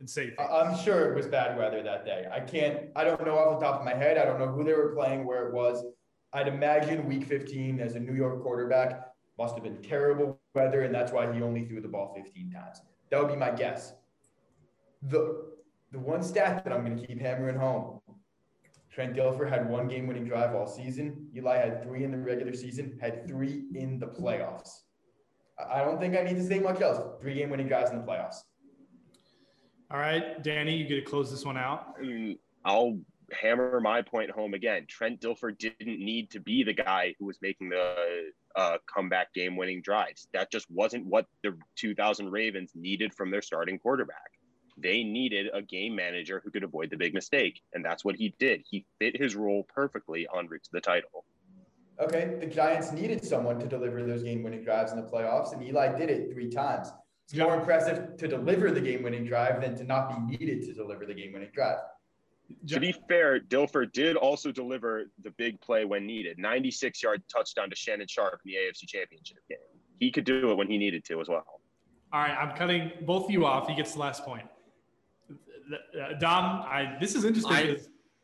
and 0.00 0.08
say 0.08 0.34
I- 0.38 0.46
things. 0.46 0.50
I'm 0.50 0.78
sure 0.78 1.12
it 1.12 1.16
was 1.16 1.26
bad 1.26 1.56
weather 1.56 1.82
that 1.82 2.04
day. 2.04 2.26
I 2.32 2.40
can't. 2.40 2.90
I 2.96 3.04
don't 3.04 3.24
know 3.24 3.38
off 3.38 3.60
the 3.60 3.66
top 3.66 3.80
of 3.80 3.84
my 3.84 3.94
head. 3.94 4.18
I 4.18 4.24
don't 4.24 4.38
know 4.38 4.48
who 4.48 4.64
they 4.64 4.72
were 4.72 4.94
playing, 4.94 5.24
where 5.26 5.46
it 5.48 5.54
was. 5.54 5.84
I'd 6.32 6.48
imagine 6.48 7.06
Week 7.06 7.24
15 7.24 7.80
as 7.80 7.94
a 7.94 8.00
New 8.00 8.14
York 8.14 8.42
quarterback 8.42 9.06
must 9.38 9.54
have 9.54 9.62
been 9.62 9.80
terrible 9.82 10.38
weather, 10.54 10.82
and 10.82 10.94
that's 10.94 11.12
why 11.12 11.32
he 11.32 11.42
only 11.42 11.64
threw 11.64 11.80
the 11.80 11.88
ball 11.88 12.12
15 12.14 12.50
times. 12.50 12.80
That 13.10 13.20
would 13.22 13.30
be 13.30 13.36
my 13.36 13.50
guess. 13.50 13.94
The 15.02 15.46
the 15.92 15.98
one 15.98 16.22
stat 16.22 16.64
that 16.64 16.72
I'm 16.72 16.84
going 16.84 16.98
to 16.98 17.06
keep 17.06 17.20
hammering 17.20 17.56
home. 17.56 18.00
Trent 18.98 19.14
Dilfer 19.14 19.48
had 19.48 19.70
one 19.70 19.86
game-winning 19.86 20.24
drive 20.24 20.56
all 20.56 20.66
season. 20.66 21.28
Eli 21.36 21.56
had 21.56 21.84
three 21.84 22.02
in 22.02 22.10
the 22.10 22.18
regular 22.18 22.52
season. 22.52 22.98
Had 23.00 23.28
three 23.28 23.62
in 23.76 24.00
the 24.00 24.08
playoffs. 24.08 24.80
I 25.56 25.82
I 25.82 25.84
don't 25.84 26.00
think 26.00 26.16
I 26.16 26.24
need 26.24 26.34
to 26.34 26.44
say 26.44 26.58
much 26.58 26.80
else. 26.80 26.98
Three 27.20 27.34
game-winning 27.34 27.68
drives 27.68 27.92
in 27.92 27.98
the 27.98 28.02
playoffs. 28.02 28.38
All 29.92 30.00
right, 30.00 30.42
Danny, 30.42 30.74
you 30.74 30.84
get 30.84 30.96
to 30.96 31.02
close 31.02 31.30
this 31.30 31.44
one 31.44 31.56
out. 31.56 31.94
I'll 32.64 32.98
hammer 33.40 33.80
my 33.80 34.02
point 34.02 34.32
home 34.32 34.54
again. 34.54 34.84
Trent 34.88 35.20
Dilfer 35.20 35.56
didn't 35.56 36.00
need 36.00 36.32
to 36.32 36.40
be 36.40 36.64
the 36.64 36.74
guy 36.74 37.14
who 37.20 37.26
was 37.26 37.38
making 37.40 37.68
the 37.68 38.32
uh, 38.56 38.78
comeback 38.92 39.32
game 39.32 39.54
winning 39.54 39.80
drives. 39.80 40.26
That 40.32 40.50
just 40.50 40.68
wasn't 40.72 41.06
what 41.06 41.26
the 41.44 41.56
2000 41.76 42.32
Ravens 42.32 42.72
needed 42.74 43.14
from 43.14 43.30
their 43.30 43.42
starting 43.42 43.78
quarterback. 43.78 44.37
They 44.80 45.02
needed 45.02 45.48
a 45.52 45.62
game 45.62 45.94
manager 45.94 46.40
who 46.44 46.50
could 46.50 46.64
avoid 46.64 46.90
the 46.90 46.96
big 46.96 47.14
mistake. 47.14 47.60
And 47.72 47.84
that's 47.84 48.04
what 48.04 48.16
he 48.16 48.34
did. 48.38 48.62
He 48.68 48.86
fit 48.98 49.16
his 49.16 49.34
role 49.34 49.66
perfectly 49.74 50.26
en 50.36 50.46
route 50.46 50.64
to 50.64 50.70
the 50.72 50.80
title. 50.80 51.24
Okay, 52.00 52.36
the 52.38 52.46
Giants 52.46 52.92
needed 52.92 53.24
someone 53.24 53.58
to 53.58 53.66
deliver 53.66 54.04
those 54.04 54.22
game-winning 54.22 54.62
drives 54.62 54.92
in 54.92 54.98
the 55.00 55.08
playoffs, 55.08 55.52
and 55.52 55.60
Eli 55.62 55.98
did 55.98 56.10
it 56.10 56.32
three 56.32 56.48
times. 56.48 56.92
It's 57.24 57.36
more 57.36 57.56
impressive 57.56 58.16
to 58.16 58.28
deliver 58.28 58.70
the 58.70 58.80
game-winning 58.80 59.26
drive 59.26 59.60
than 59.60 59.74
to 59.76 59.84
not 59.84 60.08
be 60.08 60.36
needed 60.36 60.62
to 60.66 60.72
deliver 60.72 61.06
the 61.06 61.14
game-winning 61.14 61.50
drive. 61.52 61.78
To 62.68 62.80
be 62.80 62.94
fair, 63.08 63.40
Dilfer 63.40 63.92
did 63.92 64.16
also 64.16 64.52
deliver 64.52 65.10
the 65.22 65.30
big 65.32 65.60
play 65.60 65.84
when 65.84 66.06
needed 66.06 66.38
96 66.38 67.02
yard 67.02 67.22
touchdown 67.30 67.68
to 67.68 67.76
Shannon 67.76 68.06
Sharpe 68.06 68.40
in 68.44 68.52
the 68.52 68.56
AFC 68.56 68.86
Championship 68.86 69.38
game. 69.48 69.58
He 69.98 70.10
could 70.10 70.24
do 70.24 70.50
it 70.50 70.56
when 70.56 70.68
he 70.68 70.78
needed 70.78 71.04
to 71.06 71.20
as 71.20 71.28
well. 71.28 71.44
All 72.12 72.20
right, 72.20 72.30
I'm 72.30 72.56
cutting 72.56 72.92
both 73.02 73.26
of 73.26 73.30
you 73.30 73.44
off. 73.44 73.68
He 73.68 73.74
gets 73.74 73.92
the 73.92 73.98
last 73.98 74.24
point. 74.24 74.46
Uh, 75.72 76.14
Dom, 76.18 76.62
I 76.62 76.96
this 77.00 77.14
is 77.14 77.24
interesting 77.24 77.52
I- 77.52 77.76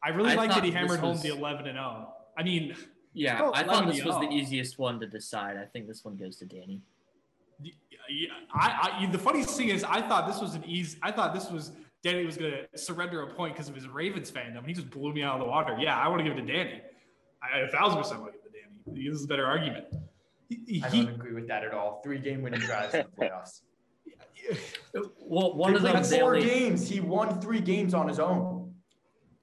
I 0.03 0.11
really 0.11 0.33
I 0.33 0.35
like 0.35 0.51
that 0.51 0.65
he 0.65 0.71
hammered 0.71 0.93
this 0.93 1.01
home 1.01 1.13
was- 1.13 1.23
the 1.23 1.29
11 1.31 1.67
and 1.67 1.77
0. 1.77 2.13
I 2.37 2.43
mean, 2.43 2.75
Yeah, 3.15 3.41
Oh, 3.43 3.53
I 3.55 3.63
thought 3.63 3.87
this 3.87 4.05
was 4.05 4.17
the 4.21 4.27
oh. 4.27 4.33
easiest 4.33 4.79
one 4.79 4.99
to 5.01 5.07
decide. 5.07 5.57
I 5.57 5.65
think 5.67 5.87
this 5.87 6.05
one 6.05 6.17
goes 6.17 6.37
to 6.39 6.45
Danny. 6.47 6.81
yeah, 7.61 8.29
I, 8.53 9.01
I 9.03 9.07
the 9.07 9.19
funniest 9.19 9.57
thing 9.57 9.69
is 9.69 9.85
I 9.85 10.01
thought 10.03 10.27
this 10.27 10.41
was 10.41 10.55
an 10.55 10.65
easy. 10.65 10.99
I 11.03 11.11
thought 11.13 11.33
this 11.33 11.51
was 11.51 11.73
Danny 12.03 12.27
was 12.27 12.37
gonna 12.37 12.63
surrender 12.77 13.23
a 13.23 13.35
point 13.35 13.55
because 13.55 13.69
of 13.69 13.75
his 13.75 13.89
Ravens 13.89 14.31
fandom. 14.31 14.59
and 14.59 14.67
He 14.67 14.75
just 14.75 14.91
blew 14.91 15.13
me 15.15 15.23
out 15.23 15.35
of 15.39 15.41
the 15.45 15.51
water. 15.51 15.77
Yeah, 15.79 15.97
I 15.99 16.09
want 16.09 16.21
to 16.21 16.25
give 16.29 16.37
it 16.37 16.47
to 16.47 16.53
Danny. 16.53 16.83
I 17.43 17.61
a 17.61 17.69
thousand 17.69 17.99
percent 17.99 18.21
want 18.21 18.33
to 18.33 18.39
give 18.39 18.47
it 18.47 18.53
to 18.53 18.91
Danny. 18.93 19.09
This 19.09 19.19
is 19.19 19.25
a 19.25 19.29
better 19.29 19.47
argument. 19.47 19.87
He, 20.51 20.83
I 20.85 20.89
don't 20.91 21.09
agree 21.09 21.33
with 21.33 21.49
that 21.49 21.65
at 21.65 21.73
all. 21.73 22.01
Three 22.05 22.19
game-winning 22.19 22.61
drives 22.61 22.95
in 22.95 23.07
the 23.17 23.27
playoffs. 23.27 23.63
Well, 25.21 25.55
one 25.55 25.73
They 25.73 25.77
of 25.79 25.83
them 25.83 26.03
played 26.03 26.21
four 26.21 26.35
only- 26.37 26.47
games. 26.47 26.89
He 26.89 27.01
won 27.01 27.41
three 27.41 27.61
games 27.61 27.95
on 27.95 28.09
his 28.09 28.19
own. 28.19 28.61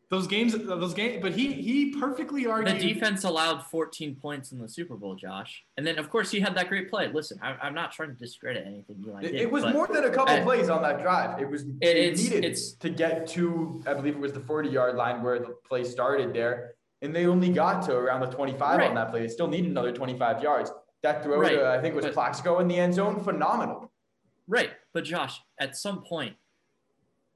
those 0.10 0.28
games, 0.28 0.52
those 0.66 0.94
games, 0.94 1.20
but 1.22 1.32
he 1.32 1.54
he 1.54 1.92
perfectly 1.98 2.46
argued. 2.46 2.76
The 2.82 2.94
defense 2.94 3.24
allowed 3.24 3.64
14 3.68 4.16
points 4.16 4.52
in 4.52 4.60
the 4.60 4.68
Super 4.68 4.96
Bowl, 4.98 5.16
Josh. 5.16 5.64
And 5.78 5.88
then, 5.88 5.98
of 5.98 6.10
course, 6.10 6.30
he 6.30 6.42
had 6.42 6.54
that 6.56 6.68
great 6.68 6.90
play. 6.90 7.08
Listen, 7.08 7.40
I, 7.42 7.52
I'm 7.62 7.74
not 7.74 7.94
trying 7.94 8.10
to 8.10 8.16
discredit 8.16 8.68
anything 8.68 8.98
Eli 9.08 9.20
It, 9.22 9.32
did. 9.32 9.36
it 9.42 9.50
was 9.50 9.64
but 9.64 9.74
more 9.74 9.88
than 9.88 10.04
a 10.04 10.10
couple 10.10 10.36
Hey. 10.36 10.44
plays 10.44 10.68
on 10.70 10.82
that 10.82 11.02
drive. 11.02 11.40
It 11.42 11.50
was 11.50 11.64
they 11.66 12.08
it's- 12.08 12.22
needed 12.24 12.44
it's- 12.44 12.74
to 12.74 12.90
get 12.90 13.26
to, 13.28 13.82
I 13.88 13.94
believe 13.94 14.16
it 14.16 14.20
was 14.20 14.34
the 14.34 14.42
40-yard 14.42 14.98
line 14.98 15.24
where 15.24 15.40
the 15.40 15.56
play 15.66 15.86
started 15.86 16.34
there, 16.34 16.74
and 17.02 17.16
they 17.16 17.26
only 17.26 17.48
got 17.50 17.82
to 17.86 17.96
around 17.96 18.20
the 18.20 18.28
25 18.28 18.80
Right. 18.80 18.90
on 18.90 18.96
that 18.96 19.12
play. 19.12 19.22
They 19.22 19.30
still 19.30 19.48
needed 19.48 19.72
another 19.72 19.94
25 19.94 20.44
yards. 20.44 20.74
That 21.04 21.24
throw 21.24 21.40
Right, 21.40 21.54
to, 21.56 21.70
I 21.70 21.80
think 21.80 21.94
it 21.94 21.96
was 21.96 22.06
but- 22.08 22.14
Plaxico 22.16 22.60
in 22.60 22.68
the 22.68 22.76
end 22.78 22.94
zone, 22.96 23.24
phenomenal. 23.24 23.90
Right, 24.46 24.72
but 24.94 25.04
Josh, 25.04 25.42
at 25.60 25.76
some 25.76 26.04
point, 26.04 26.36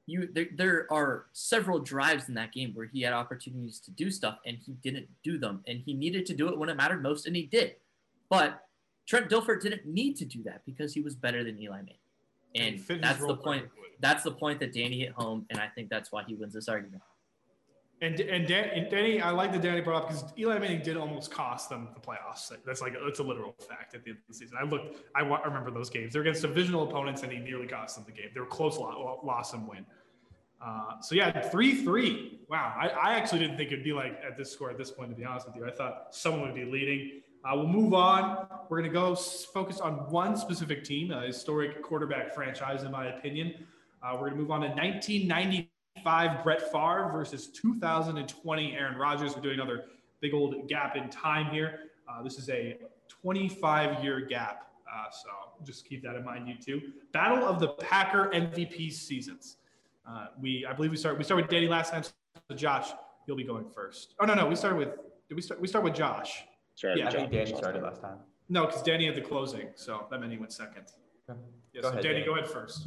you 0.07 0.29
there, 0.33 0.47
there 0.55 0.87
are 0.91 1.25
several 1.33 1.79
drives 1.79 2.29
in 2.29 2.35
that 2.35 2.53
game 2.53 2.71
where 2.73 2.85
he 2.85 3.01
had 3.01 3.13
opportunities 3.13 3.79
to 3.79 3.91
do 3.91 4.11
stuff 4.11 4.37
and 4.45 4.57
he 4.63 4.73
didn't 4.83 5.07
do 5.23 5.37
them, 5.37 5.63
and 5.67 5.81
he 5.85 5.93
needed 5.93 6.25
to 6.27 6.35
do 6.35 6.49
it 6.49 6.57
when 6.57 6.69
it 6.69 6.75
mattered 6.75 7.01
most, 7.01 7.25
and 7.25 7.35
he 7.35 7.43
did. 7.43 7.75
But 8.29 8.65
Trent 9.07 9.29
Dilfer 9.29 9.61
didn't 9.61 9.85
need 9.85 10.15
to 10.17 10.25
do 10.25 10.43
that 10.43 10.61
because 10.65 10.93
he 10.93 11.01
was 11.01 11.15
better 11.15 11.43
than 11.43 11.59
Eli 11.59 11.77
Manning, 11.77 11.97
and 12.55 13.01
that's 13.01 13.25
the 13.25 13.35
point. 13.35 13.65
That's 13.99 14.23
the 14.23 14.31
point 14.31 14.59
that 14.59 14.73
Danny 14.73 14.99
hit 14.99 15.13
home, 15.13 15.45
and 15.49 15.59
I 15.59 15.67
think 15.67 15.89
that's 15.89 16.11
why 16.11 16.23
he 16.27 16.35
wins 16.35 16.53
this 16.53 16.67
argument. 16.67 17.01
And 18.01 18.19
and, 18.19 18.45
Dan, 18.45 18.69
and 18.69 18.89
Danny, 18.91 19.21
I 19.21 19.31
like 19.31 19.53
that 19.53 19.61
Danny 19.61 19.79
brought 19.79 20.03
up 20.03 20.09
because 20.09 20.25
Eli 20.37 20.59
Manning 20.59 20.81
did 20.81 20.97
almost 20.97 21.31
cost 21.31 21.69
them 21.69 21.87
the 21.93 22.01
playoffs. 22.01 22.51
That's 22.65 22.81
like 22.81 22.93
that's 23.01 23.19
a 23.19 23.23
literal 23.23 23.55
fact 23.69 23.95
at 23.95 24.03
the 24.03 24.11
end 24.11 24.19
of 24.19 24.27
the 24.27 24.33
season. 24.33 24.57
I 24.59 24.65
looked, 24.65 24.97
I 25.15 25.21
remember 25.21 25.71
those 25.71 25.89
games. 25.89 26.11
They're 26.11 26.21
against 26.21 26.41
divisional 26.41 26.89
opponents, 26.89 27.23
and 27.23 27.31
he 27.31 27.39
nearly 27.39 27.67
cost 27.67 27.95
them 27.95 28.03
the 28.05 28.11
game. 28.11 28.31
They 28.33 28.41
were 28.41 28.45
close, 28.45 28.77
lo- 28.77 29.21
loss 29.23 29.53
and 29.53 29.65
win. 29.65 29.85
Uh, 30.63 30.99
so 30.99 31.15
yeah, 31.15 31.39
three 31.49 31.83
three. 31.83 32.41
Wow, 32.49 32.75
I, 32.77 32.89
I 32.89 33.13
actually 33.13 33.39
didn't 33.39 33.55
think 33.55 33.71
it'd 33.71 33.83
be 33.83 33.93
like 33.93 34.19
at 34.27 34.37
this 34.37 34.51
score 34.51 34.69
at 34.69 34.77
this 34.77 34.91
point. 34.91 35.09
To 35.11 35.15
be 35.15 35.23
honest 35.23 35.47
with 35.47 35.55
you, 35.55 35.65
I 35.65 35.71
thought 35.71 36.07
someone 36.11 36.41
would 36.41 36.55
be 36.55 36.65
leading. 36.65 37.21
Uh, 37.45 37.55
we'll 37.55 37.67
move 37.67 37.93
on. 37.93 38.47
We're 38.67 38.81
gonna 38.81 38.91
go 38.91 39.15
focus 39.15 39.79
on 39.79 40.09
one 40.09 40.35
specific 40.35 40.83
team, 40.83 41.11
a 41.11 41.27
historic 41.27 41.81
quarterback 41.81 42.33
franchise, 42.33 42.83
in 42.83 42.91
my 42.91 43.07
opinion. 43.07 43.53
Uh, 44.03 44.17
we're 44.19 44.29
gonna 44.29 44.41
move 44.41 44.51
on 44.51 44.61
to 44.61 44.69
1995 46.03 46.43
Brett 46.43 46.71
Favre 46.71 47.09
versus 47.11 47.47
2020 47.47 48.75
Aaron 48.75 48.97
Rodgers. 48.97 49.35
We're 49.35 49.41
doing 49.41 49.55
another 49.59 49.85
big 50.21 50.33
old 50.33 50.67
gap 50.67 50.95
in 50.95 51.09
time 51.09 51.47
here. 51.51 51.79
Uh, 52.09 52.21
this 52.21 52.37
is 52.37 52.49
a 52.49 52.77
25 53.09 54.03
year 54.03 54.19
gap, 54.21 54.67
uh, 54.93 55.09
so 55.09 55.29
just 55.65 55.87
keep 55.87 56.03
that 56.03 56.15
in 56.15 56.23
mind, 56.23 56.47
you 56.47 56.55
two. 56.63 56.81
Battle 57.11 57.45
of 57.47 57.59
the 57.59 57.69
Packer 57.69 58.29
MVP 58.33 58.91
seasons. 58.91 59.57
Uh, 60.07 60.27
we, 60.39 60.65
I 60.69 60.73
believe 60.73 60.91
we 60.91 60.97
start. 60.97 61.17
We 61.17 61.23
started 61.23 61.43
with 61.45 61.51
Danny 61.51 61.67
last 61.67 61.91
time. 61.91 62.03
So 62.03 62.55
Josh, 62.55 62.89
you'll 63.25 63.37
be 63.37 63.43
going 63.43 63.65
first. 63.69 64.13
Oh 64.19 64.25
no, 64.25 64.33
no, 64.35 64.45
we 64.47 64.55
started 64.55 64.77
with. 64.77 64.89
Did 65.29 65.35
we 65.35 65.41
start? 65.41 65.59
We 65.59 65.67
start 65.67 65.83
with 65.83 65.95
Josh. 65.95 66.43
Sorry, 66.75 66.99
Yeah, 66.99 67.07
I 67.07 67.11
think 67.11 67.31
Danny 67.31 67.55
started 67.55 67.81
last 67.81 68.01
time. 68.01 68.17
No, 68.49 68.67
because 68.67 68.83
Danny 68.83 69.07
had 69.07 69.15
the 69.15 69.21
closing, 69.21 69.69
so 69.75 70.05
that 70.11 70.19
meant 70.19 70.31
he 70.31 70.37
went 70.37 70.51
second. 70.53 70.83
Okay. 71.27 71.39
Yeah, 71.73 71.81
Go 71.81 71.87
so 71.87 71.91
ahead, 71.93 72.03
Danny, 72.03 72.13
Danny. 72.15 72.25
go 72.25 72.35
ahead 72.35 72.47
first. 72.47 72.85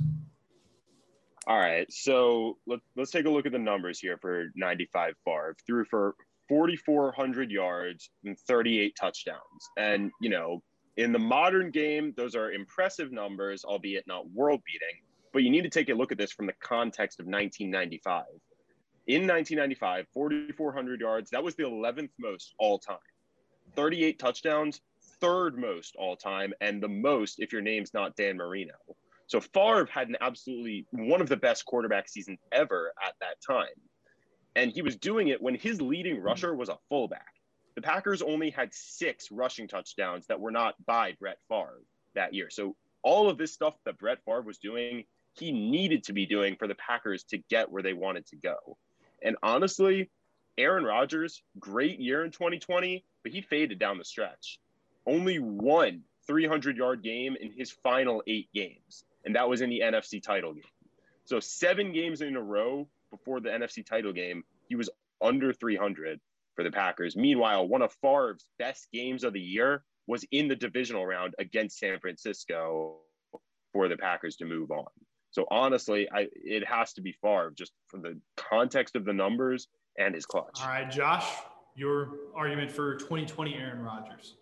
All 1.49 1.59
right, 1.59 1.91
so 1.91 2.59
let, 2.67 2.81
let's 2.95 3.11
take 3.11 3.25
a 3.25 3.31
look 3.31 3.47
at 3.47 3.53
the 3.53 3.59
numbers 3.59 3.99
here 3.99 4.19
for 4.19 4.49
95 4.55 5.15
Favre. 5.25 5.57
Threw 5.67 5.83
for 5.87 6.15
4,400 6.51 7.51
yards 7.51 8.11
and 8.27 8.39
38 8.39 8.95
touchdowns. 9.01 9.41
And, 9.79 10.11
you 10.21 10.29
know, 10.29 10.63
in 10.99 11.11
the 11.11 11.19
modern 11.19 11.71
game, 11.71 12.13
those 12.19 12.35
are 12.35 12.53
impressive 12.53 13.13
numbers, 13.13 13.65
albeit 13.65 14.07
not 14.07 14.31
world 14.31 14.61
beating. 14.67 15.01
But 15.33 15.43
you 15.43 15.49
need 15.49 15.63
to 15.63 15.71
take 15.71 15.89
a 15.89 15.95
look 15.95 16.13
at 16.13 16.19
this 16.19 16.33
from 16.33 16.47
the 16.47 16.55
context 16.63 17.19
of 17.19 17.25
1995. 17.25 18.25
In 19.07 19.27
1995, 19.27 20.07
4,400 20.13 21.01
yards, 21.01 21.31
that 21.31 21.43
was 21.43 21.55
the 21.55 21.63
11th 21.63 22.11
most 22.19 22.55
all 22.59 22.79
time. 22.79 22.99
38 23.75 24.19
touchdowns, 24.19 24.83
third 25.19 25.59
most 25.59 25.97
all 25.97 26.15
time, 26.15 26.53
and 26.61 26.83
the 26.83 26.89
most 26.89 27.41
if 27.41 27.55
your 27.55 27.63
name's 27.63 27.95
not 27.95 28.17
Dan 28.17 28.37
Marino. 28.37 28.75
So 29.29 29.41
Favre 29.41 29.87
had 29.87 30.09
an 30.09 30.17
absolutely 30.21 30.87
one 30.91 31.21
of 31.21 31.29
the 31.29 31.37
best 31.37 31.67
quarterback 31.67 32.09
seasons 32.09 32.39
ever 32.51 32.93
at 33.07 33.15
that 33.21 33.37
time. 33.47 33.67
And 34.57 34.73
he 34.73 34.83
was 34.83 34.97
doing 34.97 35.29
it 35.29 35.41
when 35.41 35.55
his 35.55 35.81
leading 35.81 36.21
rusher 36.21 36.55
was 36.55 36.71
a 36.71 36.79
fullback. 36.89 37.35
The 37.75 37.83
Packers 37.83 38.23
only 38.23 38.51
had 38.51 38.75
six 38.75 39.31
rushing 39.31 39.69
touchdowns 39.69 40.27
that 40.27 40.41
were 40.41 40.51
not 40.51 40.75
by 40.85 41.13
Brett 41.21 41.39
Favre 41.49 41.83
that 42.15 42.35
year. 42.35 42.49
So 42.51 42.75
all 43.03 43.29
of 43.29 43.39
this 43.39 43.53
stuff 43.53 43.75
that 43.85 43.99
Brett 43.99 44.19
Favre 44.25 44.43
was 44.43 44.59
doing, 44.59 45.05
he 45.35 45.53
needed 45.53 46.05
to 46.05 46.13
be 46.15 46.27
doing 46.27 46.57
for 46.57 46.67
the 46.67 46.75
Packers 46.75 47.23
to 47.25 47.39
get 47.51 47.71
where 47.71 47.83
they 47.83 47.93
wanted 47.93 48.27
to 48.29 48.37
go. 48.37 48.77
And 49.23 49.37
honestly, 49.43 50.11
Aaron 50.57 50.85
Rodgers, 50.85 51.43
great 51.59 52.01
year 52.01 52.25
in 52.25 52.31
2020, 52.31 53.05
but 53.23 53.31
he 53.31 53.43
faded 53.43 53.79
down 53.79 53.99
the 53.99 54.05
stretch. 54.05 54.59
Only 55.07 55.39
one 55.39 56.03
300 56.27 56.77
yard 56.77 57.03
game 57.03 57.37
in 57.41 57.53
his 57.53 57.71
final 57.71 58.23
eight 58.27 58.49
games, 58.55 59.05
and 59.25 59.35
that 59.37 59.49
was 59.49 59.61
in 59.61 59.71
the 59.71 59.81
NFC 59.81 60.23
title 60.23 60.55
game. 60.55 60.63
So, 61.25 61.41
seven 61.41 61.93
games 61.93 62.21
in 62.21 62.37
a 62.37 62.43
row 62.43 62.89
before 63.11 63.41
the 63.41 63.51
NFC 63.51 63.85
title 63.85 64.13
game, 64.13 64.45
he 64.69 64.77
was 64.77 64.91
under 65.23 65.53
300 65.53 66.21
for 66.55 66.65
the 66.65 66.71
Packers. 66.71 67.17
Meanwhile, 67.17 67.69
one 67.69 67.83
of 67.83 67.93
Favre's 68.03 68.45
best 68.59 68.89
games 68.93 69.25
of 69.25 69.33
the 69.33 69.41
year 69.41 69.85
was 70.07 70.25
in 70.33 70.49
the 70.49 70.57
divisional 70.57 71.07
round 71.07 71.35
against 71.39 71.79
San 71.79 72.01
Francisco 72.01 72.97
for 73.73 73.89
the 73.89 73.97
Packers 73.97 74.37
to 74.37 74.45
move 74.45 74.71
on. 74.71 74.87
So 75.31 75.47
honestly, 75.51 76.09
I 76.11 76.27
it 76.33 76.67
has 76.67 76.95
to 76.95 77.03
be 77.03 77.13
Favre 77.13 77.53
just 77.57 77.73
for 77.87 78.01
the 78.01 78.19
context 78.37 78.97
of 78.97 79.05
the 79.05 79.13
numbers 79.13 79.69
and 79.99 80.15
his 80.15 80.25
clutch. 80.25 80.61
All 80.63 80.69
right, 80.69 80.91
Josh, 80.91 81.27
your 81.75 82.15
argument 82.35 82.73
for 82.73 82.97
2020 82.97 83.55
Aaron 83.55 83.83
Rodgers. 83.83 84.37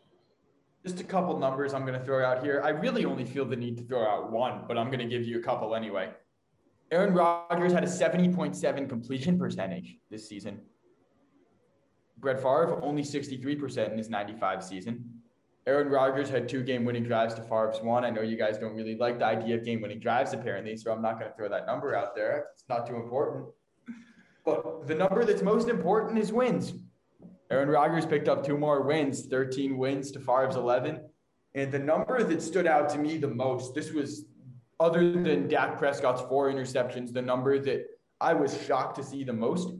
Just 0.87 1.01
a 1.01 1.05
couple 1.05 1.37
numbers 1.37 1.75
I'm 1.75 1.85
going 1.85 1.99
to 1.99 2.05
throw 2.05 2.25
out 2.25 2.45
here. 2.45 2.63
I 2.65 2.69
really 2.69 3.05
only 3.05 3.25
feel 3.25 3.45
the 3.45 3.57
need 3.57 3.77
to 3.79 3.83
throw 3.83 4.07
out 4.07 4.31
one, 4.31 4.63
but 4.69 4.79
I'm 4.79 4.87
going 4.87 5.01
to 5.01 5.07
give 5.07 5.25
you 5.25 5.41
a 5.41 5.43
couple 5.43 5.75
anyway. 5.75 6.11
Aaron 6.93 7.13
Rodgers 7.13 7.73
had 7.73 7.83
a 7.83 7.89
70.7 7.89 8.89
completion 8.89 9.37
percentage 9.37 9.97
this 10.13 10.29
season. 10.29 10.61
Brett 12.19 12.37
Favre 12.37 12.81
only 12.85 13.03
63% 13.03 13.91
in 13.91 13.99
his 13.99 14.09
95 14.09 14.63
season. 14.63 15.11
Aaron 15.67 15.89
Rodgers 15.89 16.29
had 16.29 16.49
two 16.49 16.63
game 16.63 16.85
winning 16.85 17.03
drives 17.03 17.35
to 17.35 17.43
Favre's 17.43 17.83
one. 17.83 18.05
I 18.05 18.11
know 18.11 18.23
you 18.23 18.37
guys 18.37 18.57
don't 18.57 18.77
really 18.77 18.95
like 18.95 19.19
the 19.19 19.25
idea 19.25 19.57
of 19.57 19.65
game 19.65 19.81
winning 19.81 19.99
drives, 19.99 20.35
apparently, 20.35 20.77
so 20.77 20.93
I'm 20.93 21.03
not 21.03 21.19
going 21.19 21.29
to 21.29 21.37
throw 21.37 21.49
that 21.49 21.67
number 21.67 21.97
out 21.97 22.15
there. 22.15 22.47
It's 22.53 22.63
not 22.69 22.87
too 22.87 22.95
important. 22.95 23.47
But 24.45 24.87
the 24.87 24.95
number 24.95 25.25
that's 25.25 25.43
most 25.43 25.69
important 25.69 26.17
is 26.21 26.33
wins. 26.33 26.75
Aaron 27.51 27.69
Rodgers 27.69 28.07
picked 28.07 28.29
up 28.29 28.45
two 28.45 28.59
more 28.59 28.83
wins, 28.83 29.27
13 29.27 29.77
wins 29.79 30.11
to 30.13 30.21
Favre's 30.21 30.57
11. 30.57 31.01
And 31.55 31.73
the 31.73 31.79
number 31.79 32.23
that 32.23 32.43
stood 32.43 32.67
out 32.67 32.89
to 32.91 32.99
me 32.99 33.17
the 33.17 33.29
most, 33.29 33.75
this 33.75 33.93
was 33.93 34.27
other 34.79 35.13
than 35.13 35.49
Dak 35.49 35.79
Prescott's 35.79 36.23
four 36.23 36.53
interceptions, 36.53 37.13
the 37.13 37.23
number 37.23 37.59
that 37.59 37.87
I 38.21 38.35
was 38.35 38.61
shocked 38.67 38.97
to 38.97 39.05
see 39.05 39.25
the 39.25 39.33
most. 39.33 39.73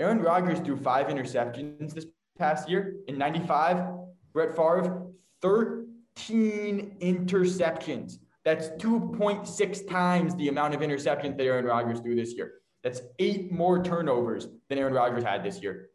Aaron 0.00 0.20
Rodgers 0.20 0.60
threw 0.60 0.76
five 0.76 1.08
interceptions 1.08 1.92
this 1.92 2.06
past 2.38 2.68
year. 2.68 2.96
In 3.08 3.18
95, 3.18 3.84
Brett 4.32 4.50
Favre, 4.50 5.06
13 5.42 6.96
interceptions. 7.00 8.18
That's 8.44 8.68
2.6 8.82 9.90
times 9.90 10.34
the 10.36 10.48
amount 10.48 10.74
of 10.74 10.80
interceptions 10.80 11.36
that 11.36 11.44
Aaron 11.44 11.64
Rodgers 11.64 12.00
threw 12.00 12.14
this 12.14 12.34
year. 12.34 12.52
That's 12.84 13.00
eight 13.18 13.50
more 13.50 13.82
turnovers 13.82 14.48
than 14.68 14.78
Aaron 14.78 14.94
Rodgers 14.94 15.24
had 15.24 15.42
this 15.42 15.60
year. 15.60 15.88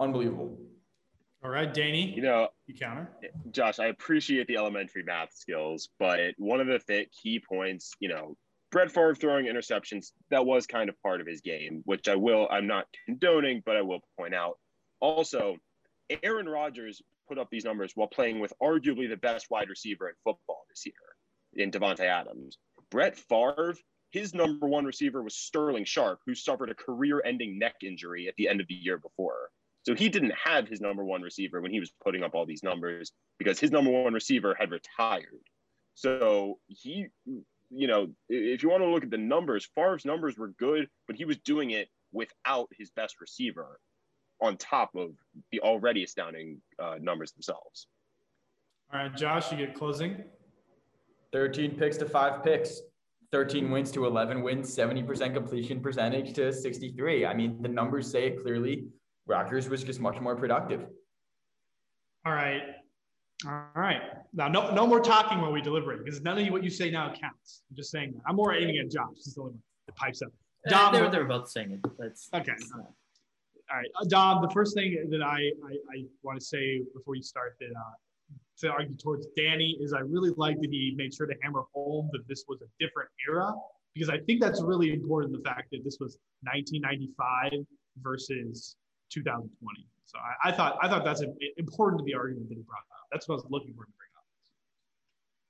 Unbelievable. 0.00 0.56
All 1.44 1.50
right, 1.50 1.72
Danny, 1.72 2.12
You 2.14 2.22
know, 2.22 2.48
you 2.66 2.74
counter. 2.74 3.08
Josh, 3.52 3.78
I 3.78 3.86
appreciate 3.86 4.48
the 4.48 4.56
elementary 4.56 5.04
math 5.04 5.32
skills, 5.34 5.88
but 5.98 6.34
one 6.36 6.60
of 6.60 6.66
the 6.66 6.80
th- 6.80 7.10
key 7.22 7.38
points, 7.40 7.92
you 8.00 8.08
know, 8.08 8.36
Brett 8.72 8.90
Favre 8.90 9.14
throwing 9.14 9.46
interceptions, 9.46 10.12
that 10.30 10.44
was 10.44 10.66
kind 10.66 10.88
of 10.88 11.00
part 11.00 11.20
of 11.20 11.26
his 11.28 11.40
game, 11.40 11.82
which 11.84 12.08
I 12.08 12.16
will, 12.16 12.48
I'm 12.50 12.66
not 12.66 12.86
condoning, 13.06 13.62
but 13.64 13.76
I 13.76 13.82
will 13.82 14.00
point 14.18 14.34
out. 14.34 14.58
Also, 15.00 15.56
Aaron 16.22 16.48
Rodgers 16.48 17.00
put 17.28 17.38
up 17.38 17.48
these 17.50 17.64
numbers 17.64 17.92
while 17.94 18.08
playing 18.08 18.40
with 18.40 18.52
arguably 18.60 19.08
the 19.08 19.16
best 19.16 19.46
wide 19.48 19.68
receiver 19.68 20.08
in 20.08 20.14
football 20.24 20.64
this 20.68 20.84
year 20.86 21.64
in 21.64 21.70
Davante 21.70 22.00
Adams. 22.00 22.58
Brett 22.90 23.16
Favre, 23.16 23.74
his 24.10 24.34
number 24.34 24.66
one 24.66 24.84
receiver 24.84 25.22
was 25.22 25.36
Sterling 25.36 25.84
Sharpe, 25.84 26.20
who 26.26 26.34
suffered 26.34 26.70
a 26.70 26.74
career 26.74 27.22
ending 27.24 27.58
neck 27.58 27.76
injury 27.82 28.26
at 28.26 28.34
the 28.36 28.48
end 28.48 28.60
of 28.60 28.66
the 28.66 28.74
year 28.74 28.98
before. 28.98 29.50
So 29.88 29.94
he 29.94 30.10
didn't 30.10 30.34
have 30.44 30.68
his 30.68 30.82
number 30.82 31.02
one 31.02 31.22
receiver 31.22 31.62
when 31.62 31.70
he 31.70 31.80
was 31.80 31.90
putting 32.04 32.22
up 32.22 32.34
all 32.34 32.44
these 32.44 32.62
numbers 32.62 33.10
because 33.38 33.58
his 33.58 33.70
number 33.70 33.90
one 33.90 34.12
receiver 34.12 34.54
had 34.54 34.70
retired. 34.70 35.40
So 35.94 36.58
he, 36.66 37.06
you 37.70 37.86
know, 37.86 38.08
if 38.28 38.62
you 38.62 38.68
want 38.68 38.82
to 38.82 38.86
look 38.90 39.04
at 39.04 39.10
the 39.10 39.16
numbers, 39.16 39.66
Favre's 39.74 40.04
numbers 40.04 40.36
were 40.36 40.48
good, 40.58 40.90
but 41.06 41.16
he 41.16 41.24
was 41.24 41.38
doing 41.38 41.70
it 41.70 41.88
without 42.12 42.68
his 42.76 42.90
best 42.90 43.18
receiver 43.18 43.80
on 44.42 44.58
top 44.58 44.90
of 44.94 45.12
the 45.52 45.60
already 45.60 46.04
astounding 46.04 46.60
uh, 46.78 46.96
numbers 47.00 47.32
themselves. 47.32 47.86
All 48.92 49.00
right, 49.00 49.16
Josh, 49.16 49.50
you 49.50 49.56
get 49.56 49.74
closing. 49.74 50.22
13 51.32 51.78
picks 51.78 51.96
to 51.96 52.04
five 52.04 52.44
picks, 52.44 52.82
13 53.32 53.70
wins 53.70 53.90
to 53.92 54.04
11 54.04 54.42
wins, 54.42 54.68
70% 54.76 55.32
completion 55.32 55.80
percentage 55.80 56.34
to 56.34 56.52
63. 56.52 57.24
I 57.24 57.32
mean, 57.32 57.62
the 57.62 57.68
numbers 57.70 58.10
say 58.10 58.26
it 58.26 58.42
clearly. 58.42 58.88
Rodgers 59.28 59.68
was 59.68 59.84
just 59.84 60.00
much 60.00 60.18
more 60.20 60.34
productive. 60.34 60.86
All 62.26 62.32
right. 62.32 62.62
All 63.46 63.62
right. 63.76 64.00
Now, 64.32 64.48
no, 64.48 64.74
no 64.74 64.86
more 64.86 65.00
talking 65.00 65.40
while 65.40 65.52
we 65.52 65.60
deliberate 65.62 66.04
because 66.04 66.20
none 66.22 66.38
of 66.38 66.48
what 66.48 66.64
you 66.64 66.70
say 66.70 66.90
now 66.90 67.08
counts. 67.08 67.62
I'm 67.70 67.76
just 67.76 67.90
saying 67.90 68.12
that. 68.14 68.22
I'm 68.26 68.34
more 68.36 68.54
aiming 68.54 68.78
at 68.78 68.90
Josh. 68.90 69.06
He's 69.16 69.34
the 69.34 69.42
only 69.42 69.52
one 69.52 69.62
that 69.86 69.94
pipes 69.96 70.22
up. 70.22 70.28
Uh, 70.72 70.90
they're, 70.90 71.02
what- 71.04 71.12
they're 71.12 71.24
both 71.24 71.48
saying 71.48 71.70
it. 71.72 71.80
That's 71.98 72.28
Okay. 72.34 72.44
that's 72.48 72.70
not- 72.70 72.80
All 73.70 73.76
right, 73.76 73.86
uh, 74.00 74.04
Dom. 74.08 74.42
The 74.42 74.50
first 74.50 74.74
thing 74.74 75.06
that 75.10 75.22
I, 75.22 75.36
I, 75.66 75.72
I 75.94 76.04
want 76.22 76.40
to 76.40 76.44
say 76.44 76.82
before 76.94 77.14
you 77.14 77.22
start 77.22 77.56
that 77.60 77.66
uh, 77.70 78.34
to 78.60 78.68
argue 78.70 78.96
towards 78.96 79.26
Danny 79.36 79.76
is 79.80 79.92
I 79.92 80.00
really 80.00 80.30
like 80.36 80.58
that 80.60 80.70
he 80.70 80.94
made 80.96 81.14
sure 81.14 81.26
to 81.26 81.34
hammer 81.42 81.62
home 81.74 82.08
that 82.12 82.26
this 82.26 82.44
was 82.48 82.60
a 82.62 82.66
different 82.84 83.10
era 83.28 83.52
because 83.94 84.08
I 84.08 84.18
think 84.20 84.40
that's 84.40 84.62
really 84.62 84.92
important. 84.92 85.32
The 85.32 85.42
fact 85.48 85.68
that 85.72 85.84
this 85.84 85.98
was 86.00 86.18
1995 86.42 87.64
versus 88.02 88.74
2020. 89.10 89.86
So 90.04 90.18
I, 90.18 90.48
I 90.48 90.52
thought 90.52 90.78
I 90.82 90.88
thought 90.88 91.04
that's 91.04 91.22
a, 91.22 91.26
important 91.56 91.98
to 92.00 92.04
the 92.04 92.14
argument 92.14 92.48
that 92.48 92.56
he 92.56 92.62
brought 92.62 92.78
up. 92.78 93.06
That's 93.12 93.28
what 93.28 93.34
I 93.34 93.36
was 93.36 93.46
looking 93.50 93.74
for 93.74 93.82
him 93.82 93.92
to 93.92 93.98
bring 93.98 94.10
up. 94.16 94.24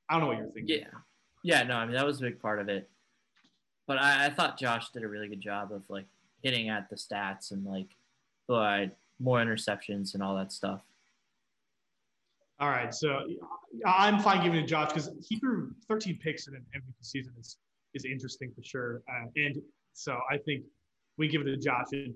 I 0.09 0.15
don't 0.15 0.23
know 0.23 0.27
what 0.29 0.39
you're 0.39 0.53
thinking. 0.53 0.81
Yeah. 0.81 0.99
Yeah, 1.45 1.63
no, 1.63 1.77
I 1.77 1.87
mean 1.87 1.95
that 1.95 2.05
was 2.05 2.19
a 2.19 2.23
big 2.23 2.41
part 2.41 2.59
of 2.61 2.69
it. 2.69 2.91
But 3.87 3.99
I, 3.99 4.27
I 4.27 4.31
thought 4.31 4.59
Josh 4.59 4.91
did 4.91 5.03
a 5.03 5.09
really 5.09 5.29
good 5.29 5.41
job 5.41 5.73
of 5.73 5.83
like 5.89 6.07
hitting 6.43 6.69
at 6.69 6.91
the 6.91 6.97
stats 6.97 7.53
and 7.53 7.65
like, 7.65 7.89
but 8.47 8.97
more 9.21 9.39
interceptions 9.39 10.15
and 10.15 10.23
all 10.23 10.37
that 10.37 10.53
stuff. 10.53 10.83
All 12.61 12.69
right, 12.69 12.93
so 12.93 13.21
I'm 13.87 14.19
fine 14.19 14.43
giving 14.43 14.59
it 14.59 14.63
to 14.63 14.67
Josh 14.67 14.89
because 14.89 15.11
he 15.27 15.39
threw 15.39 15.73
13 15.87 16.19
picks 16.21 16.49
in 16.49 16.55
an 16.55 16.65
MVP 16.75 16.95
season 17.03 17.33
is 17.39 17.57
is 17.95 18.05
interesting 18.05 18.53
for 18.55 18.63
sure, 18.63 19.03
uh, 19.09 19.27
and 19.37 19.57
so 19.95 20.19
I 20.31 20.39
think 20.39 20.65
we 21.17 21.29
give 21.29 21.41
it 21.41 21.45
to 21.45 21.57
Josh. 21.57 21.87
And 21.93 22.15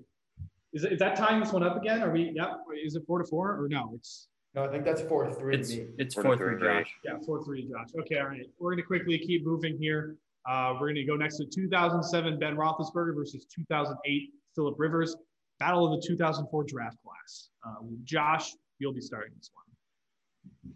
is, 0.73 0.83
is 0.85 0.99
that 0.99 1.15
tying 1.15 1.39
this 1.39 1.51
one 1.53 1.63
up 1.63 1.77
again? 1.77 2.01
Are 2.01 2.11
we? 2.11 2.31
Yep. 2.35 2.49
Is 2.83 2.95
it 2.95 3.03
four 3.07 3.19
to 3.19 3.25
four 3.27 3.51
or 3.61 3.67
no? 3.69 3.91
It's 3.95 4.27
No, 4.55 4.63
I 4.65 4.67
think 4.69 4.83
that's 4.85 5.01
four 5.03 5.31
three 5.33 5.55
It's 5.55 5.69
to 5.69 5.77
me. 5.77 5.87
it's 5.97 6.13
Four 6.15 6.23
four 6.23 6.31
to 6.33 6.37
three, 6.37 6.57
three. 6.59 6.67
Josh. 6.83 6.91
yeah, 7.03 7.17
four 7.25 7.43
three 7.43 7.63
Josh. 7.69 7.89
Okay, 8.01 8.17
all 8.19 8.27
right. 8.27 8.45
We're 8.59 8.71
gonna 8.71 8.83
quickly 8.83 9.17
keep 9.19 9.45
moving 9.45 9.77
here. 9.77 10.15
Uh, 10.49 10.75
we're 10.79 10.87
gonna 10.89 11.05
go 11.05 11.15
next 11.15 11.37
to 11.37 11.45
2007 11.45 12.37
Ben 12.39 12.55
Roethlisberger 12.55 13.15
versus 13.15 13.45
2008 13.55 14.29
Philip 14.55 14.75
Rivers. 14.77 15.15
Battle 15.59 15.93
of 15.93 16.01
the 16.01 16.07
2004 16.07 16.63
draft 16.65 16.97
class. 17.05 17.49
Uh, 17.65 17.75
Josh, 18.03 18.51
you'll 18.79 18.93
be 18.93 18.99
starting 19.01 19.31
this 19.37 19.49
one. 19.53 20.73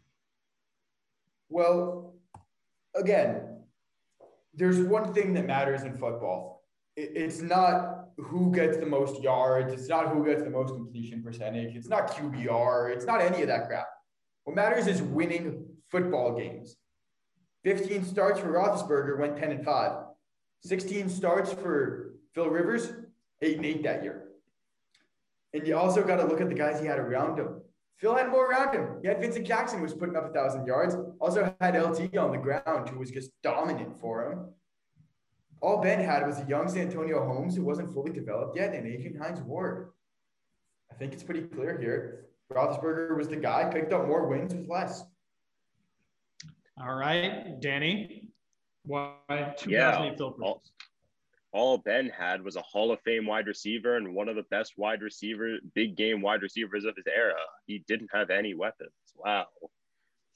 Well, 1.50 2.14
again, 2.96 3.42
there's 4.54 4.80
one 4.80 5.14
thing 5.14 5.34
that 5.34 5.46
matters 5.46 5.84
in 5.84 5.94
football. 5.94 6.64
It- 6.96 7.12
It's 7.16 7.42
not 7.42 8.07
who 8.18 8.52
gets 8.52 8.78
the 8.78 8.86
most 8.86 9.22
yards. 9.22 9.74
It's 9.74 9.88
not 9.88 10.10
who 10.10 10.26
gets 10.26 10.44
the 10.44 10.50
most 10.50 10.74
completion 10.74 11.22
percentage. 11.22 11.76
It's 11.76 11.88
not 11.88 12.12
QBR. 12.12 12.92
It's 12.96 13.06
not 13.06 13.22
any 13.22 13.42
of 13.42 13.48
that 13.48 13.68
crap. 13.68 13.88
What 14.44 14.56
matters 14.56 14.88
is 14.88 15.02
winning 15.02 15.66
football 15.90 16.36
games. 16.36 16.78
15 17.64 18.06
starts 18.06 18.40
for 18.40 18.48
Roethlisberger 18.48 19.20
went 19.20 19.38
10 19.38 19.52
and 19.52 19.66
5. 19.66 19.92
16 20.64 21.10
starts 21.10 21.54
for 21.54 22.14
Phil 22.34 22.50
Rivers, 22.50 22.92
8 23.42 23.58
and 23.58 23.66
8 23.66 23.84
that 23.84 24.04
year. 24.04 24.30
And 25.54 25.68
you 25.68 25.78
also 25.78 26.04
got 26.04 26.18
to 26.18 26.26
look 26.26 26.42
at 26.42 26.50
the 26.50 26.56
guys 26.56 26.80
he 26.80 26.88
had 26.88 27.00
around 27.00 27.38
him. 27.38 27.62
Phil 27.98 28.16
had 28.16 28.30
more 28.30 28.50
around 28.50 28.76
him. 28.76 29.00
He 29.02 29.08
had 29.08 29.20
Vincent 29.20 29.46
Jackson 29.46 29.80
who 29.80 29.84
was 29.84 29.94
putting 29.94 30.16
up 30.16 30.30
a 30.30 30.34
thousand 30.34 30.66
yards. 30.66 30.96
Also 31.20 31.54
had 31.60 31.76
LT 31.76 32.16
on 32.18 32.32
the 32.32 32.38
ground 32.38 32.90
who 32.90 33.00
was 33.00 33.10
just 33.10 33.32
dominant 33.42 34.00
for 34.00 34.32
him. 34.32 34.46
All 35.62 35.82
Ben 35.82 36.00
had 36.00 36.26
was 36.28 36.40
a 36.40 36.46
young 36.46 36.68
Santonio 36.68 37.26
Holmes 37.26 37.56
who 37.56 37.64
wasn't 37.64 37.94
fully 37.94 38.12
developed 38.12 38.56
yet, 38.56 38.74
and 38.74 38.88
Adrian 38.88 39.18
Hines 39.18 39.42
Ward. 39.42 39.90
I 40.92 40.96
think 40.96 41.14
it's 41.14 41.24
pretty 41.24 41.42
clear 41.42 41.78
here. 41.80 42.26
Roethlisberger 42.52 43.18
was 43.18 43.28
the 43.28 43.36
guy, 43.36 43.70
picked 43.72 43.92
up 43.92 44.08
more 44.08 44.28
wins 44.28 44.54
with 44.54 44.68
less. 44.70 45.04
All 46.80 46.96
right, 46.96 47.60
Danny. 47.60 48.30
Why 48.86 49.16
2008 49.58 49.70
Yeah. 49.72 50.26
All- 50.42 50.64
all 51.52 51.78
Ben 51.80 52.08
had 52.10 52.44
was 52.44 52.56
a 52.56 52.62
Hall 52.62 52.92
of 52.92 53.02
Fame 53.02 53.26
wide 53.26 53.48
receiver 53.48 53.96
and 53.98 54.14
one 54.14 54.30
of 54.30 54.36
the 54.36 54.44
best 54.44 54.78
wide 54.78 55.02
receiver, 55.02 55.58
big 55.74 55.96
game 55.96 56.22
wide 56.22 56.42
receivers 56.42 56.86
of 56.86 56.96
his 56.96 57.08
era. 57.08 57.40
He 57.66 57.80
didn't 57.80 58.10
have 58.14 58.30
any 58.30 58.54
weapons. 58.54 58.92
Wow. 59.16 59.48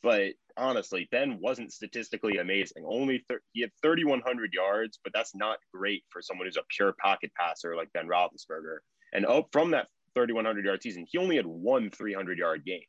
But 0.02 0.34
honestly, 0.62 1.08
Ben 1.12 1.40
wasn't 1.42 1.74
statistically 1.74 2.38
amazing. 2.38 2.86
Only 2.88 3.24
thir- 3.28 3.42
he 3.54 3.62
had 3.62 3.72
3,100 3.82 4.54
yards, 4.54 5.00
but 5.04 5.14
that's 5.14 5.36
not 5.36 5.60
great 5.74 6.04
for 6.10 6.22
someone 6.22 6.48
who's 6.48 6.58
a 6.58 6.64
pure 6.76 6.94
pocket 7.02 7.32
passer 7.38 7.76
like 7.76 7.92
Ben 7.94 8.08
Roethlisberger. 8.08 8.78
And 9.14 9.26
from 9.52 9.72
that 9.72 9.88
3,100 10.16 10.66
yard 10.66 10.82
season, 10.82 11.06
he 11.10 11.18
only 11.18 11.36
had 11.36 11.46
one 11.46 11.90
300 11.90 12.38
yard 12.38 12.64
game. 12.66 12.82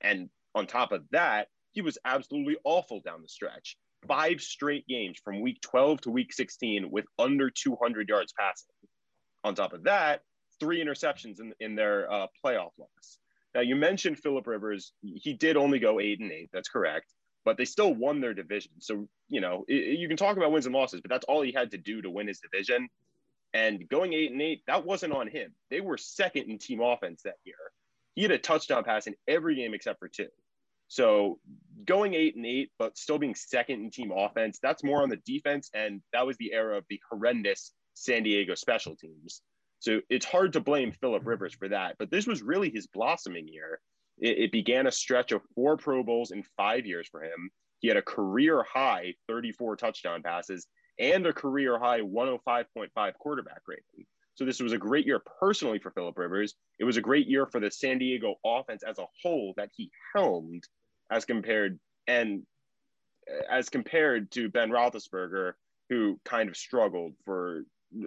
And 0.00 0.28
on 0.54 0.66
top 0.66 0.92
of 0.92 1.04
that, 1.12 1.48
he 1.72 1.82
was 1.82 1.98
absolutely 2.04 2.56
awful 2.64 3.00
down 3.00 3.22
the 3.22 3.28
stretch 3.28 3.76
five 4.06 4.40
straight 4.40 4.86
games 4.86 5.18
from 5.24 5.40
week 5.40 5.60
12 5.62 6.02
to 6.02 6.10
week 6.10 6.32
16 6.32 6.90
with 6.90 7.04
under 7.18 7.50
200 7.50 8.08
yards 8.08 8.32
passing. 8.38 8.68
On 9.44 9.54
top 9.54 9.72
of 9.72 9.84
that, 9.84 10.22
three 10.60 10.82
interceptions 10.84 11.40
in, 11.40 11.52
in 11.60 11.74
their 11.74 12.10
uh, 12.10 12.26
playoff 12.44 12.70
loss. 12.78 13.18
Now, 13.54 13.60
you 13.60 13.76
mentioned 13.76 14.18
Philip 14.18 14.46
Rivers. 14.46 14.92
He 15.02 15.34
did 15.34 15.56
only 15.56 15.78
go 15.78 16.00
eight 16.00 16.20
and 16.20 16.32
eight. 16.32 16.50
That's 16.52 16.68
correct. 16.68 17.12
But 17.44 17.56
they 17.58 17.64
still 17.64 17.92
won 17.92 18.20
their 18.20 18.34
division. 18.34 18.72
So, 18.78 19.08
you 19.28 19.40
know, 19.40 19.64
it, 19.66 19.98
you 19.98 20.08
can 20.08 20.16
talk 20.16 20.36
about 20.36 20.52
wins 20.52 20.66
and 20.66 20.74
losses, 20.74 21.00
but 21.00 21.10
that's 21.10 21.24
all 21.24 21.42
he 21.42 21.52
had 21.52 21.72
to 21.72 21.78
do 21.78 22.00
to 22.00 22.10
win 22.10 22.28
his 22.28 22.40
division. 22.40 22.88
And 23.52 23.86
going 23.88 24.14
eight 24.14 24.32
and 24.32 24.40
eight, 24.40 24.62
that 24.66 24.86
wasn't 24.86 25.12
on 25.12 25.28
him. 25.28 25.52
They 25.70 25.80
were 25.80 25.98
second 25.98 26.50
in 26.50 26.58
team 26.58 26.80
offense 26.80 27.22
that 27.22 27.36
year. 27.44 27.56
He 28.14 28.22
had 28.22 28.30
a 28.30 28.38
touchdown 28.38 28.84
pass 28.84 29.06
in 29.06 29.14
every 29.26 29.56
game 29.56 29.74
except 29.74 29.98
for 29.98 30.08
two. 30.08 30.28
So 30.88 31.38
going 31.84 32.14
eight 32.14 32.36
and 32.36 32.46
eight, 32.46 32.70
but 32.78 32.96
still 32.96 33.18
being 33.18 33.34
second 33.34 33.82
in 33.82 33.90
team 33.90 34.12
offense, 34.12 34.58
that's 34.62 34.84
more 34.84 35.02
on 35.02 35.08
the 35.08 35.20
defense. 35.26 35.70
And 35.74 36.02
that 36.12 36.26
was 36.26 36.36
the 36.36 36.52
era 36.52 36.78
of 36.78 36.84
the 36.88 37.00
horrendous 37.10 37.72
San 37.94 38.22
Diego 38.22 38.54
special 38.54 38.96
teams. 38.96 39.42
So 39.82 40.00
it's 40.08 40.24
hard 40.24 40.52
to 40.52 40.60
blame 40.60 40.92
Philip 40.92 41.22
mm-hmm. 41.22 41.30
Rivers 41.30 41.54
for 41.54 41.68
that. 41.68 41.96
But 41.98 42.10
this 42.10 42.24
was 42.24 42.40
really 42.40 42.70
his 42.70 42.86
blossoming 42.86 43.48
year. 43.48 43.80
It, 44.16 44.38
it 44.38 44.52
began 44.52 44.86
a 44.86 44.92
stretch 44.92 45.32
of 45.32 45.42
four 45.56 45.76
Pro 45.76 46.04
Bowls 46.04 46.30
in 46.30 46.44
five 46.56 46.86
years 46.86 47.08
for 47.08 47.20
him. 47.20 47.50
He 47.80 47.88
had 47.88 47.96
a 47.96 48.02
career 48.02 48.62
high 48.62 49.14
34 49.26 49.76
touchdown 49.76 50.22
passes 50.22 50.68
and 51.00 51.26
a 51.26 51.32
career 51.32 51.80
high 51.80 52.00
105.5 52.00 53.14
quarterback 53.18 53.62
rating. 53.66 54.06
So 54.34 54.44
this 54.44 54.60
was 54.60 54.72
a 54.72 54.78
great 54.78 55.04
year 55.04 55.20
personally 55.40 55.80
for 55.80 55.90
Philip 55.90 56.16
Rivers. 56.16 56.54
It 56.78 56.84
was 56.84 56.96
a 56.96 57.02
great 57.02 57.26
year 57.26 57.46
for 57.46 57.58
the 57.58 57.70
San 57.70 57.98
Diego 57.98 58.36
offense 58.46 58.84
as 58.84 58.98
a 58.98 59.06
whole 59.20 59.52
that 59.56 59.70
he 59.74 59.90
helmed 60.14 60.62
as 61.10 61.24
compared 61.24 61.80
and 62.06 62.42
uh, 63.28 63.42
as 63.50 63.68
compared 63.68 64.30
to 64.32 64.48
Ben 64.48 64.70
Roethlisberger, 64.70 65.54
who 65.90 66.20
kind 66.24 66.48
of 66.48 66.56
struggled 66.56 67.14
for 67.24 67.64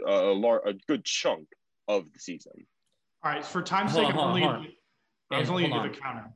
a, 0.07 0.13
lar- 0.13 0.65
a 0.65 0.73
good 0.87 1.03
chunk 1.03 1.47
of 1.87 2.11
the 2.13 2.19
season. 2.19 2.53
All 3.23 3.31
right, 3.31 3.45
for 3.45 3.61
time's 3.61 3.93
sake, 3.93 4.07
I'm 4.07 4.17
only. 4.17 4.41
hold. 4.41 4.67
I 5.31 5.39
was 5.39 5.49
only 5.49 5.67
going 5.67 5.83
to 5.83 5.89
give 5.89 6.01
on. 6.03 6.17
a 6.17 6.19
counter. 6.19 6.33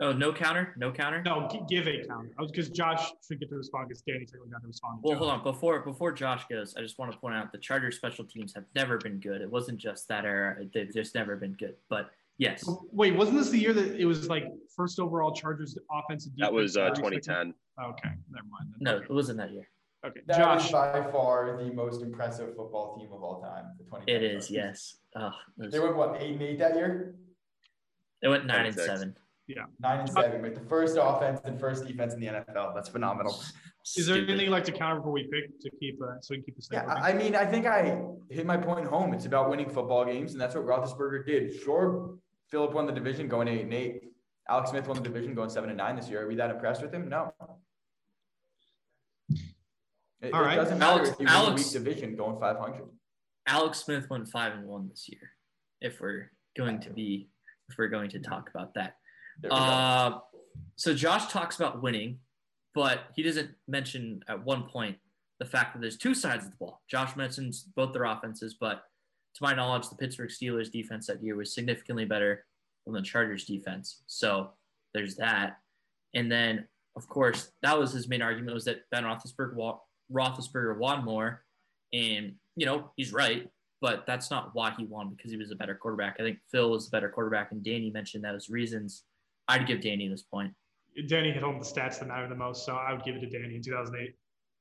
Oh, 0.00 0.12
no 0.12 0.32
counter, 0.32 0.74
no 0.76 0.90
counter. 0.90 1.22
No, 1.22 1.48
give 1.68 1.86
a 1.86 2.04
counter. 2.04 2.30
I 2.36 2.42
was 2.42 2.50
because 2.50 2.68
Josh 2.68 3.12
should 3.26 3.38
get 3.38 3.48
to 3.48 3.56
respond 3.56 3.88
because 3.88 4.02
Danny 4.02 4.26
technically 4.26 4.50
got 4.50 4.60
to 4.60 4.66
respond. 4.66 4.98
Well, 5.02 5.16
hold 5.16 5.30
on. 5.30 5.42
Before 5.44 5.80
before 5.80 6.12
Josh 6.12 6.44
goes, 6.50 6.74
I 6.76 6.80
just 6.80 6.98
want 6.98 7.12
to 7.12 7.18
point 7.18 7.36
out 7.36 7.52
the 7.52 7.58
Charger 7.58 7.92
special 7.92 8.24
teams 8.24 8.52
have 8.54 8.64
never 8.74 8.98
been 8.98 9.20
good. 9.20 9.40
It 9.40 9.50
wasn't 9.50 9.78
just 9.78 10.08
that 10.08 10.24
era; 10.24 10.56
they've 10.74 10.92
just 10.92 11.14
never 11.14 11.36
been 11.36 11.52
good. 11.52 11.76
But 11.88 12.10
yes, 12.38 12.68
Wait, 12.90 13.14
wasn't 13.14 13.38
this 13.38 13.50
the 13.50 13.58
year 13.58 13.72
that 13.72 13.94
it 13.94 14.04
was 14.04 14.28
like 14.28 14.46
first 14.76 14.98
overall 14.98 15.32
Chargers 15.32 15.78
offensive 15.92 16.36
defense? 16.36 16.48
That 16.48 16.52
was 16.52 16.76
uh, 16.76 16.90
32nd? 16.90 16.96
2010. 16.96 17.54
Okay, 17.84 18.08
never 18.30 18.46
mind. 18.50 18.74
Then. 18.78 18.78
no, 18.80 18.96
it 18.96 19.10
wasn't 19.10 19.38
that 19.38 19.52
year. 19.52 19.68
Okay, 20.04 20.20
That 20.26 20.36
Josh. 20.38 20.66
is 20.66 20.72
by 20.72 21.02
far 21.10 21.56
the 21.56 21.72
most 21.72 22.02
impressive 22.02 22.54
football 22.56 22.96
team 22.98 23.08
of 23.12 23.22
all 23.22 23.40
time. 23.40 23.72
The 23.78 23.84
20. 23.84 24.12
It 24.12 24.22
is, 24.22 24.50
yes. 24.50 24.96
Oh, 25.16 25.30
it, 25.60 25.70
They 25.70 25.80
went 25.80 25.96
what 25.96 26.16
eight 26.20 26.32
and 26.32 26.42
eight 26.42 26.58
that 26.58 26.74
year, 26.74 27.14
They 28.20 28.28
went 28.28 28.44
nine 28.44 28.66
and 28.66 28.74
26. 28.74 28.86
seven. 28.86 29.16
nine 29.80 30.00
and 30.00 30.08
seven, 30.10 30.42
with 30.42 30.54
the 30.54 30.68
first 30.68 30.98
offense 31.00 31.40
and 31.44 31.58
first 31.58 31.86
defense 31.86 32.12
in 32.12 32.20
the 32.20 32.26
NFL. 32.26 32.74
That's 32.74 32.88
phenomenal. 32.90 33.32
Is 33.32 34.06
there 34.06 34.16
Stupid. 34.16 34.28
anything 34.30 34.46
you'd 34.46 34.52
like 34.52 34.64
to 34.64 34.72
counter 34.72 34.96
before 34.96 35.12
we 35.12 35.24
pick 35.24 35.58
to 35.60 35.70
keep 35.78 35.98
uh, 36.02 36.20
so 36.20 36.28
we 36.30 36.36
can 36.36 36.44
keep 36.44 36.56
this 36.56 36.68
thing 36.68 36.80
Yeah. 36.82 36.94
I 36.94 37.10
I 37.10 37.12
mean, 37.14 37.34
I 37.36 37.44
think 37.46 37.66
I 37.66 38.02
hit 38.30 38.44
my 38.46 38.56
point 38.56 38.86
home. 38.86 39.12
It's 39.14 39.26
about 39.26 39.48
winning 39.50 39.68
football 39.70 40.04
games, 40.04 40.32
and 40.32 40.40
that's 40.40 40.54
what 40.54 40.64
Roethlisberger 40.66 41.26
did. 41.26 41.54
Sure, 41.62 42.14
Philip 42.50 42.72
won 42.72 42.86
the 42.86 42.92
division 42.92 43.28
going 43.28 43.48
eight 43.48 43.62
and 43.62 43.72
eight. 43.74 44.02
Alex 44.48 44.70
Smith 44.70 44.86
won 44.86 44.96
the 44.96 45.02
division 45.02 45.34
going 45.34 45.48
seven 45.50 45.70
and 45.70 45.78
nine 45.78 45.96
this 45.96 46.08
year. 46.10 46.22
Are 46.24 46.28
we 46.28 46.34
that 46.36 46.50
impressed 46.50 46.82
with 46.82 46.92
him? 46.92 47.08
No. 47.08 47.32
It, 50.24 50.32
All 50.32 50.40
it 50.42 50.46
right. 50.46 50.56
doesn't 50.56 50.78
matter 50.78 51.00
Alex- 51.00 51.10
if 51.10 51.20
you 51.20 51.26
win 51.26 51.34
a 51.34 51.36
Alex- 51.36 51.64
weak 51.64 51.72
division 51.84 52.16
going 52.16 52.38
500. 52.40 52.82
Alex 53.46 53.78
Smith 53.84 54.08
went 54.08 54.28
five 54.28 54.54
and 54.54 54.66
one 54.66 54.88
this 54.88 55.06
year. 55.08 55.30
If 55.80 56.00
we're 56.00 56.30
going 56.56 56.80
to 56.80 56.90
be, 56.90 57.28
if 57.68 57.76
we're 57.76 57.88
going 57.88 58.08
to 58.10 58.18
talk 58.18 58.48
about 58.48 58.72
that. 58.74 58.96
There 59.40 59.50
we 59.50 59.56
go. 59.56 59.62
Uh, 59.62 60.18
so 60.76 60.94
Josh 60.94 61.26
talks 61.30 61.56
about 61.56 61.82
winning, 61.82 62.20
but 62.74 63.00
he 63.14 63.22
doesn't 63.22 63.50
mention 63.68 64.20
at 64.28 64.42
one 64.44 64.62
point 64.64 64.96
the 65.40 65.44
fact 65.44 65.74
that 65.74 65.80
there's 65.80 65.98
two 65.98 66.14
sides 66.14 66.44
of 66.46 66.52
the 66.52 66.56
ball. 66.56 66.80
Josh 66.88 67.16
mentions 67.16 67.62
both 67.76 67.92
their 67.92 68.04
offenses, 68.04 68.54
but 68.58 68.84
to 69.34 69.42
my 69.42 69.52
knowledge, 69.52 69.88
the 69.90 69.96
Pittsburgh 69.96 70.30
Steelers 70.30 70.70
defense 70.70 71.08
that 71.08 71.22
year 71.22 71.36
was 71.36 71.54
significantly 71.54 72.04
better 72.04 72.46
than 72.86 72.94
the 72.94 73.02
Chargers 73.02 73.44
defense. 73.44 74.02
So 74.06 74.50
there's 74.94 75.16
that. 75.16 75.58
And 76.14 76.30
then, 76.30 76.66
of 76.96 77.08
course, 77.08 77.50
that 77.62 77.76
was 77.78 77.92
his 77.92 78.08
main 78.08 78.22
argument 78.22 78.54
was 78.54 78.64
that 78.66 78.88
Ben 78.92 79.02
Roethlisberger, 79.02 79.54
wa- 79.54 79.80
Roethlisberger 80.12 80.78
won 80.78 81.04
more. 81.04 81.44
And, 81.92 82.34
you 82.56 82.66
know, 82.66 82.90
he's 82.96 83.12
right, 83.12 83.48
but 83.80 84.04
that's 84.06 84.30
not 84.30 84.50
why 84.54 84.72
he 84.76 84.84
won 84.84 85.10
because 85.10 85.30
he 85.30 85.36
was 85.36 85.50
a 85.50 85.56
better 85.56 85.74
quarterback. 85.74 86.16
I 86.18 86.22
think 86.22 86.38
Phil 86.50 86.70
was 86.70 86.88
a 86.88 86.90
better 86.90 87.08
quarterback, 87.08 87.52
and 87.52 87.62
Danny 87.62 87.90
mentioned 87.90 88.24
those 88.24 88.50
reasons. 88.50 89.04
I'd 89.48 89.66
give 89.66 89.80
Danny 89.80 90.08
this 90.08 90.22
point. 90.22 90.52
Danny 91.08 91.32
hit 91.32 91.42
home 91.42 91.58
the 91.58 91.64
stats 91.64 91.98
that 91.98 92.08
matter 92.08 92.28
the 92.28 92.34
most, 92.34 92.64
so 92.64 92.74
I 92.74 92.92
would 92.92 93.04
give 93.04 93.16
it 93.16 93.20
to 93.20 93.28
Danny 93.28 93.56
in 93.56 93.62
2008. 93.62 94.14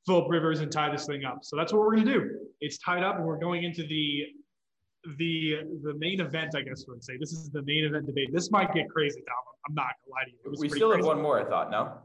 Philip 0.06 0.30
Rivers 0.30 0.60
and 0.60 0.72
tie 0.72 0.92
this 0.92 1.06
thing 1.06 1.24
up. 1.24 1.40
So 1.44 1.56
that's 1.56 1.72
what 1.72 1.82
we're 1.82 1.96
gonna 1.96 2.14
do. 2.14 2.30
It's 2.60 2.78
tied 2.80 3.04
up, 3.04 3.16
and 3.16 3.26
we're 3.26 3.40
going 3.40 3.64
into 3.64 3.84
the 3.84 4.26
the 5.18 5.60
the 5.84 5.94
main 5.96 6.20
event. 6.20 6.56
I 6.56 6.62
guess 6.62 6.86
I 6.88 6.92
would 6.92 7.04
say 7.04 7.18
this 7.18 7.32
is 7.32 7.50
the 7.50 7.62
main 7.62 7.86
event 7.86 8.08
debate. 8.08 8.34
This 8.34 8.52
might 8.52 8.74
get 8.74 8.90
crazy, 8.90 9.22
Tom. 9.22 9.36
I'm 9.68 9.76
not 9.76 9.86
gonna 10.04 10.16
lie 10.16 10.24
to 10.26 10.32
you. 10.32 10.38
It 10.46 10.50
was 10.50 10.60
we 10.60 10.70
still 10.70 10.90
crazy. 10.90 11.08
have 11.08 11.16
one 11.16 11.22
more, 11.22 11.40
I 11.40 11.46
thought. 11.46 11.72
No. 11.72 11.98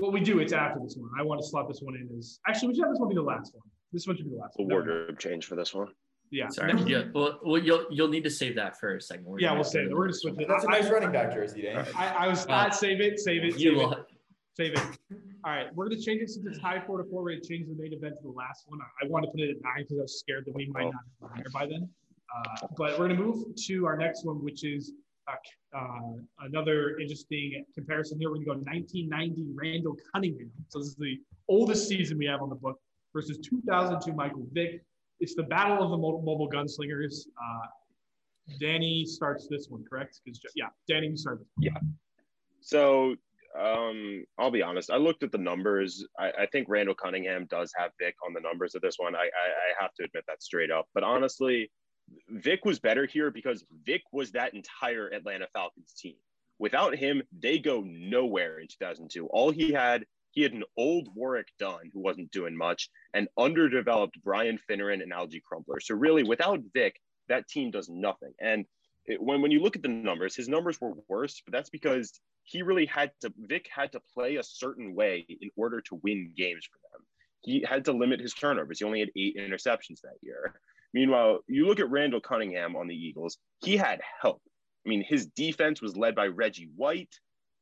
Well, 0.00 0.10
we 0.10 0.20
do. 0.20 0.38
It's 0.38 0.52
after 0.52 0.80
this 0.80 0.96
one. 0.96 1.10
I 1.18 1.22
want 1.22 1.40
to 1.40 1.46
slot 1.46 1.68
this 1.68 1.80
one 1.80 1.94
in 1.96 2.08
as 2.18 2.40
actually 2.48 2.68
we 2.68 2.74
should 2.74 2.84
have 2.84 2.92
this 2.92 3.00
one 3.00 3.08
be 3.10 3.14
the 3.14 3.22
last 3.22 3.54
one. 3.54 3.62
This 3.92 4.06
one 4.06 4.16
should 4.16 4.26
be 4.26 4.30
the 4.32 4.36
last 4.38 4.54
A 4.58 4.62
one. 4.62 4.68
Never 4.68 4.80
mind. 4.84 4.96
wardrobe 4.98 5.18
change 5.18 5.46
for 5.46 5.56
this 5.56 5.74
one. 5.74 5.88
Yeah. 6.30 6.48
Sorry. 6.48 6.72
Yeah. 6.86 7.04
Well, 7.12 7.40
well, 7.44 7.60
you'll 7.60 7.86
you'll 7.90 8.08
need 8.08 8.24
to 8.24 8.30
save 8.30 8.54
that 8.56 8.78
for 8.78 8.96
a 8.96 9.00
second. 9.00 9.24
We're 9.24 9.40
Yeah, 9.40 9.52
we'll 9.52 9.64
save 9.64 9.88
it. 9.88 9.94
We're 9.94 10.04
gonna 10.06 10.12
switch 10.14 10.34
it. 10.38 10.48
That's 10.48 10.64
a 10.64 10.68
I- 10.68 10.80
nice 10.80 10.90
running 10.90 11.12
back 11.12 11.32
jersey, 11.34 11.62
Danny. 11.62 11.88
I, 11.96 12.26
I 12.26 12.28
was 12.28 12.46
Wow. 12.46 12.66
ah, 12.68 12.70
save 12.70 13.00
it, 13.00 13.18
save 13.18 13.42
it, 13.44 13.58
You 13.58 13.70
save 13.70 13.76
will. 13.76 13.92
it, 13.92 13.98
save 14.54 14.72
it. 14.74 14.80
All 15.44 15.52
right, 15.52 15.74
we're 15.74 15.88
gonna 15.88 16.00
change 16.00 16.22
it 16.22 16.30
since 16.30 16.46
it's 16.46 16.58
high 16.58 16.80
four 16.86 16.98
to 17.02 17.04
four. 17.10 17.22
We're 17.24 17.30
gonna 17.32 17.42
change 17.42 17.66
the 17.66 17.74
main 17.82 17.92
event 17.92 18.14
to 18.18 18.22
the 18.22 18.28
last 18.32 18.64
one. 18.68 18.78
I, 18.80 19.04
I 19.04 19.08
wanted 19.08 19.26
to 19.28 19.32
put 19.32 19.40
it 19.40 19.50
at 19.50 19.62
nine 19.62 19.82
because 19.84 19.98
I 19.98 20.02
was 20.02 20.18
scared 20.20 20.44
that 20.46 20.54
we 20.54 20.66
might 20.68 20.84
Oh. 20.86 20.92
not 21.22 21.34
be 21.34 21.42
there 21.42 21.50
by 21.52 21.66
then. 21.66 21.88
Uh, 22.32 22.66
but 22.78 22.96
we're 22.98 23.08
gonna 23.08 23.18
move 23.20 23.44
to 23.66 23.86
our 23.86 23.96
next 23.96 24.24
one, 24.24 24.36
which 24.44 24.64
is 24.64 24.92
uh, 25.76 26.12
another 26.40 26.98
interesting 26.98 27.64
comparison 27.74 28.18
here. 28.18 28.30
We're 28.30 28.36
gonna 28.36 28.46
go 28.46 28.70
1990 28.70 29.46
Randall 29.54 29.96
Cunningham. 30.12 30.50
So 30.68 30.78
this 30.78 30.88
is 30.88 30.96
the 30.96 31.18
oldest 31.48 31.88
season 31.88 32.18
we 32.18 32.26
have 32.26 32.42
on 32.42 32.48
the 32.48 32.56
book 32.56 32.78
versus 33.12 33.38
2002 33.38 34.12
Michael 34.12 34.46
Vick. 34.52 34.82
It's 35.20 35.34
the 35.34 35.42
battle 35.42 35.82
of 35.82 35.90
the 35.90 35.98
mobile 35.98 36.48
gunslingers. 36.50 37.26
Uh, 37.36 37.66
Danny 38.58 39.04
starts 39.04 39.46
this 39.48 39.66
one, 39.68 39.84
correct? 39.88 40.20
Because 40.24 40.40
yeah, 40.56 40.68
Danny, 40.88 41.08
you 41.08 41.16
start. 41.16 41.44
Yeah. 41.58 41.72
So 42.60 43.14
um, 43.58 44.24
I'll 44.38 44.50
be 44.50 44.62
honest. 44.62 44.90
I 44.90 44.96
looked 44.96 45.22
at 45.22 45.32
the 45.32 45.38
numbers. 45.38 46.04
I, 46.18 46.30
I 46.40 46.46
think 46.46 46.68
Randall 46.68 46.94
Cunningham 46.94 47.46
does 47.50 47.72
have 47.76 47.90
Vick 48.00 48.14
on 48.26 48.32
the 48.32 48.40
numbers 48.40 48.74
of 48.74 48.82
this 48.82 48.96
one. 48.98 49.14
I, 49.14 49.18
I, 49.18 49.22
I 49.24 49.82
have 49.82 49.92
to 49.94 50.04
admit 50.04 50.24
that 50.28 50.42
straight 50.42 50.70
up. 50.70 50.86
But 50.94 51.02
honestly, 51.02 51.70
Vick 52.28 52.64
was 52.64 52.78
better 52.78 53.06
here 53.06 53.30
because 53.30 53.64
Vick 53.84 54.02
was 54.12 54.32
that 54.32 54.54
entire 54.54 55.08
Atlanta 55.08 55.46
Falcons 55.52 55.92
team. 55.92 56.16
Without 56.58 56.94
him, 56.94 57.22
they 57.38 57.58
go 57.58 57.82
nowhere 57.86 58.58
in 58.58 58.68
2002. 58.68 59.26
All 59.28 59.50
he 59.50 59.72
had, 59.72 60.04
he 60.30 60.42
had 60.42 60.52
an 60.52 60.64
old 60.76 61.08
Warrick 61.14 61.48
Dunn 61.58 61.90
who 61.92 62.00
wasn't 62.00 62.30
doing 62.30 62.56
much, 62.56 62.90
and 63.14 63.28
underdeveloped 63.38 64.18
Brian 64.22 64.58
Finneran 64.68 65.02
and 65.02 65.12
Alge 65.12 65.42
Crumpler. 65.42 65.80
So 65.80 65.94
really, 65.94 66.22
without 66.22 66.60
Vick, 66.74 67.00
that 67.28 67.48
team 67.48 67.70
does 67.70 67.88
nothing. 67.88 68.32
And 68.40 68.66
it, 69.06 69.20
when 69.20 69.40
when 69.40 69.50
you 69.50 69.60
look 69.60 69.76
at 69.76 69.82
the 69.82 69.88
numbers, 69.88 70.36
his 70.36 70.48
numbers 70.48 70.80
were 70.80 70.92
worse, 71.08 71.40
but 71.44 71.52
that's 71.52 71.70
because 71.70 72.20
he 72.44 72.62
really 72.62 72.86
had 72.86 73.12
to. 73.22 73.32
Vick 73.38 73.68
had 73.74 73.92
to 73.92 74.00
play 74.14 74.36
a 74.36 74.42
certain 74.42 74.94
way 74.94 75.24
in 75.28 75.50
order 75.56 75.80
to 75.82 76.00
win 76.02 76.32
games 76.36 76.68
for 76.70 76.78
them. 76.92 77.06
He 77.40 77.64
had 77.66 77.86
to 77.86 77.92
limit 77.92 78.20
his 78.20 78.34
turnovers. 78.34 78.80
He 78.80 78.84
only 78.84 79.00
had 79.00 79.10
eight 79.16 79.36
interceptions 79.38 80.02
that 80.02 80.18
year. 80.20 80.60
Meanwhile, 80.92 81.40
you 81.46 81.66
look 81.66 81.80
at 81.80 81.90
Randall 81.90 82.20
Cunningham 82.20 82.76
on 82.76 82.88
the 82.88 82.94
Eagles. 82.94 83.38
He 83.58 83.76
had 83.76 84.00
help. 84.20 84.42
I 84.84 84.88
mean, 84.88 85.04
his 85.06 85.26
defense 85.26 85.80
was 85.80 85.96
led 85.96 86.14
by 86.14 86.26
Reggie 86.26 86.70
White. 86.74 87.14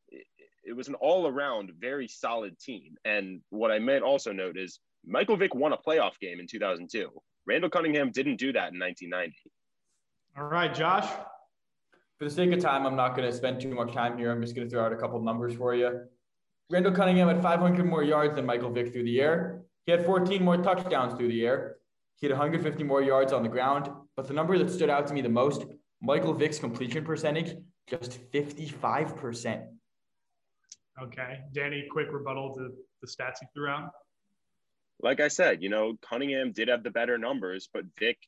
It, 0.08 0.26
it 0.64 0.72
was 0.76 0.88
an 0.88 0.94
all-around 0.94 1.72
very 1.78 2.08
solid 2.08 2.58
team. 2.58 2.94
And 3.04 3.40
what 3.50 3.70
I 3.70 3.78
meant 3.78 4.04
also 4.04 4.32
note 4.32 4.56
is 4.56 4.80
Michael 5.06 5.36
Vick 5.36 5.54
won 5.54 5.72
a 5.72 5.76
playoff 5.76 6.18
game 6.20 6.40
in 6.40 6.46
2002. 6.46 7.10
Randall 7.46 7.70
Cunningham 7.70 8.10
didn't 8.10 8.36
do 8.36 8.52
that 8.52 8.72
in 8.72 8.78
1990. 8.78 9.36
All 10.36 10.44
right, 10.44 10.72
Josh. 10.74 11.08
For 12.18 12.24
the 12.24 12.30
sake 12.30 12.52
of 12.52 12.60
time, 12.60 12.86
I'm 12.86 12.96
not 12.96 13.16
going 13.16 13.30
to 13.30 13.36
spend 13.36 13.60
too 13.60 13.74
much 13.74 13.92
time 13.92 14.18
here. 14.18 14.30
I'm 14.30 14.40
just 14.42 14.54
going 14.54 14.68
to 14.68 14.70
throw 14.70 14.84
out 14.84 14.92
a 14.92 14.96
couple 14.96 15.20
numbers 15.20 15.54
for 15.54 15.74
you. 15.74 16.02
Randall 16.70 16.92
Cunningham 16.92 17.28
had 17.28 17.42
500 17.42 17.86
more 17.86 18.02
yards 18.02 18.34
than 18.34 18.44
Michael 18.44 18.70
Vick 18.70 18.92
through 18.92 19.04
the 19.04 19.20
air. 19.20 19.62
He 19.86 19.92
had 19.92 20.04
14 20.04 20.44
more 20.44 20.58
touchdowns 20.58 21.14
through 21.14 21.28
the 21.28 21.46
air. 21.46 21.76
He 22.20 22.26
had 22.26 22.32
150 22.32 22.82
more 22.84 23.02
yards 23.02 23.32
on 23.32 23.42
the 23.42 23.48
ground. 23.48 23.88
But 24.16 24.26
the 24.26 24.34
number 24.34 24.58
that 24.58 24.70
stood 24.70 24.90
out 24.90 25.06
to 25.06 25.14
me 25.14 25.20
the 25.20 25.28
most, 25.28 25.64
Michael 26.02 26.34
Vick's 26.34 26.58
completion 26.58 27.04
percentage, 27.04 27.56
just 27.86 28.18
55%. 28.32 29.66
Okay, 31.00 31.38
Danny, 31.52 31.86
quick 31.90 32.08
rebuttal 32.10 32.54
to 32.54 32.70
the 33.00 33.06
stats 33.06 33.40
you 33.40 33.48
threw 33.54 33.68
out. 33.68 33.90
Like 35.00 35.20
I 35.20 35.28
said, 35.28 35.62
you 35.62 35.68
know, 35.68 35.96
Cunningham 36.08 36.50
did 36.50 36.66
have 36.68 36.82
the 36.82 36.90
better 36.90 37.18
numbers, 37.18 37.68
but 37.72 37.84
Vick 38.00 38.18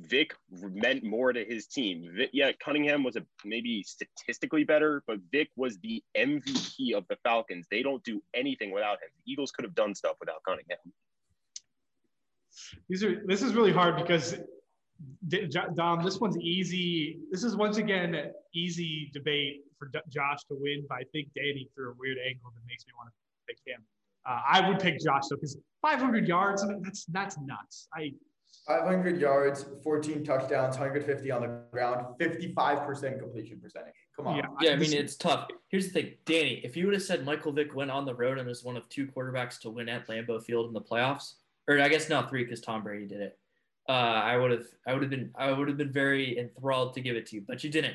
Vic 0.00 0.34
meant 0.50 1.04
more 1.04 1.32
to 1.32 1.44
his 1.44 1.66
team. 1.66 2.10
Vick, 2.16 2.30
yeah, 2.32 2.52
Cunningham 2.64 3.04
was 3.04 3.16
a 3.16 3.26
maybe 3.44 3.82
statistically 3.82 4.64
better, 4.64 5.02
but 5.06 5.18
Vick 5.30 5.48
was 5.56 5.78
the 5.78 6.02
MVP 6.16 6.94
of 6.94 7.04
the 7.08 7.16
Falcons. 7.22 7.66
They 7.70 7.82
don't 7.82 8.02
do 8.02 8.22
anything 8.34 8.70
without 8.70 8.94
him. 8.94 9.10
The 9.24 9.32
Eagles 9.32 9.50
could 9.50 9.64
have 9.64 9.74
done 9.74 9.94
stuff 9.94 10.16
without 10.20 10.42
Cunningham. 10.46 10.78
These 12.88 13.04
are 13.04 13.22
this 13.26 13.42
is 13.42 13.54
really 13.54 13.72
hard 13.72 13.96
because 13.96 14.36
Dom, 15.74 16.04
this 16.04 16.20
one's 16.20 16.38
easy. 16.38 17.18
This 17.30 17.44
is 17.44 17.56
once 17.56 17.78
again 17.78 18.14
an 18.14 18.32
easy 18.54 19.10
debate 19.14 19.62
for 19.78 19.88
D- 19.88 20.00
Josh 20.08 20.44
to 20.48 20.56
win, 20.60 20.84
but 20.88 20.96
I 20.96 21.04
think 21.12 21.28
Danny 21.34 21.68
threw 21.74 21.90
a 21.90 21.94
weird 21.98 22.18
angle 22.18 22.50
that 22.54 22.62
makes 22.66 22.86
me 22.86 22.92
want 22.96 23.08
to 23.08 23.14
pick 23.48 23.58
him. 23.66 23.82
Uh, 24.28 24.40
I 24.46 24.68
would 24.68 24.78
pick 24.78 25.00
Josh 25.00 25.22
though 25.30 25.36
because 25.36 25.56
500 25.82 26.28
yards. 26.28 26.62
I 26.62 26.66
mean, 26.66 26.82
that's 26.82 27.04
that's 27.06 27.38
nuts. 27.38 27.88
I 27.94 28.12
500 28.66 29.18
yards, 29.18 29.64
14 29.82 30.22
touchdowns, 30.22 30.76
150 30.76 31.30
on 31.30 31.42
the 31.42 31.60
ground, 31.72 32.06
55% 32.20 33.18
completion 33.18 33.58
percentage. 33.60 33.94
Come 34.16 34.26
on. 34.26 34.36
yeah. 34.36 34.42
Yeah, 34.60 34.72
I 34.72 34.76
mean 34.76 34.92
it's 34.92 35.16
tough. 35.16 35.48
Here's 35.68 35.86
the 35.86 35.92
thing, 35.92 36.14
Danny. 36.26 36.60
If 36.62 36.76
you 36.76 36.84
would 36.84 36.94
have 36.94 37.02
said 37.02 37.24
Michael 37.24 37.52
Vick 37.52 37.74
went 37.74 37.90
on 37.90 38.04
the 38.04 38.14
road 38.14 38.38
and 38.38 38.46
was 38.46 38.62
one 38.62 38.76
of 38.76 38.88
two 38.88 39.06
quarterbacks 39.06 39.58
to 39.60 39.70
win 39.70 39.88
at 39.88 40.06
Lambeau 40.08 40.42
Field 40.42 40.66
in 40.66 40.72
the 40.72 40.80
playoffs, 40.80 41.34
or 41.70 41.80
I 41.80 41.88
guess 41.88 42.08
not 42.08 42.28
three 42.28 42.42
because 42.44 42.60
Tom 42.60 42.82
Brady 42.82 43.06
did 43.06 43.20
it, 43.20 43.38
uh, 43.88 43.92
I 43.92 44.36
would 44.36 44.50
have, 44.50 44.66
I 44.86 44.92
would 44.92 45.02
have 45.02 45.10
been, 45.10 45.30
I 45.38 45.52
would 45.52 45.68
have 45.68 45.76
been 45.76 45.92
very 45.92 46.36
enthralled 46.38 46.94
to 46.94 47.00
give 47.00 47.16
it 47.16 47.26
to 47.26 47.36
you, 47.36 47.42
but 47.46 47.62
you 47.62 47.70
didn't, 47.70 47.94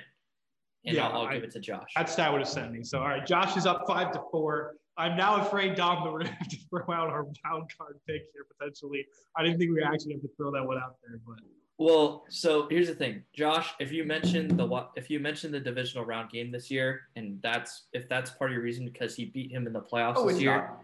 and 0.86 0.96
Yeah, 0.96 1.08
I'll, 1.08 1.22
I'll 1.24 1.28
I- 1.28 1.34
give 1.36 1.44
it 1.44 1.52
to 1.52 1.60
Josh. 1.60 1.92
that 1.96 2.10
stat 2.10 2.32
would 2.32 2.40
have 2.42 2.48
sent 2.50 2.72
me. 2.72 2.84
So 2.84 3.00
all 3.00 3.08
right, 3.08 3.26
Josh 3.26 3.58
is 3.58 3.66
up 3.66 3.84
five 3.86 4.12
to 4.14 4.22
four. 4.32 4.76
I'm 4.98 5.18
now 5.18 5.42
afraid, 5.42 5.76
Dom, 5.76 6.04
that 6.06 6.14
we're 6.14 6.20
gonna 6.20 6.32
have 6.40 6.48
to 6.48 6.58
throw 6.70 6.84
out 6.96 7.10
our 7.10 7.24
wild 7.26 7.70
card 7.78 8.00
pick 8.08 8.24
here 8.34 8.46
potentially. 8.58 9.06
I 9.38 9.44
didn't 9.44 9.60
think 9.60 9.72
we 9.76 9.84
actually 9.84 10.14
have 10.14 10.22
to 10.22 10.30
throw 10.38 10.52
that 10.52 10.66
one 10.66 10.78
out 10.78 10.96
there, 11.06 11.20
but 11.28 11.36
Well, 11.78 12.24
so 12.30 12.70
here's 12.70 12.88
the 12.88 12.96
thing, 12.96 13.24
Josh. 13.34 13.74
If 13.80 13.92
you 13.92 14.06
mentioned 14.06 14.52
the 14.58 14.86
if 14.96 15.10
you 15.10 15.20
mentioned 15.20 15.54
the 15.54 15.60
divisional 15.60 16.06
round 16.06 16.30
game 16.32 16.50
this 16.50 16.72
year, 16.72 17.02
and 17.18 17.42
that's 17.42 17.88
if 17.92 18.08
that's 18.08 18.32
part 18.32 18.52
of 18.52 18.54
your 18.56 18.64
reason 18.64 18.86
because 18.86 19.16
he 19.18 19.26
beat 19.26 19.52
him 19.52 19.68
in 19.68 19.74
the 19.74 19.82
playoffs 19.82 20.14
Oh, 20.16 20.30
this 20.30 20.40
year. 20.42 20.56
not. 20.58 20.82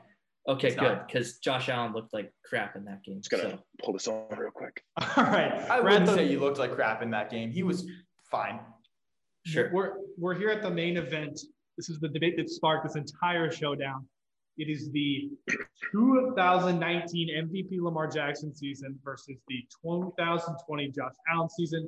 Okay, 0.47 0.69
It's 0.69 0.75
good 0.75 1.01
because 1.05 1.37
Josh 1.37 1.69
Allen 1.69 1.93
looked 1.93 2.13
like 2.13 2.33
crap 2.43 2.75
in 2.75 2.85
that 2.85 3.03
game. 3.03 3.17
Just 3.17 3.29
gonna 3.29 3.57
so. 3.57 3.59
pull 3.83 3.93
this 3.93 4.07
on 4.07 4.25
real 4.35 4.49
quick. 4.49 4.81
all 5.17 5.23
right. 5.23 5.53
I 5.69 5.79
we're 5.79 5.89
wouldn't 5.89 6.07
the- 6.07 6.15
say 6.15 6.27
he 6.27 6.37
looked 6.37 6.57
like 6.57 6.73
crap 6.73 7.03
in 7.03 7.11
that 7.11 7.29
game. 7.29 7.51
He 7.51 7.61
was 7.63 7.87
fine. 8.31 8.59
Sure. 9.45 9.69
We're 9.71 9.93
we're 10.17 10.33
here 10.33 10.49
at 10.49 10.61
the 10.61 10.69
main 10.71 10.97
event. 10.97 11.39
This 11.77 11.89
is 11.89 11.99
the 11.99 12.09
debate 12.09 12.37
that 12.37 12.49
sparked 12.49 12.85
this 12.87 12.95
entire 12.95 13.51
showdown. 13.51 14.07
It 14.57 14.67
is 14.69 14.91
the 14.91 15.29
2019 15.91 17.29
MVP 17.29 17.81
Lamar 17.81 18.07
Jackson 18.07 18.53
season 18.53 18.99
versus 19.03 19.37
the 19.47 19.65
2020 19.83 20.89
Josh 20.89 21.13
Allen 21.31 21.49
season, 21.49 21.87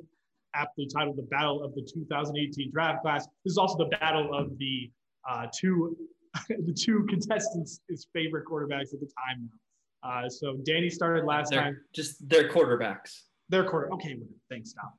aptly 0.54 0.88
titled 0.92 1.16
the 1.16 1.22
Battle 1.22 1.62
of 1.62 1.74
the 1.74 1.82
2018 1.82 2.70
Draft 2.72 3.02
Class. 3.02 3.26
This 3.44 3.52
is 3.52 3.58
also 3.58 3.78
the 3.78 3.96
battle 3.98 4.32
of 4.34 4.56
the 4.58 4.90
uh, 5.28 5.46
two 5.54 5.96
the 6.48 6.72
two 6.72 7.06
contestants' 7.08 7.80
his 7.88 8.06
favorite 8.12 8.44
quarterbacks 8.46 8.92
at 8.94 9.00
the 9.00 9.08
time. 9.26 9.48
Now. 10.02 10.24
Uh, 10.26 10.28
so 10.28 10.56
Danny 10.64 10.90
started 10.90 11.24
last 11.24 11.50
They're 11.50 11.62
time. 11.62 11.80
just 11.94 12.28
their 12.28 12.50
quarterbacks. 12.50 13.20
Their 13.48 13.64
quarter. 13.64 13.92
Okay, 13.94 14.18
thanks, 14.50 14.72
Tom. 14.74 14.90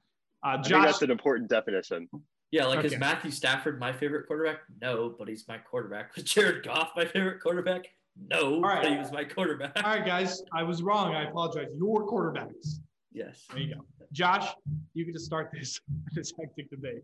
Uh, 0.44 0.48
I 0.48 0.54
think 0.56 0.68
Josh. 0.68 0.86
that's 0.86 1.02
an 1.02 1.12
important 1.12 1.50
definition. 1.50 2.08
Yeah, 2.52 2.66
like 2.66 2.80
Okay. 2.80 2.88
is 2.88 2.98
Matthew 2.98 3.32
Stafford 3.32 3.80
my 3.80 3.92
favorite 3.92 4.28
quarterback? 4.28 4.60
No, 4.82 5.16
but 5.18 5.28
he's 5.28 5.48
my 5.48 5.58
quarterback. 5.58 6.14
Was 6.16 6.24
Jared 6.26 6.64
Goff 6.64 6.92
my 6.96 7.06
favorite 7.06 7.42
quarterback? 7.42 7.86
No, 8.30 8.62
right. 8.62 8.82
but 8.82 8.92
he 8.94 8.98
was 8.98 9.12
my 9.12 9.26
quarterback. 9.26 9.74
All 9.84 9.92
right, 9.94 10.06
guys, 10.06 10.42
I 10.54 10.64
was 10.64 10.82
wrong. 10.82 11.14
I 11.14 11.24
apologize. 11.24 11.68
Your 11.78 12.08
quarterbacks. 12.08 12.80
Yes. 13.12 13.44
There 13.50 13.60
you 13.60 13.76
go. 13.76 13.82
Josh, 14.14 14.48
you 14.94 15.04
get 15.06 15.14
to 15.16 15.20
start 15.20 15.50
this 15.52 15.82
this 16.14 16.32
hectic 16.40 16.70
debate. 16.70 17.04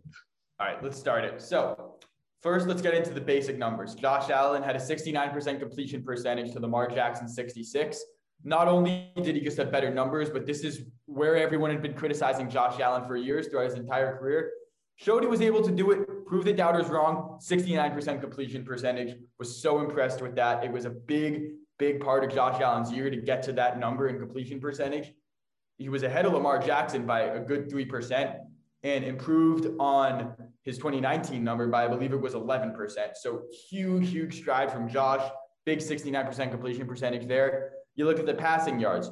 All 0.60 0.68
right, 0.68 0.82
let's 0.82 0.98
start 0.98 1.26
it. 1.26 1.42
So, 1.42 1.96
first, 2.42 2.68
let's 2.68 2.82
get 2.82 2.94
into 2.94 3.12
the 3.12 3.22
basic 3.22 3.58
numbers. 3.58 3.96
Josh 3.96 4.30
Allen 4.30 4.64
had 4.64 4.76
a 4.76 4.80
69% 4.80 5.60
completion 5.60 6.04
percentage 6.04 6.52
to 6.54 6.60
Lamar 6.60 6.88
Jackson 6.88 7.28
66. 7.28 8.04
Not 8.44 8.68
only 8.68 9.12
did 9.22 9.36
he 9.36 9.42
just 9.42 9.58
have 9.58 9.72
better 9.72 9.94
numbers, 9.94 10.30
but 10.30 10.46
this 10.46 10.64
is 10.64 10.82
where 11.06 11.38
everyone 11.38 11.70
had 11.70 11.82
been 11.82 11.94
criticizing 11.94 12.50
Josh 12.50 12.80
Allen 12.80 13.06
for 13.06 13.16
years 13.16 13.48
throughout 13.48 13.66
his 13.66 13.76
entire 13.76 14.18
career. 14.18 14.52
Showed 14.96 15.24
he 15.24 15.30
was 15.30 15.42
able 15.42 15.64
to 15.64 15.72
do 15.72 15.92
it, 15.92 16.26
prove 16.26 16.46
the 16.46 16.54
doubters 16.54 16.88
wrong. 16.88 17.40
69% 17.42 18.22
completion 18.22 18.64
percentage. 18.64 19.18
Was 19.40 19.62
so 19.62 19.80
impressed 19.80 20.22
with 20.22 20.36
that. 20.36 20.64
It 20.64 20.72
was 20.72 20.86
a 20.86 20.90
big, 20.90 21.54
big 21.78 22.00
part 22.02 22.24
of 22.24 22.34
Josh 22.34 22.62
Allen's 22.62 22.92
year 22.92 23.10
to 23.10 23.18
get 23.18 23.44
to 23.44 23.54
that 23.54 23.80
number 23.80 24.10
in 24.10 24.20
completion 24.20 24.60
percentage. 24.60 25.12
He 25.78 25.90
was 25.90 26.04
ahead 26.04 26.26
of 26.26 26.34
Lamar 26.34 26.60
Jackson 26.60 27.06
by 27.06 27.22
a 27.22 27.40
good 27.40 27.70
3% 27.70 28.38
and 28.84 29.04
improved 29.04 29.68
on 29.80 30.36
his 30.64 30.78
2019 30.78 31.44
number 31.44 31.68
by, 31.68 31.86
I 31.86 31.88
believe 31.88 32.14
it 32.14 32.22
was 32.22 32.34
11%. 32.34 32.76
So 33.16 33.44
huge, 33.70 34.10
huge 34.10 34.38
stride 34.38 34.72
from 34.72 34.88
Josh. 34.88 35.28
Big 35.66 35.80
69% 35.80 36.52
completion 36.52 36.88
percentage 36.88 37.28
there. 37.28 37.72
You 37.96 38.06
look 38.06 38.20
at 38.20 38.26
the 38.26 38.34
passing 38.34 38.80
yards. 38.80 39.12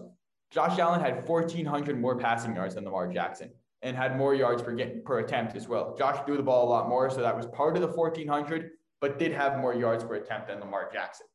Josh 0.52 0.80
Allen 0.80 1.00
had 1.00 1.28
1,400 1.28 2.00
more 2.00 2.18
passing 2.18 2.56
yards 2.56 2.76
than 2.76 2.86
Lamar 2.86 3.12
Jackson 3.12 3.52
and 3.82 3.96
had 3.96 4.18
more 4.18 4.36
yards 4.36 4.62
per, 4.62 4.76
per 5.06 5.20
attempt 5.20 5.56
as 5.56 5.68
well. 5.68 5.96
Josh 5.98 6.24
threw 6.26 6.38
the 6.38 6.44
ball 6.44 6.68
a 6.68 6.70
lot 6.70 6.90
more, 6.90 7.10
so 7.10 7.22
that 7.22 7.36
was 7.36 7.46
part 7.48 7.76
of 7.76 7.82
the 7.82 7.88
1,400, 7.88 8.72
but 9.00 9.20
did 9.20 9.32
have 9.32 9.60
more 9.60 9.74
yards 9.74 10.04
per 10.04 10.16
attempt 10.16 10.48
than 10.48 10.60
Lamar 10.60 10.90
Jackson. 10.92 11.28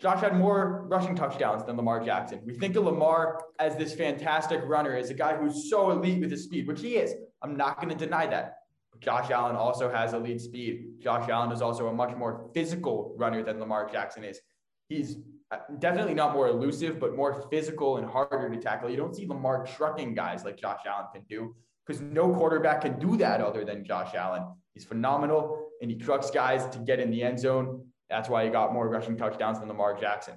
Josh 0.00 0.20
had 0.20 0.34
more 0.34 0.86
rushing 0.88 1.14
touchdowns 1.14 1.64
than 1.64 1.76
Lamar 1.76 2.02
Jackson. 2.02 2.40
We 2.46 2.54
think 2.54 2.74
of 2.76 2.84
Lamar 2.84 3.38
as 3.58 3.76
this 3.76 3.94
fantastic 3.94 4.62
runner, 4.64 4.96
as 4.96 5.10
a 5.10 5.14
guy 5.14 5.36
who's 5.36 5.68
so 5.68 5.90
elite 5.90 6.20
with 6.20 6.30
his 6.30 6.44
speed, 6.44 6.66
which 6.66 6.80
he 6.80 6.96
is. 6.96 7.14
I'm 7.42 7.56
not 7.56 7.76
going 7.76 7.90
to 7.90 8.06
deny 8.06 8.26
that. 8.26 8.54
Josh 9.00 9.30
Allen 9.30 9.56
also 9.56 9.90
has 9.90 10.12
elite 10.12 10.40
speed. 10.40 11.00
Josh 11.00 11.28
Allen 11.28 11.52
is 11.52 11.62
also 11.62 11.88
a 11.88 11.92
much 11.92 12.14
more 12.16 12.50
physical 12.54 13.14
runner 13.16 13.42
than 13.42 13.58
Lamar 13.58 13.88
Jackson 13.90 14.24
is. 14.24 14.40
He's 14.88 15.16
uh, 15.50 15.58
definitely 15.78 16.14
not 16.14 16.34
more 16.34 16.48
elusive, 16.48 17.00
but 17.00 17.16
more 17.16 17.48
physical 17.50 17.96
and 17.96 18.08
harder 18.08 18.50
to 18.50 18.56
tackle. 18.60 18.90
You 18.90 18.96
don't 18.96 19.16
see 19.16 19.26
Lamar 19.26 19.64
trucking 19.64 20.14
guys 20.14 20.44
like 20.44 20.58
Josh 20.58 20.80
Allen 20.86 21.06
can 21.14 21.24
do 21.28 21.54
because 21.86 22.02
no 22.02 22.32
quarterback 22.32 22.82
can 22.82 22.98
do 22.98 23.16
that 23.16 23.40
other 23.40 23.64
than 23.64 23.84
Josh 23.84 24.14
Allen. 24.14 24.44
He's 24.74 24.84
phenomenal 24.84 25.68
and 25.80 25.90
he 25.90 25.96
trucks 25.96 26.30
guys 26.30 26.66
to 26.74 26.78
get 26.78 27.00
in 27.00 27.10
the 27.10 27.22
end 27.22 27.40
zone. 27.40 27.86
That's 28.10 28.28
why 28.28 28.44
he 28.44 28.50
got 28.50 28.72
more 28.72 28.88
rushing 28.88 29.16
touchdowns 29.16 29.60
than 29.60 29.68
Lamar 29.68 29.98
Jackson. 29.98 30.34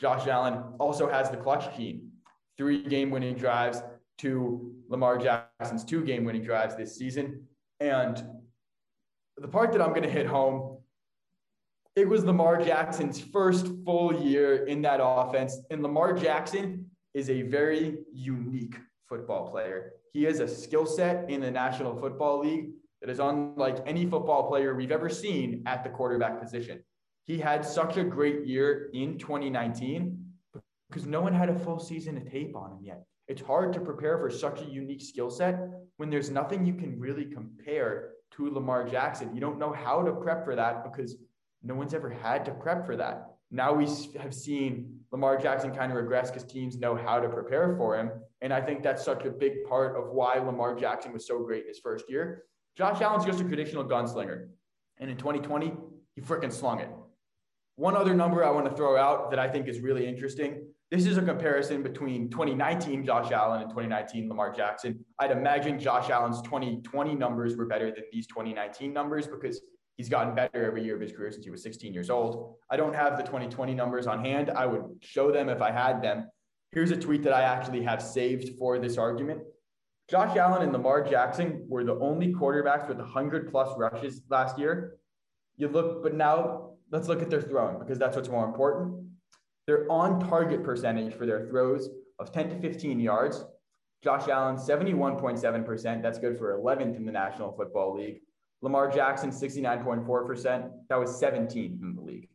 Josh 0.00 0.26
Allen 0.26 0.62
also 0.78 1.08
has 1.08 1.30
the 1.30 1.36
clutch 1.36 1.76
gene, 1.76 2.10
three 2.56 2.82
game 2.82 3.10
winning 3.10 3.34
drives 3.34 3.82
to 4.18 4.74
Lamar 4.88 5.18
Jackson's 5.18 5.84
two 5.84 6.04
game 6.04 6.24
winning 6.24 6.42
drives 6.42 6.76
this 6.76 6.96
season. 6.96 7.46
And 7.80 8.22
the 9.38 9.48
part 9.48 9.72
that 9.72 9.80
I'm 9.80 9.90
going 9.90 10.02
to 10.02 10.10
hit 10.10 10.26
home, 10.26 10.78
it 11.96 12.08
was 12.08 12.24
Lamar 12.24 12.62
Jackson's 12.62 13.20
first 13.20 13.66
full 13.84 14.22
year 14.22 14.66
in 14.66 14.82
that 14.82 15.00
offense. 15.02 15.58
And 15.70 15.82
Lamar 15.82 16.12
Jackson 16.12 16.86
is 17.14 17.30
a 17.30 17.42
very 17.42 17.98
unique 18.12 18.76
football 19.08 19.50
player. 19.50 19.92
He 20.12 20.24
has 20.24 20.40
a 20.40 20.48
skill 20.48 20.86
set 20.86 21.28
in 21.30 21.40
the 21.40 21.50
National 21.50 21.98
Football 21.98 22.40
League 22.40 22.70
that 23.00 23.10
is 23.10 23.18
unlike 23.18 23.78
any 23.86 24.04
football 24.04 24.48
player 24.48 24.74
we've 24.74 24.92
ever 24.92 25.08
seen 25.08 25.62
at 25.66 25.82
the 25.82 25.90
quarterback 25.90 26.40
position. 26.40 26.82
He 27.24 27.38
had 27.38 27.64
such 27.64 27.96
a 27.96 28.04
great 28.04 28.46
year 28.46 28.90
in 28.92 29.18
2019 29.18 30.18
because 30.88 31.06
no 31.06 31.20
one 31.20 31.32
had 31.32 31.48
a 31.48 31.58
full 31.58 31.78
season 31.78 32.16
of 32.16 32.30
tape 32.30 32.56
on 32.56 32.72
him 32.72 32.78
yet. 32.82 33.04
It's 33.30 33.42
hard 33.42 33.72
to 33.74 33.80
prepare 33.80 34.18
for 34.18 34.28
such 34.28 34.60
a 34.60 34.64
unique 34.64 35.00
skill 35.00 35.30
set 35.30 35.56
when 35.98 36.10
there's 36.10 36.30
nothing 36.30 36.66
you 36.66 36.74
can 36.74 36.98
really 36.98 37.24
compare 37.24 38.10
to 38.32 38.50
Lamar 38.50 38.82
Jackson. 38.82 39.32
You 39.32 39.40
don't 39.40 39.56
know 39.56 39.72
how 39.72 40.02
to 40.02 40.10
prep 40.10 40.44
for 40.44 40.56
that 40.56 40.82
because 40.82 41.14
no 41.62 41.76
one's 41.76 41.94
ever 41.94 42.10
had 42.10 42.44
to 42.46 42.50
prep 42.50 42.84
for 42.84 42.96
that. 42.96 43.36
Now 43.52 43.72
we 43.72 43.86
have 44.18 44.34
seen 44.34 44.98
Lamar 45.12 45.36
Jackson 45.36 45.72
kind 45.72 45.92
of 45.92 45.98
regress 45.98 46.28
because 46.28 46.42
teams 46.42 46.76
know 46.76 46.96
how 46.96 47.20
to 47.20 47.28
prepare 47.28 47.76
for 47.76 47.96
him. 47.96 48.10
And 48.40 48.52
I 48.52 48.60
think 48.60 48.82
that's 48.82 49.04
such 49.04 49.24
a 49.24 49.30
big 49.30 49.64
part 49.68 49.96
of 49.96 50.12
why 50.12 50.38
Lamar 50.38 50.74
Jackson 50.74 51.12
was 51.12 51.24
so 51.24 51.38
great 51.44 51.62
in 51.62 51.68
his 51.68 51.78
first 51.78 52.06
year. 52.10 52.46
Josh 52.76 53.00
Allen's 53.00 53.24
just 53.24 53.40
a 53.40 53.44
traditional 53.44 53.84
gunslinger. 53.84 54.48
And 54.98 55.08
in 55.08 55.16
2020, 55.16 55.72
he 56.16 56.20
freaking 56.20 56.52
slung 56.52 56.80
it. 56.80 56.88
One 57.76 57.94
other 57.94 58.12
number 58.12 58.44
I 58.44 58.50
want 58.50 58.68
to 58.68 58.74
throw 58.74 58.96
out 58.96 59.30
that 59.30 59.38
I 59.38 59.46
think 59.46 59.68
is 59.68 59.78
really 59.78 60.08
interesting. 60.08 60.66
This 60.90 61.06
is 61.06 61.18
a 61.18 61.22
comparison 61.22 61.84
between 61.84 62.28
2019 62.30 63.06
Josh 63.06 63.30
Allen 63.30 63.60
and 63.60 63.70
2019 63.70 64.28
Lamar 64.28 64.52
Jackson. 64.52 65.04
I'd 65.20 65.30
imagine 65.30 65.78
Josh 65.78 66.10
Allen's 66.10 66.42
2020 66.42 67.14
numbers 67.14 67.56
were 67.56 67.66
better 67.66 67.92
than 67.92 68.02
these 68.10 68.26
2019 68.26 68.92
numbers 68.92 69.28
because 69.28 69.60
he's 69.96 70.08
gotten 70.08 70.34
better 70.34 70.64
every 70.64 70.82
year 70.82 70.96
of 70.96 71.00
his 71.00 71.12
career 71.12 71.30
since 71.30 71.44
he 71.44 71.50
was 71.52 71.62
16 71.62 71.94
years 71.94 72.10
old. 72.10 72.56
I 72.72 72.76
don't 72.76 72.92
have 72.92 73.16
the 73.16 73.22
2020 73.22 73.72
numbers 73.72 74.08
on 74.08 74.24
hand. 74.24 74.50
I 74.50 74.66
would 74.66 74.82
show 75.00 75.30
them 75.30 75.48
if 75.48 75.62
I 75.62 75.70
had 75.70 76.02
them. 76.02 76.28
Here's 76.72 76.90
a 76.90 76.96
tweet 76.96 77.22
that 77.22 77.32
I 77.32 77.42
actually 77.42 77.84
have 77.84 78.02
saved 78.02 78.58
for 78.58 78.80
this 78.80 78.98
argument. 78.98 79.42
Josh 80.10 80.36
Allen 80.36 80.62
and 80.62 80.72
Lamar 80.72 81.08
Jackson 81.08 81.66
were 81.68 81.84
the 81.84 82.00
only 82.00 82.34
quarterbacks 82.34 82.88
with 82.88 82.98
100 82.98 83.48
plus 83.48 83.78
rushes 83.78 84.22
last 84.28 84.58
year. 84.58 84.96
You 85.56 85.68
look, 85.68 86.02
but 86.02 86.14
now 86.14 86.72
let's 86.90 87.06
look 87.06 87.22
at 87.22 87.30
their 87.30 87.42
throwing 87.42 87.78
because 87.78 87.96
that's 88.00 88.16
what's 88.16 88.28
more 88.28 88.44
important. 88.44 89.09
Their 89.70 89.86
on 89.88 90.18
target 90.18 90.64
percentage 90.64 91.14
for 91.14 91.26
their 91.26 91.46
throws 91.46 91.90
of 92.18 92.32
10 92.32 92.50
to 92.50 92.58
15 92.58 92.98
yards. 92.98 93.44
Josh 94.02 94.26
Allen, 94.26 94.56
71.7%. 94.56 96.02
That's 96.02 96.18
good 96.18 96.36
for 96.38 96.58
11th 96.58 96.96
in 96.96 97.06
the 97.06 97.12
National 97.12 97.52
Football 97.52 97.94
League. 97.94 98.18
Lamar 98.62 98.90
Jackson, 98.90 99.30
69.4%. 99.30 100.70
That 100.88 100.96
was 100.98 101.10
17th 101.22 101.80
in 101.80 101.94
the 101.94 102.00
league. 102.00 102.28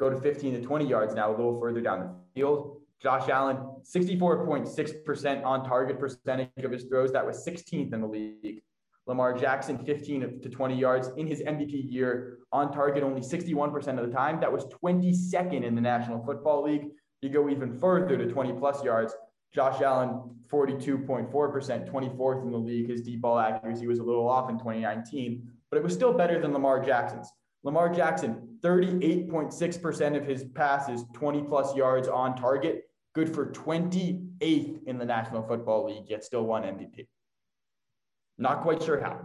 Go 0.00 0.10
to 0.10 0.20
15 0.20 0.54
to 0.54 0.60
20 0.60 0.88
yards 0.88 1.14
now, 1.14 1.30
a 1.30 1.36
little 1.36 1.60
further 1.60 1.80
down 1.80 2.00
the 2.00 2.14
field. 2.34 2.78
Josh 3.00 3.28
Allen, 3.28 3.58
64.6% 3.84 5.44
on 5.44 5.64
target 5.64 6.00
percentage 6.00 6.64
of 6.64 6.72
his 6.72 6.82
throws. 6.86 7.12
That 7.12 7.24
was 7.24 7.46
16th 7.46 7.94
in 7.94 8.00
the 8.00 8.08
league. 8.08 8.62
Lamar 9.06 9.36
Jackson, 9.36 9.78
15 9.78 10.40
to 10.42 10.48
20 10.48 10.76
yards 10.76 11.10
in 11.16 11.26
his 11.26 11.40
MVP 11.40 11.90
year, 11.90 12.38
on 12.52 12.72
target 12.72 13.02
only 13.02 13.20
61% 13.20 13.98
of 13.98 14.08
the 14.08 14.14
time. 14.14 14.40
That 14.40 14.52
was 14.52 14.66
22nd 14.82 15.64
in 15.64 15.74
the 15.74 15.80
National 15.80 16.24
Football 16.24 16.64
League. 16.64 16.88
You 17.22 17.28
go 17.28 17.48
even 17.48 17.78
further 17.78 18.16
to 18.16 18.26
20 18.26 18.52
plus 18.54 18.84
yards. 18.84 19.14
Josh 19.52 19.80
Allen, 19.80 20.36
42.4%, 20.50 21.30
24th 21.32 22.42
in 22.44 22.50
the 22.52 22.58
league. 22.58 22.88
His 22.88 23.02
deep 23.02 23.20
ball 23.20 23.38
accuracy 23.38 23.86
was 23.86 23.98
a 23.98 24.02
little 24.02 24.28
off 24.28 24.48
in 24.48 24.58
2019, 24.58 25.50
but 25.70 25.76
it 25.76 25.82
was 25.82 25.92
still 25.92 26.12
better 26.12 26.40
than 26.40 26.52
Lamar 26.52 26.84
Jackson's. 26.84 27.32
Lamar 27.62 27.92
Jackson, 27.92 28.56
38.6% 28.62 30.16
of 30.16 30.24
his 30.24 30.44
passes, 30.54 31.04
20 31.12 31.42
plus 31.42 31.74
yards 31.74 32.08
on 32.08 32.36
target, 32.36 32.84
good 33.14 33.32
for 33.32 33.46
28th 33.46 34.84
in 34.86 34.98
the 34.98 35.04
National 35.04 35.42
Football 35.42 35.86
League, 35.86 36.04
yet 36.08 36.24
still 36.24 36.44
won 36.44 36.62
MVP. 36.62 37.06
Not 38.40 38.62
quite 38.62 38.82
sure 38.82 38.98
how. 39.00 39.20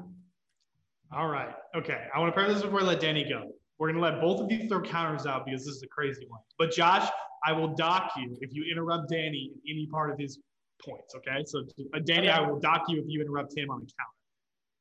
All 1.16 1.30
right. 1.30 1.56
Okay. 1.74 2.08
I 2.14 2.20
want 2.20 2.30
to 2.30 2.34
preface 2.34 2.56
this 2.56 2.64
before 2.64 2.82
I 2.82 2.84
let 2.84 3.00
Danny 3.00 3.24
go. 3.24 3.54
We're 3.80 3.88
going 3.88 3.96
to 3.96 4.02
let 4.02 4.20
both 4.22 4.42
of 4.42 4.52
you 4.52 4.68
throw 4.68 4.82
counters 4.82 5.26
out 5.26 5.46
because 5.46 5.66
this 5.66 5.76
is 5.76 5.84
a 5.84 5.88
crazy 5.88 6.26
one. 6.28 6.42
But 6.60 6.72
Josh, 6.72 7.10
I 7.46 7.54
will 7.54 7.70
dock 7.70 8.12
you 8.18 8.38
if 8.42 8.54
you 8.54 8.66
interrupt 8.70 9.10
Danny 9.10 9.52
in 9.54 9.74
any 9.74 9.88
part 9.88 10.12
of 10.12 10.20
his 10.20 10.40
points. 10.86 11.16
Okay. 11.16 11.44
So, 11.46 11.64
uh, 11.94 12.00
Danny, 12.04 12.28
I 12.28 12.42
will 12.42 12.60
dock 12.60 12.84
you 12.90 13.00
if 13.00 13.06
you 13.08 13.22
interrupt 13.22 13.58
him 13.58 13.72
on 13.72 13.80
the 13.80 13.86
counter. 13.86 14.12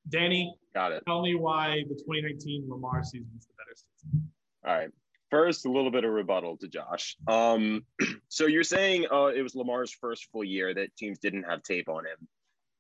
Danny, 0.08 0.52
got 0.74 0.90
it. 0.90 1.04
Tell 1.06 1.22
me 1.22 1.36
why 1.36 1.84
the 1.88 1.94
2019 1.94 2.66
Lamar 2.68 3.04
season 3.04 3.30
is 3.38 3.46
the 3.46 3.54
better 3.56 3.76
season. 3.76 4.30
All 4.66 4.74
right. 4.74 4.90
First, 5.30 5.64
a 5.64 5.70
little 5.70 5.92
bit 5.92 6.04
of 6.04 6.10
rebuttal 6.10 6.56
to 6.58 6.68
Josh. 6.68 7.16
Um, 7.28 7.86
so 8.28 8.46
you're 8.46 8.64
saying 8.64 9.06
uh, 9.12 9.26
it 9.26 9.42
was 9.42 9.54
Lamar's 9.54 9.92
first 9.92 10.28
full 10.32 10.44
year 10.44 10.74
that 10.74 10.94
teams 10.96 11.20
didn't 11.20 11.44
have 11.44 11.62
tape 11.62 11.88
on 11.88 12.04
him 12.04 12.28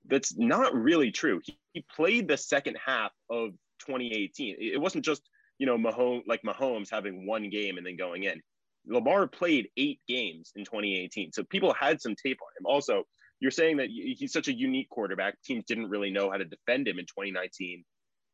that's 0.06 0.36
not 0.36 0.74
really 0.74 1.10
true. 1.10 1.40
He, 1.44 1.58
he 1.72 1.84
played 1.94 2.28
the 2.28 2.36
second 2.36 2.76
half 2.84 3.12
of 3.30 3.50
2018. 3.80 4.56
It 4.58 4.80
wasn't 4.80 5.04
just 5.04 5.22
you 5.58 5.66
know 5.66 5.78
Mahomes 5.78 6.22
like 6.26 6.42
Mahomes 6.42 6.90
having 6.90 7.26
one 7.26 7.48
game 7.50 7.78
and 7.78 7.86
then 7.86 7.96
going 7.96 8.24
in. 8.24 8.40
Lamar 8.86 9.26
played 9.26 9.68
eight 9.76 10.00
games 10.06 10.52
in 10.56 10.64
2018, 10.64 11.32
so 11.32 11.42
people 11.44 11.72
had 11.72 12.00
some 12.00 12.14
tape 12.14 12.38
on 12.42 12.48
him. 12.58 12.66
Also, 12.66 13.04
you're 13.40 13.50
saying 13.50 13.78
that 13.78 13.88
he's 13.88 14.32
such 14.32 14.48
a 14.48 14.52
unique 14.52 14.90
quarterback. 14.90 15.40
Teams 15.42 15.64
didn't 15.64 15.88
really 15.88 16.10
know 16.10 16.30
how 16.30 16.36
to 16.36 16.44
defend 16.44 16.86
him 16.86 16.98
in 16.98 17.06
2019. 17.06 17.84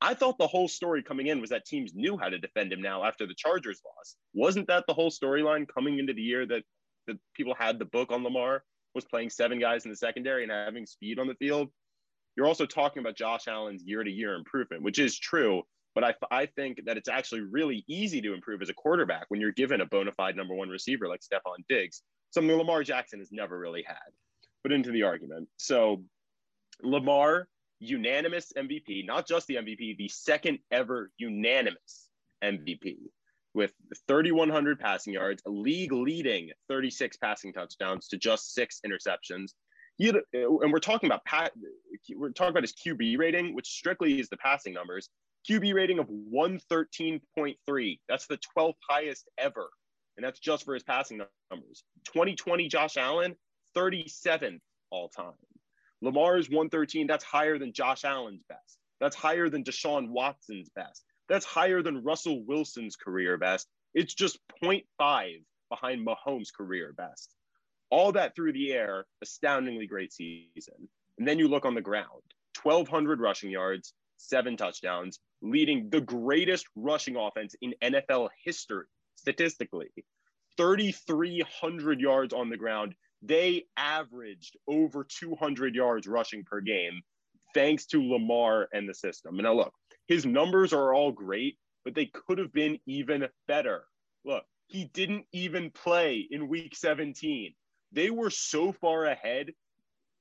I 0.00 0.14
thought 0.14 0.38
the 0.38 0.46
whole 0.46 0.68
story 0.68 1.02
coming 1.02 1.26
in 1.26 1.40
was 1.40 1.50
that 1.50 1.66
teams 1.66 1.92
knew 1.94 2.16
how 2.16 2.28
to 2.28 2.38
defend 2.38 2.72
him 2.72 2.80
now 2.80 3.04
after 3.04 3.26
the 3.26 3.34
Chargers 3.34 3.82
loss. 3.84 4.16
Wasn't 4.34 4.66
that 4.68 4.84
the 4.86 4.94
whole 4.94 5.10
storyline 5.10 5.66
coming 5.68 5.98
into 5.98 6.14
the 6.14 6.22
year 6.22 6.46
that 6.46 6.62
that 7.06 7.18
people 7.34 7.54
had 7.54 7.78
the 7.78 7.84
book 7.84 8.10
on 8.10 8.24
Lamar? 8.24 8.62
Was 8.94 9.04
playing 9.04 9.30
seven 9.30 9.58
guys 9.58 9.84
in 9.84 9.90
the 9.90 9.96
secondary 9.96 10.42
and 10.42 10.52
having 10.52 10.86
speed 10.86 11.18
on 11.18 11.26
the 11.26 11.34
field. 11.34 11.68
You're 12.36 12.46
also 12.46 12.66
talking 12.66 13.00
about 13.00 13.16
Josh 13.16 13.48
Allen's 13.48 13.82
year 13.84 14.04
to 14.04 14.10
year 14.10 14.34
improvement, 14.34 14.82
which 14.82 14.98
is 14.98 15.18
true. 15.18 15.62
But 15.94 16.04
I, 16.04 16.14
I 16.30 16.46
think 16.46 16.84
that 16.86 16.96
it's 16.96 17.08
actually 17.08 17.40
really 17.40 17.84
easy 17.88 18.20
to 18.22 18.32
improve 18.32 18.62
as 18.62 18.68
a 18.68 18.74
quarterback 18.74 19.24
when 19.28 19.40
you're 19.40 19.52
given 19.52 19.80
a 19.80 19.86
bona 19.86 20.12
fide 20.12 20.36
number 20.36 20.54
one 20.54 20.68
receiver 20.68 21.08
like 21.08 21.20
Stefon 21.20 21.64
Diggs, 21.68 22.02
something 22.30 22.56
Lamar 22.56 22.84
Jackson 22.84 23.18
has 23.18 23.32
never 23.32 23.58
really 23.58 23.82
had. 23.86 23.96
But 24.62 24.72
into 24.72 24.92
the 24.92 25.02
argument. 25.02 25.48
So 25.56 26.04
Lamar, 26.82 27.48
unanimous 27.80 28.52
MVP, 28.56 29.04
not 29.06 29.26
just 29.26 29.46
the 29.48 29.56
MVP, 29.56 29.96
the 29.96 30.08
second 30.08 30.58
ever 30.70 31.10
unanimous 31.18 32.08
MVP 32.44 32.98
with 33.54 33.72
3,100 34.08 34.78
passing 34.78 35.14
yards, 35.14 35.42
a 35.46 35.50
league 35.50 35.92
leading 35.92 36.50
36 36.68 37.16
passing 37.16 37.52
touchdowns 37.52 38.08
to 38.08 38.16
just 38.16 38.54
six 38.54 38.80
interceptions. 38.86 39.52
Had, 40.00 40.16
uh, 40.16 40.58
and 40.60 40.72
we're 40.72 40.78
talking 40.78 41.08
about 41.08 41.24
pat, 41.24 41.52
we're 42.14 42.30
talking 42.30 42.52
about 42.52 42.62
his 42.62 42.74
QB 42.74 43.18
rating, 43.18 43.54
which 43.54 43.68
strictly 43.68 44.18
is 44.18 44.28
the 44.28 44.36
passing 44.36 44.72
numbers. 44.72 45.08
QB 45.48 45.74
rating 45.74 45.98
of 45.98 46.08
113.3. 46.08 48.00
That's 48.08 48.26
the 48.26 48.38
12th 48.56 48.74
highest 48.88 49.28
ever. 49.38 49.68
And 50.16 50.24
that's 50.24 50.38
just 50.38 50.64
for 50.64 50.74
his 50.74 50.82
passing 50.82 51.20
numbers. 51.50 51.84
2020 52.06 52.68
Josh 52.68 52.96
Allen, 52.96 53.34
37th 53.76 54.60
all 54.90 55.08
time. 55.08 55.32
Lamar's 56.02 56.48
113, 56.48 57.06
that's 57.06 57.24
higher 57.24 57.58
than 57.58 57.72
Josh 57.72 58.04
Allen's 58.04 58.42
best. 58.48 58.78
That's 59.00 59.16
higher 59.16 59.48
than 59.48 59.64
Deshaun 59.64 60.08
Watson's 60.08 60.68
best. 60.74 61.04
That's 61.30 61.46
higher 61.46 61.80
than 61.80 62.02
Russell 62.02 62.42
Wilson's 62.44 62.96
career 62.96 63.38
best. 63.38 63.68
It's 63.94 64.14
just 64.14 64.40
0.5 64.60 65.44
behind 65.68 66.04
Mahomes' 66.04 66.52
career 66.52 66.92
best. 66.92 67.36
All 67.88 68.10
that 68.12 68.34
through 68.34 68.52
the 68.52 68.72
air, 68.72 69.06
astoundingly 69.22 69.86
great 69.86 70.12
season. 70.12 70.88
And 71.18 71.28
then 71.28 71.38
you 71.38 71.46
look 71.46 71.64
on 71.64 71.76
the 71.76 71.80
ground 71.80 72.22
1,200 72.64 73.20
rushing 73.20 73.50
yards, 73.50 73.94
seven 74.16 74.56
touchdowns, 74.56 75.20
leading 75.40 75.88
the 75.88 76.00
greatest 76.00 76.66
rushing 76.74 77.14
offense 77.14 77.54
in 77.62 77.74
NFL 77.80 78.30
history 78.44 78.86
statistically. 79.14 79.90
3,300 80.56 82.00
yards 82.00 82.34
on 82.34 82.50
the 82.50 82.56
ground. 82.56 82.96
They 83.22 83.66
averaged 83.76 84.56
over 84.66 85.04
200 85.04 85.76
yards 85.76 86.08
rushing 86.08 86.42
per 86.42 86.60
game, 86.60 87.02
thanks 87.54 87.86
to 87.86 88.02
Lamar 88.02 88.68
and 88.72 88.88
the 88.88 88.94
system. 88.94 89.36
And 89.36 89.44
now, 89.44 89.54
look, 89.54 89.72
his 90.10 90.26
numbers 90.26 90.72
are 90.72 90.92
all 90.92 91.12
great, 91.12 91.56
but 91.84 91.94
they 91.94 92.06
could 92.06 92.38
have 92.38 92.52
been 92.52 92.80
even 92.84 93.28
better. 93.46 93.84
Look, 94.24 94.42
he 94.66 94.86
didn't 94.92 95.24
even 95.30 95.70
play 95.70 96.26
in 96.32 96.48
week 96.48 96.74
17. 96.74 97.54
They 97.92 98.10
were 98.10 98.30
so 98.30 98.72
far 98.72 99.04
ahead 99.04 99.52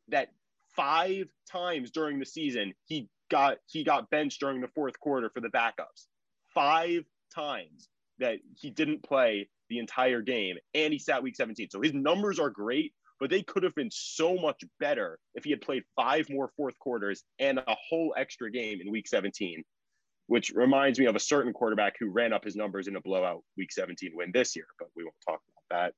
that 0.10 0.30
five 0.76 1.26
times 1.52 1.90
during 1.90 2.20
the 2.20 2.26
season 2.28 2.76
he 2.86 3.10
got 3.32 3.57
he 3.66 3.84
got 3.84 4.11
benched 4.11 4.40
during 4.40 4.61
the 4.61 4.68
fourth 4.68 4.99
quarter 4.99 5.32
for 5.34 5.41
the 5.41 5.49
backups. 5.49 6.06
Five 6.53 7.03
times 7.34 7.90
that 8.20 8.38
he 8.56 8.70
didn't 8.70 9.02
play 9.02 9.49
the 9.70 9.80
entire 9.80 10.22
game 10.22 10.57
and 10.76 10.94
he 10.94 10.99
sat 10.99 11.24
week 11.24 11.36
17. 11.36 11.68
So 11.72 11.82
his 11.82 11.95
numbers 11.95 12.38
are 12.38 12.52
great, 12.52 12.94
but 13.20 13.32
they 13.32 13.41
could 13.41 13.64
have 13.64 13.74
been 13.74 13.90
so 13.91 14.36
much 14.36 14.64
better 14.80 15.18
if 15.34 15.45
he 15.45 15.49
had 15.49 15.61
played 15.61 15.82
five 15.95 16.30
more 16.30 16.52
fourth 16.56 16.78
quarters 16.78 17.24
and 17.40 17.57
a 17.57 17.76
whole 17.90 18.14
extra 18.16 18.52
game 18.52 18.82
in 18.82 18.91
week 18.91 19.07
17 19.07 19.64
which 20.30 20.52
reminds 20.52 21.00
me 21.00 21.06
of 21.08 21.16
a 21.16 21.20
certain 21.20 21.52
quarterback 21.52 21.96
who 22.00 22.08
ran 22.08 22.32
up 22.34 22.44
his 22.46 22.56
numbers 22.56 22.88
in 22.88 22.96
a 22.96 23.02
blowout 23.02 23.42
week 23.58 23.72
17 23.72 24.12
win 24.14 24.30
this 24.32 24.56
year, 24.56 24.66
but 24.78 24.88
we 24.96 25.04
won't 25.04 25.16
talk 25.28 25.42
about 25.70 25.76
that. 25.86 25.94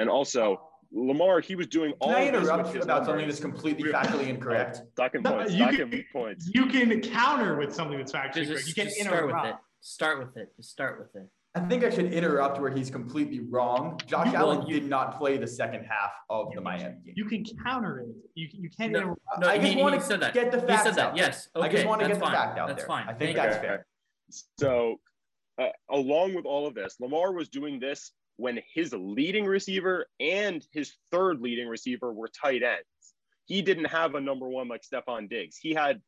And 0.00 0.08
also, 0.08 0.58
Lamar, 0.90 1.40
he 1.40 1.54
was 1.54 1.66
doing 1.66 1.90
Can 1.90 1.98
all 2.00 2.10
I 2.16 2.20
of 2.20 2.32
this 2.32 2.40
with 2.42 2.50
interrupt 2.50 2.74
his 2.74 2.84
about 2.84 3.04
something 3.04 3.26
that's 3.28 3.40
completely 3.40 3.92
factually 3.92 4.28
incorrect? 4.28 4.78
Oh, 4.82 4.86
stocking 4.94 5.22
No, 5.22 5.32
points, 5.32 5.52
you 5.52 5.58
stocking 5.58 5.90
can- 5.90 6.04
points. 6.14 6.50
You 6.54 6.66
can 6.66 7.00
counter 7.02 7.56
with 7.56 7.74
something 7.74 7.98
that's 7.98 8.10
factually 8.12 8.34
Just, 8.46 8.50
correct. 8.52 8.68
You 8.68 8.74
can 8.74 8.84
just 8.86 9.00
start 9.00 9.26
with 9.26 9.34
it. 9.34 9.38
interrupt. 9.38 9.64
Start 9.80 10.18
with 10.18 10.36
it. 10.38 10.52
Just 10.56 10.70
start 10.70 10.98
with 10.98 11.22
it. 11.22 11.28
I 11.56 11.60
think 11.60 11.84
I 11.84 11.90
should 11.90 12.12
interrupt 12.12 12.60
where 12.60 12.70
he's 12.70 12.90
completely 12.90 13.38
wrong. 13.38 14.00
Josh 14.06 14.32
Well, 14.32 14.36
Allen 14.52 14.66
you- 14.66 14.80
did 14.80 14.88
not 14.88 15.16
play 15.16 15.36
the 15.36 15.46
second 15.46 15.84
half 15.84 16.12
of 16.28 16.52
the 16.52 16.60
Miami 16.60 16.96
game. 17.04 17.14
You 17.16 17.26
can 17.26 17.44
counter 17.64 18.00
it. 18.00 18.08
You, 18.34 18.48
you 18.50 18.68
can't 18.70 18.90
No, 18.92 18.98
interrupt. 18.98 19.20
No, 19.38 19.48
I 19.48 19.58
just 19.58 19.72
he 19.72 19.80
want 19.80 20.00
to 20.02 20.16
that. 20.16 20.34
get 20.34 20.50
the 20.50 20.60
He 20.60 20.66
facts 20.66 20.82
said 20.82 20.94
that. 20.96 21.10
out. 21.10 21.16
Yes. 21.16 21.48
Okay. 21.54 21.66
I 21.66 21.70
just 21.70 21.86
want 21.86 22.00
to 22.00 22.08
that's 22.08 22.18
get 22.18 22.24
the 22.24 22.26
fine. 22.32 22.34
fact 22.46 22.58
out 22.58 22.66
That's 22.68 22.80
there. 22.80 22.88
fine. 22.88 23.04
I 23.08 23.12
think 23.14 23.18
Thank 23.18 23.36
that's 23.36 23.54
you. 23.56 23.60
fair. 23.62 23.86
So, 24.58 25.00
uh, 25.58 25.68
along 25.90 26.34
with 26.34 26.44
all 26.44 26.66
of 26.66 26.74
this, 26.74 26.96
Lamar 26.98 27.32
was 27.32 27.48
doing 27.48 27.78
this 27.78 28.10
when 28.36 28.58
his 28.74 28.92
leading 28.92 29.44
receiver 29.44 30.06
and 30.18 30.66
his 30.72 30.94
third 31.12 31.40
leading 31.40 31.68
receiver 31.68 32.12
were 32.12 32.26
tight 32.28 32.64
ends. 32.64 32.82
He 33.44 33.62
didn't 33.62 33.84
have 33.84 34.16
a 34.16 34.20
number 34.20 34.48
one 34.48 34.66
like 34.66 34.82
Stefon 34.82 35.30
Diggs. 35.30 35.56
He 35.56 35.72
had 35.72 36.00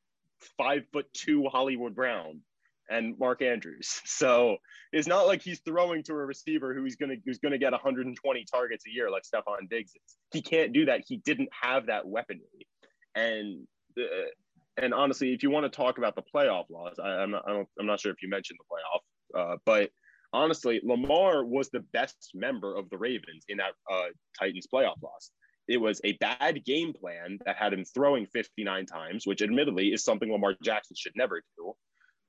five 0.59 0.83
foot 0.93 1.07
two 1.13 1.47
Hollywood 1.47 1.95
Brown 1.95 2.41
and 2.89 3.19
Mark 3.19 3.43
Andrews. 3.43 4.01
So 4.17 4.57
it's 4.93 5.07
not 5.07 5.27
like 5.27 5.43
he's 5.43 5.61
throwing 5.61 6.03
to 6.05 6.13
a 6.13 6.17
receiver 6.17 6.75
who's 6.75 6.97
gonna 6.97 7.17
who's 7.25 7.39
gonna 7.39 7.59
get 7.59 7.73
120 7.73 8.45
targets 8.51 8.85
a 8.87 8.91
year 8.91 9.11
like 9.11 9.25
Stefon 9.25 9.69
Diggs 9.69 9.91
is. 9.91 10.17
He 10.33 10.41
can't 10.41 10.73
do 10.73 10.87
that. 10.87 11.03
He 11.07 11.19
didn't 11.19 11.51
have 11.53 11.87
that 11.87 12.07
weaponry. 12.07 12.67
And 13.15 13.67
uh, 13.99 14.31
and 14.79 14.95
honestly, 14.95 15.35
if 15.35 15.43
you 15.43 15.51
want 15.51 15.71
to 15.71 15.77
talk 15.77 15.99
about 15.99 16.15
the 16.15 16.23
playoff 16.23 16.65
laws, 16.71 16.99
I, 17.03 17.09
I'm 17.09 17.31
not 17.31 17.45
I 17.47 17.53
don't, 17.53 17.69
I'm 17.79 17.87
not 17.87 18.01
sure 18.01 18.13
if 18.13 18.23
you 18.23 18.29
mentioned 18.29 18.59
the 18.59 18.75
playoff, 18.75 19.53
uh, 19.53 19.57
but 19.67 19.91
honestly, 20.33 20.81
Lamar 20.83 21.45
was 21.45 21.69
the 21.71 21.81
best 21.93 22.31
member 22.35 22.75
of 22.77 22.89
the 22.91 22.99
Ravens 22.99 23.45
in 23.49 23.59
that 23.59 23.73
uh, 23.91 24.07
Titans 24.39 24.67
playoff 24.73 25.03
loss. 25.03 25.31
It 25.69 25.79
was 25.79 26.01
a 26.05 26.13
bad 26.13 26.65
game 26.65 26.93
plan 26.93 27.39
that 27.45 27.57
had 27.57 27.73
him 27.73 27.85
throwing 27.85 28.27
59 28.27 28.87
times, 28.87 29.27
which 29.27 29.43
admittedly 29.43 29.89
is 29.89 30.05
something 30.05 30.31
Lamar 30.31 30.55
Jackson 30.63 30.95
should 30.97 31.15
never 31.17 31.43
do. 31.57 31.73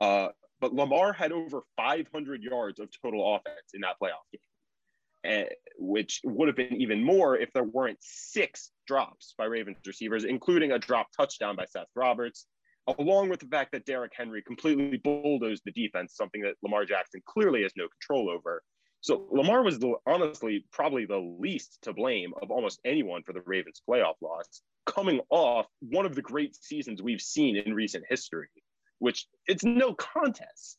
Uh, 0.01 0.29
but 0.59 0.73
Lamar 0.73 1.13
had 1.13 1.31
over 1.31 1.61
500 1.77 2.43
yards 2.43 2.79
of 2.79 2.89
total 3.01 3.35
offense 3.35 3.73
in 3.73 3.81
that 3.81 3.95
playoff 4.01 4.25
game, 4.31 4.41
and, 5.23 5.49
which 5.77 6.21
would 6.23 6.47
have 6.47 6.55
been 6.57 6.81
even 6.81 7.03
more 7.03 7.37
if 7.37 7.51
there 7.53 7.63
weren't 7.63 7.99
six 8.01 8.71
drops 8.87 9.33
by 9.37 9.45
Ravens 9.45 9.77
receivers, 9.85 10.23
including 10.23 10.71
a 10.71 10.79
drop 10.79 11.07
touchdown 11.15 11.55
by 11.55 11.65
Seth 11.65 11.87
Roberts, 11.95 12.45
along 12.99 13.29
with 13.29 13.39
the 13.39 13.47
fact 13.47 13.71
that 13.73 13.85
Derrick 13.85 14.13
Henry 14.15 14.41
completely 14.41 14.97
bulldozed 14.97 15.63
the 15.65 15.71
defense, 15.71 16.15
something 16.15 16.41
that 16.41 16.55
Lamar 16.63 16.85
Jackson 16.85 17.21
clearly 17.25 17.63
has 17.63 17.73
no 17.75 17.87
control 17.87 18.29
over. 18.29 18.63
So 19.01 19.27
Lamar 19.31 19.63
was 19.63 19.77
the, 19.79 19.93
honestly 20.05 20.65
probably 20.71 21.05
the 21.05 21.17
least 21.39 21.79
to 21.83 21.93
blame 21.93 22.33
of 22.41 22.49
almost 22.49 22.79
anyone 22.83 23.23
for 23.23 23.33
the 23.33 23.41
Ravens 23.45 23.81
playoff 23.87 24.15
loss, 24.21 24.61
coming 24.85 25.19
off 25.29 25.67
one 25.81 26.05
of 26.05 26.15
the 26.15 26.21
great 26.21 26.55
seasons 26.55 27.01
we've 27.01 27.21
seen 27.21 27.57
in 27.57 27.73
recent 27.73 28.05
history, 28.09 28.47
which 28.99 29.27
it's 29.47 29.63
no 29.63 29.93
contest. 29.93 30.77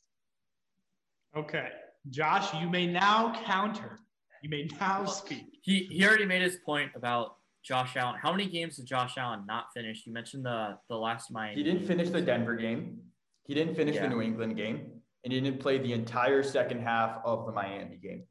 Okay. 1.36 1.68
Josh, 2.10 2.54
you 2.60 2.68
may 2.68 2.86
now 2.86 3.32
counter. 3.44 3.98
You 4.42 4.50
may 4.50 4.68
now 4.80 5.04
speak. 5.04 5.58
He 5.62 5.84
he 5.90 6.06
already 6.06 6.24
made 6.24 6.42
his 6.42 6.56
point 6.64 6.92
about 6.94 7.36
Josh 7.62 7.96
Allen. 7.96 8.16
How 8.20 8.30
many 8.30 8.48
games 8.48 8.76
did 8.76 8.86
Josh 8.86 9.18
Allen 9.18 9.44
not 9.46 9.66
finish? 9.74 10.06
You 10.06 10.12
mentioned 10.12 10.44
the 10.44 10.78
the 10.88 10.96
last 10.96 11.30
Miami. 11.30 11.56
He 11.56 11.62
didn't 11.62 11.86
finish 11.86 12.08
the 12.10 12.20
Denver 12.20 12.56
game. 12.56 13.00
He 13.44 13.54
didn't 13.54 13.74
finish 13.74 13.96
Yeah. 13.96 14.02
the 14.02 14.08
New 14.08 14.22
England 14.22 14.56
game. 14.56 14.92
And 15.24 15.32
he 15.32 15.40
didn't 15.40 15.60
play 15.60 15.78
the 15.78 15.92
entire 15.92 16.42
second 16.44 16.80
half 16.80 17.18
of 17.24 17.44
the 17.46 17.52
Miami 17.52 17.96
game. 17.96 18.22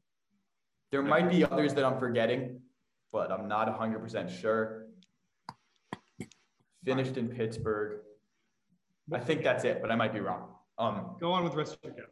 There 0.90 1.02
might 1.02 1.28
be 1.28 1.44
others 1.44 1.74
that 1.74 1.84
I'm 1.84 1.98
forgetting, 1.98 2.62
but 3.12 3.30
I'm 3.30 3.46
not 3.46 3.68
100% 3.68 4.30
sure. 4.30 4.86
Finished 6.84 7.18
in 7.18 7.28
Pittsburgh. 7.28 8.00
I 9.12 9.18
think 9.18 9.42
that's 9.42 9.64
it, 9.64 9.80
but 9.80 9.90
I 9.90 9.96
might 9.96 10.12
be 10.12 10.20
wrong. 10.20 10.48
Um. 10.78 11.16
Go 11.20 11.32
on 11.32 11.42
with 11.44 11.52
the 11.52 11.58
rest 11.58 11.74
of 11.74 11.78
your 11.82 11.92
go. 11.92 12.02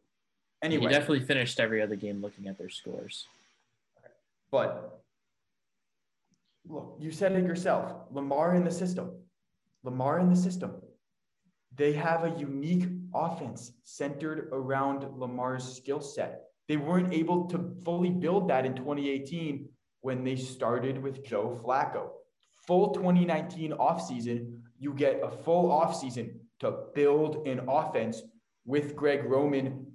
He 0.63 0.67
Anyway, 0.67 0.91
definitely 0.91 1.21
finished 1.21 1.61
every 1.61 1.83
other 1.83 1.97
game 1.97 2.23
looking 2.23 2.49
at 2.49 2.59
their 2.59 2.71
scores. 2.71 3.27
But 4.51 5.03
look, 6.67 6.97
you 6.99 7.11
said 7.11 7.33
it 7.33 7.45
yourself. 7.45 7.93
Lamar 8.11 8.55
in 8.55 8.65
the 8.65 8.71
system. 8.71 9.13
Lamar 9.85 10.19
in 10.19 10.31
the 10.31 10.37
system. 10.37 10.73
They 11.75 11.93
have 11.93 12.25
a 12.25 12.39
unique 12.39 12.89
offense 13.15 13.73
centered 13.85 14.49
around 14.51 15.07
Lamar's 15.19 15.77
skill 15.77 16.01
set. 16.01 16.45
They 16.69 16.79
weren't 16.79 17.13
able 17.13 17.45
to 17.49 17.77
fully 17.85 18.11
build 18.11 18.49
that 18.49 18.65
in 18.65 18.75
2018 18.75 19.69
when 20.01 20.25
they 20.25 20.37
started 20.37 21.03
with 21.03 21.25
Joe 21.25 21.61
Flacco. 21.63 22.09
Full 22.67 22.95
2019 22.95 23.73
offseason, 23.73 24.59
you 24.79 24.95
get 24.95 25.21
a 25.23 25.31
full 25.31 25.69
offseason 25.69 26.35
to 26.61 26.85
build 26.95 27.47
an 27.47 27.61
offense 27.69 28.23
with 28.65 28.97
Greg 28.97 29.25
Roman 29.25 29.87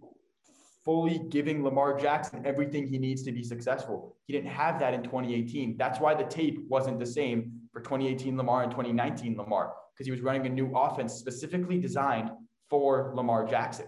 fully 0.83 1.19
giving 1.29 1.63
Lamar 1.63 1.97
Jackson 1.97 2.41
everything 2.45 2.87
he 2.87 2.97
needs 2.97 3.23
to 3.23 3.31
be 3.31 3.43
successful. 3.43 4.15
He 4.25 4.33
didn't 4.33 4.49
have 4.49 4.79
that 4.79 4.93
in 4.93 5.03
2018. 5.03 5.77
That's 5.77 5.99
why 5.99 6.15
the 6.15 6.23
tape 6.23 6.65
wasn't 6.69 6.99
the 6.99 7.05
same 7.05 7.51
for 7.71 7.81
2018 7.81 8.35
Lamar 8.35 8.63
and 8.63 8.71
2019 8.71 9.37
Lamar, 9.37 9.73
because 9.93 10.07
he 10.07 10.11
was 10.11 10.21
running 10.21 10.45
a 10.47 10.49
new 10.49 10.71
offense 10.75 11.13
specifically 11.13 11.77
designed 11.77 12.31
for 12.69 13.11
Lamar 13.15 13.45
Jackson. 13.45 13.87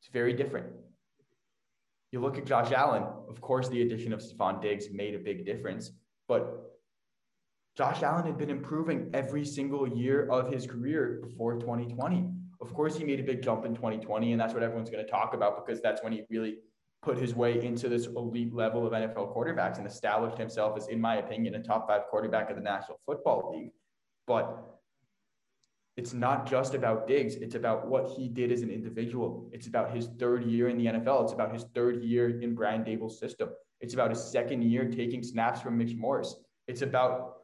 It's 0.00 0.10
very 0.12 0.32
different. 0.32 0.66
You 2.10 2.20
look 2.20 2.38
at 2.38 2.46
Josh 2.46 2.72
Allen, 2.72 3.04
of 3.28 3.40
course, 3.40 3.68
the 3.68 3.82
addition 3.82 4.12
of 4.12 4.20
Stefon 4.20 4.62
Diggs 4.62 4.86
made 4.90 5.14
a 5.14 5.18
big 5.18 5.44
difference, 5.44 5.92
but 6.26 6.67
Josh 7.78 8.02
Allen 8.02 8.26
had 8.26 8.36
been 8.36 8.50
improving 8.50 9.08
every 9.14 9.44
single 9.44 9.88
year 9.88 10.26
of 10.30 10.52
his 10.52 10.66
career 10.66 11.20
before 11.22 11.60
2020. 11.60 12.28
Of 12.60 12.74
course, 12.74 12.96
he 12.96 13.04
made 13.04 13.20
a 13.20 13.22
big 13.22 13.40
jump 13.40 13.64
in 13.64 13.72
2020, 13.72 14.32
and 14.32 14.40
that's 14.40 14.52
what 14.52 14.64
everyone's 14.64 14.90
going 14.90 15.04
to 15.04 15.08
talk 15.08 15.32
about 15.32 15.64
because 15.64 15.80
that's 15.80 16.02
when 16.02 16.12
he 16.12 16.24
really 16.28 16.56
put 17.02 17.16
his 17.16 17.36
way 17.36 17.64
into 17.64 17.88
this 17.88 18.06
elite 18.06 18.52
level 18.52 18.84
of 18.84 18.92
NFL 18.92 19.32
quarterbacks 19.32 19.78
and 19.78 19.86
established 19.86 20.36
himself 20.36 20.76
as, 20.76 20.88
in 20.88 21.00
my 21.00 21.18
opinion, 21.18 21.54
a 21.54 21.62
top 21.62 21.86
five 21.86 22.02
quarterback 22.10 22.50
of 22.50 22.56
the 22.56 22.62
National 22.62 22.98
Football 23.06 23.52
League. 23.54 23.70
But 24.26 24.58
it's 25.96 26.12
not 26.12 26.50
just 26.50 26.74
about 26.74 27.06
Diggs, 27.06 27.36
it's 27.36 27.54
about 27.54 27.86
what 27.86 28.10
he 28.10 28.28
did 28.28 28.50
as 28.50 28.62
an 28.62 28.70
individual. 28.70 29.48
It's 29.52 29.68
about 29.68 29.94
his 29.94 30.08
third 30.18 30.42
year 30.42 30.68
in 30.68 30.78
the 30.78 30.86
NFL, 30.86 31.22
it's 31.22 31.32
about 31.32 31.52
his 31.52 31.64
third 31.76 32.02
year 32.02 32.40
in 32.40 32.56
Brian 32.56 32.82
Daboll's 32.82 33.20
system. 33.20 33.50
It's 33.80 33.94
about 33.94 34.10
his 34.10 34.20
second 34.20 34.62
year 34.62 34.90
taking 34.90 35.22
snaps 35.22 35.60
from 35.60 35.78
Mitch 35.78 35.94
Morse. 35.94 36.34
It's 36.66 36.82
about 36.82 37.37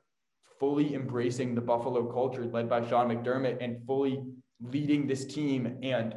fully 0.65 0.95
embracing 0.95 1.55
the 1.55 1.61
Buffalo 1.61 2.11
culture 2.11 2.47
led 2.47 2.71
by 2.71 2.81
Sean 2.89 3.11
McDermott 3.11 3.59
and 3.61 3.85
fully 3.87 4.23
leading 4.63 5.07
this 5.07 5.27
team 5.27 5.77
and 5.83 6.15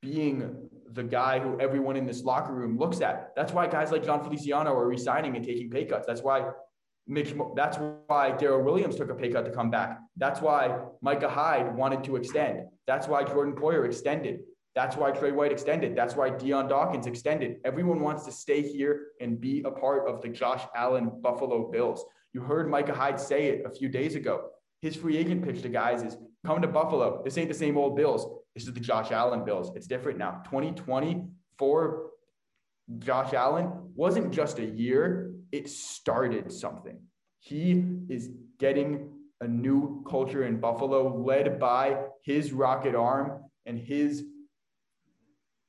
being 0.00 0.68
the 0.92 1.02
guy 1.02 1.40
who 1.40 1.58
everyone 1.58 1.96
in 1.96 2.06
this 2.06 2.22
locker 2.22 2.54
room 2.54 2.78
looks 2.78 3.00
at. 3.00 3.32
That's 3.34 3.52
why 3.52 3.66
guys 3.66 3.90
like 3.90 4.04
Jon 4.04 4.22
Feliciano 4.22 4.72
are 4.74 4.86
resigning 4.86 5.34
and 5.34 5.44
taking 5.44 5.70
pay 5.70 5.86
cuts. 5.86 6.06
That's 6.06 6.22
why 6.22 6.50
Mitch, 7.08 7.34
that's 7.56 7.78
why 8.06 8.30
Daryl 8.30 8.62
Williams 8.62 8.94
took 8.94 9.10
a 9.10 9.14
pay 9.16 9.28
cut 9.28 9.44
to 9.44 9.50
come 9.50 9.72
back. 9.72 9.98
That's 10.16 10.40
why 10.40 10.78
Micah 11.02 11.28
Hyde 11.28 11.74
wanted 11.74 12.04
to 12.04 12.14
extend. 12.14 12.66
That's 12.86 13.08
why 13.08 13.24
Jordan 13.24 13.56
Poyer 13.56 13.84
extended. 13.84 14.38
That's 14.76 14.94
why 14.94 15.10
Tre 15.10 15.32
White 15.32 15.50
extended. 15.50 15.96
That's 15.96 16.14
why 16.14 16.30
Dion 16.30 16.68
Dawkins 16.68 17.08
extended. 17.08 17.56
Everyone 17.64 17.98
wants 17.98 18.24
to 18.26 18.30
stay 18.30 18.62
here 18.62 19.08
and 19.20 19.40
be 19.40 19.64
a 19.66 19.70
part 19.72 20.08
of 20.08 20.22
the 20.22 20.28
Josh 20.28 20.62
Allen 20.76 21.10
Buffalo 21.20 21.72
Bills. 21.72 22.04
You 22.32 22.42
heard 22.42 22.70
Micah 22.70 22.94
Hyde 22.94 23.20
say 23.20 23.46
it 23.46 23.66
a 23.66 23.70
few 23.70 23.88
days 23.88 24.14
ago. 24.14 24.50
His 24.82 24.96
free 24.96 25.16
agent 25.16 25.44
pitch 25.44 25.62
to 25.62 25.68
guys 25.68 26.02
is 26.02 26.16
come 26.46 26.62
to 26.62 26.68
Buffalo. 26.68 27.22
This 27.24 27.36
ain't 27.38 27.48
the 27.48 27.54
same 27.54 27.76
old 27.76 27.96
Bills. 27.96 28.26
This 28.54 28.66
is 28.66 28.72
the 28.72 28.80
Josh 28.80 29.10
Allen 29.10 29.44
Bills. 29.44 29.72
It's 29.76 29.86
different 29.86 30.18
now. 30.18 30.42
2020 30.44 31.26
for 31.58 32.10
Josh 32.98 33.34
Allen 33.34 33.70
wasn't 33.94 34.32
just 34.32 34.58
a 34.58 34.64
year, 34.64 35.32
it 35.52 35.68
started 35.68 36.50
something. 36.50 36.98
He 37.38 37.84
is 38.08 38.30
getting 38.58 39.10
a 39.40 39.48
new 39.48 40.04
culture 40.08 40.44
in 40.44 40.60
Buffalo 40.60 41.16
led 41.22 41.58
by 41.58 41.98
his 42.22 42.52
rocket 42.52 42.94
arm 42.94 43.44
and 43.66 43.78
his 43.78 44.24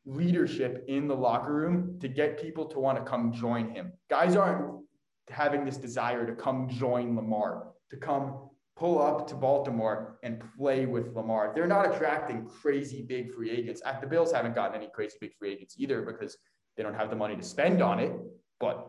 leadership 0.05 0.85
in 0.87 1.07
the 1.07 1.15
locker 1.15 1.53
room 1.53 1.97
to 2.01 2.07
get 2.07 2.41
people 2.41 2.65
to 2.65 2.79
want 2.79 2.97
to 2.97 3.03
come 3.09 3.31
join 3.31 3.69
him. 3.69 3.93
Guys 4.09 4.35
aren't 4.35 4.80
having 5.29 5.65
this 5.65 5.77
desire 5.77 6.25
to 6.25 6.33
come 6.33 6.67
join 6.69 7.15
Lamar, 7.15 7.67
to 7.89 7.97
come 7.97 8.49
pull 8.75 9.01
up 9.01 9.27
to 9.27 9.35
Baltimore 9.35 10.17
and 10.23 10.41
play 10.57 10.85
with 10.85 11.15
Lamar. 11.15 11.51
They're 11.53 11.67
not 11.67 11.93
attracting 11.93 12.47
crazy 12.47 13.03
big 13.03 13.31
free 13.31 13.51
agents. 13.51 13.81
The 14.01 14.07
Bills 14.07 14.31
haven't 14.31 14.55
gotten 14.55 14.75
any 14.75 14.89
crazy 14.93 15.17
big 15.21 15.33
free 15.37 15.53
agents 15.53 15.75
either 15.77 16.01
because 16.01 16.37
they 16.75 16.83
don't 16.83 16.95
have 16.95 17.09
the 17.09 17.15
money 17.15 17.35
to 17.35 17.43
spend 17.43 17.81
on 17.81 17.99
it. 17.99 18.11
But 18.59 18.87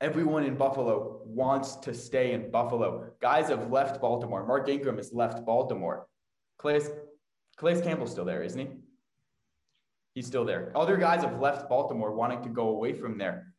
everyone 0.00 0.44
in 0.44 0.56
Buffalo 0.56 1.20
wants 1.24 1.76
to 1.76 1.92
stay 1.92 2.32
in 2.32 2.50
Buffalo. 2.50 3.10
Guys 3.20 3.48
have 3.48 3.70
left 3.70 4.00
Baltimore. 4.00 4.46
Mark 4.46 4.68
Ingram 4.68 4.96
has 4.96 5.12
left 5.12 5.44
Baltimore. 5.44 6.06
Calais, 6.58 6.88
Calais 7.58 7.80
Campbell's 7.80 8.12
still 8.12 8.24
there, 8.24 8.42
isn't 8.42 8.60
he? 8.60 8.68
He's 10.14 10.26
still 10.26 10.44
there. 10.44 10.72
Other 10.76 10.96
guys 10.96 11.22
have 11.22 11.40
left 11.40 11.68
Baltimore 11.68 12.14
wanting 12.14 12.42
to 12.42 12.48
go 12.48 12.68
away 12.68 12.92
from 12.92 13.18
there. 13.18 13.53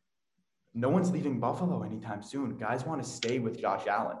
No 0.78 0.90
one's 0.90 1.10
leaving 1.10 1.40
Buffalo 1.40 1.82
anytime 1.82 2.22
soon. 2.22 2.58
Guys 2.58 2.84
want 2.84 3.02
to 3.02 3.08
stay 3.08 3.38
with 3.38 3.58
Josh 3.58 3.86
Allen. 3.86 4.18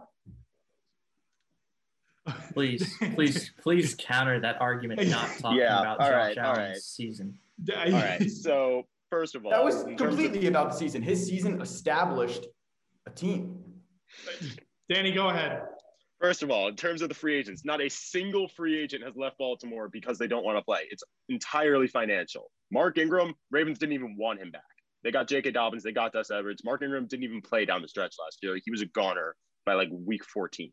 Please, 2.54 2.96
please, 3.14 3.52
please 3.62 3.94
counter 3.98 4.40
that 4.40 4.58
argument. 4.60 5.06
Not 5.08 5.28
talking 5.38 5.58
Yeah, 5.58 5.80
about 5.80 6.00
all 6.00 6.08
Josh 6.08 6.14
right, 6.16 6.38
Allen's 6.38 6.58
right. 6.68 6.76
season. 6.78 7.38
All 7.74 7.92
right. 7.92 8.22
So 8.30 8.84
first 9.10 9.34
of 9.34 9.44
all, 9.44 9.50
That 9.50 9.62
was 9.62 9.82
in 9.82 9.96
terms 9.98 10.14
of- 10.14 10.20
completely 10.22 10.46
about 10.48 10.72
the 10.72 10.76
season. 10.78 11.02
His 11.02 11.24
season 11.26 11.60
established 11.60 12.46
a 13.06 13.10
team. 13.10 13.62
Danny, 14.88 15.12
go 15.12 15.28
ahead. 15.28 15.62
First 16.22 16.42
of 16.42 16.50
all, 16.50 16.68
in 16.68 16.74
terms 16.76 17.02
of 17.02 17.10
the 17.10 17.14
free 17.14 17.36
agents, 17.36 17.66
not 17.66 17.82
a 17.82 17.90
single 17.90 18.48
free 18.48 18.80
agent 18.80 19.04
has 19.04 19.14
left 19.14 19.36
Baltimore 19.36 19.90
because 19.90 20.16
they 20.16 20.26
don't 20.26 20.42
want 20.44 20.56
to 20.56 20.62
play. 20.64 20.80
It's 20.90 21.04
entirely 21.28 21.86
financial. 21.86 22.50
Mark 22.72 22.96
Ingram, 22.96 23.34
Ravens 23.50 23.78
didn't 23.78 23.92
even 23.92 24.16
want 24.16 24.40
him 24.40 24.50
back. 24.50 24.62
They 25.06 25.12
got 25.12 25.28
J.K. 25.28 25.52
Dobbins, 25.52 25.84
they 25.84 25.92
got 25.92 26.12
Gus 26.12 26.32
Edwards. 26.32 26.64
Mark 26.64 26.82
Ingram 26.82 27.06
didn't 27.06 27.22
even 27.22 27.40
play 27.40 27.64
down 27.64 27.80
the 27.80 27.86
stretch 27.86 28.16
last 28.18 28.38
year. 28.42 28.58
He 28.64 28.72
was 28.72 28.82
a 28.82 28.86
goner 28.86 29.36
by 29.64 29.74
like 29.74 29.88
week 29.92 30.24
14. 30.24 30.72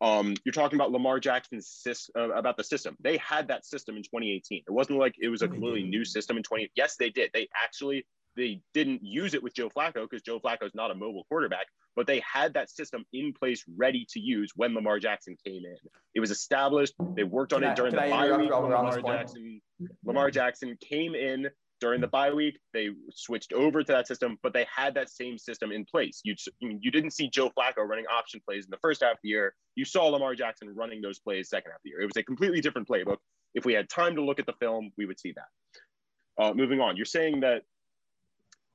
Um, 0.00 0.34
you're 0.44 0.52
talking 0.52 0.76
about 0.78 0.92
Lamar 0.92 1.18
Jackson's 1.18 1.66
sys- 1.84 2.10
uh, 2.16 2.30
about 2.30 2.56
the 2.56 2.62
system. 2.62 2.96
They 3.00 3.16
had 3.16 3.48
that 3.48 3.66
system 3.66 3.96
in 3.96 4.04
2018. 4.04 4.62
It 4.68 4.70
wasn't 4.70 5.00
like 5.00 5.16
it 5.20 5.30
was 5.30 5.42
a 5.42 5.48
completely 5.48 5.82
new 5.82 6.04
system 6.04 6.36
in 6.36 6.44
20. 6.44 6.70
Yes, 6.76 6.94
they 6.96 7.10
did. 7.10 7.30
They 7.34 7.48
actually 7.60 8.06
they 8.36 8.62
didn't 8.72 9.00
use 9.02 9.34
it 9.34 9.42
with 9.42 9.52
Joe 9.52 9.68
Flacco 9.68 10.08
because 10.08 10.22
Joe 10.22 10.38
Flacco 10.38 10.62
is 10.62 10.74
not 10.76 10.92
a 10.92 10.94
mobile 10.94 11.24
quarterback, 11.28 11.66
but 11.96 12.06
they 12.06 12.20
had 12.20 12.54
that 12.54 12.70
system 12.70 13.04
in 13.12 13.32
place 13.32 13.64
ready 13.76 14.06
to 14.10 14.20
use 14.20 14.52
when 14.54 14.74
Lamar 14.76 15.00
Jackson 15.00 15.36
came 15.44 15.64
in. 15.64 15.76
It 16.14 16.20
was 16.20 16.30
established. 16.30 16.94
They 17.16 17.24
worked 17.24 17.52
on 17.52 17.62
Can 17.62 17.72
it 17.72 17.76
during 17.76 17.92
can 17.94 18.08
the 18.08 18.14
I 18.14 18.28
bye 18.30 18.36
week. 18.36 18.50
while 18.52 18.62
when 18.62 18.70
we're 18.70 18.76
on 18.76 18.86
this 18.86 18.96
Lamar? 18.98 19.16
Jackson, 19.16 19.60
Lamar 20.04 20.30
Jackson 20.30 20.78
came 20.80 21.16
in 21.16 21.48
during 21.80 22.00
the 22.00 22.06
bye 22.06 22.32
week. 22.32 22.58
They 22.72 22.90
switched 23.12 23.52
over 23.52 23.82
to 23.82 23.92
that 23.92 24.06
system, 24.06 24.38
but 24.42 24.52
they 24.52 24.66
had 24.74 24.94
that 24.94 25.10
same 25.10 25.38
system 25.38 25.72
in 25.72 25.84
place. 25.84 26.20
You 26.24 26.34
you 26.60 26.90
didn't 26.90 27.12
see 27.12 27.28
Joe 27.28 27.50
Flacco 27.50 27.86
running 27.86 28.06
option 28.06 28.40
plays 28.46 28.64
in 28.64 28.70
the 28.70 28.78
first 28.78 29.02
half 29.02 29.12
of 29.12 29.18
the 29.22 29.30
year. 29.30 29.54
You 29.74 29.84
saw 29.84 30.06
Lamar 30.06 30.34
Jackson 30.34 30.74
running 30.74 31.00
those 31.00 31.18
plays 31.18 31.48
second 31.48 31.70
half 31.70 31.78
of 31.78 31.82
the 31.84 31.90
year. 31.90 32.00
It 32.00 32.06
was 32.06 32.16
a 32.16 32.22
completely 32.22 32.60
different 32.60 32.88
playbook. 32.88 33.18
If 33.54 33.64
we 33.64 33.72
had 33.72 33.88
time 33.88 34.14
to 34.16 34.22
look 34.22 34.38
at 34.38 34.46
the 34.46 34.54
film, 34.60 34.92
we 34.96 35.06
would 35.06 35.18
see 35.18 35.32
that. 35.32 36.42
Uh, 36.42 36.54
moving 36.54 36.80
on, 36.80 36.96
you're 36.96 37.04
saying 37.04 37.40
that 37.40 37.62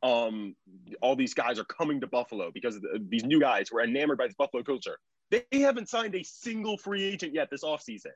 um, 0.03 0.55
all 1.01 1.15
these 1.15 1.33
guys 1.33 1.57
are 1.57 1.63
coming 1.63 2.01
to 2.01 2.07
Buffalo 2.07 2.51
because 2.51 2.79
the, 2.79 3.03
these 3.09 3.23
new 3.23 3.39
guys 3.39 3.71
were 3.71 3.81
enamored 3.83 4.17
by 4.17 4.27
this 4.27 4.35
Buffalo 4.35 4.61
culture. 4.63 4.97
They 5.31 5.43
haven't 5.51 5.89
signed 5.89 6.13
a 6.15 6.23
single 6.23 6.77
free 6.77 7.03
agent 7.03 7.33
yet 7.33 7.49
this 7.49 7.63
offseason 7.63 8.11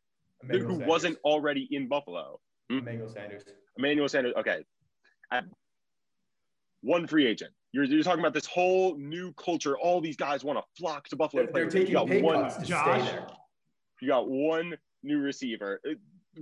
who 0.50 0.60
Sanders. 0.60 0.88
wasn't 0.88 1.18
already 1.24 1.68
in 1.72 1.88
Buffalo. 1.88 2.40
Emmanuel 2.70 3.10
Sanders. 3.10 3.44
Emmanuel 3.78 4.08
Sanders. 4.08 4.34
Okay. 4.38 4.64
At 5.32 5.46
one 6.82 7.08
free 7.08 7.28
agent. 7.28 7.52
You're, 7.72 7.84
you're 7.84 8.04
talking 8.04 8.20
about 8.20 8.34
this 8.34 8.46
whole 8.48 8.98
new 8.98 9.32
culture. 9.34 9.78
All 9.78 10.02
these 10.02 10.18
guys 10.18 10.44
want 10.44 10.58
to 10.58 10.64
flock 10.78 11.08
to 11.10 11.16
Buffalo. 11.16 11.44
They're, 11.44 11.54
they're 11.54 11.70
taking 11.70 11.90
you 11.90 11.94
got 11.94 12.08
pay 12.08 12.22
one. 12.22 12.44
cuts 12.44 12.58
to 12.58 12.66
Josh. 12.66 13.02
stay 13.02 13.12
there. 13.12 13.28
You 14.02 14.08
got 14.08 14.30
one 14.30 14.76
new 15.04 15.20
receiver. 15.20 15.80
Uh, 15.88 15.94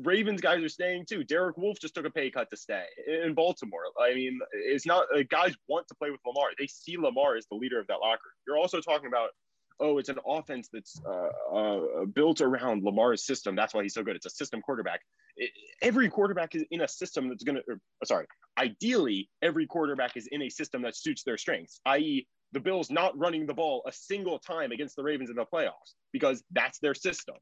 Ravens 0.03 0.41
guys 0.41 0.63
are 0.63 0.69
staying 0.69 1.05
too. 1.09 1.23
Derek 1.23 1.57
Wolfe 1.57 1.79
just 1.79 1.95
took 1.95 2.05
a 2.05 2.09
pay 2.09 2.29
cut 2.29 2.49
to 2.51 2.57
stay 2.57 2.85
in 3.07 3.33
Baltimore. 3.33 3.81
I 3.99 4.13
mean, 4.13 4.39
it's 4.53 4.85
not 4.85 5.05
uh, 5.15 5.23
guys 5.29 5.55
want 5.67 5.87
to 5.87 5.95
play 5.95 6.11
with 6.11 6.19
Lamar. 6.25 6.49
They 6.59 6.67
see 6.67 6.97
Lamar 6.97 7.35
as 7.35 7.45
the 7.49 7.57
leader 7.57 7.79
of 7.79 7.87
that 7.87 7.99
locker. 8.01 8.29
You're 8.45 8.57
also 8.57 8.79
talking 8.79 9.07
about, 9.07 9.29
oh, 9.79 9.97
it's 9.97 10.09
an 10.09 10.17
offense 10.25 10.69
that's 10.71 10.99
uh, 11.07 11.55
uh, 11.55 12.05
built 12.13 12.41
around 12.41 12.83
Lamar's 12.83 13.25
system. 13.25 13.55
That's 13.55 13.73
why 13.73 13.83
he's 13.83 13.93
so 13.93 14.03
good. 14.03 14.15
It's 14.15 14.25
a 14.25 14.29
system 14.29 14.61
quarterback. 14.61 15.01
It- 15.35 15.51
every 15.81 16.09
quarterback 16.09 16.55
is 16.55 16.63
in 16.71 16.81
a 16.81 16.87
system 16.87 17.29
that's 17.29 17.43
going 17.43 17.57
to. 17.57 17.79
Sorry, 18.05 18.25
ideally, 18.57 19.29
every 19.41 19.67
quarterback 19.67 20.17
is 20.17 20.27
in 20.31 20.41
a 20.41 20.49
system 20.49 20.81
that 20.83 20.95
suits 20.95 21.23
their 21.23 21.37
strengths. 21.37 21.79
I.e., 21.85 22.27
the 22.53 22.59
Bills 22.59 22.89
not 22.89 23.17
running 23.17 23.45
the 23.45 23.53
ball 23.53 23.83
a 23.87 23.91
single 23.91 24.39
time 24.39 24.71
against 24.71 24.95
the 24.95 25.03
Ravens 25.03 25.29
in 25.29 25.35
the 25.35 25.45
playoffs 25.45 25.93
because 26.13 26.43
that's 26.51 26.79
their 26.79 26.93
system. 26.93 27.35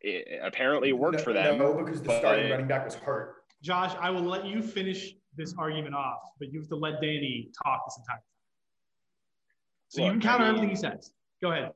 It, 0.00 0.40
apparently, 0.42 0.88
it 0.88 0.98
worked 0.98 1.18
no, 1.18 1.24
for 1.24 1.32
them. 1.32 1.58
No, 1.58 1.74
because 1.74 2.00
the 2.00 2.08
but- 2.08 2.18
starting 2.20 2.50
running 2.50 2.66
back 2.68 2.84
was 2.84 2.94
hurt. 2.94 3.36
Josh, 3.62 3.94
I 3.98 4.10
will 4.10 4.22
let 4.22 4.44
you 4.44 4.60
finish 4.60 5.14
this 5.38 5.54
argument 5.56 5.94
off, 5.94 6.20
but 6.38 6.52
you 6.52 6.60
have 6.60 6.68
to 6.68 6.76
let 6.76 7.00
Danny 7.00 7.50
talk 7.64 7.80
this 7.86 7.96
entire 7.98 8.16
time. 8.16 8.22
So 9.88 10.04
you 10.04 10.10
can 10.10 10.20
counter 10.20 10.44
I 10.44 10.48
mean- 10.48 10.56
everything 10.56 10.70
he 10.70 10.76
says. 10.76 11.10
Go 11.44 11.52
ahead. 11.52 11.72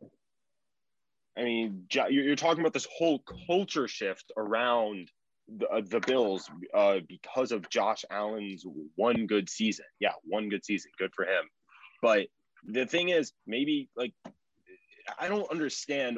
I 1.36 1.44
mean, 1.44 1.84
you're 2.08 2.36
talking 2.36 2.60
about 2.60 2.72
this 2.72 2.86
whole 2.90 3.22
culture 3.46 3.86
shift 3.86 4.32
around 4.38 5.10
the, 5.58 5.68
uh, 5.68 5.82
the 5.86 6.00
Bills 6.00 6.50
uh, 6.72 7.00
because 7.06 7.52
of 7.52 7.68
Josh 7.68 8.02
Allen's 8.10 8.64
one 8.96 9.26
good 9.26 9.50
season. 9.50 9.84
Yeah, 10.00 10.12
one 10.24 10.48
good 10.48 10.64
season. 10.64 10.90
Good 10.98 11.10
for 11.14 11.26
him. 11.26 11.44
But 12.00 12.28
the 12.64 12.86
thing 12.86 13.10
is, 13.10 13.34
maybe 13.46 13.90
like 13.94 14.14
I 15.18 15.28
don't 15.28 15.50
understand 15.50 16.16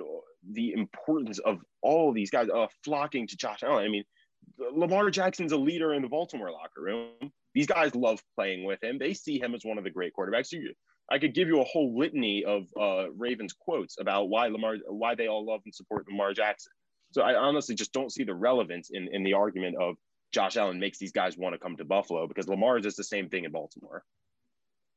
the 0.49 0.73
importance 0.73 1.41
of 1.41 1.59
all 1.83 2.13
these 2.13 2.31
guys 2.31 2.47
uh, 2.55 2.69
flocking 2.85 3.27
to 3.27 3.37
Josh 3.37 3.65
Allen. 3.65 3.85
I 3.85 3.89
mean, 3.89 4.05
Lamar 4.73 5.11
Jackson's 5.11 5.51
a 5.51 5.57
leader 5.57 5.93
in 5.93 6.03
the 6.03 6.09
Baltimore 6.09 6.53
locker 6.53 6.83
room. 6.83 7.33
These 7.53 7.67
guys 7.67 7.97
love 7.97 8.23
playing 8.37 8.63
with 8.65 8.81
him. 8.81 8.97
They 8.97 9.13
see 9.13 9.41
him 9.41 9.57
as 9.57 9.65
one 9.65 9.77
of 9.77 9.83
the 9.83 9.91
great 9.91 10.13
quarterbacks. 10.17 10.53
You, 10.53 10.73
I 11.11 11.19
could 11.19 11.35
give 11.35 11.49
you 11.49 11.61
a 11.61 11.65
whole 11.65 11.99
litany 11.99 12.45
of 12.45 12.67
uh, 12.81 13.11
Ravens 13.17 13.53
quotes 13.53 13.97
about 14.01 14.29
why 14.29 14.47
Lamar, 14.47 14.77
why 14.89 15.15
they 15.15 15.27
all 15.27 15.45
love 15.45 15.61
and 15.65 15.75
support 15.75 16.07
Lamar 16.09 16.33
Jackson. 16.33 16.73
So 17.13 17.23
I 17.23 17.35
honestly 17.35 17.75
just 17.75 17.93
don't 17.93 18.13
see 18.13 18.23
the 18.23 18.35
relevance 18.35 18.91
in, 18.93 19.09
in 19.13 19.25
the 19.25 19.33
argument 19.33 19.77
of 19.81 19.97
Josh 20.33 20.57
Allen 20.57 20.79
makes 20.79 20.99
these 20.99 21.11
guys 21.11 21.37
want 21.37 21.55
to 21.55 21.59
come 21.59 21.77
to 21.77 21.85
Buffalo 21.85 22.29
because 22.29 22.47
Lamar 22.49 22.79
is 22.79 22.85
just 22.85 22.97
the 22.97 23.05
same 23.05 23.29
thing 23.29 23.45
in 23.45 23.51
Baltimore. 23.51 24.05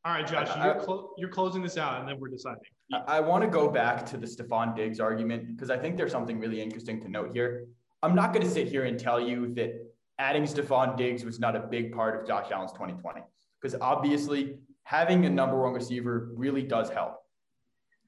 All 0.05 0.13
right, 0.13 0.27
Josh, 0.27 0.49
you're, 0.63 0.75
clo- 0.75 1.11
you're 1.17 1.29
closing 1.29 1.63
this 1.63 1.77
out, 1.77 2.01
and 2.01 2.07
then 2.07 2.19
we're 2.19 2.27
deciding. 2.27 2.59
I, 2.91 3.17
I 3.17 3.19
want 3.21 3.41
to 3.43 3.49
go 3.49 3.69
back 3.69 4.05
to 4.07 4.17
the 4.17 4.27
Stefon 4.27 4.75
Diggs 4.75 4.99
argument 4.99 5.55
because 5.55 5.69
I 5.69 5.77
think 5.77 5.95
there's 5.95 6.11
something 6.11 6.39
really 6.39 6.61
interesting 6.61 7.01
to 7.01 7.09
note 7.09 7.31
here. 7.33 7.67
I'm 8.03 8.13
not 8.13 8.33
going 8.33 8.45
to 8.45 8.51
sit 8.51 8.67
here 8.67 8.83
and 8.83 8.99
tell 8.99 9.19
you 9.19 9.53
that 9.55 9.73
adding 10.19 10.43
Stefon 10.43 10.97
Diggs 10.97 11.23
was 11.23 11.39
not 11.39 11.55
a 11.55 11.61
big 11.61 11.93
part 11.93 12.19
of 12.19 12.27
Josh 12.27 12.51
Allen's 12.51 12.73
2020 12.73 13.21
because 13.61 13.79
obviously 13.79 14.57
having 14.83 15.25
a 15.25 15.29
number 15.29 15.61
one 15.61 15.73
receiver 15.73 16.31
really 16.35 16.63
does 16.63 16.89
help. 16.89 17.15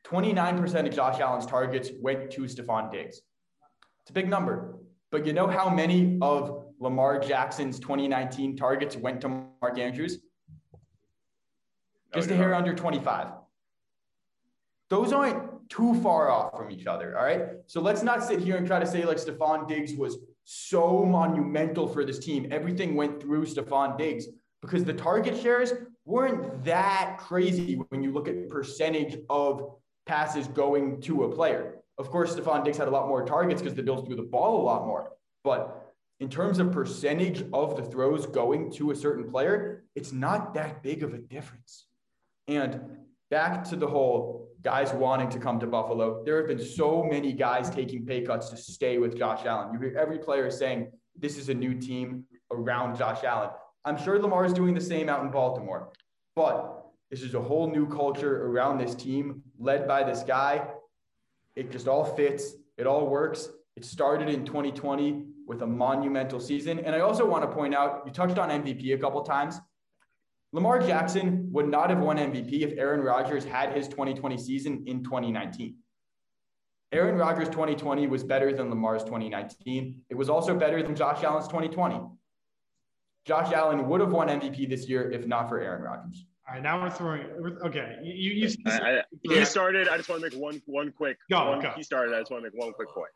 29% 0.06 0.88
of 0.88 0.94
Josh 0.94 1.20
Allen's 1.20 1.46
targets 1.46 1.90
went 2.00 2.30
to 2.32 2.42
Stefon 2.42 2.92
Diggs. 2.92 3.22
It's 4.02 4.10
a 4.10 4.14
big 4.14 4.30
number. 4.30 4.78
But 5.12 5.26
you 5.26 5.34
know 5.34 5.48
how 5.48 5.70
many 5.70 6.18
of 6.22 6.66
Lamar 6.80 7.20
Jackson's 7.20 7.80
2019 7.80 8.56
targets 8.58 8.96
went 8.96 9.22
to 9.22 9.30
Mark 9.30 9.80
Andrews? 9.80 10.20
Just 12.14 12.30
a 12.32 12.36
hair 12.36 12.54
under 12.54 12.74
25. 12.74 13.30
Those 14.90 15.12
aren't 15.12 15.70
too 15.70 16.00
far 16.02 16.30
off 16.30 16.56
from 16.56 16.72
each 16.72 16.86
other. 16.86 17.18
All 17.18 17.26
right. 17.26 17.42
So 17.66 17.82
let's 17.82 18.04
not 18.04 18.24
sit 18.24 18.40
here 18.40 18.58
and 18.58 18.68
try 18.68 18.80
to 18.80 18.86
say 18.86 19.06
like 19.06 19.18
Stefon 19.18 19.68
Diggs 19.68 19.96
was 19.96 20.20
so 20.44 21.04
monumental 21.04 21.88
for 21.88 22.06
this 22.06 22.20
team. 22.20 22.48
Everything 22.52 22.96
went 22.96 23.20
through 23.20 23.46
Stefon 23.46 23.98
Diggs 23.98 24.28
because 24.62 24.84
the 24.84 24.94
target 24.94 25.42
shares 25.42 25.74
weren't 26.06 26.64
that 26.64 27.18
crazy 27.20 27.76
when 27.90 28.04
you 28.04 28.12
look 28.12 28.28
at 28.28 28.48
percentage 28.50 29.18
of 29.30 29.76
passes 30.06 30.48
going 30.48 31.02
to 31.02 31.24
a 31.24 31.32
player. 31.32 31.80
Of 31.98 32.12
course, 32.12 32.36
Stefon 32.36 32.64
Diggs 32.64 32.78
had 32.78 32.88
a 32.88 32.92
lot 32.92 33.08
more 33.08 33.26
targets 33.26 33.62
because 33.62 33.76
the 33.76 33.84
Bills 33.84 34.06
threw 34.06 34.16
the 34.16 34.24
ball 34.24 34.62
a 34.62 34.64
lot 34.64 34.86
more. 34.86 35.12
But 35.44 35.94
in 36.20 36.30
terms 36.30 36.60
of 36.60 36.72
percentage 36.72 37.44
of 37.54 37.76
the 37.76 37.84
throws 37.84 38.26
going 38.26 38.72
to 38.74 38.92
a 38.92 38.96
certain 38.96 39.30
player, 39.30 39.84
it's 39.96 40.12
not 40.12 40.54
that 40.54 40.84
big 40.84 41.04
of 41.04 41.14
a 41.14 41.18
difference. 41.18 41.88
And 42.48 42.82
back 43.32 43.64
to 43.66 43.76
the 43.76 43.88
whole 43.88 44.50
guys 44.62 44.94
wanting 44.94 45.30
to 45.30 45.40
come 45.40 45.60
to 45.60 45.68
Buffalo, 45.68 46.24
there 46.24 46.38
have 46.38 46.48
been 46.48 46.64
so 46.64 47.04
many 47.04 47.34
guys 47.34 47.70
taking 47.70 48.06
pay 48.06 48.22
cuts 48.22 48.50
to 48.50 48.58
stay 48.58 48.98
with 48.98 49.18
Josh 49.18 49.46
Allen. 49.46 49.74
You 49.74 49.80
hear 49.80 49.98
every 49.98 50.20
player 50.20 50.52
saying 50.52 50.92
this 51.18 51.38
is 51.38 51.50
a 51.50 51.54
new 51.54 51.74
team 51.74 52.26
around 52.52 52.98
Josh 52.98 53.24
Allen. 53.24 53.50
I'm 53.86 54.02
sure 54.04 54.20
Lamar 54.20 54.46
is 54.46 54.54
doing 54.54 54.74
the 54.74 54.82
same 54.82 55.10
out 55.10 55.24
in 55.24 55.30
Baltimore, 55.30 55.90
but 56.36 56.72
This 57.12 57.22
is 57.22 57.36
a 57.36 57.40
whole 57.40 57.70
new 57.70 57.88
culture 57.88 58.48
around 58.48 58.80
this 58.80 58.96
team 58.96 59.44
led 59.60 59.88
by 59.88 60.04
this 60.04 60.24
guy. 60.24 60.68
It 61.56 61.72
just 61.72 61.88
all 61.88 62.04
fits, 62.04 62.56
it 62.78 62.88
all 62.88 63.08
works. 63.08 63.48
It 63.76 63.86
started 63.86 64.28
in 64.28 64.44
2020 64.44 65.24
with 65.46 65.62
a 65.62 65.68
monumental 65.68 66.40
season. 66.40 66.80
And 66.80 66.96
I 66.96 67.02
also 67.02 67.30
want 67.30 67.44
to 67.44 67.56
point 67.56 67.76
out 67.76 68.02
you 68.08 68.12
touched 68.12 68.40
on 68.40 68.50
MVP 68.50 68.96
a 68.96 68.98
couple 68.98 69.22
times. 69.22 69.60
Lamar 70.52 70.80
Jackson 70.80 71.48
would 71.52 71.70
not 71.70 71.92
have 71.92 72.00
won 72.00 72.18
MVP 72.18 72.62
if 72.62 72.78
Aaron 72.78 73.02
Rodgers 73.02 73.46
had 73.46 73.72
his 73.74 73.88
2020 73.88 74.38
season 74.38 74.84
in 74.88 75.04
2019. 75.04 75.76
Aaron 76.92 77.16
Rodgers' 77.18 77.50
2020 77.50 78.08
was 78.08 78.24
better 78.24 78.52
than 78.52 78.70
Lamar's 78.70 79.04
2019. 79.04 80.02
It 80.10 80.16
was 80.16 80.30
also 80.30 80.56
better 80.58 80.82
than 80.82 80.96
Josh 80.96 81.24
Allen's 81.24 81.48
2020. 81.48 82.02
Josh 83.26 83.52
Allen 83.52 83.88
would 83.90 84.02
have 84.02 84.12
won 84.12 84.28
MVP 84.28 84.70
this 84.70 84.88
year 84.88 85.12
if 85.12 85.26
not 85.26 85.50
for 85.50 85.60
Aaron 85.60 85.82
Rodgers. 85.82 86.26
All 86.48 86.54
right, 86.54 86.64
now 86.64 86.82
we're 86.82 86.92
throwing. 86.92 87.26
Okay, 87.66 87.98
you, 88.04 88.14
you, 88.14 88.48
you 88.48 88.56
I, 88.68 89.00
I, 89.00 89.04
he 89.24 89.44
started. 89.46 89.88
I 89.88 89.98
just 89.98 90.10
want 90.10 90.22
to 90.22 90.30
make 90.30 90.40
one 90.40 90.62
one 90.68 90.92
quick. 90.92 91.18
Go, 91.30 91.50
one, 91.50 91.60
go. 91.60 91.72
He 91.76 91.82
started. 91.82 92.14
I 92.14 92.20
just 92.20 92.30
want 92.30 92.44
to 92.44 92.52
make 92.52 92.60
one 92.62 92.72
quick 92.74 92.90
point. 92.90 93.10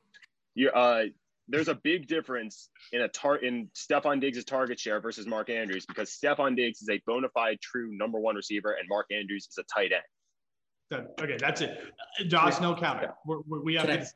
You, 0.55 0.71
uh, 0.71 1.03
there's 1.47 1.67
a 1.67 1.75
big 1.75 2.07
difference 2.07 2.69
in 2.91 3.01
a 3.01 3.07
tar 3.07 3.35
in 3.35 3.69
Stefon 3.75 4.19
Diggs' 4.19 4.43
target 4.45 4.79
share 4.79 4.99
versus 4.99 5.27
Mark 5.27 5.51
Andrews 5.51 5.85
because 5.85 6.09
Stefon 6.09 6.55
Diggs 6.55 6.81
is 6.81 6.89
a 6.89 6.99
bona 7.05 7.29
fide 7.29 7.59
true 7.61 7.95
number 7.95 8.19
one 8.19 8.35
receiver 8.35 8.71
and 8.71 8.87
Mark 8.89 9.07
Andrews 9.11 9.47
is 9.49 9.57
a 9.59 9.63
tight 9.63 9.91
end. 9.91 11.07
Okay, 11.21 11.37
that's 11.39 11.61
it. 11.61 11.77
Josh, 12.27 12.59
no 12.59 12.75
counter. 12.75 13.13
We're, 13.25 13.41
we're, 13.47 13.61
we 13.61 13.75
have 13.75 13.85
Can 13.85 13.99
I, 13.99 14.03
to. 14.03 14.11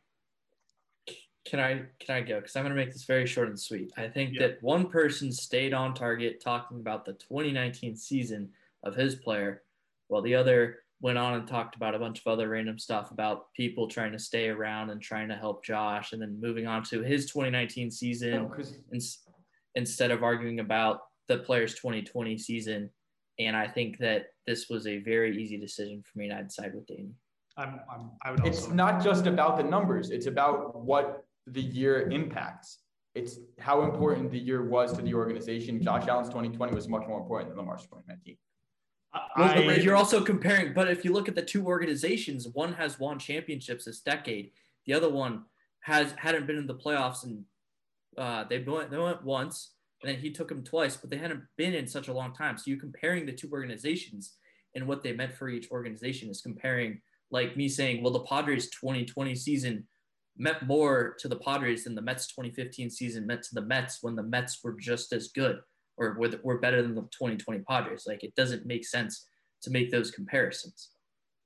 Can 1.45 1.59
I 1.59 1.83
can 1.99 2.15
I 2.15 2.21
go? 2.21 2.39
Because 2.39 2.55
I'm 2.55 2.63
gonna 2.63 2.75
make 2.75 2.91
this 2.93 3.03
very 3.03 3.25
short 3.27 3.49
and 3.49 3.59
sweet. 3.59 3.91
I 3.97 4.07
think 4.07 4.33
Yeah. 4.33 4.47
that 4.47 4.63
one 4.63 4.87
person 4.89 5.31
stayed 5.31 5.73
on 5.73 5.93
target 5.93 6.41
talking 6.41 6.79
about 6.79 7.05
the 7.05 7.13
2019 7.13 7.95
season 7.95 8.49
of 8.83 8.95
his 8.95 9.15
player, 9.15 9.63
while 10.07 10.21
the 10.21 10.35
other 10.35 10.79
went 11.01 11.17
on 11.17 11.33
and 11.33 11.45
talked 11.47 11.75
about 11.75 11.95
a 11.95 11.99
bunch 11.99 12.19
of 12.19 12.27
other 12.27 12.47
random 12.47 12.79
stuff 12.79 13.11
about 13.11 13.51
people 13.53 13.87
trying 13.89 14.13
to 14.13 14.19
stay 14.19 14.47
around 14.47 14.89
and 14.89 15.01
trying 15.01 15.27
to 15.27 15.35
help 15.35 15.65
Josh, 15.65 16.13
and 16.13 16.21
then 16.21 16.39
moving 16.39 16.65
on 16.65 16.81
to 16.83 17.01
his 17.01 17.25
2019 17.29 17.91
season 17.91 18.31
No, 18.43 18.45
'cause 18.47 18.77
ins- 18.93 19.27
instead 19.75 20.11
of 20.11 20.23
arguing 20.23 20.59
about 20.61 21.01
the 21.27 21.39
player's 21.39 21.75
2020 21.75 22.37
season. 22.37 22.89
And 23.39 23.55
I 23.55 23.67
think 23.67 23.97
that 23.97 24.27
this 24.45 24.69
was 24.69 24.85
a 24.87 24.99
very 24.99 25.41
easy 25.41 25.57
decision 25.57 26.03
for 26.03 26.19
me, 26.19 26.25
and 26.29 26.33
I'd 26.37 26.51
side 26.51 26.73
with 26.75 26.85
Danny. 26.85 27.11
I'm, 27.57 27.79
I'm, 27.91 28.11
I 28.23 28.31
would 28.31 28.45
it's 28.45 28.67
not 28.69 29.03
just 29.03 29.25
about 29.27 29.57
the 29.57 29.63
numbers, 29.63 30.09
it's 30.09 30.27
about 30.27 30.75
what 30.75 31.22
the 31.47 31.61
year 31.61 32.09
impacts. 32.09 32.79
It's 33.15 33.37
how 33.59 33.83
important 33.83 34.31
the 34.31 34.39
year 34.39 34.63
was 34.63 34.93
to 34.93 35.01
the 35.01 35.13
organization. 35.13 35.81
Josh 35.81 36.07
Allen's 36.07 36.29
2020 36.29 36.73
was 36.73 36.87
much 36.87 37.07
more 37.07 37.19
important 37.19 37.49
than 37.51 37.59
Lamar's 37.59 37.83
2019. 37.83 38.37
I, 39.35 39.75
you're 39.75 39.95
also 39.95 40.23
comparing, 40.23 40.73
but 40.73 40.89
if 40.89 41.05
you 41.05 41.13
look 41.13 41.27
at 41.27 41.35
the 41.35 41.41
two 41.43 41.67
organizations, 41.67 42.47
one 42.47 42.73
has 42.73 42.99
won 42.99 43.19
championships 43.19 43.85
this 43.85 43.99
decade, 43.99 44.51
the 44.87 44.93
other 44.93 45.09
one 45.09 45.43
has 45.81 46.13
hadn't 46.17 46.47
been 46.47 46.57
in 46.57 46.65
the 46.65 46.73
playoffs, 46.73 47.23
and 47.23 47.43
uh, 48.17 48.45
they 48.45 48.59
went 48.59 48.89
they 48.89 48.97
went 48.97 49.23
once, 49.23 49.73
and 50.01 50.11
then 50.11 50.19
he 50.19 50.31
took 50.31 50.47
them 50.47 50.63
twice, 50.63 50.95
but 50.95 51.11
they 51.11 51.17
hadn't 51.17 51.43
been 51.57 51.75
in 51.75 51.87
such 51.87 52.07
a 52.07 52.13
long 52.13 52.33
time. 52.33 52.57
So 52.57 52.63
you're 52.67 52.79
comparing 52.79 53.27
the 53.27 53.31
two 53.31 53.51
organizations 53.51 54.37
and 54.75 54.87
what 54.87 55.03
they 55.03 55.13
meant 55.13 55.35
for 55.35 55.49
each 55.49 55.69
organization 55.71 56.29
is 56.29 56.41
comparing, 56.41 57.01
like 57.31 57.55
me 57.55 57.69
saying, 57.69 58.01
well, 58.01 58.13
the 58.13 58.21
Padres 58.21 58.69
2020 58.71 59.35
season 59.35 59.87
meant 60.37 60.63
more 60.63 61.15
to 61.19 61.27
the 61.27 61.35
Padres 61.35 61.83
than 61.83 61.95
the 61.95 62.01
Mets 62.01 62.27
2015 62.27 62.89
season 62.89 63.27
meant 63.27 63.43
to 63.43 63.55
the 63.55 63.61
Mets 63.61 63.99
when 64.01 64.15
the 64.15 64.23
Mets 64.23 64.59
were 64.63 64.75
just 64.79 65.13
as 65.13 65.27
good 65.29 65.59
or 65.97 66.15
were, 66.19 66.29
were 66.43 66.59
better 66.59 66.81
than 66.81 66.95
the 66.95 67.01
2020 67.01 67.59
Padres. 67.69 68.05
Like 68.07 68.23
it 68.23 68.33
doesn't 68.35 68.65
make 68.65 68.85
sense 68.85 69.27
to 69.61 69.69
make 69.69 69.91
those 69.91 70.11
comparisons. 70.11 70.89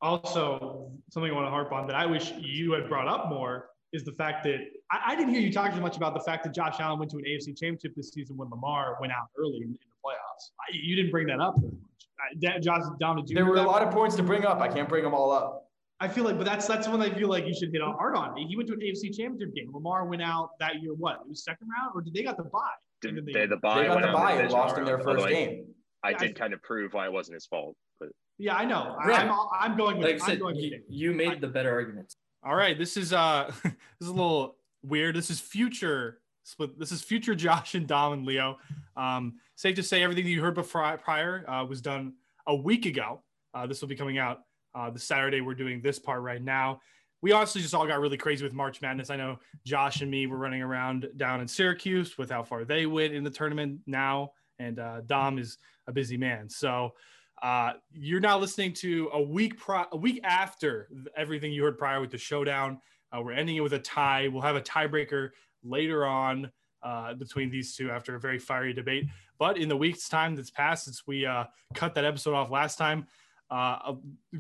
also 0.02 0.92
something 1.12 1.32
I 1.32 1.36
want 1.36 1.48
to 1.48 1.52
harp 1.52 1.72
on 1.72 1.88
that 1.88 1.96
I 1.96 2.06
wish 2.06 2.32
you 2.40 2.74
had 2.74 2.88
brought 2.88 3.08
up 3.08 3.30
more 3.30 3.70
is 3.94 4.04
the 4.04 4.12
fact 4.14 4.44
that 4.44 4.60
I, 4.92 5.14
I 5.14 5.16
didn't 5.16 5.34
hear 5.34 5.42
you 5.42 5.52
talk 5.52 5.74
too 5.74 5.82
much 5.82 5.98
about 5.98 6.14
the 6.14 6.20
fact 6.22 6.44
that 6.44 6.54
Josh 6.54 6.76
Allen 6.80 7.00
went 7.00 7.12
to 7.12 7.18
an 7.18 7.24
AFC 7.24 7.48
championship 7.58 7.94
this 7.96 8.10
season 8.10 8.38
when 8.38 8.50
Lamar 8.50 8.98
went 9.00 9.14
out 9.14 9.28
early 9.38 9.58
in, 9.58 9.64
in 9.64 9.72
the 9.72 9.98
playoffs. 10.06 10.52
I, 10.60 10.72
you 10.74 10.96
didn't 10.96 11.12
bring 11.12 11.28
that 11.28 11.40
up 11.40 11.56
very 11.60 11.72
much. 11.72 11.82
I, 12.20 12.36
Da- 12.40 12.60
Josh, 12.60 12.84
Dom, 13.00 13.18
did 13.18 13.30
you? 13.30 13.36
There 13.36 13.46
were 13.46 13.58
a 13.58 13.62
lot 13.64 13.84
of 13.84 13.94
points 13.94 14.16
to 14.16 14.24
bring 14.24 14.46
up. 14.46 14.60
I 14.60 14.68
can't 14.68 14.90
bring 14.90 15.04
them 15.04 15.14
all 15.14 15.32
up. 15.32 15.67
I 16.00 16.08
feel 16.08 16.24
like, 16.24 16.38
but 16.38 16.46
that's 16.46 16.68
that's 16.68 16.88
one 16.88 17.02
I 17.02 17.10
feel 17.14 17.28
like 17.28 17.46
you 17.48 17.54
should 17.56 17.72
hit 17.72 17.82
hard 17.82 18.16
on. 18.16 18.38
He 18.38 18.56
went 18.56 18.68
to 18.70 18.74
an 18.74 18.80
AFC 18.82 19.16
championship 19.18 19.56
game. 19.56 19.72
Lamar 19.74 20.06
went 20.06 20.22
out 20.22 20.52
that 20.60 20.82
year. 20.82 20.94
What? 20.94 21.22
It 21.24 21.30
was 21.30 21.44
second 21.44 21.68
round, 21.70 21.92
or 21.96 22.02
did 22.02 22.14
they 22.14 22.24
got 22.24 22.38
the 22.38 22.44
bye? 22.44 22.60
Did 23.02 23.18
And 23.18 23.28
then 23.28 23.34
they, 23.34 23.46
the 23.48 23.58
bye 23.58 23.82
They 23.82 23.88
got 23.88 24.02
the 24.02 24.10
out 24.10 24.14
bye 24.14 24.34
and 24.34 24.52
lost 24.52 24.78
in 24.78 24.86
their 24.86 24.98
first 25.00 25.20
although 25.20 25.28
game. 25.30 25.66
I 26.04 26.12
Yeah, 26.12 26.16
I- 26.18 26.20
did 26.28 26.36
kind 26.36 26.54
of 26.54 26.62
prove 26.62 26.94
why 26.94 27.06
it 27.06 27.12
wasn't 27.12 27.36
his 27.36 27.46
fault, 27.48 27.76
but 28.00 28.10
Yeah, 28.38 28.56
I 28.56 28.66
know. 28.66 28.96
I, 29.02 29.08
Right. 29.08 29.20
I'm 29.28 29.72
I'm 29.72 29.78
going 29.78 29.98
with. 29.98 30.06
Like 30.06 30.22
I 30.22 30.26
I'm 30.26 30.30
said, 30.32 30.40
going 30.40 30.56
with 30.56 30.64
you, 30.66 30.70
Dave. 30.72 30.82
you 30.88 31.14
made 31.14 31.42
the 31.42 31.48
better 31.48 31.72
arguments. 31.72 32.16
All 32.44 32.56
right, 32.56 32.78
this 32.78 32.96
is 32.96 33.12
uh 33.12 33.52
this 33.64 33.74
is 34.02 34.08
a 34.10 34.14
little 34.14 34.58
weird. 34.84 35.16
This 35.16 35.32
is 35.32 35.40
future 35.40 36.20
split. 36.44 36.78
This 36.78 36.92
is 36.92 37.02
future 37.02 37.34
Josh 37.34 37.74
and 37.74 37.88
Dom 37.88 38.14
and 38.14 38.26
Leo. 38.26 38.58
Um, 38.96 39.38
safe 39.56 39.76
to 39.78 39.84
say 39.84 40.04
everything 40.04 40.26
that 40.26 40.30
you 40.32 40.42
heard 40.42 40.54
before 40.54 40.96
prior 41.00 41.44
uh, 41.50 41.66
was 41.66 41.82
done 41.82 42.14
a 42.46 42.56
week 42.56 42.86
ago. 42.86 43.24
Uh, 43.56 43.66
this 43.66 43.82
will 43.82 43.88
be 43.90 43.96
coming 43.96 44.18
out 44.20 44.42
uh, 44.78 44.90
the 44.90 45.00
Saturday. 45.00 45.42
We're 45.42 45.56
doing 45.56 45.82
this 45.82 45.98
part 45.98 46.22
right 46.22 46.42
now. 46.42 46.82
We 47.22 47.32
honestly 47.32 47.62
just 47.62 47.74
all 47.74 47.88
got 47.88 48.00
really 48.00 48.18
crazy 48.18 48.44
with 48.44 48.54
March 48.54 48.80
Madness. 48.82 49.10
I 49.10 49.16
know 49.16 49.40
Josh 49.66 50.02
and 50.02 50.12
me 50.12 50.28
were 50.28 50.38
running 50.38 50.62
around 50.62 51.10
down 51.18 51.42
in 51.42 51.48
Syracuse 51.48 52.18
with 52.18 52.30
how 52.30 52.44
far 52.44 52.64
they 52.64 52.86
went 52.86 53.14
in 53.14 53.24
the 53.24 53.32
tournament 53.32 53.80
now, 53.88 54.34
and 54.60 54.80
uh, 54.80 55.02
Dom 55.08 55.40
is 55.40 55.58
a 55.88 55.92
busy 55.92 56.16
man. 56.16 56.48
So 56.48 56.94
uh, 57.42 57.74
you're 57.92 58.20
now 58.20 58.38
listening 58.38 58.74
to 58.74 59.10
a 59.14 59.22
week 59.22 59.58
pro- 59.58 59.86
a 59.92 59.98
week 59.98 60.20
after 60.24 60.90
everything 61.16 61.52
you 61.52 61.64
heard 61.64 61.80
prior 61.80 62.00
with 62.00 62.12
the 62.12 62.18
showdown. 62.20 62.80
Uh, 63.12 63.22
we're 63.22 63.34
ending 63.34 63.56
it 63.56 63.62
with 63.62 63.74
a 63.74 63.80
tie. 63.80 64.28
We'll 64.28 64.42
have 64.44 64.56
a 64.56 64.62
tiebreaker 64.62 65.30
later 65.64 66.06
on 66.06 66.52
uh, 66.84 67.16
between 67.16 67.50
these 67.50 67.76
two 67.76 67.90
after 67.90 68.16
a 68.16 68.20
very 68.20 68.38
fiery 68.38 68.74
debate. 68.74 69.08
But 69.40 69.58
in 69.58 69.70
the 69.70 69.78
week's 69.78 70.08
time 70.08 70.36
that's 70.36 70.52
passed 70.52 70.86
since 70.86 71.04
we 71.08 71.26
uh, 71.26 71.46
cut 71.74 71.96
that 71.96 72.06
episode 72.06 72.36
off 72.36 72.52
last 72.52 72.78
time, 72.78 73.08
uh, 73.50 73.94
a 73.94 73.98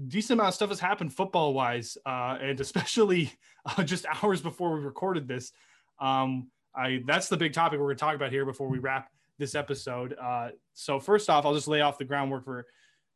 decent 0.07 0.37
amount 0.37 0.49
of 0.49 0.53
stuff 0.53 0.69
has 0.69 0.79
happened 0.79 1.13
football 1.13 1.53
wise, 1.53 1.97
uh, 2.05 2.37
and 2.41 2.59
especially 2.59 3.31
uh, 3.65 3.83
just 3.83 4.05
hours 4.05 4.41
before 4.41 4.73
we 4.73 4.83
recorded 4.83 5.27
this. 5.27 5.53
Um, 5.99 6.49
I 6.75 7.01
that's 7.05 7.29
the 7.29 7.37
big 7.37 7.53
topic 7.53 7.79
we're 7.79 7.87
going 7.87 7.97
to 7.97 8.01
talk 8.01 8.15
about 8.15 8.31
here 8.31 8.45
before 8.45 8.67
we 8.67 8.79
wrap 8.79 9.09
this 9.39 9.55
episode. 9.55 10.15
Uh, 10.21 10.49
so 10.73 10.99
first 10.99 11.29
off, 11.29 11.45
I'll 11.45 11.53
just 11.53 11.67
lay 11.67 11.81
off 11.81 11.97
the 11.97 12.05
groundwork 12.05 12.45
for 12.45 12.65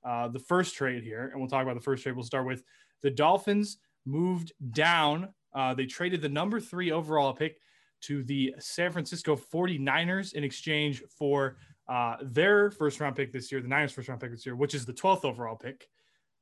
uh, 0.04 0.28
the 0.30 0.40
first 0.40 0.76
trade 0.76 1.04
here, 1.04 1.30
and 1.32 1.40
we'll 1.40 1.50
talk 1.50 1.64
about 1.64 1.76
the 1.76 1.82
first 1.82 2.04
trade. 2.04 2.16
We'll 2.16 2.26
start 2.26 2.48
with 2.48 2.64
the 3.02 3.12
Dolphins 3.12 3.78
moved 4.06 4.54
down. 4.72 5.30
Uh, 5.54 5.74
they 5.74 5.86
traded 5.86 6.22
the 6.22 6.30
number 6.30 6.60
three 6.60 6.92
overall 6.92 7.34
pick 7.34 7.58
to 8.02 8.24
the 8.24 8.56
San 8.60 8.92
Francisco 8.92 9.36
49ers 9.36 10.34
in 10.34 10.44
exchange 10.44 11.04
for 11.18 11.58
uh, 11.88 12.18
their 12.22 12.72
first 12.72 13.00
round 13.00 13.16
pick 13.16 13.32
this 13.32 13.52
year, 13.52 13.62
the 13.62 13.68
Niners' 13.68 13.92
first 13.92 14.08
round 14.08 14.22
pick 14.22 14.32
this 14.32 14.46
year, 14.46 14.56
which 14.56 14.74
is 14.74 14.86
the 14.86 14.94
12th 14.94 15.26
overall 15.26 15.56
pick, 15.56 15.88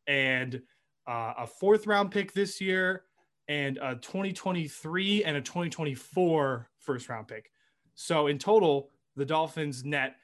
and 0.08 0.62
uh, 1.08 1.34
a 1.40 1.48
fourth 1.48 1.88
round 1.88 2.12
pick 2.12 2.34
this 2.34 2.62
year, 2.62 3.04
and 3.48 3.78
a 3.82 3.96
2023 3.96 5.24
and 5.24 5.38
a 5.38 5.42
2024 5.42 6.70
first 6.80 7.10
round 7.10 7.28
pick. 7.28 7.52
So 7.96 8.28
in 8.28 8.38
total, 8.38 8.90
the 9.16 9.26
Dolphins 9.26 9.84
net 9.84 10.16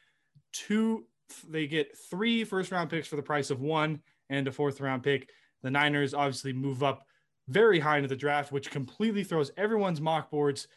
two, 0.54 1.06
they 1.50 1.68
get 1.68 1.98
three 2.10 2.44
first 2.44 2.72
round 2.72 2.90
picks 2.90 3.08
for 3.08 3.16
the 3.16 3.24
price 3.24 3.50
of 3.50 3.62
one 3.62 4.02
and 4.30 4.48
a 4.48 4.52
fourth 4.52 4.80
round 4.80 5.04
pick. 5.04 5.30
The 5.64 5.72
Niners 5.72 6.14
obviously 6.14 6.54
move 6.54 6.84
up 6.84 7.06
very 7.48 7.80
high 7.80 7.98
into 7.98 8.08
the 8.08 8.16
draft, 8.16 8.52
which 8.52 8.72
completely 8.72 9.24
throws 9.24 9.52
everyone's 9.58 10.02
mock 10.02 10.30
boards 10.30 10.68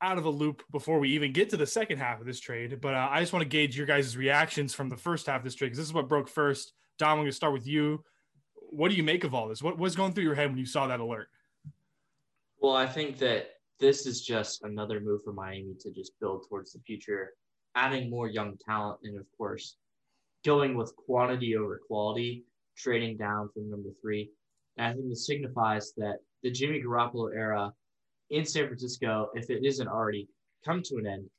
out 0.00 0.18
of 0.18 0.24
the 0.24 0.30
loop 0.30 0.62
before 0.70 0.98
we 0.98 1.10
even 1.10 1.32
get 1.32 1.50
to 1.50 1.56
the 1.56 1.66
second 1.66 1.98
half 1.98 2.20
of 2.20 2.26
this 2.26 2.40
trade. 2.40 2.80
But 2.80 2.94
uh, 2.94 3.08
I 3.10 3.20
just 3.20 3.32
want 3.32 3.42
to 3.42 3.48
gauge 3.48 3.76
your 3.76 3.86
guys' 3.86 4.16
reactions 4.16 4.74
from 4.74 4.88
the 4.88 4.96
first 4.96 5.26
half 5.26 5.38
of 5.38 5.44
this 5.44 5.54
trade 5.54 5.68
because 5.68 5.78
this 5.78 5.86
is 5.86 5.94
what 5.94 6.08
broke 6.08 6.28
first. 6.28 6.72
Dom, 6.98 7.10
I'm 7.10 7.16
going 7.18 7.26
to 7.26 7.32
start 7.32 7.52
with 7.52 7.66
you. 7.66 8.04
What 8.70 8.90
do 8.90 8.96
you 8.96 9.02
make 9.02 9.24
of 9.24 9.34
all 9.34 9.48
this? 9.48 9.62
What 9.62 9.78
was 9.78 9.96
going 9.96 10.12
through 10.12 10.24
your 10.24 10.34
head 10.34 10.50
when 10.50 10.58
you 10.58 10.66
saw 10.66 10.86
that 10.86 11.00
alert? 11.00 11.28
Well, 12.60 12.74
I 12.74 12.86
think 12.86 13.18
that 13.18 13.50
this 13.80 14.06
is 14.06 14.22
just 14.22 14.62
another 14.64 15.00
move 15.00 15.22
for 15.24 15.32
Miami 15.32 15.74
to 15.80 15.92
just 15.92 16.12
build 16.20 16.46
towards 16.48 16.72
the 16.72 16.80
future, 16.80 17.30
adding 17.74 18.10
more 18.10 18.28
young 18.28 18.56
talent, 18.64 18.98
and 19.04 19.18
of 19.18 19.26
course, 19.36 19.76
going 20.44 20.76
with 20.76 20.94
quantity 20.96 21.56
over 21.56 21.80
quality, 21.86 22.44
trading 22.76 23.16
down 23.16 23.48
from 23.54 23.70
number 23.70 23.90
three. 24.02 24.30
And 24.76 24.86
I 24.86 24.92
think 24.92 25.08
this 25.08 25.26
signifies 25.26 25.92
that 25.96 26.18
the 26.42 26.50
Jimmy 26.50 26.82
Garoppolo 26.82 27.34
era 27.34 27.72
in 28.30 28.44
San 28.44 28.66
Francisco, 28.66 29.30
if 29.34 29.50
it 29.50 29.64
isn't 29.64 29.88
already 29.88 30.28
come 30.64 30.82
to 30.84 30.96
an 30.96 31.06
end, 31.06 31.30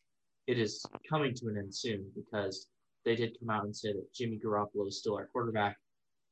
it 0.48 0.58
is 0.60 0.84
coming 1.10 1.34
to 1.36 1.48
an 1.48 1.58
end 1.58 1.74
soon 1.74 2.06
because 2.16 2.68
they 3.06 3.16
did 3.16 3.38
come 3.40 3.50
out 3.50 3.66
and 3.66 3.76
say 3.76 3.94
that 3.94 4.14
Jimmy 4.14 4.40
Garoppolo 4.44 4.88
is 4.88 5.00
still 5.00 5.16
our 5.16 5.28
quarterback. 5.28 5.78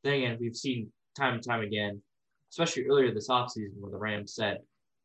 Then 0.04 0.14
again, 0.14 0.38
we've 0.40 0.56
seen 0.56 0.92
time 1.16 1.36
and 1.36 1.44
time 1.44 1.62
again, 1.62 2.02
especially 2.52 2.86
earlier 2.88 3.14
this 3.14 3.30
offseason 3.30 3.80
when 3.80 3.92
the 3.92 3.98
Rams 3.98 4.34
said 4.36 4.60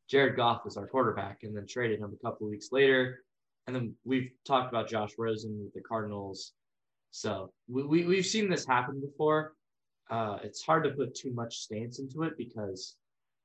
Jared 0.09 0.37
Goff 0.37 0.67
is 0.67 0.77
our 0.77 0.87
quarterback 0.87 1.39
and 1.43 1.57
then 1.57 1.67
traded 1.67 2.01
him 2.01 2.13
a 2.13 2.27
couple 2.27 2.47
of 2.47 2.51
weeks 2.51 2.69
later. 2.73 3.21
And 3.67 3.77
then 3.77 3.95
we've 4.05 4.31
talked 4.47 4.71
about 4.71 4.89
Josh 4.89 5.11
Rosen 5.19 5.61
with 5.63 5.73
the 5.75 5.81
Cardinals. 5.81 6.53
So 7.11 7.53
we, 7.69 7.85
we, 7.85 8.05
we've 8.07 8.27
seen 8.27 8.49
this 8.51 8.67
happen 8.67 9.01
before. 9.01 9.55
uh, 10.11 10.39
it's 10.43 10.63
hard 10.63 10.85
to 10.85 10.91
put 10.91 11.15
too 11.15 11.33
much 11.33 11.57
stance 11.59 11.99
into 11.99 12.23
it 12.23 12.37
because 12.37 12.97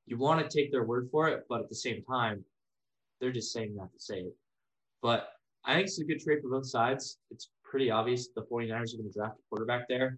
you 0.07 0.17
want 0.17 0.39
to 0.39 0.57
take 0.57 0.71
their 0.71 0.85
word 0.85 1.09
for 1.11 1.27
it, 1.27 1.43
but 1.49 1.61
at 1.61 1.69
the 1.69 1.75
same 1.75 2.01
time, 2.03 2.43
they're 3.19 3.31
just 3.31 3.51
saying 3.51 3.75
that 3.75 3.91
to 3.93 3.99
say 3.99 4.19
it. 4.19 4.35
But 5.01 5.29
I 5.65 5.75
think 5.75 5.88
it's 5.88 5.99
a 5.99 6.05
good 6.05 6.21
trade 6.21 6.39
for 6.41 6.49
both 6.49 6.67
sides. 6.67 7.19
It's 7.29 7.49
pretty 7.63 7.91
obvious 7.91 8.29
the 8.29 8.41
49ers 8.41 8.93
are 8.93 8.97
going 8.97 9.11
to 9.11 9.13
draft 9.13 9.38
a 9.38 9.43
quarterback 9.49 9.88
there 9.89 10.17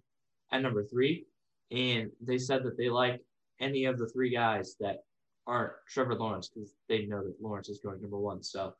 at 0.52 0.62
number 0.62 0.84
three. 0.84 1.26
And 1.72 2.10
they 2.20 2.38
said 2.38 2.62
that 2.64 2.78
they 2.78 2.88
like 2.88 3.20
any 3.60 3.84
of 3.84 3.98
the 3.98 4.08
three 4.08 4.30
guys 4.30 4.76
that 4.80 4.98
aren't 5.46 5.72
Trevor 5.88 6.14
Lawrence 6.14 6.50
because 6.54 6.72
they 6.88 7.06
know 7.06 7.22
that 7.24 7.34
Lawrence 7.40 7.68
is 7.68 7.80
going 7.80 8.00
number 8.00 8.18
one. 8.18 8.42
So, 8.42 8.74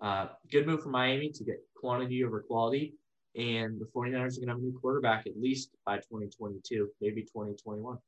uh, 0.00 0.28
good 0.50 0.66
move 0.66 0.82
for 0.82 0.90
Miami 0.90 1.30
to 1.30 1.44
get 1.44 1.56
quantity 1.74 2.24
over 2.24 2.40
quality. 2.40 2.94
And 3.34 3.78
the 3.78 3.86
49ers 3.94 4.12
are 4.14 4.40
going 4.40 4.46
to 4.46 4.48
have 4.48 4.58
a 4.58 4.62
new 4.62 4.78
quarterback 4.80 5.26
at 5.26 5.38
least 5.38 5.70
by 5.84 5.96
2022, 5.96 6.88
maybe 7.02 7.22
2021. 7.22 7.98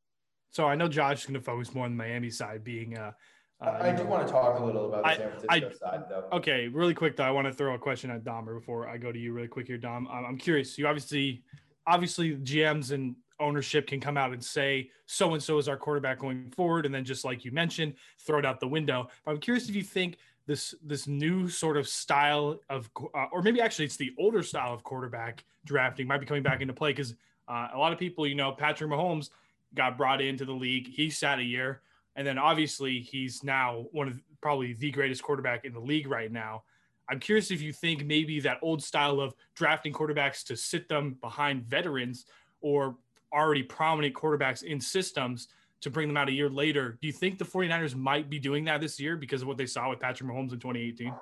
So 0.50 0.66
I 0.66 0.74
know 0.74 0.88
Josh 0.88 1.20
is 1.20 1.26
going 1.26 1.34
to 1.34 1.40
focus 1.40 1.74
more 1.74 1.84
on 1.84 1.92
the 1.92 1.96
Miami 1.96 2.30
side, 2.30 2.64
being. 2.64 2.96
Uh, 2.96 3.12
uh, 3.60 3.78
I 3.80 3.92
do 3.92 4.04
want 4.04 4.26
to 4.26 4.32
talk 4.32 4.58
a 4.60 4.64
little 4.64 4.86
about 4.86 5.04
the 5.04 5.16
San 5.16 5.30
Francisco 5.30 5.46
I, 5.50 5.90
side, 5.90 6.04
though. 6.08 6.28
Okay, 6.32 6.68
really 6.68 6.94
quick 6.94 7.16
though, 7.16 7.24
I 7.24 7.30
want 7.30 7.46
to 7.48 7.52
throw 7.52 7.74
a 7.74 7.78
question 7.78 8.10
at 8.10 8.24
Dom 8.24 8.44
before 8.44 8.88
I 8.88 8.98
go 8.98 9.10
to 9.10 9.18
you, 9.18 9.32
really 9.32 9.48
quick 9.48 9.66
here, 9.66 9.78
Dom. 9.78 10.08
I'm 10.10 10.38
curious. 10.38 10.78
You 10.78 10.86
obviously, 10.86 11.42
obviously, 11.86 12.36
GMs 12.36 12.92
and 12.92 13.16
ownership 13.40 13.86
can 13.86 14.00
come 14.00 14.16
out 14.16 14.32
and 14.32 14.42
say 14.42 14.90
so 15.06 15.34
and 15.34 15.42
so 15.42 15.58
is 15.58 15.68
our 15.68 15.76
quarterback 15.76 16.20
going 16.20 16.50
forward, 16.50 16.86
and 16.86 16.94
then 16.94 17.04
just 17.04 17.24
like 17.24 17.44
you 17.44 17.50
mentioned, 17.50 17.94
throw 18.20 18.38
it 18.38 18.46
out 18.46 18.60
the 18.60 18.68
window. 18.68 19.08
But 19.24 19.32
I'm 19.32 19.38
curious 19.38 19.68
if 19.68 19.74
you 19.74 19.82
think 19.82 20.18
this 20.46 20.74
this 20.82 21.06
new 21.06 21.48
sort 21.48 21.76
of 21.76 21.88
style 21.88 22.60
of, 22.70 22.90
uh, 23.14 23.26
or 23.32 23.42
maybe 23.42 23.60
actually 23.60 23.84
it's 23.84 23.96
the 23.96 24.12
older 24.18 24.42
style 24.42 24.72
of 24.72 24.82
quarterback 24.82 25.44
drafting 25.64 26.06
might 26.06 26.18
be 26.18 26.26
coming 26.26 26.42
back 26.42 26.60
into 26.60 26.72
play 26.72 26.90
because 26.92 27.14
uh, 27.48 27.68
a 27.74 27.78
lot 27.78 27.92
of 27.92 27.98
people, 27.98 28.26
you 28.26 28.34
know, 28.34 28.52
Patrick 28.52 28.90
Mahomes 28.90 29.30
got 29.74 29.96
brought 29.96 30.20
into 30.20 30.44
the 30.44 30.52
league. 30.52 30.88
He 30.88 31.10
sat 31.10 31.38
a 31.38 31.42
year, 31.42 31.82
and 32.16 32.26
then 32.26 32.38
obviously 32.38 33.00
he's 33.00 33.42
now 33.42 33.86
one 33.92 34.08
of 34.08 34.20
probably 34.40 34.72
the 34.72 34.90
greatest 34.90 35.22
quarterback 35.22 35.64
in 35.64 35.72
the 35.72 35.80
league 35.80 36.08
right 36.08 36.30
now. 36.30 36.62
I'm 37.10 37.20
curious 37.20 37.50
if 37.50 37.62
you 37.62 37.72
think 37.72 38.04
maybe 38.04 38.40
that 38.40 38.58
old 38.62 38.82
style 38.82 39.20
of 39.20 39.34
drafting 39.54 39.92
quarterbacks 39.92 40.44
to 40.44 40.56
sit 40.56 40.88
them 40.88 41.16
behind 41.20 41.64
veterans 41.64 42.26
or 42.60 42.96
already 43.32 43.62
prominent 43.62 44.14
quarterbacks 44.14 44.62
in 44.62 44.80
systems 44.80 45.48
to 45.80 45.90
bring 45.90 46.08
them 46.08 46.16
out 46.16 46.28
a 46.28 46.32
year 46.32 46.50
later. 46.50 46.98
Do 47.00 47.06
you 47.06 47.12
think 47.12 47.38
the 47.38 47.44
49ers 47.44 47.94
might 47.94 48.28
be 48.28 48.38
doing 48.38 48.64
that 48.64 48.80
this 48.80 48.98
year 48.98 49.16
because 49.16 49.42
of 49.42 49.48
what 49.48 49.56
they 49.56 49.66
saw 49.66 49.88
with 49.90 50.00
Patrick 50.00 50.28
Mahomes 50.28 50.52
in 50.52 50.58
2018? 50.58 51.14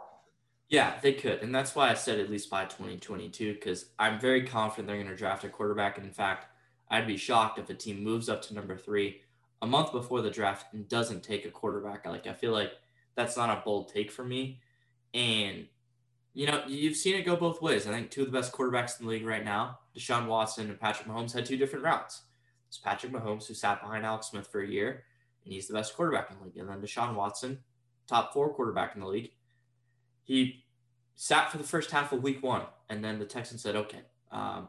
Yeah, 0.69 0.95
they 1.01 1.13
could. 1.13 1.43
And 1.43 1.55
that's 1.55 1.75
why 1.75 1.91
I 1.91 1.95
said 1.95 2.19
at 2.19 2.31
least 2.31 2.51
by 2.51 2.65
2022, 2.65 3.55
because 3.55 3.87
I'm 3.99 4.19
very 4.19 4.45
confident 4.45 4.89
they're 4.89 4.97
going 4.97 5.09
to 5.09 5.17
draft 5.17 5.45
a 5.45 5.49
quarterback. 5.49 5.99
And 5.99 6.07
in 6.07 6.13
fact, 6.13 6.47
I'd 6.89 7.07
be 7.07 7.17
shocked 7.17 7.59
if 7.59 7.71
a 7.71 7.75
team 7.75 8.03
moves 8.03 8.29
up 8.29 8.43
to 8.43 8.55
number 8.55 8.77
three 8.77 9.21
a 9.63 9.67
month 9.67 9.93
before 9.93 10.23
the 10.23 10.31
draft 10.31 10.73
and 10.73 10.89
doesn't 10.89 11.23
take 11.23 11.45
a 11.45 11.51
quarterback. 11.51 12.07
Like, 12.07 12.27
I 12.27 12.33
feel 12.33 12.53
like 12.53 12.73
that's 13.15 13.37
not 13.37 13.51
a 13.51 13.63
bold 13.65 13.89
take 13.89 14.11
for 14.11 14.25
me. 14.25 14.61
And, 15.15 15.67
you 16.35 16.47
know, 16.47 16.63
you've 16.67 16.97
seen 16.97 17.17
it 17.17 17.25
go 17.25 17.37
both 17.37 17.63
ways. 17.63 17.87
I 17.87 17.91
think 17.91 18.11
two 18.11 18.23
of 18.23 18.31
the 18.31 18.39
best 18.39 18.53
quarterbacks 18.53 19.01
in 19.01 19.07
the 19.07 19.13
league 19.13 19.27
right 19.27 19.45
now, 19.45 19.79
Deshaun 19.97 20.27
Watson 20.27 20.69
and 20.69 20.79
Patrick 20.79 21.09
Mahomes, 21.09 21.33
had 21.33 21.47
two 21.47 21.57
different 21.57 21.85
routes. 21.85 22.23
It's 22.69 22.79
Patrick 22.79 23.13
Mahomes, 23.13 23.47
who 23.47 23.55
sat 23.55 23.81
behind 23.81 24.05
Alex 24.05 24.29
Smith 24.29 24.47
for 24.47 24.61
a 24.61 24.69
year, 24.69 25.05
and 25.45 25.53
he's 25.53 25.67
the 25.67 25.75
best 25.75 25.97
quarterback 25.97 26.31
in 26.31 26.39
the 26.39 26.45
league. 26.45 26.57
And 26.59 26.69
then 26.69 26.83
Deshaun 26.83 27.15
Watson, 27.15 27.61
top 28.07 28.33
four 28.33 28.53
quarterback 28.53 28.95
in 28.95 29.01
the 29.01 29.07
league. 29.07 29.31
He 30.25 30.65
sat 31.15 31.51
for 31.51 31.59
the 31.59 31.65
first 31.65 31.91
half 31.91 32.13
of 32.13 32.23
week 32.23 32.43
one, 32.43 32.63
and 32.91 33.03
then 33.03 33.19
the 33.19 33.25
Texans 33.25 33.63
said, 33.63 33.77
okay, 33.77 34.03
um, 34.31 34.69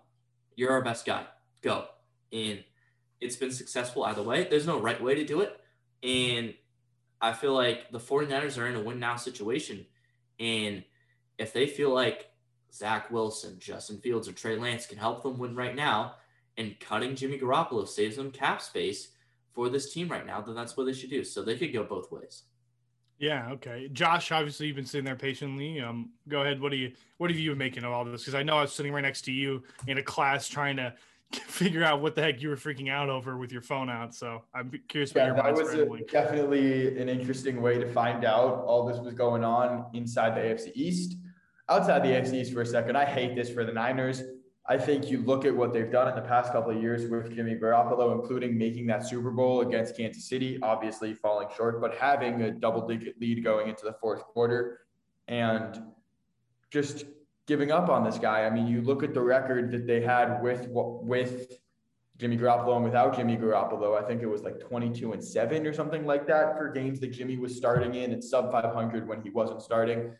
you're 0.55 0.71
our 0.71 0.83
best 0.83 1.05
guy. 1.05 1.25
Go. 1.61 1.87
And 2.31 2.63
it's 3.19 3.35
been 3.35 3.51
successful 3.51 4.03
either 4.03 4.23
way. 4.23 4.47
There's 4.49 4.67
no 4.67 4.79
right 4.79 5.01
way 5.01 5.15
to 5.15 5.25
do 5.25 5.41
it. 5.41 5.59
And 6.03 6.53
I 7.21 7.33
feel 7.33 7.53
like 7.53 7.91
the 7.91 7.99
49ers 7.99 8.57
are 8.57 8.67
in 8.67 8.75
a 8.75 8.81
win 8.81 8.99
now 8.99 9.15
situation. 9.15 9.85
And 10.39 10.83
if 11.37 11.53
they 11.53 11.67
feel 11.67 11.93
like 11.93 12.29
Zach 12.73 13.09
Wilson, 13.11 13.57
Justin 13.59 13.99
Fields, 13.99 14.27
or 14.27 14.33
Trey 14.33 14.57
Lance 14.57 14.85
can 14.85 14.97
help 14.97 15.23
them 15.23 15.37
win 15.37 15.55
right 15.55 15.75
now, 15.75 16.15
and 16.57 16.79
cutting 16.79 17.15
Jimmy 17.15 17.39
Garoppolo 17.39 17.87
saves 17.87 18.15
them 18.15 18.31
cap 18.31 18.61
space 18.61 19.09
for 19.53 19.69
this 19.69 19.93
team 19.93 20.09
right 20.09 20.25
now, 20.25 20.41
then 20.41 20.55
that's 20.55 20.75
what 20.75 20.85
they 20.85 20.93
should 20.93 21.09
do. 21.09 21.23
So 21.23 21.41
they 21.41 21.57
could 21.57 21.73
go 21.73 21.83
both 21.83 22.11
ways. 22.11 22.43
Yeah. 23.19 23.49
Okay. 23.53 23.89
Josh, 23.91 24.31
obviously 24.31 24.67
you've 24.67 24.75
been 24.75 24.85
sitting 24.85 25.05
there 25.05 25.15
patiently. 25.15 25.81
Um, 25.81 26.11
go 26.27 26.41
ahead. 26.41 26.61
What 26.61 26.71
do 26.71 26.77
you 26.77 26.93
What 27.17 27.31
have 27.31 27.39
you 27.39 27.51
been 27.51 27.57
making 27.57 27.83
of 27.83 27.91
all 27.91 28.05
this? 28.05 28.21
Because 28.21 28.35
I 28.35 28.43
know 28.43 28.57
I 28.57 28.61
was 28.61 28.73
sitting 28.73 28.93
right 28.93 29.01
next 29.01 29.23
to 29.23 29.31
you 29.31 29.63
in 29.87 29.97
a 29.97 30.03
class 30.03 30.47
trying 30.47 30.77
to 30.77 30.93
figure 31.33 31.83
out 31.83 32.01
what 32.01 32.15
the 32.15 32.21
heck 32.21 32.41
you 32.41 32.49
were 32.49 32.55
freaking 32.55 32.89
out 32.89 33.09
over 33.09 33.37
with 33.37 33.51
your 33.51 33.61
phone 33.61 33.89
out. 33.89 34.15
So 34.15 34.43
I'm 34.53 34.71
curious 34.87 35.13
yeah, 35.13 35.33
that 35.33 35.53
was 35.53 35.73
a, 35.73 35.85
definitely 36.09 36.99
an 36.99 37.09
interesting 37.09 37.61
way 37.61 37.77
to 37.77 37.91
find 37.91 38.23
out 38.23 38.63
all 38.65 38.85
this 38.85 38.99
was 38.99 39.13
going 39.13 39.43
on 39.43 39.87
inside 39.93 40.35
the 40.35 40.41
AFC 40.41 40.71
East. 40.75 41.17
Outside 41.69 42.03
the 42.03 42.09
AFC 42.09 42.33
East 42.33 42.53
for 42.53 42.61
a 42.61 42.65
second, 42.65 42.95
I 42.95 43.03
hate 43.03 43.35
this 43.35 43.49
for 43.49 43.65
the 43.65 43.73
Niners. 43.73 44.23
I 44.69 44.77
think 44.77 45.09
you 45.09 45.19
look 45.21 45.45
at 45.45 45.55
what 45.55 45.73
they've 45.73 45.91
done 45.91 46.09
in 46.09 46.15
the 46.15 46.27
past 46.27 46.51
couple 46.51 46.75
of 46.75 46.81
years 46.81 47.09
with 47.09 47.33
Jimmy 47.33 47.55
Garoppolo, 47.55 48.13
including 48.13 48.57
making 48.57 48.87
that 48.87 49.05
Super 49.05 49.31
Bowl 49.31 49.61
against 49.61 49.95
Kansas 49.95 50.25
City, 50.27 50.59
obviously 50.61 51.13
falling 51.13 51.47
short, 51.55 51.81
but 51.81 51.95
having 51.95 52.41
a 52.41 52.51
double 52.51 52.85
digit 52.85 53.19
lead 53.19 53.43
going 53.43 53.69
into 53.69 53.85
the 53.85 53.93
fourth 53.93 54.23
quarter 54.23 54.81
and 55.27 55.81
just 56.69 57.05
giving 57.47 57.71
up 57.71 57.89
on 57.89 58.03
this 58.03 58.19
guy. 58.19 58.45
I 58.45 58.49
mean, 58.49 58.67
you 58.67 58.81
look 58.81 59.01
at 59.03 59.13
the 59.13 59.21
record 59.21 59.71
that 59.71 59.87
they 59.87 60.01
had 60.01 60.41
with 60.41 60.67
with 60.69 61.57
Jimmy 62.17 62.37
Garoppolo 62.37 62.75
and 62.75 62.83
without 62.83 63.15
Jimmy 63.15 63.37
Garoppolo. 63.37 64.01
I 64.01 64.05
think 64.05 64.21
it 64.21 64.27
was 64.27 64.41
like 64.41 64.59
22 64.59 65.13
and 65.13 65.23
7 65.23 65.65
or 65.65 65.73
something 65.73 66.05
like 66.05 66.27
that 66.27 66.57
for 66.57 66.69
games 66.69 66.99
that 66.99 67.07
Jimmy 67.11 67.37
was 67.37 67.55
starting 67.55 67.95
in 67.95 68.11
and 68.11 68.23
sub 68.23 68.51
500 68.51 69.07
when 69.07 69.21
he 69.21 69.29
wasn't 69.29 69.61
starting. 69.61 70.11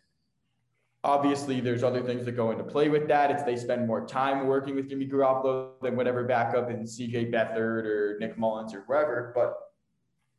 Obviously, 1.03 1.59
there's 1.59 1.83
other 1.83 2.01
things 2.01 2.25
that 2.25 2.33
go 2.33 2.51
into 2.51 2.63
play 2.63 2.89
with 2.89 3.07
that. 3.07 3.31
It's 3.31 3.43
they 3.43 3.55
spend 3.55 3.87
more 3.87 4.05
time 4.05 4.47
working 4.47 4.75
with 4.75 4.89
Jimmy 4.89 5.07
Garoppolo 5.07 5.71
than 5.81 5.95
whatever 5.95 6.23
backup 6.23 6.69
in 6.69 6.83
CJ 6.83 7.31
Beathard 7.31 7.85
or 7.85 8.17
Nick 8.19 8.37
Mullens 8.37 8.73
or 8.73 8.81
whoever. 8.81 9.31
But 9.35 9.55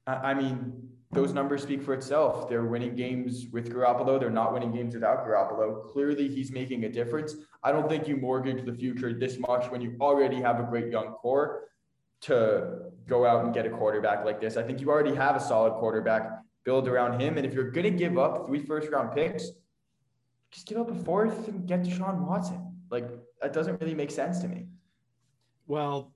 I 0.07 0.35
mean, 0.35 0.89
those 1.11 1.33
numbers 1.33 1.63
speak 1.63 1.83
for 1.83 1.95
itself. 1.95 2.49
They're 2.49 2.65
winning 2.65 2.95
games 2.95 3.47
with 3.51 3.73
Garoppolo. 3.73 4.21
They're 4.21 4.31
not 4.31 4.53
winning 4.53 4.73
games 4.73 4.95
without 4.95 5.27
Garoppolo. 5.27 5.91
Clearly, 5.91 6.29
he's 6.29 6.53
making 6.53 6.85
a 6.85 6.89
difference. 6.89 7.35
I 7.63 7.73
don't 7.73 7.89
think 7.89 8.07
you 8.07 8.17
mortgage 8.17 8.65
the 8.67 8.75
future 8.75 9.13
this 9.13 9.39
much 9.39 9.71
when 9.71 9.81
you 9.81 9.97
already 10.01 10.41
have 10.41 10.61
a 10.61 10.65
great 10.65 10.93
young 10.93 11.13
core 11.13 11.65
to 12.21 12.91
go 13.07 13.25
out 13.25 13.45
and 13.45 13.55
get 13.55 13.65
a 13.65 13.71
quarterback 13.71 14.25
like 14.25 14.41
this. 14.41 14.57
I 14.57 14.63
think 14.63 14.81
you 14.81 14.91
already 14.91 15.15
have 15.15 15.35
a 15.35 15.41
solid 15.41 15.75
quarterback 15.75 16.43
build 16.65 16.89
around 16.89 17.19
him. 17.21 17.39
And 17.39 17.47
if 17.47 17.55
you're 17.55 17.71
going 17.71 17.85
to 17.85 17.91
give 17.91 18.19
up 18.19 18.47
three 18.47 18.63
first 18.63 18.91
round 18.91 19.13
picks, 19.13 19.51
just 20.51 20.67
give 20.67 20.79
up 20.79 20.91
a 20.91 20.95
fourth 20.95 21.49
and 21.49 21.67
get 21.67 21.83
Deshaun 21.83 22.27
Watson. 22.27 22.75
Like 22.91 23.09
that 23.41 23.55
doesn't 23.55 23.81
really 23.81 23.95
make 23.95 24.11
sense 24.11 24.41
to 24.41 24.49
me. 24.49 24.67
Well, 25.67 26.13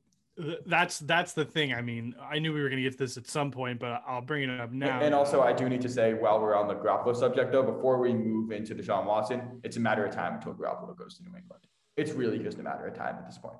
that's 0.66 0.98
that's 1.00 1.34
the 1.34 1.44
thing. 1.44 1.74
I 1.74 1.82
mean, 1.82 2.14
I 2.20 2.38
knew 2.38 2.52
we 2.52 2.62
were 2.62 2.68
going 2.68 2.82
to 2.82 2.88
get 2.88 2.92
to 2.92 2.98
this 2.98 3.16
at 3.16 3.26
some 3.26 3.50
point, 3.50 3.78
but 3.78 4.02
I'll 4.06 4.22
bring 4.22 4.48
it 4.48 4.60
up 4.60 4.72
now. 4.72 5.00
And 5.00 5.14
also, 5.14 5.42
I 5.42 5.52
do 5.52 5.68
need 5.68 5.82
to 5.82 5.88
say, 5.88 6.14
while 6.14 6.40
we're 6.40 6.56
on 6.56 6.68
the 6.68 6.74
Garoppolo 6.74 7.14
subject, 7.14 7.52
though, 7.52 7.62
before 7.62 7.98
we 7.98 8.14
move 8.14 8.50
into 8.50 8.74
Deshaun 8.74 9.04
Watson, 9.04 9.60
it's 9.62 9.76
a 9.76 9.80
matter 9.80 10.06
of 10.06 10.14
time 10.14 10.34
until 10.34 10.54
Garoppolo 10.54 10.96
goes 10.96 11.18
to 11.18 11.22
New 11.22 11.36
England. 11.36 11.62
It's 11.96 12.12
really 12.12 12.38
just 12.38 12.59
a 12.59 12.62
matter 12.62 12.86
of 12.86 12.94
time 12.94 13.16
at 13.16 13.26
this 13.26 13.36
point. 13.36 13.59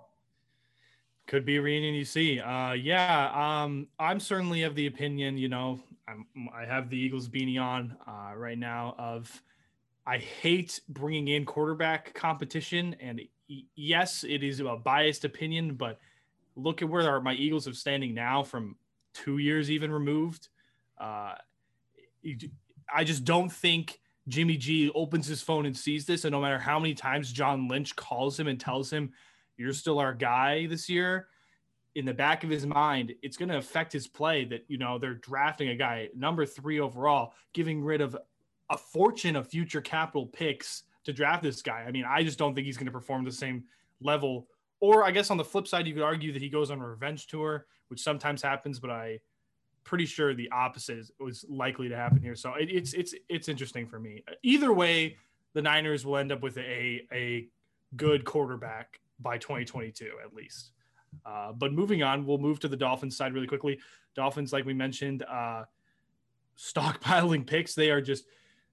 Could 1.27 1.45
be 1.45 1.59
a 1.59 1.63
reunion 1.63 1.95
you 1.95 2.05
see. 2.05 2.41
Uh, 2.41 2.73
yeah, 2.73 3.31
um, 3.35 3.87
I'm 3.99 4.19
certainly 4.19 4.63
of 4.63 4.75
the 4.75 4.87
opinion. 4.87 5.37
You 5.37 5.49
know, 5.49 5.79
I'm, 6.09 6.27
I 6.55 6.65
have 6.65 6.89
the 6.89 6.97
Eagles 6.97 7.29
beanie 7.29 7.61
on 7.61 7.97
uh, 8.09 8.35
right 8.35 8.59
now. 8.59 8.95
Of 8.99 9.43
I 10.07 10.17
hate 10.19 10.81
bringing 10.89 11.29
in 11.29 11.45
quarterback 11.45 12.15
competition, 12.15 12.97
and 12.99 13.21
yes, 13.77 14.25
it 14.25 14.43
is 14.43 14.61
a 14.61 14.77
biased 14.77 15.25
opinion, 15.25 15.75
but 15.75 16.01
look 16.57 16.83
at 16.83 16.89
where 16.89 17.09
our, 17.09 17.21
my 17.21 17.35
Eagles 17.35 17.67
are 17.67 17.75
standing 17.75 18.15
now 18.15 18.43
from 18.43 18.77
two 19.15 19.39
years 19.39 19.71
even 19.71 19.91
removed. 19.91 20.49
Uh, 21.01 21.35
I 22.95 23.05
just 23.05 23.25
don't 23.25 23.51
think 23.51 24.01
Jimmy 24.29 24.57
G 24.57 24.91
opens 24.95 25.27
his 25.27 25.43
phone 25.43 25.67
and 25.67 25.77
sees 25.77 26.07
this. 26.07 26.25
And 26.25 26.33
no 26.33 26.41
matter 26.41 26.59
how 26.59 26.79
many 26.79 26.95
times 26.95 27.33
John 27.33 27.69
Lynch 27.69 27.97
calls 27.97 28.39
him 28.39 28.49
and 28.49 28.59
tells 28.61 28.91
him, 28.91 29.13
you're 29.57 29.73
still 29.73 29.99
our 29.99 30.15
guy 30.15 30.67
this 30.67 30.89
year, 30.89 31.29
in 31.95 32.07
the 32.07 32.15
back 32.15 32.43
of 32.43 32.51
his 32.51 32.67
mind, 32.67 33.13
it's 33.23 33.37
going 33.37 33.51
to 33.51 33.59
affect 33.59 33.93
his 33.93 34.07
play 34.07 34.45
that, 34.47 34.65
you 34.67 34.79
know, 34.79 34.99
they're 34.99 35.15
drafting 35.15 35.69
a 35.69 35.77
guy 35.77 36.09
number 36.17 36.47
three 36.47 36.81
overall, 36.81 37.35
giving 37.53 37.83
rid 37.83 38.01
of 38.01 38.17
a 38.71 38.79
fortune 38.79 39.37
of 39.37 39.47
future 39.47 39.83
capital 39.83 40.27
picks 40.27 40.85
to 41.05 41.13
draft 41.13 41.43
this 41.43 41.61
guy. 41.61 41.85
I 41.87 41.91
mean, 41.91 42.07
I 42.09 42.23
just 42.23 42.39
don't 42.39 42.55
think 42.55 42.65
he's 42.65 42.79
going 42.79 42.87
to 42.87 42.93
perform 42.93 43.25
the 43.25 43.33
same 43.33 43.65
level 44.01 44.47
or 44.83 45.05
I 45.05 45.13
guess 45.13 45.31
on 45.31 45.37
the 45.37 45.45
flip 45.45 45.69
side, 45.69 45.87
you 45.87 45.95
could 45.95 46.03
argue 46.03 46.33
that 46.33 46.43
he 46.43 46.49
goes 46.49 46.73
on 46.73 46.81
a 46.81 46.87
revenge 46.87 47.29
tour, 47.29 47.67
which 47.87 48.03
sometimes 48.03 48.43
happens, 48.43 48.81
but 48.81 48.91
I 48.91 49.21
pretty 49.85 50.07
sure 50.07 50.35
the 50.35 50.51
opposite 50.51 50.99
is, 50.99 51.13
was 51.21 51.45
likely 51.49 51.89
to 51.89 51.97
happen 51.97 52.21
here. 52.21 52.35
So 52.35 52.55
it, 52.55 52.69
it's 52.69 52.93
it's 52.93 53.15
it's 53.29 53.49
interesting 53.49 53.87
for 53.87 54.01
me. 54.01 54.25
Either 54.43 54.73
way, 54.73 55.17
the 55.55 55.63
Niners 55.63 56.05
will 56.05 56.17
end 56.17 56.33
up 56.33 56.43
with 56.43 56.59
a 56.59 57.07
a 57.13 57.47
good 57.95 58.25
quarterback 58.25 58.99
by 59.21 59.39
2022 59.39 60.11
at 60.25 60.35
least. 60.35 60.73
Uh, 61.25 61.53
but 61.53 61.73
moving 61.73 62.03
on, 62.03 62.27
we'll 62.27 62.39
move 62.39 62.59
to 62.59 62.69
the 62.69 62.77
Dolphins 62.77 63.17
side 63.17 63.35
really 63.35 63.47
quickly. 63.47 63.79
Dolphins, 64.17 64.53
like 64.53 64.65
we 64.65 64.75
mentioned, 64.75 65.23
uh, 65.23 65.63
stockpiling 66.59 67.47
picks. 67.47 67.77
They 67.77 67.93
are 67.93 68.01
just 68.01 68.25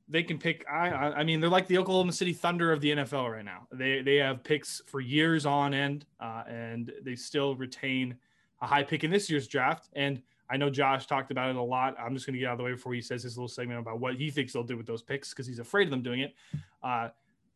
they 0.10 0.24
can 0.24 0.38
pick. 0.40 0.66
I 0.70 0.90
I 0.90 1.24
mean, 1.24 1.40
they're 1.40 1.50
like 1.50 1.68
the 1.68 1.78
Oklahoma 1.78 2.12
City 2.12 2.34
Thunder 2.34 2.72
of 2.72 2.82
the 2.82 2.92
NFL 2.92 3.32
right 3.32 3.46
now. 3.46 3.68
They 3.72 4.02
they 4.02 4.16
have 4.18 4.44
picks 4.44 4.82
for 4.88 5.00
years 5.00 5.46
on 5.46 5.74
end, 5.74 6.06
uh, 6.20 6.44
and 6.48 6.92
they 7.04 7.16
still 7.16 7.56
retain 7.56 8.16
a 8.62 8.68
high 8.68 8.84
pick 8.84 9.04
in 9.04 9.12
this 9.12 9.30
year's 9.30 9.48
draft. 9.48 9.90
And 9.94 10.22
I 10.50 10.58
know 10.58 10.70
Josh 10.70 11.06
talked 11.06 11.32
about 11.32 11.50
it 11.50 11.56
a 11.56 11.62
lot. 11.62 11.96
I'm 12.00 12.14
just 12.14 12.26
going 12.26 12.34
to 12.34 12.40
get 12.40 12.48
out 12.48 12.54
of 12.54 12.58
the 12.58 12.64
way 12.64 12.72
before 12.72 12.94
he 12.94 13.02
says 13.02 13.24
his 13.24 13.38
little 13.38 13.48
segment 13.48 13.80
about 13.80 14.00
what 14.00 14.16
he 14.16 14.32
thinks 14.32 14.54
they'll 14.54 14.64
do 14.64 14.76
with 14.76 14.88
those 14.88 15.04
picks 15.04 15.30
because 15.30 15.46
he's 15.46 15.60
afraid 15.60 15.84
of 15.86 15.92
them 15.92 16.02
doing 16.02 16.22
it. 16.22 16.34
Uh, 16.82 17.10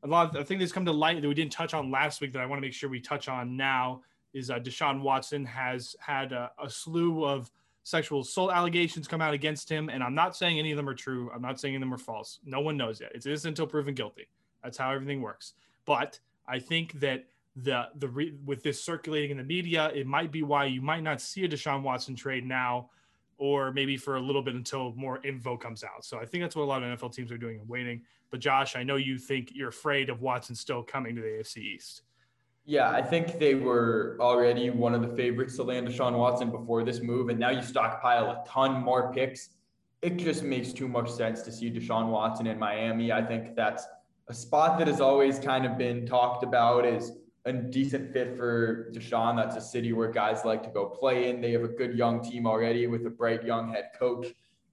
a 0.04 0.08
lot 0.08 0.36
of 0.36 0.42
I 0.42 0.44
think 0.44 0.72
come 0.74 0.86
to 0.86 0.92
light 0.92 1.22
that 1.22 1.28
we 1.28 1.34
didn't 1.34 1.52
touch 1.52 1.74
on 1.74 1.90
last 1.90 2.22
week 2.22 2.34
that 2.34 2.42
I 2.42 2.46
want 2.46 2.62
to 2.62 2.62
make 2.62 2.74
sure 2.74 2.90
we 2.90 3.00
touch 3.00 3.28
on 3.28 3.58
now 3.58 4.02
is 4.34 4.50
uh, 4.50 4.60
Deshaun 4.60 5.02
Watson 5.02 5.46
has 5.46 5.96
had 6.00 6.34
a, 6.34 6.52
a 6.62 6.70
slew 6.70 7.24
of 7.24 7.50
sexual 7.84 8.22
assault 8.22 8.52
allegations 8.52 9.08
come 9.08 9.22
out 9.22 9.34
against 9.34 9.70
him. 9.70 9.90
And 9.90 10.02
I'm 10.02 10.16
not 10.16 10.36
saying 10.36 10.58
any 10.58 10.72
of 10.72 10.78
them 10.78 10.90
are 10.90 10.96
true. 10.96 11.30
I'm 11.34 11.42
not 11.42 11.60
saying 11.60 11.76
any 11.76 11.84
of 11.84 11.88
them 11.88 11.94
are 11.94 12.04
false. 12.04 12.40
No 12.46 12.62
one 12.62 12.78
knows 12.78 13.00
yet. 13.02 13.12
It's 13.14 13.26
innocent 13.26 13.52
until 13.52 13.68
proven 13.68 13.94
guilty. 13.94 14.28
That's 14.64 14.78
how 14.78 14.92
everything 14.92 15.22
works. 15.22 15.54
But 15.86 16.20
I 16.48 16.60
think 16.60 17.00
that 17.02 17.26
the 17.56 17.90
the 17.96 18.08
re, 18.08 18.34
with 18.46 18.64
this 18.64 18.84
circulating 18.84 19.32
in 19.32 19.38
the 19.38 19.44
media, 19.44 19.92
it 19.94 20.08
might 20.08 20.32
be 20.32 20.44
why 20.44 20.66
you 20.66 20.82
might 20.82 21.04
not 21.04 21.22
see 21.22 21.44
a 21.44 21.50
Deshaun 21.50 21.84
Watson 21.84 22.16
trade 22.16 22.46
now, 22.46 22.90
or 23.38 23.72
maybe 23.72 23.98
for 23.98 24.16
a 24.16 24.20
little 24.22 24.42
bit 24.42 24.56
until 24.56 24.94
more 24.96 25.20
info 25.24 25.58
comes 25.58 25.84
out. 25.84 26.04
So 26.06 26.18
I 26.18 26.26
think 26.26 26.44
that's 26.44 26.56
what 26.56 26.64
a 26.64 26.66
lot 26.66 26.82
of 26.82 27.00
NFL 27.00 27.14
teams 27.14 27.32
are 27.32 27.38
doing 27.38 27.60
and 27.60 27.70
waiting. 27.70 28.02
But 28.32 28.40
Josh, 28.40 28.76
I 28.76 28.84
know 28.84 28.96
you 28.96 29.20
think 29.20 29.52
you're 29.54 29.70
afraid 29.70 30.10
of 30.10 30.22
Watson 30.22 30.56
still 30.56 30.82
coming 30.82 31.16
to 31.16 31.22
the 31.22 31.28
AFC 31.28 31.58
East. 31.58 32.02
Yeah, 32.66 32.90
I 32.90 33.02
think 33.02 33.40
they 33.40 33.56
were 33.56 34.16
already 34.22 34.70
one 34.70 34.96
of 34.96 35.02
the 35.02 35.14
favorites 35.16 35.58
to 35.58 35.64
land 35.64 35.88
Deshaun 35.88 36.18
Watson 36.18 36.50
before 36.50 36.84
this 36.84 37.02
move, 37.02 37.28
and 37.28 37.38
now 37.38 37.50
you 37.50 37.62
stockpile 37.62 38.30
a 38.30 38.44
ton 38.48 38.82
more 38.82 39.12
picks. 39.12 39.50
It 40.02 40.18
just 40.18 40.44
makes 40.44 40.72
too 40.72 40.88
much 40.88 41.12
sense 41.12 41.42
to 41.42 41.52
see 41.52 41.70
Deshaun 41.70 42.08
Watson 42.08 42.48
in 42.48 42.58
Miami. 42.58 43.12
I 43.12 43.22
think 43.22 43.56
that's 43.56 43.86
a 44.30 44.34
spot 44.34 44.80
that 44.80 44.88
has 44.88 45.02
always 45.02 45.40
kind 45.40 45.66
of 45.66 45.78
been 45.78 46.06
talked 46.06 46.44
about 46.44 46.86
as 46.86 47.12
a 47.46 47.52
decent 47.52 48.14
fit 48.14 48.38
for 48.38 48.90
Deshaun. 48.94 49.36
That's 49.36 49.58
a 49.58 49.62
city 49.62 49.92
where 49.92 50.10
guys 50.10 50.46
like 50.46 50.64
to 50.64 50.70
go 50.70 50.86
play 50.86 51.30
in. 51.30 51.42
They 51.42 51.52
have 51.52 51.64
a 51.64 51.68
good 51.68 51.98
young 51.98 52.24
team 52.24 52.48
already 52.48 52.88
with 52.88 53.06
a 53.06 53.10
bright 53.10 53.44
young 53.44 53.74
head 53.74 53.90
coach. 54.00 54.28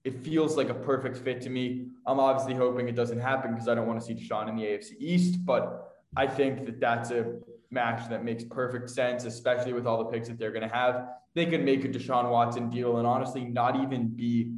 It 0.05 0.23
feels 0.23 0.55
like 0.55 0.69
a 0.69 0.73
perfect 0.73 1.17
fit 1.17 1.41
to 1.41 1.49
me. 1.49 1.87
I'm 2.07 2.19
obviously 2.19 2.55
hoping 2.55 2.87
it 2.87 2.95
doesn't 2.95 3.19
happen 3.19 3.51
because 3.51 3.67
I 3.67 3.75
don't 3.75 3.87
want 3.87 3.99
to 3.99 4.05
see 4.05 4.15
Deshaun 4.15 4.47
in 4.47 4.55
the 4.55 4.63
AFC 4.63 4.93
East, 4.97 5.45
but 5.45 5.97
I 6.15 6.25
think 6.27 6.65
that 6.65 6.79
that's 6.79 7.11
a 7.11 7.35
match 7.71 8.09
that 8.09 8.23
makes 8.23 8.43
perfect 8.43 8.89
sense, 8.89 9.25
especially 9.25 9.73
with 9.73 9.87
all 9.87 9.97
the 10.03 10.11
picks 10.11 10.27
that 10.27 10.37
they're 10.37 10.51
going 10.51 10.67
to 10.67 10.75
have. 10.75 11.07
They 11.33 11.45
could 11.45 11.63
make 11.63 11.85
a 11.85 11.87
Deshaun 11.87 12.29
Watson 12.29 12.69
deal 12.69 12.97
and 12.97 13.07
honestly 13.07 13.45
not 13.45 13.81
even 13.81 14.09
be 14.09 14.53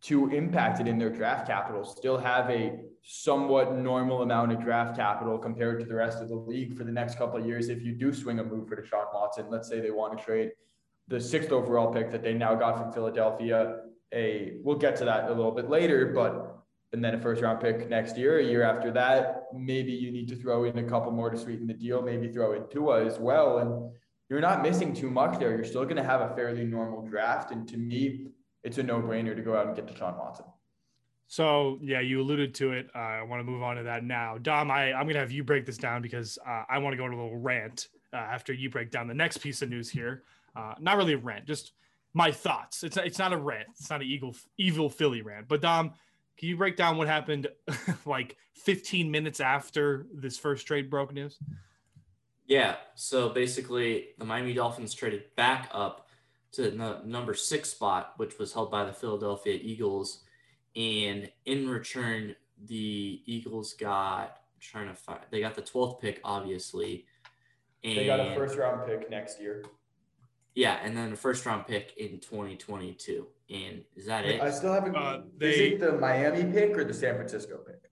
too 0.00 0.30
impacted 0.30 0.86
in 0.86 0.98
their 0.98 1.10
draft 1.10 1.46
capital, 1.46 1.84
still 1.84 2.16
have 2.16 2.48
a 2.50 2.78
somewhat 3.02 3.74
normal 3.74 4.22
amount 4.22 4.52
of 4.52 4.60
draft 4.60 4.96
capital 4.96 5.38
compared 5.38 5.80
to 5.80 5.86
the 5.86 5.94
rest 5.94 6.22
of 6.22 6.28
the 6.28 6.34
league 6.34 6.76
for 6.76 6.84
the 6.84 6.92
next 6.92 7.18
couple 7.18 7.38
of 7.38 7.46
years. 7.46 7.68
If 7.68 7.82
you 7.82 7.92
do 7.92 8.12
swing 8.12 8.38
a 8.38 8.44
move 8.44 8.68
for 8.68 8.76
Deshaun 8.76 9.12
Watson, 9.12 9.46
let's 9.50 9.68
say 9.68 9.80
they 9.80 9.90
want 9.90 10.16
to 10.16 10.24
trade 10.24 10.52
the 11.08 11.20
sixth 11.20 11.50
overall 11.50 11.92
pick 11.92 12.10
that 12.10 12.22
they 12.22 12.34
now 12.34 12.54
got 12.54 12.78
from 12.78 12.92
Philadelphia. 12.92 13.80
A 14.14 14.58
we'll 14.62 14.78
get 14.78 14.96
to 14.96 15.04
that 15.04 15.24
a 15.24 15.34
little 15.34 15.50
bit 15.50 15.68
later, 15.68 16.12
but 16.14 16.47
and 16.92 17.04
then 17.04 17.14
a 17.14 17.20
first 17.20 17.42
round 17.42 17.60
pick 17.60 17.88
next 17.88 18.16
year, 18.16 18.38
a 18.38 18.44
year 18.44 18.62
after 18.62 18.90
that, 18.92 19.44
maybe 19.54 19.92
you 19.92 20.10
need 20.10 20.28
to 20.28 20.36
throw 20.36 20.64
in 20.64 20.78
a 20.78 20.82
couple 20.82 21.12
more 21.12 21.30
to 21.30 21.36
sweeten 21.36 21.66
the 21.66 21.74
deal, 21.74 22.00
maybe 22.02 22.28
throw 22.28 22.54
in 22.54 22.68
Tua 22.70 23.04
as 23.04 23.18
well. 23.18 23.58
And 23.58 23.92
you're 24.30 24.40
not 24.40 24.62
missing 24.62 24.94
too 24.94 25.10
much 25.10 25.38
there. 25.38 25.50
You're 25.50 25.64
still 25.64 25.84
going 25.84 25.96
to 25.96 26.02
have 26.02 26.20
a 26.20 26.34
fairly 26.34 26.64
normal 26.64 27.02
draft. 27.02 27.50
And 27.50 27.68
to 27.68 27.76
me, 27.76 28.28
it's 28.64 28.78
a 28.78 28.82
no 28.82 29.00
brainer 29.00 29.36
to 29.36 29.42
go 29.42 29.56
out 29.56 29.66
and 29.66 29.76
get 29.76 29.86
Deshaun 29.86 30.18
Watson. 30.18 30.46
So 31.26 31.78
yeah, 31.82 32.00
you 32.00 32.22
alluded 32.22 32.54
to 32.56 32.72
it. 32.72 32.88
Uh, 32.94 32.98
I 32.98 33.22
want 33.22 33.40
to 33.40 33.44
move 33.44 33.62
on 33.62 33.76
to 33.76 33.82
that 33.82 34.02
now. 34.02 34.38
Dom, 34.38 34.70
I, 34.70 34.94
I'm 34.94 35.04
going 35.04 35.14
to 35.14 35.20
have 35.20 35.30
you 35.30 35.44
break 35.44 35.66
this 35.66 35.76
down 35.76 36.00
because 36.00 36.38
uh, 36.46 36.62
I 36.70 36.78
want 36.78 36.94
to 36.94 36.96
go 36.96 37.04
on 37.04 37.12
a 37.12 37.16
little 37.16 37.36
rant 37.36 37.88
uh, 38.14 38.16
after 38.16 38.54
you 38.54 38.70
break 38.70 38.90
down 38.90 39.06
the 39.08 39.14
next 39.14 39.38
piece 39.38 39.60
of 39.60 39.68
news 39.68 39.90
here. 39.90 40.22
Uh, 40.56 40.74
not 40.80 40.96
really 40.96 41.12
a 41.12 41.18
rant, 41.18 41.46
just 41.46 41.72
my 42.14 42.32
thoughts. 42.32 42.82
It's, 42.82 42.96
it's 42.96 43.18
not 43.18 43.34
a 43.34 43.36
rant. 43.36 43.68
It's 43.78 43.90
not 43.90 44.00
an 44.00 44.06
evil, 44.06 44.34
evil 44.56 44.88
Philly 44.88 45.20
rant. 45.20 45.48
But 45.48 45.60
Dom, 45.60 45.92
can 46.38 46.48
you 46.48 46.56
break 46.56 46.76
down 46.76 46.96
what 46.96 47.08
happened 47.08 47.48
like 48.06 48.36
15 48.54 49.10
minutes 49.10 49.40
after 49.40 50.06
this 50.14 50.38
first 50.38 50.66
trade 50.66 50.88
broke 50.88 51.12
news? 51.12 51.38
Yeah. 52.46 52.76
So 52.94 53.28
basically, 53.28 54.10
the 54.18 54.24
Miami 54.24 54.54
Dolphins 54.54 54.94
traded 54.94 55.34
back 55.36 55.68
up 55.72 56.08
to 56.52 56.70
the 56.70 57.00
number 57.04 57.34
six 57.34 57.70
spot, 57.70 58.14
which 58.16 58.38
was 58.38 58.52
held 58.52 58.70
by 58.70 58.84
the 58.84 58.92
Philadelphia 58.92 59.58
Eagles. 59.60 60.22
And 60.76 61.30
in 61.44 61.68
return, 61.68 62.36
the 62.66 63.20
Eagles 63.26 63.74
got 63.74 64.38
I'm 64.58 64.60
trying 64.60 64.88
to 64.88 64.94
find 64.94 65.20
they 65.30 65.40
got 65.40 65.54
the 65.54 65.62
12th 65.62 66.00
pick, 66.00 66.20
obviously. 66.24 67.06
And 67.84 67.98
they 67.98 68.06
got 68.06 68.20
a 68.20 68.34
first 68.34 68.56
round 68.56 68.86
pick 68.86 69.10
next 69.10 69.40
year. 69.40 69.64
Yeah, 70.54 70.78
and 70.82 70.96
then 70.96 71.12
a 71.12 71.16
first 71.16 71.46
round 71.46 71.66
pick 71.66 71.94
in 71.96 72.18
2022. 72.18 73.26
And 73.50 73.82
is 73.96 74.06
that 74.06 74.24
it? 74.24 74.40
I 74.40 74.50
still 74.50 74.72
haven't. 74.72 74.94
Uh, 74.94 75.22
they, 75.38 75.50
is 75.50 75.72
it 75.72 75.80
the 75.80 75.92
Miami 75.92 76.44
pick 76.52 76.76
or 76.76 76.84
the 76.84 76.92
San 76.92 77.14
Francisco 77.14 77.58
pick? 77.66 77.90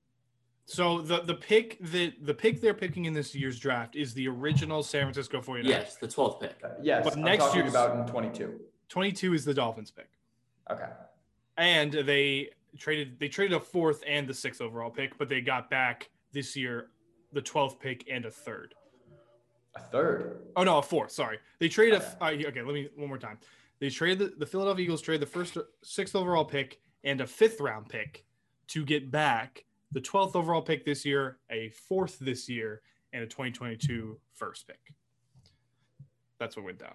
So 0.66 1.00
the 1.00 1.20
the 1.20 1.34
pick 1.34 1.78
that 1.92 2.14
the 2.20 2.34
pick 2.34 2.60
they're 2.60 2.74
picking 2.74 3.04
in 3.04 3.14
this 3.14 3.34
year's 3.34 3.58
draft 3.58 3.96
is 3.96 4.12
the 4.12 4.28
original 4.28 4.82
San 4.82 5.02
Francisco 5.02 5.40
49ers. 5.40 5.64
Yes, 5.64 5.96
the 5.96 6.08
12th 6.08 6.40
pick. 6.40 6.56
Uh, 6.62 6.70
yes, 6.82 7.04
but 7.04 7.14
I'm 7.14 7.22
next 7.22 7.54
year 7.54 7.66
about 7.66 7.96
in 7.96 8.06
22. 8.06 8.60
22 8.88 9.34
is 9.34 9.44
the 9.44 9.54
Dolphins 9.54 9.90
pick. 9.90 10.10
Okay. 10.70 10.88
And 11.56 11.92
they 11.92 12.50
traded 12.76 13.18
they 13.18 13.28
traded 13.28 13.56
a 13.56 13.60
fourth 13.60 14.02
and 14.06 14.28
the 14.28 14.34
sixth 14.34 14.60
overall 14.60 14.90
pick, 14.90 15.16
but 15.18 15.28
they 15.28 15.40
got 15.40 15.70
back 15.70 16.10
this 16.32 16.56
year 16.56 16.88
the 17.32 17.40
12th 17.40 17.78
pick 17.78 18.04
and 18.10 18.24
a 18.24 18.30
third. 18.30 18.74
A 19.76 19.80
third. 19.80 20.40
Oh 20.56 20.64
no, 20.64 20.78
a 20.78 20.82
fourth. 20.82 21.12
Sorry, 21.12 21.38
they 21.60 21.68
traded 21.68 22.00
okay. 22.00 22.14
a. 22.20 22.24
Uh, 22.24 22.48
okay, 22.48 22.62
let 22.62 22.74
me 22.74 22.88
one 22.96 23.08
more 23.08 23.18
time. 23.18 23.38
They 23.78 23.90
traded 23.90 24.18
the, 24.18 24.36
the 24.38 24.46
Philadelphia 24.46 24.84
Eagles 24.84 25.02
traded 25.02 25.22
the 25.22 25.30
first 25.30 25.58
sixth 25.82 26.16
overall 26.16 26.44
pick 26.44 26.80
and 27.04 27.20
a 27.20 27.26
fifth 27.26 27.60
round 27.60 27.88
pick 27.88 28.24
to 28.68 28.84
get 28.84 29.10
back 29.10 29.64
the 29.92 30.00
12th 30.00 30.36
overall 30.36 30.62
pick 30.62 30.84
this 30.84 31.04
year, 31.04 31.38
a 31.50 31.70
fourth 31.70 32.18
this 32.18 32.48
year, 32.48 32.82
and 33.12 33.22
a 33.22 33.26
2022 33.26 34.18
first 34.34 34.66
pick. 34.66 34.80
That's 36.38 36.56
what 36.56 36.64
went 36.64 36.78
down. 36.78 36.94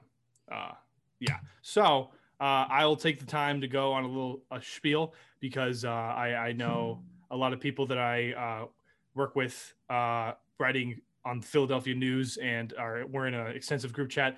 Uh, 0.52 0.74
yeah. 1.20 1.38
So 1.62 2.10
uh, 2.40 2.66
I 2.70 2.86
will 2.86 2.96
take 2.96 3.20
the 3.20 3.26
time 3.26 3.62
to 3.62 3.68
go 3.68 3.92
on 3.94 4.04
a 4.04 4.08
little 4.08 4.44
a 4.52 4.62
spiel 4.62 5.14
because 5.40 5.86
uh, 5.86 5.90
I, 5.90 6.36
I, 6.36 6.52
know 6.52 7.02
a 7.32 7.36
lot 7.36 7.54
of 7.54 7.60
people 7.60 7.86
that 7.88 7.98
I 7.98 8.34
uh, 8.34 8.66
work 9.16 9.36
with 9.36 9.74
uh, 9.90 10.34
writing 10.60 11.00
on 11.24 11.42
Philadelphia 11.42 11.96
news 11.96 12.38
and 12.38 12.74
are 12.78 13.06
we're 13.08 13.28
in 13.28 13.34
an 13.34 13.48
extensive 13.56 13.94
group 13.94 14.10
chat 14.10 14.38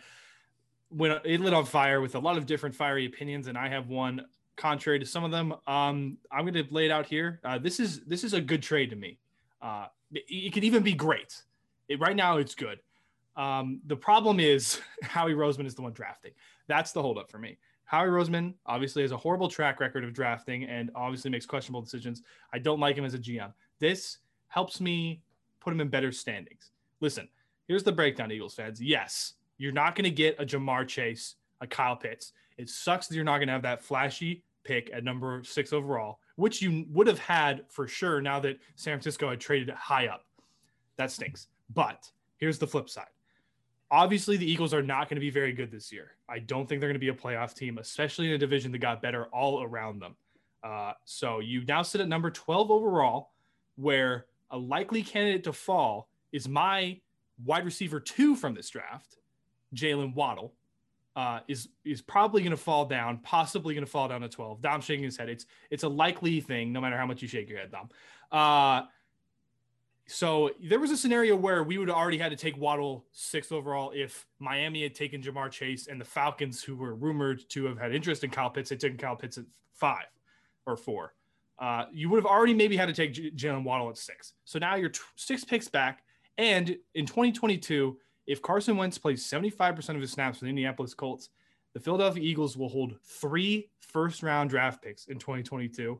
when 0.96 1.12
it 1.24 1.42
lit 1.42 1.54
on 1.54 1.66
fire 1.66 2.02
with 2.02 2.16
a 2.16 2.20
lot 2.20 2.38
of 2.38 2.46
different 2.46 2.76
fiery 2.76 3.06
opinions, 3.06 3.48
and 3.48 3.58
I 3.58 3.70
have 3.70 3.90
one 3.90 4.26
contrary 4.56 5.00
to 5.00 5.06
some 5.06 5.24
of 5.24 5.32
them. 5.32 5.54
Um, 5.68 6.18
I'm 6.32 6.46
going 6.46 6.54
to 6.54 6.66
lay 6.70 6.86
it 6.86 6.92
out 6.92 7.06
here. 7.06 7.40
Uh, 7.44 7.58
this 7.58 7.80
is 7.80 8.02
this 8.02 8.24
is 8.24 8.34
a 8.34 8.42
good 8.42 8.62
trade 8.62 8.90
to 8.92 8.96
me. 8.96 9.18
Uh, 9.62 9.88
it, 10.12 10.24
it 10.28 10.54
could 10.54 10.64
even 10.64 10.84
be 10.84 10.94
great. 10.94 11.42
It, 11.88 12.00
right 12.00 12.16
now, 12.16 12.38
it's 12.38 12.56
good. 12.56 12.80
Um, 13.36 13.82
the 13.88 13.96
problem 13.96 14.40
is 14.40 14.80
Howie 15.04 15.34
Roseman 15.34 15.66
is 15.66 15.76
the 15.76 15.82
one 15.82 15.94
drafting. 15.94 16.32
That's 16.68 16.92
the 16.92 17.02
holdup 17.02 17.30
for 17.30 17.40
me. 17.40 17.58
Howie 17.86 18.08
Roseman 18.08 18.54
obviously 18.66 19.02
has 19.02 19.12
a 19.12 19.18
horrible 19.18 19.50
track 19.50 19.80
record 19.80 20.04
of 20.04 20.14
drafting 20.14 20.64
and 20.64 20.90
obviously 20.96 21.30
makes 21.30 21.46
questionable 21.46 21.82
decisions. 21.82 22.22
I 22.52 22.60
don't 22.60 22.80
like 22.80 22.96
him 22.96 23.06
as 23.06 23.14
a 23.14 23.20
GM. 23.20 23.54
This 23.80 24.20
helps 24.48 24.80
me 24.80 25.22
put 25.60 25.74
him 25.74 25.82
in 25.82 25.90
better 25.90 26.12
standings. 26.12 26.72
Listen, 27.02 27.28
here's 27.68 27.84
the 27.84 27.92
breakdown, 27.92 28.32
Eagles 28.32 28.56
fans. 28.56 28.82
Yes, 28.82 29.34
you're 29.64 29.72
not 29.72 29.96
going 29.96 30.04
to 30.04 30.12
get 30.12 30.36
a 30.42 30.46
Ja'Marr 30.46 30.86
Chase, 30.86 31.36
a 31.62 31.68
Kyle 31.68 31.96
Pitts. 31.96 32.34
It 32.58 32.70
sucks 32.70 33.08
that 33.08 33.16
you're 33.16 33.24
not 33.24 33.38
going 33.38 33.48
to 33.48 33.54
have 33.54 33.62
that 33.62 33.82
flashy 33.82 34.44
pick 34.66 34.92
at 34.94 35.06
number 35.06 35.42
six 35.46 35.72
overall, 35.72 36.20
which 36.36 36.62
you 36.62 36.86
would 36.90 37.08
have 37.08 37.20
had 37.20 37.64
for 37.70 37.88
sure 37.88 38.20
now 38.20 38.42
that 38.42 38.60
San 38.76 38.96
Francisco 38.96 39.30
had 39.30 39.40
traded 39.40 39.70
high 39.70 40.08
up. 40.08 40.26
That 40.98 41.12
stinks. 41.12 41.48
But 41.74 42.12
here's 42.38 42.60
the 42.60 42.68
flip 42.68 42.90
side. 42.90 43.08
Obviously, 43.90 44.36
the 44.36 44.52
Eagles 44.52 44.74
are 44.74 44.84
not 44.84 45.08
going 45.08 45.16
to 45.16 45.22
be 45.22 45.30
very 45.30 45.54
good 45.54 45.72
this 45.72 45.94
year. 45.94 46.12
I 46.28 46.40
don't 46.40 46.68
think 46.68 46.82
they're 46.82 46.90
going 46.90 46.96
to 46.96 47.00
be 47.00 47.08
a 47.08 47.14
playoff 47.14 47.54
team, 47.54 47.78
especially 47.78 48.28
in 48.28 48.34
a 48.34 48.38
division 48.38 48.74
that 48.74 48.80
got 48.80 49.02
better 49.02 49.28
all 49.28 49.64
around 49.64 50.02
them. 50.02 50.16
Uh, 50.62 50.92
so 51.06 51.40
you 51.40 51.64
now 51.66 51.84
sit 51.84 52.02
at 52.02 52.10
number 52.10 52.30
12 52.30 52.70
overall, 52.70 53.32
where 53.76 54.26
a 54.52 54.58
likely 54.58 55.04
candidate 55.04 55.46
to 55.46 55.54
fall 55.54 56.10
is 56.34 56.50
my 56.50 57.00
wide 57.46 57.66
receiver 57.66 58.00
two 58.00 58.36
from 58.36 58.54
this 58.54 58.70
draft, 58.70 59.18
Jaylen 59.74 60.14
Waddle 60.14 60.54
uh, 61.16 61.40
is 61.48 61.70
is 61.86 62.02
probably 62.02 62.42
going 62.42 62.52
to 62.52 62.58
fall 62.58 62.86
down, 62.86 63.20
possibly 63.20 63.74
going 63.74 63.86
to 63.86 63.92
fall 63.92 64.08
down 64.08 64.22
to 64.22 64.30
12. 64.30 64.62
Dom 64.62 64.82
shaking 64.82 65.04
his 65.04 65.18
head. 65.18 65.30
It's 65.30 65.46
it's 65.70 65.84
a 65.84 65.90
likely 65.90 66.42
thing, 66.42 66.74
no 66.74 66.82
matter 66.82 66.98
how 66.98 67.06
much 67.06 67.22
you 67.22 67.28
shake 67.28 67.50
your 67.50 67.60
head, 67.60 67.72
Dom. 67.72 67.90
Uh, 68.32 68.86
so 70.06 70.52
there 70.62 70.80
was 70.80 70.92
a 70.92 70.98
scenario 70.98 71.36
where 71.36 71.64
we 71.64 71.78
would 71.78 71.88
have 71.88 71.98
already 71.98 72.18
had 72.18 72.30
to 72.30 72.36
take 72.36 72.58
Waddle 72.58 73.06
sixth 73.12 73.52
overall 73.52 73.92
if 73.96 74.26
Miami 74.40 74.84
had 74.84 74.96
taken 74.96 75.22
Ja'Marr 75.22 75.50
Chase 75.50 75.88
and 75.88 76.00
the 76.00 76.06
Falcons, 76.06 76.62
who 76.62 76.76
were 76.76 76.94
rumored 76.94 77.48
to 77.50 77.66
have 77.66 77.78
had 77.78 77.96
interest 77.96 78.24
in 78.24 78.30
Kyle 78.30 78.50
Pitts, 78.50 78.70
had 78.70 78.80
taken 78.80 78.98
Kyle 78.98 79.16
Pitts 79.16 79.38
at 79.38 79.46
five 79.74 80.08
or 80.66 80.76
four. 80.76 81.14
Uh, 81.60 81.86
you 81.94 82.10
would 82.10 82.18
have 82.18 82.26
already 82.26 82.54
maybe 82.54 82.76
had 82.76 82.88
to 82.88 82.94
take 82.94 83.14
Jaylen 83.14 83.64
Waddle 83.64 83.90
at 83.90 83.98
six. 83.98 84.34
So 84.44 84.60
now 84.60 84.76
you're 84.76 84.90
t- 84.90 85.00
six 85.16 85.46
picks 85.46 85.68
back. 85.68 86.04
And 86.38 86.76
in 86.96 87.06
2022, 87.06 87.98
if 88.28 88.42
Carson 88.42 88.78
Wentz 88.78 88.98
plays 88.98 89.24
75% 89.24 89.90
of 89.90 90.02
his 90.02 90.12
snaps 90.12 90.40
for 90.40 90.46
the 90.46 90.50
Indianapolis 90.50 90.94
Colts, 90.94 91.30
the 91.74 91.80
Philadelphia 91.80 92.24
Eagles 92.24 92.56
will 92.56 92.70
hold 92.70 92.96
three 93.04 93.70
first 93.80 94.24
round 94.24 94.50
draft 94.50 94.82
picks 94.82 95.08
in 95.08 95.18
2022, 95.18 96.00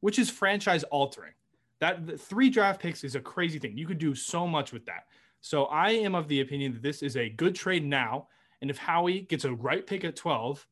which 0.00 0.18
is 0.18 0.28
franchise 0.28 0.82
altering. 0.84 1.32
That 1.78 2.20
three 2.20 2.50
draft 2.50 2.80
picks 2.80 3.04
is 3.04 3.14
a 3.14 3.20
crazy 3.20 3.58
thing. 3.58 3.76
You 3.76 3.86
could 3.86 3.98
do 3.98 4.14
so 4.14 4.46
much 4.46 4.72
with 4.72 4.84
that. 4.86 5.06
So 5.40 5.64
I 5.64 5.90
am 5.90 6.14
of 6.14 6.28
the 6.28 6.40
opinion 6.40 6.72
that 6.74 6.82
this 6.82 7.02
is 7.02 7.16
a 7.16 7.28
good 7.28 7.54
trade 7.54 7.84
now. 7.84 8.28
And 8.60 8.70
if 8.70 8.78
Howie 8.78 9.22
gets 9.22 9.44
a 9.44 9.52
right 9.52 9.84
pick 9.84 10.04
at 10.04 10.14
12, 10.14 10.64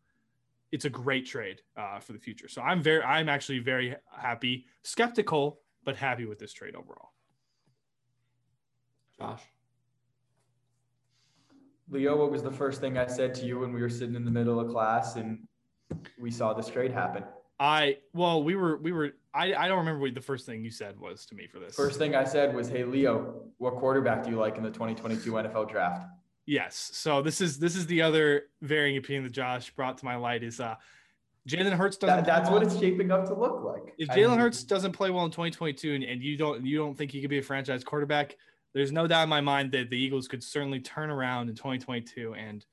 it's 0.71 0.85
a 0.85 0.91
great 0.91 1.27
trade 1.27 1.63
uh, 1.77 1.99
for 1.99 2.13
the 2.13 2.19
future. 2.19 2.47
So 2.49 2.63
I'm 2.63 2.81
very, 2.81 3.03
I'm 3.03 3.29
actually 3.29 3.59
very 3.59 3.97
happy, 4.17 4.67
skeptical, 4.83 5.61
but 5.85 5.97
happy 5.97 6.27
with 6.27 6.39
this 6.39 6.53
trade 6.53 6.77
overall. 6.77 7.11
Josh. 9.19 9.43
Leo, 11.91 12.17
what 12.17 12.31
was 12.31 12.43
the 12.43 12.53
first 12.53 12.81
thing 12.81 12.97
I 12.97 13.07
said 13.07 13.35
to 13.37 13.47
you 13.47 13.59
when 13.59 13.73
we 13.73 13.81
were 13.81 13.91
sitting 13.91 14.15
in 14.15 14.25
the 14.25 14.31
middle 14.31 14.61
of 14.61 14.71
class 14.71 15.17
and 15.17 15.41
we 16.21 16.31
saw 16.31 16.53
this 16.55 16.69
trade 16.69 16.93
happen? 16.93 17.25
I 17.59 17.99
well, 18.15 18.43
we 18.43 18.55
were 18.55 18.79
we 18.79 18.93
were 18.93 19.13
I, 19.35 19.55
I 19.55 19.69
don't 19.69 19.79
remember 19.79 20.01
what 20.01 20.15
the 20.15 20.21
first 20.21 20.47
thing 20.47 20.65
you 20.65 20.71
said 20.71 20.99
was 20.99 21.27
to 21.27 21.35
me 21.35 21.47
for 21.47 21.59
this. 21.59 21.77
First 21.77 21.99
thing 21.99 22.15
I 22.15 22.25
said 22.25 22.55
was, 22.55 22.69
"Hey 22.69 22.85
Leo, 22.85 23.43
what 23.59 23.77
quarterback 23.77 24.25
do 24.25 24.31
you 24.31 24.37
like 24.37 24.57
in 24.57 24.63
the 24.63 24.71
2022 24.71 25.33
NFL 25.33 25.69
draft?" 25.69 26.07
Yes. 26.47 26.91
So 26.95 27.21
this 27.21 27.41
is 27.41 27.59
this 27.59 27.77
is 27.77 27.87
the 27.87 28.01
other 28.03 28.45
varying 28.63 28.97
opinion 28.97 29.25
that 29.25 29.33
Josh 29.33 29.71
brought 29.71 29.99
to 29.99 30.05
my 30.05 30.17
light 30.17 30.43
is 30.43 30.59
uh 30.59 30.77
Jalen 31.49 31.73
Hurts 31.73 31.97
doesn't. 31.97 32.17
That, 32.17 32.27
that's 32.27 32.51
what 32.51 32.63
it's 32.63 32.79
shaping 32.79 33.11
up 33.11 33.27
to 33.27 33.35
look 33.35 33.63
like. 33.63 33.95
If 33.99 34.11
I 34.11 34.17
Jalen 34.17 34.31
mean, 34.31 34.39
Hurts 34.41 34.63
doesn't 34.63 34.93
play 34.93 35.11
well 35.11 35.25
in 35.25 35.31
2022 35.31 35.95
and, 35.95 36.05
and 36.05 36.23
you 36.23 36.37
don't 36.37 36.65
you 36.65 36.79
don't 36.79 36.97
think 36.97 37.11
he 37.11 37.21
could 37.21 37.31
be 37.31 37.39
a 37.39 37.43
franchise 37.43 37.85
quarterback, 37.85 38.37
there's 38.75 38.93
no 38.93 39.07
doubt 39.07 39.25
in 39.25 39.29
my 39.29 39.41
mind 39.41 39.73
that 39.73 39.91
the 39.91 39.97
Eagles 39.97 40.29
could 40.29 40.43
certainly 40.43 40.81
turn 40.81 41.11
around 41.11 41.49
in 41.49 41.55
2022 41.55 42.35
and 42.35 42.65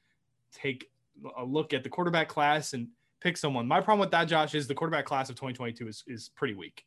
take 0.53 0.89
a 1.37 1.43
look 1.43 1.73
at 1.73 1.83
the 1.83 1.89
quarterback 1.89 2.27
class 2.27 2.73
and 2.73 2.87
pick 3.21 3.37
someone. 3.37 3.67
My 3.67 3.81
problem 3.81 3.99
with 3.99 4.11
that, 4.11 4.25
Josh, 4.25 4.53
is 4.55 4.67
the 4.67 4.75
quarterback 4.75 5.05
class 5.05 5.29
of 5.29 5.35
2022 5.35 5.87
is 5.87 6.03
is 6.07 6.29
pretty 6.29 6.53
weak. 6.53 6.83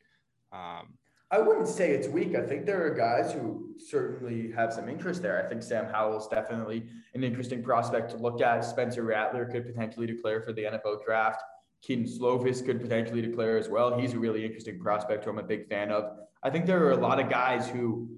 Um, 0.53 0.95
I 1.33 1.39
wouldn't 1.39 1.69
say 1.69 1.93
it's 1.93 2.09
weak. 2.09 2.35
I 2.35 2.43
think 2.43 2.67
there 2.67 2.85
are 2.85 2.93
guys 2.93 3.33
who 3.33 3.77
certainly 3.79 4.51
have 4.51 4.73
some 4.73 4.89
interest 4.89 5.23
there. 5.23 5.45
I 5.45 5.49
think 5.49 5.63
Sam 5.63 5.87
Howell's 5.87 6.27
definitely 6.27 6.89
an 7.15 7.23
interesting 7.23 7.63
prospect 7.63 8.11
to 8.11 8.17
look 8.17 8.41
at. 8.41 8.65
Spencer 8.65 9.05
Rattler 9.05 9.45
could 9.45 9.65
potentially 9.65 10.09
declare 10.09 10.41
for 10.41 10.53
the 10.53 10.65
NFL 10.65 11.05
draft. 11.05 11.41
Kedon 11.83 12.05
Slovis 12.05 12.65
could 12.65 12.81
potentially 12.81 13.23
declare 13.23 13.57
as 13.57 13.69
well. 13.69 13.97
He's 13.97 14.13
a 14.13 14.19
really 14.19 14.45
interesting 14.45 14.81
prospect 14.81 15.25
who 15.25 15.31
I'm 15.31 15.39
a 15.39 15.43
big 15.45 15.69
fan 15.69 15.93
of. 15.93 16.19
I 16.43 16.51
think 16.51 16.67
there 16.67 16.85
are 16.87 16.93
a 16.93 16.97
lot 16.97 17.21
of 17.21 17.31
guys 17.31 17.69
who 17.69 18.09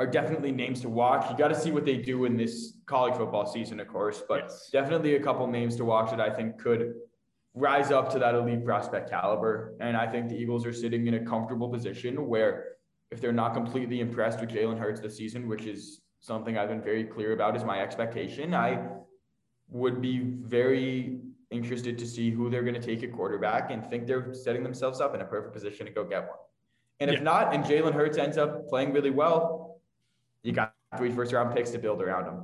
are 0.00 0.06
definitely 0.06 0.50
names 0.50 0.80
to 0.80 0.88
watch. 0.88 1.30
You 1.30 1.36
got 1.36 1.48
to 1.48 1.54
see 1.54 1.70
what 1.70 1.84
they 1.84 1.98
do 1.98 2.24
in 2.24 2.34
this 2.34 2.78
college 2.86 3.14
football 3.16 3.44
season, 3.44 3.78
of 3.80 3.86
course, 3.88 4.22
but 4.26 4.44
Yes. 4.44 4.70
definitely 4.72 5.16
a 5.16 5.20
couple 5.20 5.46
names 5.46 5.76
to 5.76 5.84
watch 5.84 6.10
that 6.10 6.20
I 6.22 6.30
think 6.30 6.58
could 6.58 6.94
rise 7.52 7.90
up 7.90 8.08
to 8.12 8.18
that 8.18 8.34
elite 8.34 8.64
prospect 8.64 9.10
caliber. 9.10 9.74
And 9.78 9.98
I 9.98 10.06
think 10.10 10.30
the 10.30 10.36
Eagles 10.36 10.64
are 10.64 10.72
sitting 10.72 11.06
in 11.06 11.14
a 11.14 11.24
comfortable 11.24 11.68
position 11.68 12.26
where 12.26 12.76
if 13.10 13.20
they're 13.20 13.32
not 13.44 13.52
completely 13.52 14.00
impressed 14.00 14.40
with 14.40 14.48
Jalen 14.48 14.78
Hurts 14.78 15.00
this 15.00 15.18
season, 15.18 15.46
which 15.46 15.66
is 15.66 16.00
something 16.20 16.56
I've 16.56 16.70
been 16.70 16.80
very 16.80 17.04
clear 17.04 17.32
about 17.32 17.54
is 17.54 17.62
my 17.64 17.82
expectation, 17.82 18.54
I 18.54 18.82
would 19.68 20.00
be 20.00 20.20
very 20.20 21.18
interested 21.50 21.98
to 21.98 22.06
see 22.06 22.30
who 22.30 22.48
they're 22.48 22.62
going 22.62 22.80
to 22.80 22.86
take 22.90 23.02
at 23.02 23.12
quarterback 23.12 23.70
and 23.70 23.84
think 23.90 24.06
they're 24.06 24.32
setting 24.32 24.62
themselves 24.62 24.98
up 25.00 25.14
in 25.14 25.20
a 25.20 25.26
perfect 25.26 25.52
position 25.52 25.84
to 25.84 25.92
go 25.92 26.04
get 26.04 26.22
one. 26.22 26.38
And 27.00 27.10
if 27.10 27.16
Yeah. 27.18 27.24
not, 27.24 27.54
and 27.54 27.64
Jalen 27.64 27.92
Hurts 27.92 28.16
ends 28.16 28.38
up 28.38 28.66
playing 28.68 28.92
really 28.92 29.10
well, 29.10 29.69
you 30.42 30.52
got 30.52 30.74
three 30.96 31.10
first 31.10 31.32
round 31.32 31.54
picks 31.54 31.70
to 31.70 31.78
build 31.78 32.02
around 32.02 32.24
him. 32.24 32.42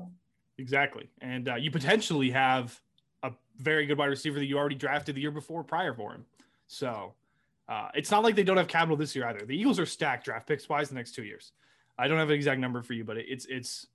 exactly, 0.58 1.08
and 1.20 1.48
uh, 1.48 1.54
you 1.54 1.70
potentially 1.70 2.30
have 2.30 2.80
a 3.22 3.32
very 3.58 3.86
good 3.86 3.98
wide 3.98 4.06
receiver 4.06 4.38
that 4.38 4.46
you 4.46 4.58
already 4.58 4.74
drafted 4.74 5.14
the 5.14 5.20
year 5.20 5.30
before 5.30 5.64
prior 5.64 5.94
for 5.94 6.12
him. 6.12 6.24
So 6.66 7.14
uh, 7.68 7.88
it's 7.94 8.10
not 8.10 8.22
like 8.22 8.36
they 8.36 8.44
don't 8.44 8.56
have 8.56 8.68
capital 8.68 8.96
this 8.96 9.14
year 9.16 9.26
either. 9.26 9.44
The 9.44 9.56
Eagles 9.56 9.78
are 9.78 9.86
stacked 9.86 10.24
draft 10.24 10.46
picks 10.46 10.68
wise 10.68 10.88
the 10.88 10.94
next 10.94 11.14
two 11.14 11.24
years. 11.24 11.52
I 11.98 12.08
don't 12.08 12.18
have 12.18 12.28
an 12.28 12.34
exact 12.34 12.60
number 12.60 12.82
for 12.82 12.92
you, 12.92 13.04
but 13.04 13.16
it's 13.16 13.46
it's 13.46 13.86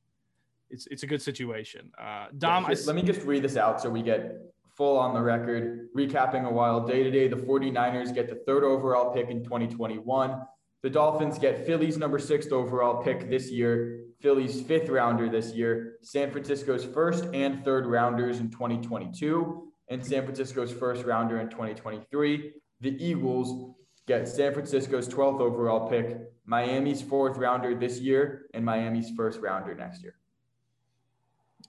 it's 0.69 0.87
it's 0.87 1.03
a 1.03 1.07
good 1.07 1.21
situation. 1.21 1.91
Uh, 1.97 2.27
Dom, 2.37 2.63
Yeah, 2.63 2.69
I, 2.69 2.85
let 2.85 2.95
me 2.95 3.03
just 3.03 3.21
read 3.21 3.43
this 3.43 3.57
out 3.57 3.81
so 3.81 3.89
we 3.89 4.01
get 4.01 4.41
full 4.75 4.97
on 4.97 5.13
the 5.13 5.21
record. 5.21 5.89
Recapping 5.95 6.45
a 6.45 6.51
while 6.51 6.85
day 6.85 7.03
to 7.03 7.11
day, 7.11 7.27
the 7.27 7.35
49ers 7.35 8.13
get 8.13 8.27
the 8.27 8.35
third 8.35 8.63
overall 8.63 9.13
pick 9.13 9.29
in 9.29 9.43
2021. 9.43 10.41
The 10.83 10.89
Dolphins 10.89 11.37
get 11.37 11.65
Philly's 11.65 11.97
number 11.97 12.17
six 12.17 12.51
overall 12.51 13.03
pick 13.03 13.29
this 13.29 13.51
year, 13.51 13.99
Philly's 14.19 14.61
fifth 14.61 14.89
rounder 14.89 15.29
this 15.29 15.53
year, 15.53 15.97
San 16.01 16.31
Francisco's 16.31 16.85
first 16.85 17.25
and 17.33 17.63
third 17.63 17.85
rounders 17.85 18.39
in 18.39 18.49
2022, 18.49 19.71
and 19.89 20.03
San 20.05 20.23
Francisco's 20.23 20.71
first 20.71 21.05
rounder 21.05 21.39
in 21.39 21.49
2023. 21.49 22.53
The 22.81 23.03
Eagles 23.03 23.75
get 24.07 24.27
San 24.27 24.53
Francisco's 24.53 25.07
12th 25.07 25.39
overall 25.39 25.87
pick, 25.87 26.17
Miami's 26.45 27.01
fourth 27.01 27.37
rounder 27.37 27.75
this 27.75 27.99
year, 27.99 28.47
and 28.55 28.65
Miami's 28.65 29.11
first 29.15 29.39
rounder 29.39 29.75
next 29.75 30.01
year. 30.01 30.15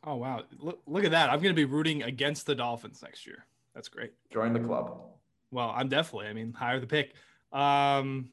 oh 0.04 0.16
wow, 0.16 0.42
look, 0.58 0.80
look 0.86 1.04
at 1.04 1.10
that! 1.10 1.28
I'm 1.28 1.40
going 1.40 1.54
to 1.54 1.60
be 1.60 1.66
rooting 1.66 2.02
against 2.02 2.46
the 2.46 2.54
Dolphins 2.54 3.02
next 3.02 3.26
year. 3.26 3.46
That's 3.74 3.88
great. 3.88 4.12
Join 4.32 4.54
the 4.54 4.60
club. 4.60 5.00
Well, 5.50 5.72
I'm 5.74 5.88
definitely. 5.88 6.28
I 6.28 6.32
mean, 6.32 6.54
higher 6.54 6.80
the 6.80 6.86
pick. 6.86 7.12
Um, 7.52 8.30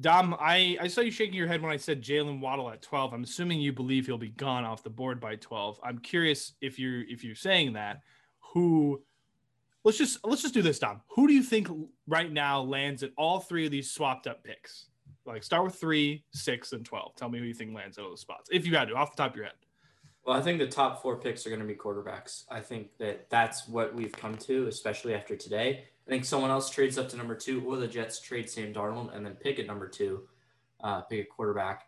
Dom, 0.00 0.34
I, 0.40 0.78
I 0.80 0.88
saw 0.88 1.02
you 1.02 1.10
shaking 1.10 1.34
your 1.34 1.46
head 1.46 1.60
when 1.60 1.70
I 1.70 1.76
said 1.76 2.02
Jaylen 2.02 2.40
Waddle 2.40 2.70
at 2.70 2.82
12. 2.82 3.12
I'm 3.12 3.24
assuming 3.24 3.60
you 3.60 3.72
believe 3.72 4.06
he'll 4.06 4.18
be 4.18 4.30
gone 4.30 4.64
off 4.64 4.82
the 4.82 4.90
board 4.90 5.20
by 5.20 5.36
12. 5.36 5.80
I'm 5.82 5.98
curious 5.98 6.54
if 6.60 6.78
you're 6.78 7.02
if 7.02 7.22
you're 7.22 7.34
saying 7.34 7.74
that. 7.74 8.00
Who? 8.54 9.02
Let's 9.84 9.98
just 9.98 10.18
let's 10.24 10.42
just 10.42 10.54
do 10.54 10.62
this, 10.62 10.78
Dom. 10.78 11.02
Who 11.08 11.26
do 11.26 11.34
you 11.34 11.42
think 11.42 11.68
right 12.06 12.32
now 12.32 12.62
lands 12.62 13.02
at 13.02 13.10
all 13.16 13.40
three 13.40 13.66
of 13.66 13.70
these 13.70 13.90
swapped 13.90 14.26
up 14.26 14.42
picks? 14.44 14.86
Like 15.26 15.42
start 15.42 15.64
with 15.64 15.74
three, 15.74 16.24
six, 16.32 16.72
and 16.72 16.84
12. 16.84 17.14
Tell 17.16 17.28
me 17.28 17.38
who 17.38 17.44
you 17.44 17.54
think 17.54 17.74
lands 17.74 17.98
at 17.98 18.04
those 18.04 18.20
spots, 18.20 18.48
if 18.50 18.66
you 18.66 18.74
had 18.76 18.88
to, 18.88 18.94
off 18.94 19.14
the 19.14 19.22
top 19.22 19.32
of 19.32 19.36
your 19.36 19.44
head. 19.44 19.54
Well, 20.24 20.36
I 20.36 20.40
think 20.40 20.58
the 20.58 20.68
top 20.68 21.02
four 21.02 21.16
picks 21.16 21.46
are 21.46 21.50
going 21.50 21.60
to 21.60 21.66
be 21.66 21.74
quarterbacks. 21.74 22.44
I 22.48 22.60
think 22.60 22.96
that 22.98 23.28
that's 23.28 23.66
what 23.66 23.92
we've 23.92 24.12
come 24.12 24.36
to, 24.38 24.68
especially 24.68 25.14
after 25.14 25.36
today. 25.36 25.84
I 26.06 26.10
think 26.10 26.24
someone 26.24 26.50
else 26.50 26.68
trades 26.68 26.98
up 26.98 27.08
to 27.10 27.16
number 27.16 27.34
two, 27.34 27.62
or 27.64 27.76
the 27.76 27.86
Jets 27.86 28.20
trade 28.20 28.50
Sam 28.50 28.72
Darnold 28.72 29.14
and 29.14 29.24
then 29.24 29.34
pick 29.34 29.58
at 29.58 29.66
number 29.66 29.88
two, 29.88 30.22
uh, 30.82 31.02
pick 31.02 31.20
a 31.20 31.24
quarterback, 31.28 31.86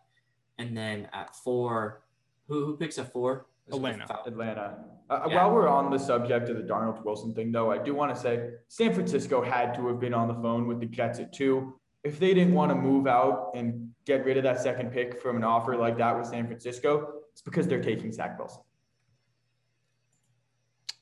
and 0.58 0.76
then 0.76 1.08
at 1.12 1.34
four, 1.34 2.02
who 2.46 2.64
who 2.64 2.76
picks 2.76 2.98
at 2.98 3.12
four? 3.12 3.46
Is 3.66 3.74
Atlanta. 3.74 4.18
Atlanta. 4.26 4.78
Uh, 5.08 5.26
Yeah. 5.28 5.36
While 5.36 5.54
we're 5.54 5.68
on 5.68 5.90
the 5.90 5.98
subject 5.98 6.48
of 6.50 6.56
the 6.56 6.62
Darnold 6.62 7.02
Wilson 7.04 7.34
thing, 7.34 7.50
though, 7.50 7.72
I 7.72 7.78
do 7.78 7.94
want 7.94 8.14
to 8.14 8.20
say 8.20 8.50
San 8.68 8.92
Francisco 8.92 9.42
had 9.42 9.74
to 9.74 9.88
have 9.88 9.98
been 9.98 10.14
on 10.14 10.28
the 10.28 10.34
phone 10.34 10.66
with 10.66 10.80
the 10.80 10.86
Jets 10.86 11.18
at 11.18 11.32
two. 11.32 11.78
If 12.04 12.18
they 12.18 12.34
didn't 12.34 12.52
want 12.52 12.70
to 12.70 12.74
move 12.74 13.06
out 13.06 13.52
and 13.54 13.90
get 14.04 14.24
rid 14.26 14.36
of 14.36 14.42
that 14.42 14.60
second 14.60 14.92
pick 14.92 15.20
from 15.20 15.36
an 15.36 15.44
offer 15.44 15.76
like 15.76 15.96
that 15.96 16.16
with 16.16 16.26
San 16.26 16.46
Francisco, 16.46 17.22
it's 17.32 17.40
because 17.40 17.66
they're 17.66 17.82
taking 17.82 18.12
Zach 18.12 18.38
Wilson. 18.38 18.62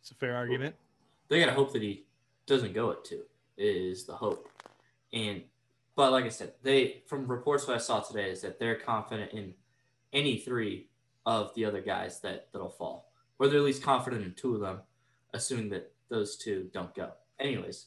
It's 0.01 0.13
a 0.13 0.15
fair 0.15 0.37
argument. 0.37 0.77
They 1.29 1.41
got 1.41 1.47
to 1.47 1.53
hope 1.53 1.73
that 1.73 1.83
he 1.83 2.05
doesn't 2.47 2.75
go 2.75 2.91
at 2.91 3.05
two. 3.05 3.23
Is 3.57 4.05
the 4.05 4.15
hope, 4.15 4.49
and 5.13 5.43
but 5.95 6.11
like 6.11 6.25
I 6.25 6.31
said, 6.31 6.55
they 6.63 7.03
from 7.07 7.27
reports 7.27 7.67
that 7.67 7.75
I 7.75 7.79
saw 7.79 8.01
today 8.01 8.31
is 8.31 8.41
that 8.43 8.59
they're 8.59 8.77
confident 8.77 9.33
in 9.33 9.55
any 10.13 10.39
three 10.39 10.89
of 11.27 11.55
the 11.55 11.65
other 11.65 11.83
guys 11.83 12.21
that 12.21 12.49
that'll 12.53 12.71
fall, 12.71 13.13
or 13.39 13.49
they're 13.49 13.59
at 13.59 13.65
least 13.65 13.83
confident 13.83 14.25
in 14.25 14.33
two 14.33 14.55
of 14.55 14.61
them, 14.61 14.81
assuming 15.35 15.69
that 15.71 15.93
those 16.09 16.37
two 16.37 16.71
don't 16.73 16.95
go. 16.95 17.11
Anyways, 17.39 17.87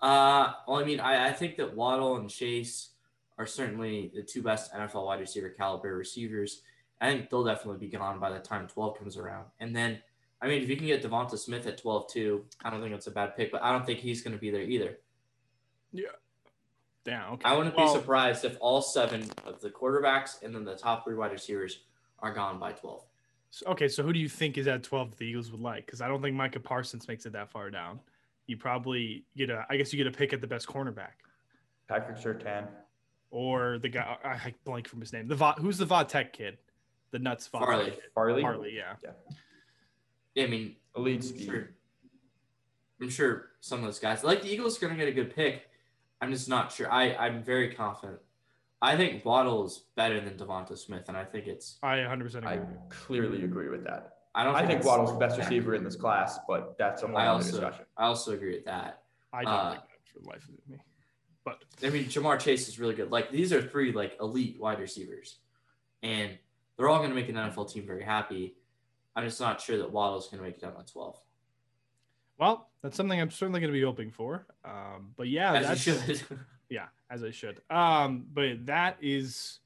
uh, 0.00 0.52
well, 0.66 0.78
I 0.78 0.84
mean, 0.84 1.00
I, 1.00 1.28
I 1.28 1.32
think 1.32 1.56
that 1.56 1.74
Waddle 1.74 2.16
and 2.16 2.28
Chase 2.28 2.90
are 3.38 3.46
certainly 3.46 4.12
the 4.14 4.22
two 4.22 4.42
best 4.42 4.72
NFL 4.72 5.06
wide 5.06 5.20
receiver 5.20 5.50
caliber 5.50 5.96
receivers. 5.96 6.62
I 7.00 7.10
think 7.10 7.30
they'll 7.30 7.44
definitely 7.44 7.86
be 7.86 7.90
gone 7.90 8.20
by 8.20 8.30
the 8.30 8.38
time 8.38 8.68
12 8.68 8.98
comes 8.98 9.16
around. 9.16 9.46
And 9.60 9.74
then, 9.74 10.00
I 10.44 10.48
mean, 10.48 10.62
if 10.62 10.68
you 10.68 10.76
can 10.76 10.86
get 10.86 11.02
DeVonta 11.02 11.38
Smith 11.38 11.66
at 11.66 11.78
12 11.78 12.06
too, 12.12 12.44
I 12.62 12.68
don't 12.68 12.82
think 12.82 12.94
it's 12.94 13.06
a 13.06 13.10
bad 13.10 13.34
pick, 13.34 13.50
but 13.50 13.62
I 13.62 13.72
don't 13.72 13.86
think 13.86 13.98
he's 14.00 14.20
going 14.20 14.34
to 14.34 14.38
be 14.40 14.50
there 14.50 14.60
either. 14.60 14.98
Yeah. 15.90 16.08
Damn. 17.04 17.32
Okay. 17.34 17.48
I 17.48 17.56
wouldn't 17.56 17.74
Well, 17.74 17.94
be 17.94 17.98
surprised 17.98 18.44
if 18.44 18.58
all 18.60 18.82
seven 18.82 19.30
of 19.46 19.62
the 19.62 19.70
quarterbacks 19.70 20.42
and 20.42 20.54
then 20.54 20.64
the 20.64 20.76
top 20.76 21.04
three 21.04 21.14
wide 21.14 21.32
receivers 21.32 21.84
are 22.18 22.30
gone 22.32 22.58
by 22.58 22.72
12. 22.72 23.04
So- 23.50 23.66
Okay, 23.70 23.88
so 23.88 24.02
who 24.02 24.12
do 24.12 24.18
you 24.18 24.28
think 24.28 24.58
is 24.58 24.66
at 24.68 24.82
12 24.82 25.10
that 25.12 25.16
the 25.18 25.24
Eagles 25.24 25.50
would 25.50 25.60
like? 25.62 25.86
Because 25.86 26.02
I 26.02 26.08
don't 26.08 26.20
think 26.20 26.36
Micah 26.36 26.60
Parsons 26.60 27.08
makes 27.08 27.24
it 27.24 27.32
that 27.32 27.50
far 27.50 27.70
down. 27.70 28.00
You 28.46 28.58
probably 28.58 29.24
get 29.38 29.48
a, 29.48 29.64
I 29.70 29.78
guess 29.78 29.94
you 29.94 29.96
get 29.96 30.06
a 30.12 30.14
pick 30.14 30.34
at 30.34 30.42
the 30.42 30.46
best 30.46 30.66
cornerback. 30.66 31.12
Patrick 31.88 32.18
Surtain. 32.18 32.66
or 33.30 33.78
the 33.78 33.88
guy 33.88 34.16
I 34.22 34.28
I 34.28 34.54
blank 34.64 34.88
from 34.88 35.00
his 35.00 35.12
name. 35.14 35.26
The 35.26 35.36
Va- 35.36 35.54
who's 35.58 35.78
the 35.78 35.86
Va 35.86 36.04
Tech 36.04 36.32
kid, 36.34 36.58
the 37.12 37.18
nuts 37.18 37.46
Va 37.48 37.58
Tech 37.60 37.66
Farley. 37.66 37.92
Farley, 38.14 38.42
Farley, 38.42 38.76
yeah. 38.76 38.94
I 40.36 40.46
mean, 40.46 40.76
elite 40.96 41.16
I'm 41.16 41.22
speed. 41.22 41.46
sure. 41.46 41.70
I'm 43.00 43.10
sure 43.10 43.50
some 43.60 43.80
of 43.80 43.84
those 43.84 43.98
guys, 43.98 44.24
like 44.24 44.42
the 44.42 44.52
Eagles, 44.52 44.76
are 44.76 44.86
going 44.86 44.96
to 44.96 44.98
get 44.98 45.08
a 45.08 45.14
good 45.14 45.34
pick. 45.34 45.68
I'm 46.20 46.32
just 46.32 46.48
not 46.48 46.72
sure. 46.72 46.90
I 46.90 47.14
I'm 47.14 47.42
very 47.42 47.74
confident. 47.74 48.18
I 48.80 48.96
think 48.96 49.24
Waddle 49.24 49.64
is 49.64 49.84
better 49.96 50.20
than 50.20 50.34
DeVonta 50.34 50.76
Smith, 50.76 51.04
and 51.08 51.16
I 51.16 51.24
think 51.24 51.46
it's. 51.46 51.78
I 51.82 52.00
100 52.00 52.24
percent 52.24 52.46
I 52.46 52.60
clearly 52.88 53.44
agree 53.44 53.68
with 53.68 53.84
that. 53.84 54.18
I 54.34 54.44
don't. 54.44 54.54
I 54.54 54.66
think 54.66 54.82
think 54.82 54.84
Waddle's 54.84 55.12
the 55.12 55.18
best 55.18 55.38
receiver 55.38 55.74
in 55.74 55.84
this 55.84 55.96
class, 55.96 56.38
but 56.48 56.76
that's 56.78 57.02
a 57.02 57.06
whole 57.06 57.16
I 57.16 57.26
other 57.26 57.30
also 57.30 57.50
discussion. 57.50 57.84
I 57.96 58.04
also 58.04 58.32
agree 58.32 58.54
with 58.54 58.64
that. 58.64 59.02
I 59.32 59.44
don't 59.44 59.52
uh, 59.52 59.70
think 59.72 59.82
that 59.82 60.12
for 60.12 60.18
the 60.20 60.28
life 60.28 60.44
of 60.44 60.70
me. 60.70 60.78
But 61.44 61.62
I 61.82 61.90
mean, 61.90 62.04
Ja'Marr 62.06 62.38
Chase 62.38 62.68
is 62.68 62.78
really 62.78 62.94
good. 62.94 63.10
Like 63.10 63.30
these 63.30 63.52
are 63.52 63.62
three 63.62 63.92
like 63.92 64.16
elite 64.20 64.58
wide 64.60 64.80
receivers, 64.80 65.38
and 66.02 66.30
they're 66.76 66.88
all 66.88 66.98
going 66.98 67.10
to 67.10 67.16
make 67.16 67.28
an 67.28 67.36
NFL 67.36 67.72
team 67.72 67.86
very 67.86 68.02
happy. 68.02 68.54
I'm 69.16 69.24
just 69.24 69.40
not 69.40 69.60
sure 69.60 69.78
that 69.78 69.90
Waddle's 69.90 70.28
going 70.28 70.42
to 70.42 70.44
make 70.44 70.56
it 70.56 70.60
down 70.60 70.74
to 70.76 70.92
12. 70.92 71.20
well, 72.38 72.68
that's 72.82 72.96
something 72.96 73.20
I'm 73.20 73.30
certainly 73.30 73.60
going 73.60 73.72
to 73.72 73.78
be 73.78 73.84
hoping 73.84 74.10
for. 74.10 74.46
Um, 74.64 75.12
but 75.16 75.28
yeah, 75.28 75.54
As 75.54 75.84
that's 75.84 76.24
yeah, 76.68 76.86
as 77.10 77.22
I 77.22 77.30
should. 77.30 77.60
Um, 77.70 78.26
but 78.32 78.66
that 78.66 78.96
is, 79.00 79.60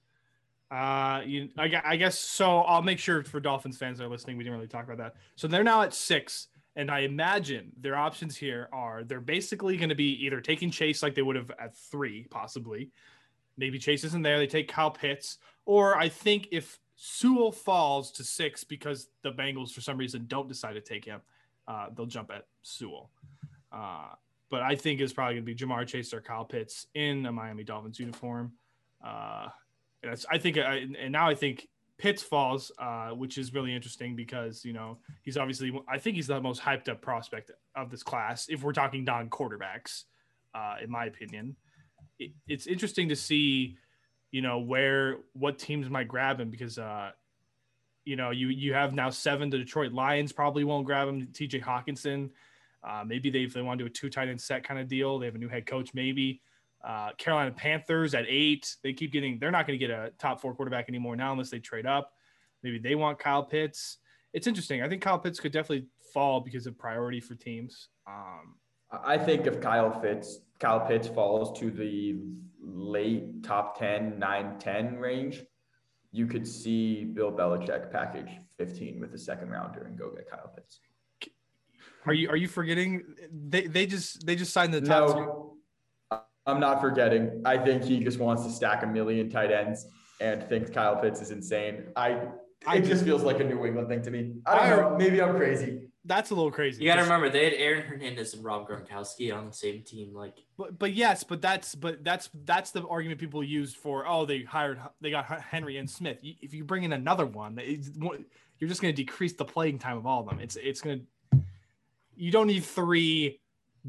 uh, 0.71 1.23
you, 1.25 1.49
I, 1.57 1.81
I 1.85 1.97
guess 1.97 2.19
so. 2.19 2.59
I'll 2.61 2.83
make 2.83 2.99
sure 2.99 3.25
for 3.25 3.41
Dolphins 3.41 3.79
fans 3.79 3.99
that 3.99 4.05
are 4.05 4.09
listening, 4.09 4.37
we 4.37 4.45
didn't 4.45 4.57
really 4.57 4.69
talk 4.69 4.85
about 4.85 4.99
that. 4.99 5.15
So 5.37 5.49
they're 5.49 5.65
now 5.65 5.83
at 5.83 5.95
six, 5.95 6.49
and 6.77 6.91
I 6.91 7.01
imagine 7.01 7.73
their 7.81 7.97
options 7.97 8.37
here 8.37 8.69
are 8.73 9.03
they're 9.03 9.21
basically 9.21 9.77
going 9.79 9.89
to 9.89 9.95
be 9.95 10.25
either 10.27 10.41
taking 10.41 10.71
Chase 10.71 11.03
like 11.03 11.15
they 11.15 11.23
would 11.23 11.37
have 11.37 11.51
at 11.59 11.75
three, 11.75 12.27
possibly. 12.31 12.91
Maybe 13.57 13.79
Chase 13.79 14.05
isn't 14.05 14.23
there. 14.23 14.39
They 14.39 14.47
take 14.47 14.69
Kyle 14.69 14.91
Pitts, 14.91 15.39
or 15.65 15.97
I 15.97 16.09
think 16.09 16.49
if 16.53 16.79
Sewell 17.01 17.53
falls 17.53 18.11
to 18.11 18.25
six 18.25 18.65
because 18.65 19.07
the 19.23 19.31
Bengals 19.31 19.71
for 19.71 19.81
some 19.81 19.97
reason 19.97 20.25
don't 20.27 20.49
decide 20.49 20.73
to 20.73 20.81
take 20.81 21.05
him, 21.05 21.21
uh, 21.69 21.87
they'll 21.97 22.07
jump 22.07 22.33
at 22.35 22.47
Sewell. 22.63 23.11
Uh, 23.71 24.09
but 24.51 24.63
I 24.63 24.75
think 24.75 25.01
it's 25.01 25.13
probably 25.13 25.35
going 25.35 25.47
to 25.47 25.55
be 25.55 25.55
Ja'Marr 25.55 25.87
Chase 25.87 26.13
or 26.13 26.21
Kyle 26.21 26.45
Pitts 26.45 26.87
in 26.95 27.25
a 27.27 27.33
Miami 27.33 27.63
Dolphins 27.63 28.01
uniform. 28.01 28.53
Uh, 29.05 29.47
I 30.29 30.39
think, 30.39 30.59
I, 30.59 30.87
and 30.99 31.13
now 31.13 31.29
I 31.29 31.37
think 31.37 31.69
Pitts 31.99 32.23
falls, 32.23 32.73
uh, 32.79 33.11
which 33.11 33.39
is 33.39 33.55
really 33.55 33.75
interesting 33.75 34.17
because 34.17 34.65
you 34.65 34.73
know 34.73 34.99
he's 35.23 35.37
obviously, 35.37 35.73
I 35.89 35.99
think 35.99 36.17
he's 36.17 36.27
the 36.27 36.41
most 36.41 36.61
hyped 36.61 36.89
up 36.89 37.01
prospect 37.01 37.53
of 37.77 37.91
this 37.91 38.03
class 38.03 38.49
if 38.49 38.65
we're 38.65 38.73
talking 38.73 39.05
non 39.05 39.31
quarterbacks, 39.31 40.05
uh, 40.53 40.77
in 40.83 40.91
my 40.91 41.05
opinion. 41.07 41.55
It, 42.19 42.33
it's 42.49 42.67
interesting 42.67 43.09
to 43.09 43.17
see, 43.17 43.77
you 44.31 44.43
know, 44.43 44.59
where 44.59 45.19
what 45.33 45.59
teams 45.59 45.89
might 45.89 46.09
grab 46.09 46.41
him 46.41 46.51
because, 46.51 46.79
uh, 46.79 47.11
you 48.05 48.17
know, 48.17 48.31
you 48.31 48.49
you 48.49 48.75
have 48.75 48.95
now 48.95 49.11
seven. 49.11 49.51
The 49.51 49.59
Detroit 49.59 49.93
Lions 49.93 50.33
probably 50.33 50.65
won't 50.65 50.87
grab 50.87 51.09
him. 51.09 51.29
T.J. 51.33 51.61
Hockenson. 51.61 52.31
Uh, 52.83 53.03
maybe 53.07 53.31
they 53.31 53.41
if 53.41 53.53
they 53.53 53.63
want 53.63 53.79
to 53.79 53.85
do 53.85 53.87
a 53.87 53.93
two 53.93 54.09
tight 54.09 54.29
end 54.29 54.41
set 54.41 54.65
kind 54.65 54.81
of 54.81 54.89
deal, 54.89 55.19
they 55.19 55.27
have 55.27 55.35
a 55.35 55.39
new 55.39 55.49
head 55.49 55.67
coach. 55.67 55.93
Maybe 55.95 56.41
uh, 56.85 57.11
Carolina 57.19 57.51
Panthers 57.51 58.15
at 58.15 58.25
eight. 58.29 58.77
They 58.83 58.93
keep 58.93 59.13
getting. 59.13 59.39
They're 59.39 59.51
not 59.51 59.67
going 59.67 59.79
to 59.79 59.87
get 59.87 59.95
a 59.95 60.13
top 60.19 60.41
four 60.41 60.55
quarterback 60.55 60.89
anymore 60.89 61.17
now 61.17 61.33
unless 61.33 61.51
they 61.51 61.59
trade 61.59 61.87
up. 61.87 62.13
Maybe 62.63 62.79
they 62.79 62.95
want 62.95 63.19
Kyle 63.19 63.43
Pitts. 63.43 63.99
It's 64.33 64.47
interesting. 64.47 64.83
I 64.83 64.89
think 64.89 65.03
Kyle 65.03 65.19
Pitts 65.19 65.41
could 65.41 65.53
definitely 65.53 65.87
fall 66.13 66.41
because 66.41 66.67
of 66.67 66.79
priority 66.79 67.21
for 67.21 67.35
teams. 67.35 67.89
Um, 68.07 68.57
I 68.91 69.19
think 69.19 69.47
if 69.47 69.61
Kyle 69.61 69.91
Fitz, 70.01 70.41
Kyle 70.59 70.81
Pitts 70.81 71.09
falls 71.09 71.59
to 71.61 71.71
the 71.71 72.19
late 72.61 73.43
top 73.43 73.79
10, 73.79 74.19
9, 74.19 74.59
10 74.59 74.97
range, 74.97 75.43
you 76.11 76.27
could 76.27 76.47
see 76.47 77.05
Bill 77.05 77.31
Belichick 77.33 77.93
package 77.93 78.31
15 78.57 79.01
with 79.01 79.13
the 79.13 79.19
second 79.19 79.51
rounder 79.51 79.83
and 79.85 79.97
go 79.99 80.11
get 80.11 80.29
Kyle 80.31 80.53
Pitts. 80.55 80.81
are 82.07 82.15
you 82.15 82.29
are 82.31 82.37
you 82.37 82.49
forgetting? 82.49 83.03
They 83.31 83.67
they 83.67 83.87
just 83.87 84.25
they 84.27 84.35
just 84.35 84.53
signed 84.53 84.73
the 84.75 84.81
top. 84.81 85.17
No, 85.17 85.57
I- 86.11 86.21
I'm 86.47 86.61
not 86.61 86.81
forgetting. 86.81 87.43
I 87.45 87.59
think 87.59 87.85
he 87.85 88.01
just 88.01 88.19
wants 88.19 88.45
to 88.45 88.51
stack 88.51 88.83
a 88.83 88.87
million 88.87 89.29
tight 89.29 89.53
ends 89.53 89.87
and 90.21 90.43
thinks 90.49 90.71
Kyle 90.71 90.97
Pitts 90.97 91.21
is 91.21 91.31
insane. 91.31 91.85
I 91.95 92.23
I 92.67 92.77
it 92.77 92.85
just 92.85 93.05
feels 93.05 93.23
like 93.23 93.39
a 93.41 93.45
New 93.45 93.65
England 93.67 93.89
thing 93.89 94.03
to 94.03 94.11
me. 94.11 94.33
I 94.47 94.71
don't 94.71 94.81
know. 94.81 94.97
Maybe 94.99 95.21
I'm 95.23 95.37
crazy. 95.37 95.88
That's 96.09 96.31
a 96.31 96.35
little 96.35 96.51
crazy. 96.51 96.83
You 96.83 96.91
got 96.91 96.97
to 96.97 97.03
remember 97.03 97.29
they 97.29 97.45
had 97.45 97.53
Aaron 97.53 97.83
Hernandez 97.83 98.33
and 98.33 98.43
Rob 98.43 98.67
Gronkowski 98.67 99.33
on 99.35 99.47
the 99.47 99.53
same 99.53 99.83
team. 99.83 100.15
Like 100.15 100.39
But 100.57 100.79
but 100.79 100.95
yes, 100.95 101.23
but 101.23 101.43
that's 101.43 101.75
but 101.75 102.03
that's 102.03 102.31
that's 102.45 102.71
the 102.71 102.87
argument 102.87 103.21
people 103.21 103.45
used 103.45 103.77
for 103.77 104.07
oh 104.09 104.25
they 104.25 104.43
hired 104.43 104.81
they 105.01 105.11
got 105.11 105.27
Henry 105.27 105.77
and 105.77 105.89
Smith. 105.89 106.19
If 106.23 106.55
you 106.55 106.65
bring 106.65 106.85
in 106.85 106.95
another 106.95 107.27
one, 107.27 107.61
one- 107.99 108.25
you're 108.59 108.69
just 108.69 108.83
going 108.83 108.93
to 108.93 108.97
decrease 108.97 109.35
the 109.35 109.45
playing 109.45 109.79
time 109.79 109.97
of 109.99 110.07
all 110.07 110.21
of 110.21 110.29
them. 110.29 110.41
It's 110.41 110.57
it's 110.57 110.81
going 110.81 111.07
to 111.33 111.41
you 112.17 112.33
don't 112.33 112.49
need 112.49 112.65
three 112.65 113.41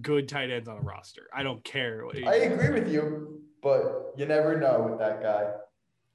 good 0.01 0.29
tight 0.29 0.51
ends 0.51 0.67
on 0.67 0.77
a 0.77 0.81
roster. 0.81 1.23
I 1.33 1.43
don't 1.43 1.63
care. 1.63 2.05
I 2.27 2.35
agree 2.35 2.69
with 2.69 2.91
you, 2.91 3.41
but 3.63 4.13
you 4.17 4.25
never 4.25 4.59
know 4.59 4.87
with 4.89 4.99
that 4.99 5.21
guy. 5.21 5.51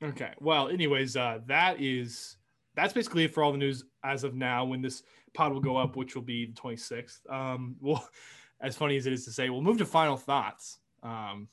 Okay. 0.03 0.31
Well, 0.41 0.69
anyways, 0.69 1.17
uh, 1.17 1.41
that 1.47 1.81
is 1.81 2.37
that's 2.75 2.93
basically 2.93 3.25
it 3.25 3.35
for 3.35 3.43
all 3.43 3.53
the 3.53 3.59
news 3.59 3.85
as 4.03 4.25
of 4.25 4.35
now. 4.35 4.65
When 4.65 4.83
this 4.83 5.03
pod 5.35 5.53
will 5.53 5.61
go 5.61 5.77
up, 5.77 5.97
which 5.97 6.15
will 6.15 6.23
be 6.23 6.47
the 6.47 6.53
26th. 6.53 7.31
Um, 7.31 7.77
well, 7.81 8.09
as 8.61 8.77
funny 8.77 8.97
as 8.97 9.07
it 9.07 9.13
is 9.13 9.25
to 9.27 9.33
say, 9.33 9.51
we'll 9.51 9.61
move 9.61 9.79
to 9.79 9.85
final 9.85 10.17
thoughts. 10.17 10.79
Um, 11.03 11.49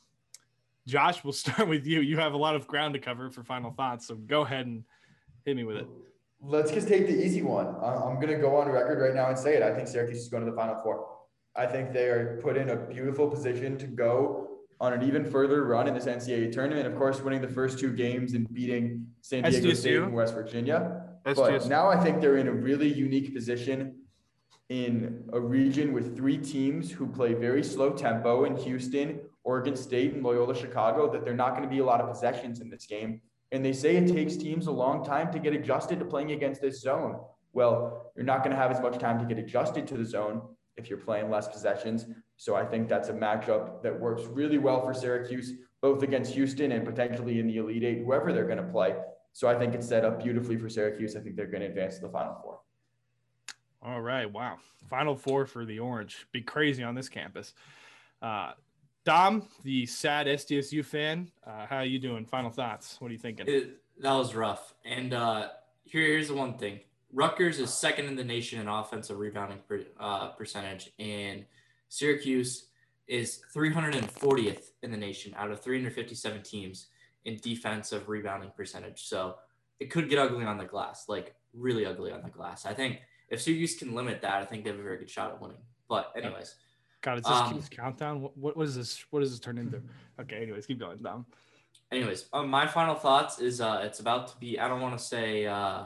Josh, 0.87 1.23
we'll 1.23 1.33
start 1.45 1.67
with 1.67 1.85
you. 1.85 2.01
You 2.01 2.17
have 2.17 2.33
a 2.33 2.37
lot 2.37 2.55
of 2.55 2.67
ground 2.67 2.93
to 2.93 2.99
cover 2.99 3.29
for 3.29 3.43
final 3.43 3.71
thoughts, 3.71 4.07
so 4.07 4.15
go 4.15 4.41
ahead 4.41 4.67
and 4.67 4.83
hit 5.45 5.55
me 5.55 5.63
with 5.63 5.77
it. 5.77 5.87
Let's 6.43 6.71
just 6.71 6.87
take 6.87 7.05
the 7.05 7.23
easy 7.23 7.43
one. 7.43 7.67
I'm 7.67 8.15
going 8.15 8.29
to 8.29 8.37
go 8.37 8.55
on 8.55 8.67
record 8.69 8.99
right 8.99 9.13
now 9.13 9.29
and 9.29 9.37
say 9.37 9.55
it. 9.55 9.61
I 9.61 9.75
think 9.75 9.87
Syracuse 9.87 10.19
is 10.19 10.27
going 10.27 10.43
to 10.43 10.49
the 10.49 10.57
Final 10.57 10.75
Four. 10.81 11.07
I 11.55 11.67
think 11.67 11.93
they 11.93 12.05
are 12.05 12.39
put 12.41 12.57
in 12.57 12.69
a 12.69 12.75
beautiful 12.75 13.27
position 13.27 13.77
to 13.77 13.85
go 13.85 14.47
on 14.79 14.93
an 14.93 15.03
even 15.03 15.23
further 15.23 15.65
run 15.65 15.87
in 15.87 15.93
this 15.93 16.05
NCAA 16.05 16.51
tournament. 16.51 16.87
Of 16.87 16.95
course, 16.95 17.21
winning 17.21 17.41
the 17.41 17.47
first 17.47 17.77
two 17.77 17.93
games 17.93 18.33
and 18.33 18.51
beating 18.51 19.05
San 19.21 19.43
Diego 19.43 19.67
SDSU. 19.67 19.75
State 19.75 19.97
and 19.97 20.13
West 20.13 20.33
Virginia. 20.33 21.10
That's 21.23 21.39
But 21.39 21.51
just 21.51 21.69
now 21.69 21.87
I 21.87 22.01
think 22.01 22.21
they're 22.21 22.37
in 22.37 22.47
a 22.47 22.53
really 22.53 22.91
unique 22.91 23.33
position 23.33 23.95
in 24.69 25.23
a 25.33 25.39
region 25.39 25.91
with 25.91 26.15
three 26.15 26.37
teams 26.37 26.89
who 26.89 27.05
play 27.05 27.33
very 27.33 27.63
slow 27.63 27.91
tempo 27.91 28.45
in 28.45 28.55
Houston, 28.55 29.19
Oregon 29.43 29.75
State, 29.75 30.13
and 30.13 30.23
Loyola 30.23 30.55
Chicago, 30.55 31.11
that 31.11 31.25
they're 31.25 31.35
not 31.35 31.51
going 31.51 31.63
to 31.63 31.69
be 31.69 31.79
a 31.79 31.85
lot 31.85 31.99
of 31.99 32.07
possessions 32.09 32.61
in 32.61 32.69
this 32.69 32.85
game. 32.85 33.21
And 33.51 33.65
they 33.65 33.73
say 33.73 33.97
it 33.97 34.07
takes 34.07 34.37
teams 34.37 34.67
a 34.67 34.71
long 34.71 35.03
time 35.03 35.31
to 35.33 35.39
get 35.39 35.53
adjusted 35.53 35.99
to 35.99 36.05
playing 36.05 36.31
against 36.31 36.61
this 36.61 36.81
zone. 36.81 37.19
Well, 37.51 38.13
you're 38.15 38.23
not 38.23 38.43
going 38.43 38.55
to 38.55 38.61
have 38.61 38.71
as 38.71 38.79
much 38.79 38.97
time 38.97 39.19
to 39.19 39.25
get 39.25 39.43
adjusted 39.43 39.85
to 39.87 39.97
the 39.97 40.05
zone 40.05 40.41
if 40.77 40.89
you're 40.89 40.99
playing 40.99 41.29
less 41.29 41.49
possessions. 41.49 42.05
So 42.37 42.55
I 42.55 42.63
think 42.63 42.87
that's 42.87 43.09
a 43.09 43.13
matchup 43.13 43.83
that 43.83 43.99
works 43.99 44.23
really 44.23 44.57
well 44.57 44.81
for 44.85 44.93
Syracuse, 44.93 45.51
both 45.81 46.01
against 46.01 46.33
Houston 46.33 46.71
and 46.71 46.85
potentially 46.85 47.39
in 47.39 47.47
the 47.47 47.57
Elite 47.57 47.83
Eight, 47.83 48.03
whoever 48.05 48.31
they're 48.31 48.47
going 48.47 48.57
to 48.57 48.71
play. 48.71 48.95
So 49.33 49.47
I 49.47 49.57
think 49.57 49.73
it's 49.73 49.87
set 49.87 50.05
up 50.05 50.21
beautifully 50.21 50.57
for 50.57 50.69
Syracuse. 50.69 51.15
I 51.15 51.21
think 51.21 51.35
they're 51.35 51.47
going 51.47 51.61
to 51.61 51.67
advance 51.67 51.95
to 51.95 52.01
the 52.01 52.09
Final 52.09 52.35
Four. 52.41 52.59
all 53.81 54.01
right. 54.01 54.31
Wow. 54.31 54.57
Final 54.89 55.15
four 55.15 55.45
for 55.45 55.65
the 55.65 55.79
Orange. 55.79 56.27
Be 56.31 56.41
crazy 56.41 56.83
on 56.83 56.95
this 56.95 57.07
campus. 57.07 57.53
Uh, 58.21 58.51
Dom, 59.05 59.47
the 59.63 59.85
sad 59.85 60.27
SDSU 60.27 60.85
fan, 60.85 61.31
uh, 61.45 61.65
how 61.65 61.77
are 61.77 61.85
you 61.85 61.97
doing? 61.97 62.25
Final 62.25 62.51
thoughts. 62.51 62.97
What 62.99 63.09
are 63.09 63.13
you 63.13 63.19
thinking? 63.19 63.47
it, 63.47 63.81
that 63.99 64.13
was 64.13 64.35
rough. 64.35 64.73
And 64.85 65.13
uh, 65.13 65.49
here, 65.83 66.01
here's 66.01 66.27
the 66.27 66.35
one 66.35 66.57
thing: 66.57 66.81
Rutgers 67.13 67.59
is 67.59 67.73
second 67.73 68.05
in 68.05 68.15
the 68.15 68.23
nation 68.23 68.59
in 68.59 68.67
offensive 68.67 69.17
rebounding 69.17 69.59
per, 69.67 69.83
uh, 69.99 70.29
percentage, 70.29 70.91
and 70.99 71.45
Syracuse 71.89 72.67
is 73.07 73.41
340th 73.53 74.71
in 74.83 74.91
the 74.91 74.97
nation 74.97 75.33
out 75.37 75.51
of 75.51 75.61
357 75.61 76.43
teams 76.43 76.87
in 77.25 77.37
defensive 77.37 78.09
rebounding 78.09 78.51
percentage. 78.55 79.03
So 79.03 79.35
it 79.79 79.89
could 79.89 80.09
get 80.09 80.19
ugly 80.19 80.45
on 80.45 80.57
the 80.57 80.65
glass, 80.65 81.05
like 81.07 81.35
really 81.53 81.85
ugly 81.85 82.11
on 82.11 82.21
the 82.23 82.29
glass. 82.29 82.65
I 82.65 82.73
think 82.73 82.99
if 83.29 83.41
Syracuse 83.41 83.75
can 83.77 83.93
limit 83.95 84.21
that, 84.21 84.35
I 84.41 84.45
think 84.45 84.63
they 84.63 84.69
have 84.69 84.79
a 84.79 84.83
very 84.83 84.97
good 84.97 85.09
shot 85.09 85.31
at 85.31 85.41
winning. 85.41 85.57
But 85.87 86.11
anyways, 86.15 86.55
God, 87.01 87.17
it's 87.17 87.27
this 87.27 87.37
Um, 87.37 87.61
countdown. 87.71 88.21
What, 88.21 88.37
what, 88.37 88.57
what 88.57 88.67
is 88.67 88.75
this? 88.75 89.03
What 89.09 89.21
does 89.21 89.31
this 89.31 89.39
turn 89.39 89.57
into? 89.57 89.81
Okay, 90.19 90.41
anyways, 90.41 90.65
keep 90.65 90.79
going, 90.79 90.99
Dom. 90.99 91.25
anyways, 91.91 92.25
um, 92.33 92.47
my 92.49 92.67
final 92.67 92.95
thoughts 92.95 93.39
is 93.39 93.59
uh, 93.59 93.81
it's 93.83 93.99
about 93.99 94.27
to 94.29 94.37
be. 94.37 94.59
I 94.59 94.67
don't 94.67 94.81
want 94.81 94.97
to 94.97 95.03
say 95.03 95.45
uh, 95.47 95.85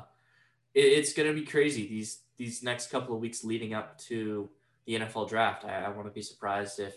it, 0.73 0.81
it's 0.83 1.13
gonna 1.13 1.33
be 1.33 1.43
crazy 1.43 1.87
these 1.87 2.19
these 2.37 2.61
next 2.63 2.87
couple 2.91 3.15
of 3.15 3.21
weeks 3.21 3.43
leading 3.43 3.73
up 3.73 3.97
to 3.99 4.49
the 4.85 4.95
NFL 4.99 5.29
draft. 5.29 5.63
I, 5.65 5.85
I 5.85 5.89
want 5.89 6.05
to 6.07 6.11
be 6.13 6.21
surprised 6.21 6.79
if 6.79 6.95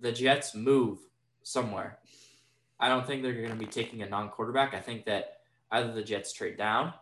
the 0.00 0.10
Jets 0.10 0.54
move 0.54 0.98
somewhere. 1.42 1.98
I 2.80 2.88
don't 2.88 3.06
think 3.06 3.22
they're 3.22 3.32
going 3.32 3.48
to 3.48 3.56
be 3.56 3.66
taking 3.66 4.02
a 4.02 4.08
non-quarterback. 4.08 4.74
I 4.74 4.80
think 4.80 5.04
that 5.06 5.38
either 5.70 5.92
the 5.92 6.02
Jets 6.02 6.32
trade 6.32 6.56
down 6.56 6.92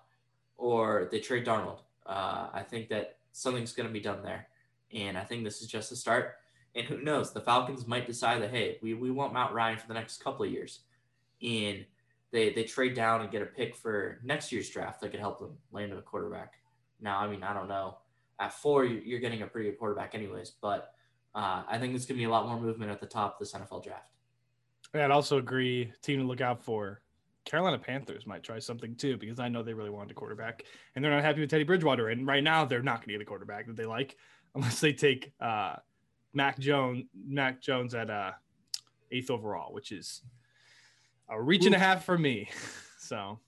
or 0.57 1.09
they 1.11 1.21
trade 1.21 1.45
Darnold. 1.45 1.81
Uh, 2.07 2.49
I 2.53 2.63
think 2.63 2.89
that 2.89 3.19
something's 3.33 3.73
going 3.73 3.87
to 3.87 3.93
be 3.93 4.01
done 4.01 4.23
there, 4.23 4.49
and 4.95 5.19
I 5.19 5.25
think 5.25 5.45
this 5.45 5.61
is 5.61 5.69
just 5.69 5.91
the 5.91 5.97
start. 5.97 6.37
And 6.75 6.87
who 6.87 7.01
knows? 7.01 7.33
The 7.33 7.41
Falcons 7.41 7.87
might 7.87 8.07
decide 8.07 8.43
that 8.43 8.51
hey, 8.51 8.79
we, 8.83 8.95
we 8.95 9.11
want 9.11 9.33
Matt 9.33 9.53
Ryan 9.53 9.79
for 9.79 9.89
the 9.89 9.95
next 9.95 10.23
couple 10.23 10.45
of 10.45 10.53
years 10.53 10.81
and 11.43 11.85
they 12.33 12.51
they 12.53 12.65
trade 12.65 12.95
down 12.95 13.21
and 13.21 13.31
get 13.31 13.43
a 13.43 13.47
pick 13.47 13.77
for 13.77 14.21
next 14.25 14.53
year's 14.53 14.69
draft 14.69 15.01
that 15.01 15.11
could 15.11 15.21
help 15.21 15.39
them 15.39 15.57
land 15.73 15.93
a 15.93 16.03
quarterback. 16.03 16.55
Now, 17.01 17.19
I 17.19 17.29
mean, 17.29 17.43
I 17.43 17.53
don't 17.53 17.69
know. 17.69 17.99
At 18.39 18.53
four, 18.53 18.85
you're 18.85 19.21
getting 19.21 19.43
a 19.43 19.47
pretty 19.47 19.71
good 19.71 19.79
quarterback, 19.79 20.15
anyways. 20.15 20.53
But 20.61 20.93
uh, 21.35 21.63
I 21.69 21.79
think 21.79 21.93
there's 21.93 22.07
going 22.07 22.17
to 22.17 22.21
be 22.21 22.25
a 22.25 22.31
lot 22.31 22.47
more 22.47 22.61
movement 22.61 22.91
at 22.91 23.01
the 23.01 23.07
top 23.07 23.35
of 23.35 23.39
this 23.39 23.53
NFL 23.53 23.85
draft. 23.85 24.11
Yeah, 24.97 25.05
I'd 25.05 25.11
also 25.11 25.39
agree. 25.39 25.93
Team 26.03 26.21
to 26.21 26.27
look 26.27 26.41
out 26.41 26.63
for. 26.63 27.03
Carolina 27.45 27.79
Panthers 27.79 28.27
might 28.27 28.43
try 28.43 28.59
something 28.59 28.97
too 28.97 29.17
because 29.17 29.39
I 29.39 29.49
know 29.49 29.63
they 29.63 29.75
really 29.75 29.91
wanted 29.91 30.11
a 30.11 30.15
quarterback 30.15 30.65
and 30.95 31.05
they're 31.05 31.13
not 31.13 31.23
happy 31.23 31.41
with 31.41 31.51
Teddy 31.51 31.65
Bridgewater. 31.65 32.09
And 32.09 32.27
right 32.27 32.43
now, 32.43 32.65
they're 32.65 32.83
not 32.83 32.97
going 32.97 33.09
to 33.09 33.13
get 33.13 33.21
a 33.21 33.25
quarterback 33.25 33.67
that 33.67 33.77
they 33.77 33.85
like 33.85 34.17
unless 34.55 34.81
they 34.81 34.93
take 34.93 35.33
uh, 35.41 35.77
Mac 36.33 36.59
Jones, 36.59 37.05
Mac 37.27 37.61
Jones 37.61 37.95
at 37.95 38.11
uh, 38.11 38.33
eighth 39.13 39.31
overall, 39.31 39.73
which 39.73 39.93
is 39.93 40.23
a 41.29 41.41
reach 41.41 41.65
Ooh. 41.65 41.67
and 41.67 41.75
a 41.75 41.79
half 41.79 42.05
for 42.05 42.19
me. 42.19 42.49
So, 42.99 43.39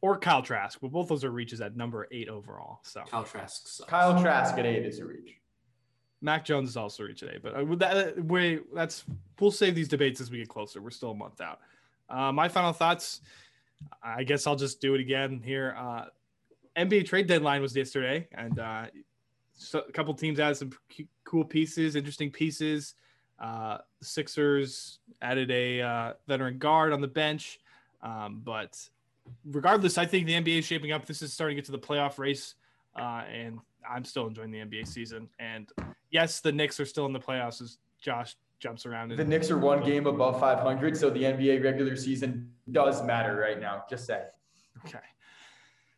or 0.00 0.18
Kyle 0.18 0.42
Trask, 0.42 0.80
but 0.82 0.90
both 0.90 1.06
those 1.06 1.22
are 1.22 1.30
reaches 1.30 1.60
at 1.60 1.76
number 1.76 2.08
eight 2.10 2.28
overall. 2.28 2.80
So 2.82 3.04
Kyle 3.08 3.22
Trask, 3.22 3.68
sucks. 3.68 3.88
Kyle 3.88 4.20
Trask 4.20 4.58
at 4.58 4.66
eight 4.66 4.84
is 4.84 4.98
a 4.98 5.04
reach. 5.04 5.36
Mac 6.20 6.44
Jones 6.44 6.70
is 6.70 6.76
also 6.76 7.04
reach 7.04 7.20
today, 7.20 7.38
but 7.40 7.54
uh, 7.54 7.64
that 7.76 8.24
way 8.24 8.60
that's 8.74 9.04
we'll 9.38 9.50
save 9.50 9.74
these 9.74 9.88
debates 9.88 10.20
as 10.20 10.30
we 10.30 10.38
get 10.38 10.48
closer. 10.48 10.80
We're 10.80 10.90
still 10.90 11.12
a 11.12 11.14
month 11.14 11.40
out. 11.40 11.60
Uh, 12.08 12.32
my 12.32 12.48
final 12.48 12.72
thoughts. 12.72 13.20
I 14.02 14.24
guess 14.24 14.46
I'll 14.46 14.56
just 14.56 14.80
do 14.80 14.94
it 14.94 15.00
again 15.00 15.40
here. 15.44 15.76
Uh, 15.78 16.06
NBA 16.76 17.06
trade 17.06 17.28
deadline 17.28 17.62
was 17.62 17.76
yesterday, 17.76 18.26
and 18.32 18.58
uh, 18.58 18.86
so 19.52 19.80
a 19.80 19.92
couple 19.92 20.14
teams 20.14 20.40
added 20.40 20.56
some 20.56 20.72
cool 21.24 21.44
pieces, 21.44 21.96
interesting 21.96 22.30
pieces. 22.30 22.94
Uh, 23.38 23.78
Sixers 24.00 24.98
added 25.22 25.50
a 25.50 25.80
uh, 25.80 26.12
veteran 26.26 26.58
guard 26.58 26.92
on 26.92 27.00
the 27.00 27.08
bench. 27.08 27.60
Um, 28.02 28.40
but 28.44 28.78
regardless, 29.44 29.98
I 29.98 30.06
think 30.06 30.26
the 30.26 30.34
NBA 30.34 30.60
is 30.60 30.64
shaping 30.64 30.92
up. 30.92 31.06
This 31.06 31.22
is 31.22 31.32
starting 31.32 31.56
to 31.56 31.62
get 31.62 31.66
to 31.66 31.72
the 31.72 31.78
playoff 31.78 32.18
race. 32.18 32.54
Uh, 32.96 33.22
and 33.32 33.60
I'm 33.88 34.04
still 34.04 34.26
enjoying 34.26 34.50
the 34.50 34.58
NBA 34.58 34.86
season. 34.86 35.28
And 35.38 35.68
yes, 36.10 36.40
the 36.40 36.52
Knicks 36.52 36.78
are 36.80 36.86
still 36.86 37.06
in 37.06 37.12
the 37.12 37.20
playoffs 37.20 37.60
as 37.62 37.78
Josh 38.00 38.36
jumps 38.60 38.86
around. 38.86 39.10
The 39.10 39.24
Knicks 39.24 39.50
are 39.50 39.58
one 39.58 39.84
game 39.84 40.06
above 40.06 40.40
500. 40.40 40.96
So 40.96 41.10
the 41.10 41.22
NBA 41.22 41.62
regular 41.62 41.96
season 41.96 42.52
does 42.70 43.02
matter 43.02 43.36
right 43.36 43.60
now. 43.60 43.84
Just 43.88 44.06
say. 44.06 44.24
Okay. 44.86 44.98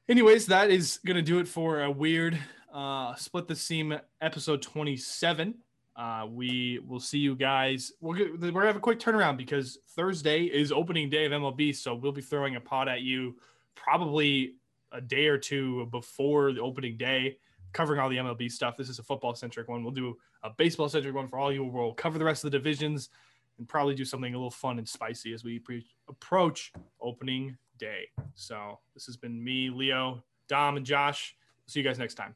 Anyways, 0.08 0.46
that 0.46 0.70
is 0.70 0.98
going 1.06 1.16
to 1.16 1.22
do 1.22 1.38
it 1.38 1.48
for 1.48 1.82
a 1.82 1.90
weird 1.90 2.38
uh, 2.72 3.14
Split 3.14 3.48
the 3.48 3.56
Seam 3.56 3.98
episode 4.20 4.62
27. 4.62 5.54
Uh, 5.96 6.26
we 6.30 6.80
will 6.86 7.00
see 7.00 7.18
you 7.18 7.34
guys. 7.34 7.92
We're, 8.00 8.32
we're 8.36 8.50
gonna 8.50 8.66
have 8.66 8.76
a 8.76 8.80
quick 8.80 8.98
turnaround 8.98 9.36
because 9.36 9.78
Thursday 9.90 10.44
is 10.44 10.72
opening 10.72 11.10
day 11.10 11.26
of 11.26 11.32
MLB, 11.32 11.76
so 11.76 11.94
we'll 11.94 12.12
be 12.12 12.22
throwing 12.22 12.56
a 12.56 12.60
pod 12.60 12.88
at 12.88 13.02
you 13.02 13.36
probably 13.74 14.54
a 14.92 15.00
day 15.00 15.26
or 15.26 15.38
two 15.38 15.86
before 15.86 16.52
the 16.52 16.60
opening 16.60 16.96
day, 16.96 17.38
covering 17.72 18.00
all 18.00 18.08
the 18.08 18.16
MLB 18.16 18.50
stuff. 18.50 18.76
This 18.76 18.88
is 18.88 18.98
a 18.98 19.02
football 19.02 19.34
centric 19.34 19.68
one. 19.68 19.82
We'll 19.82 19.92
do 19.92 20.16
a 20.42 20.50
baseball 20.50 20.88
centric 20.88 21.14
one 21.14 21.28
for 21.28 21.38
all 21.38 21.52
you. 21.52 21.64
We'll 21.64 21.94
cover 21.94 22.18
the 22.18 22.24
rest 22.24 22.44
of 22.44 22.50
the 22.50 22.58
divisions 22.58 23.10
and 23.58 23.68
probably 23.68 23.94
do 23.94 24.04
something 24.04 24.34
a 24.34 24.36
little 24.36 24.50
fun 24.50 24.78
and 24.78 24.88
spicy 24.88 25.32
as 25.32 25.44
we 25.44 25.58
pre- 25.58 25.86
approach 26.08 26.72
opening 27.00 27.56
day. 27.78 28.08
So 28.34 28.78
this 28.94 29.06
has 29.06 29.16
been 29.16 29.42
me, 29.42 29.70
Leo, 29.70 30.22
Dom, 30.48 30.76
and 30.76 30.86
Josh. 30.86 31.36
See 31.66 31.80
you 31.80 31.84
guys 31.84 31.98
next 31.98 32.14
time. 32.14 32.34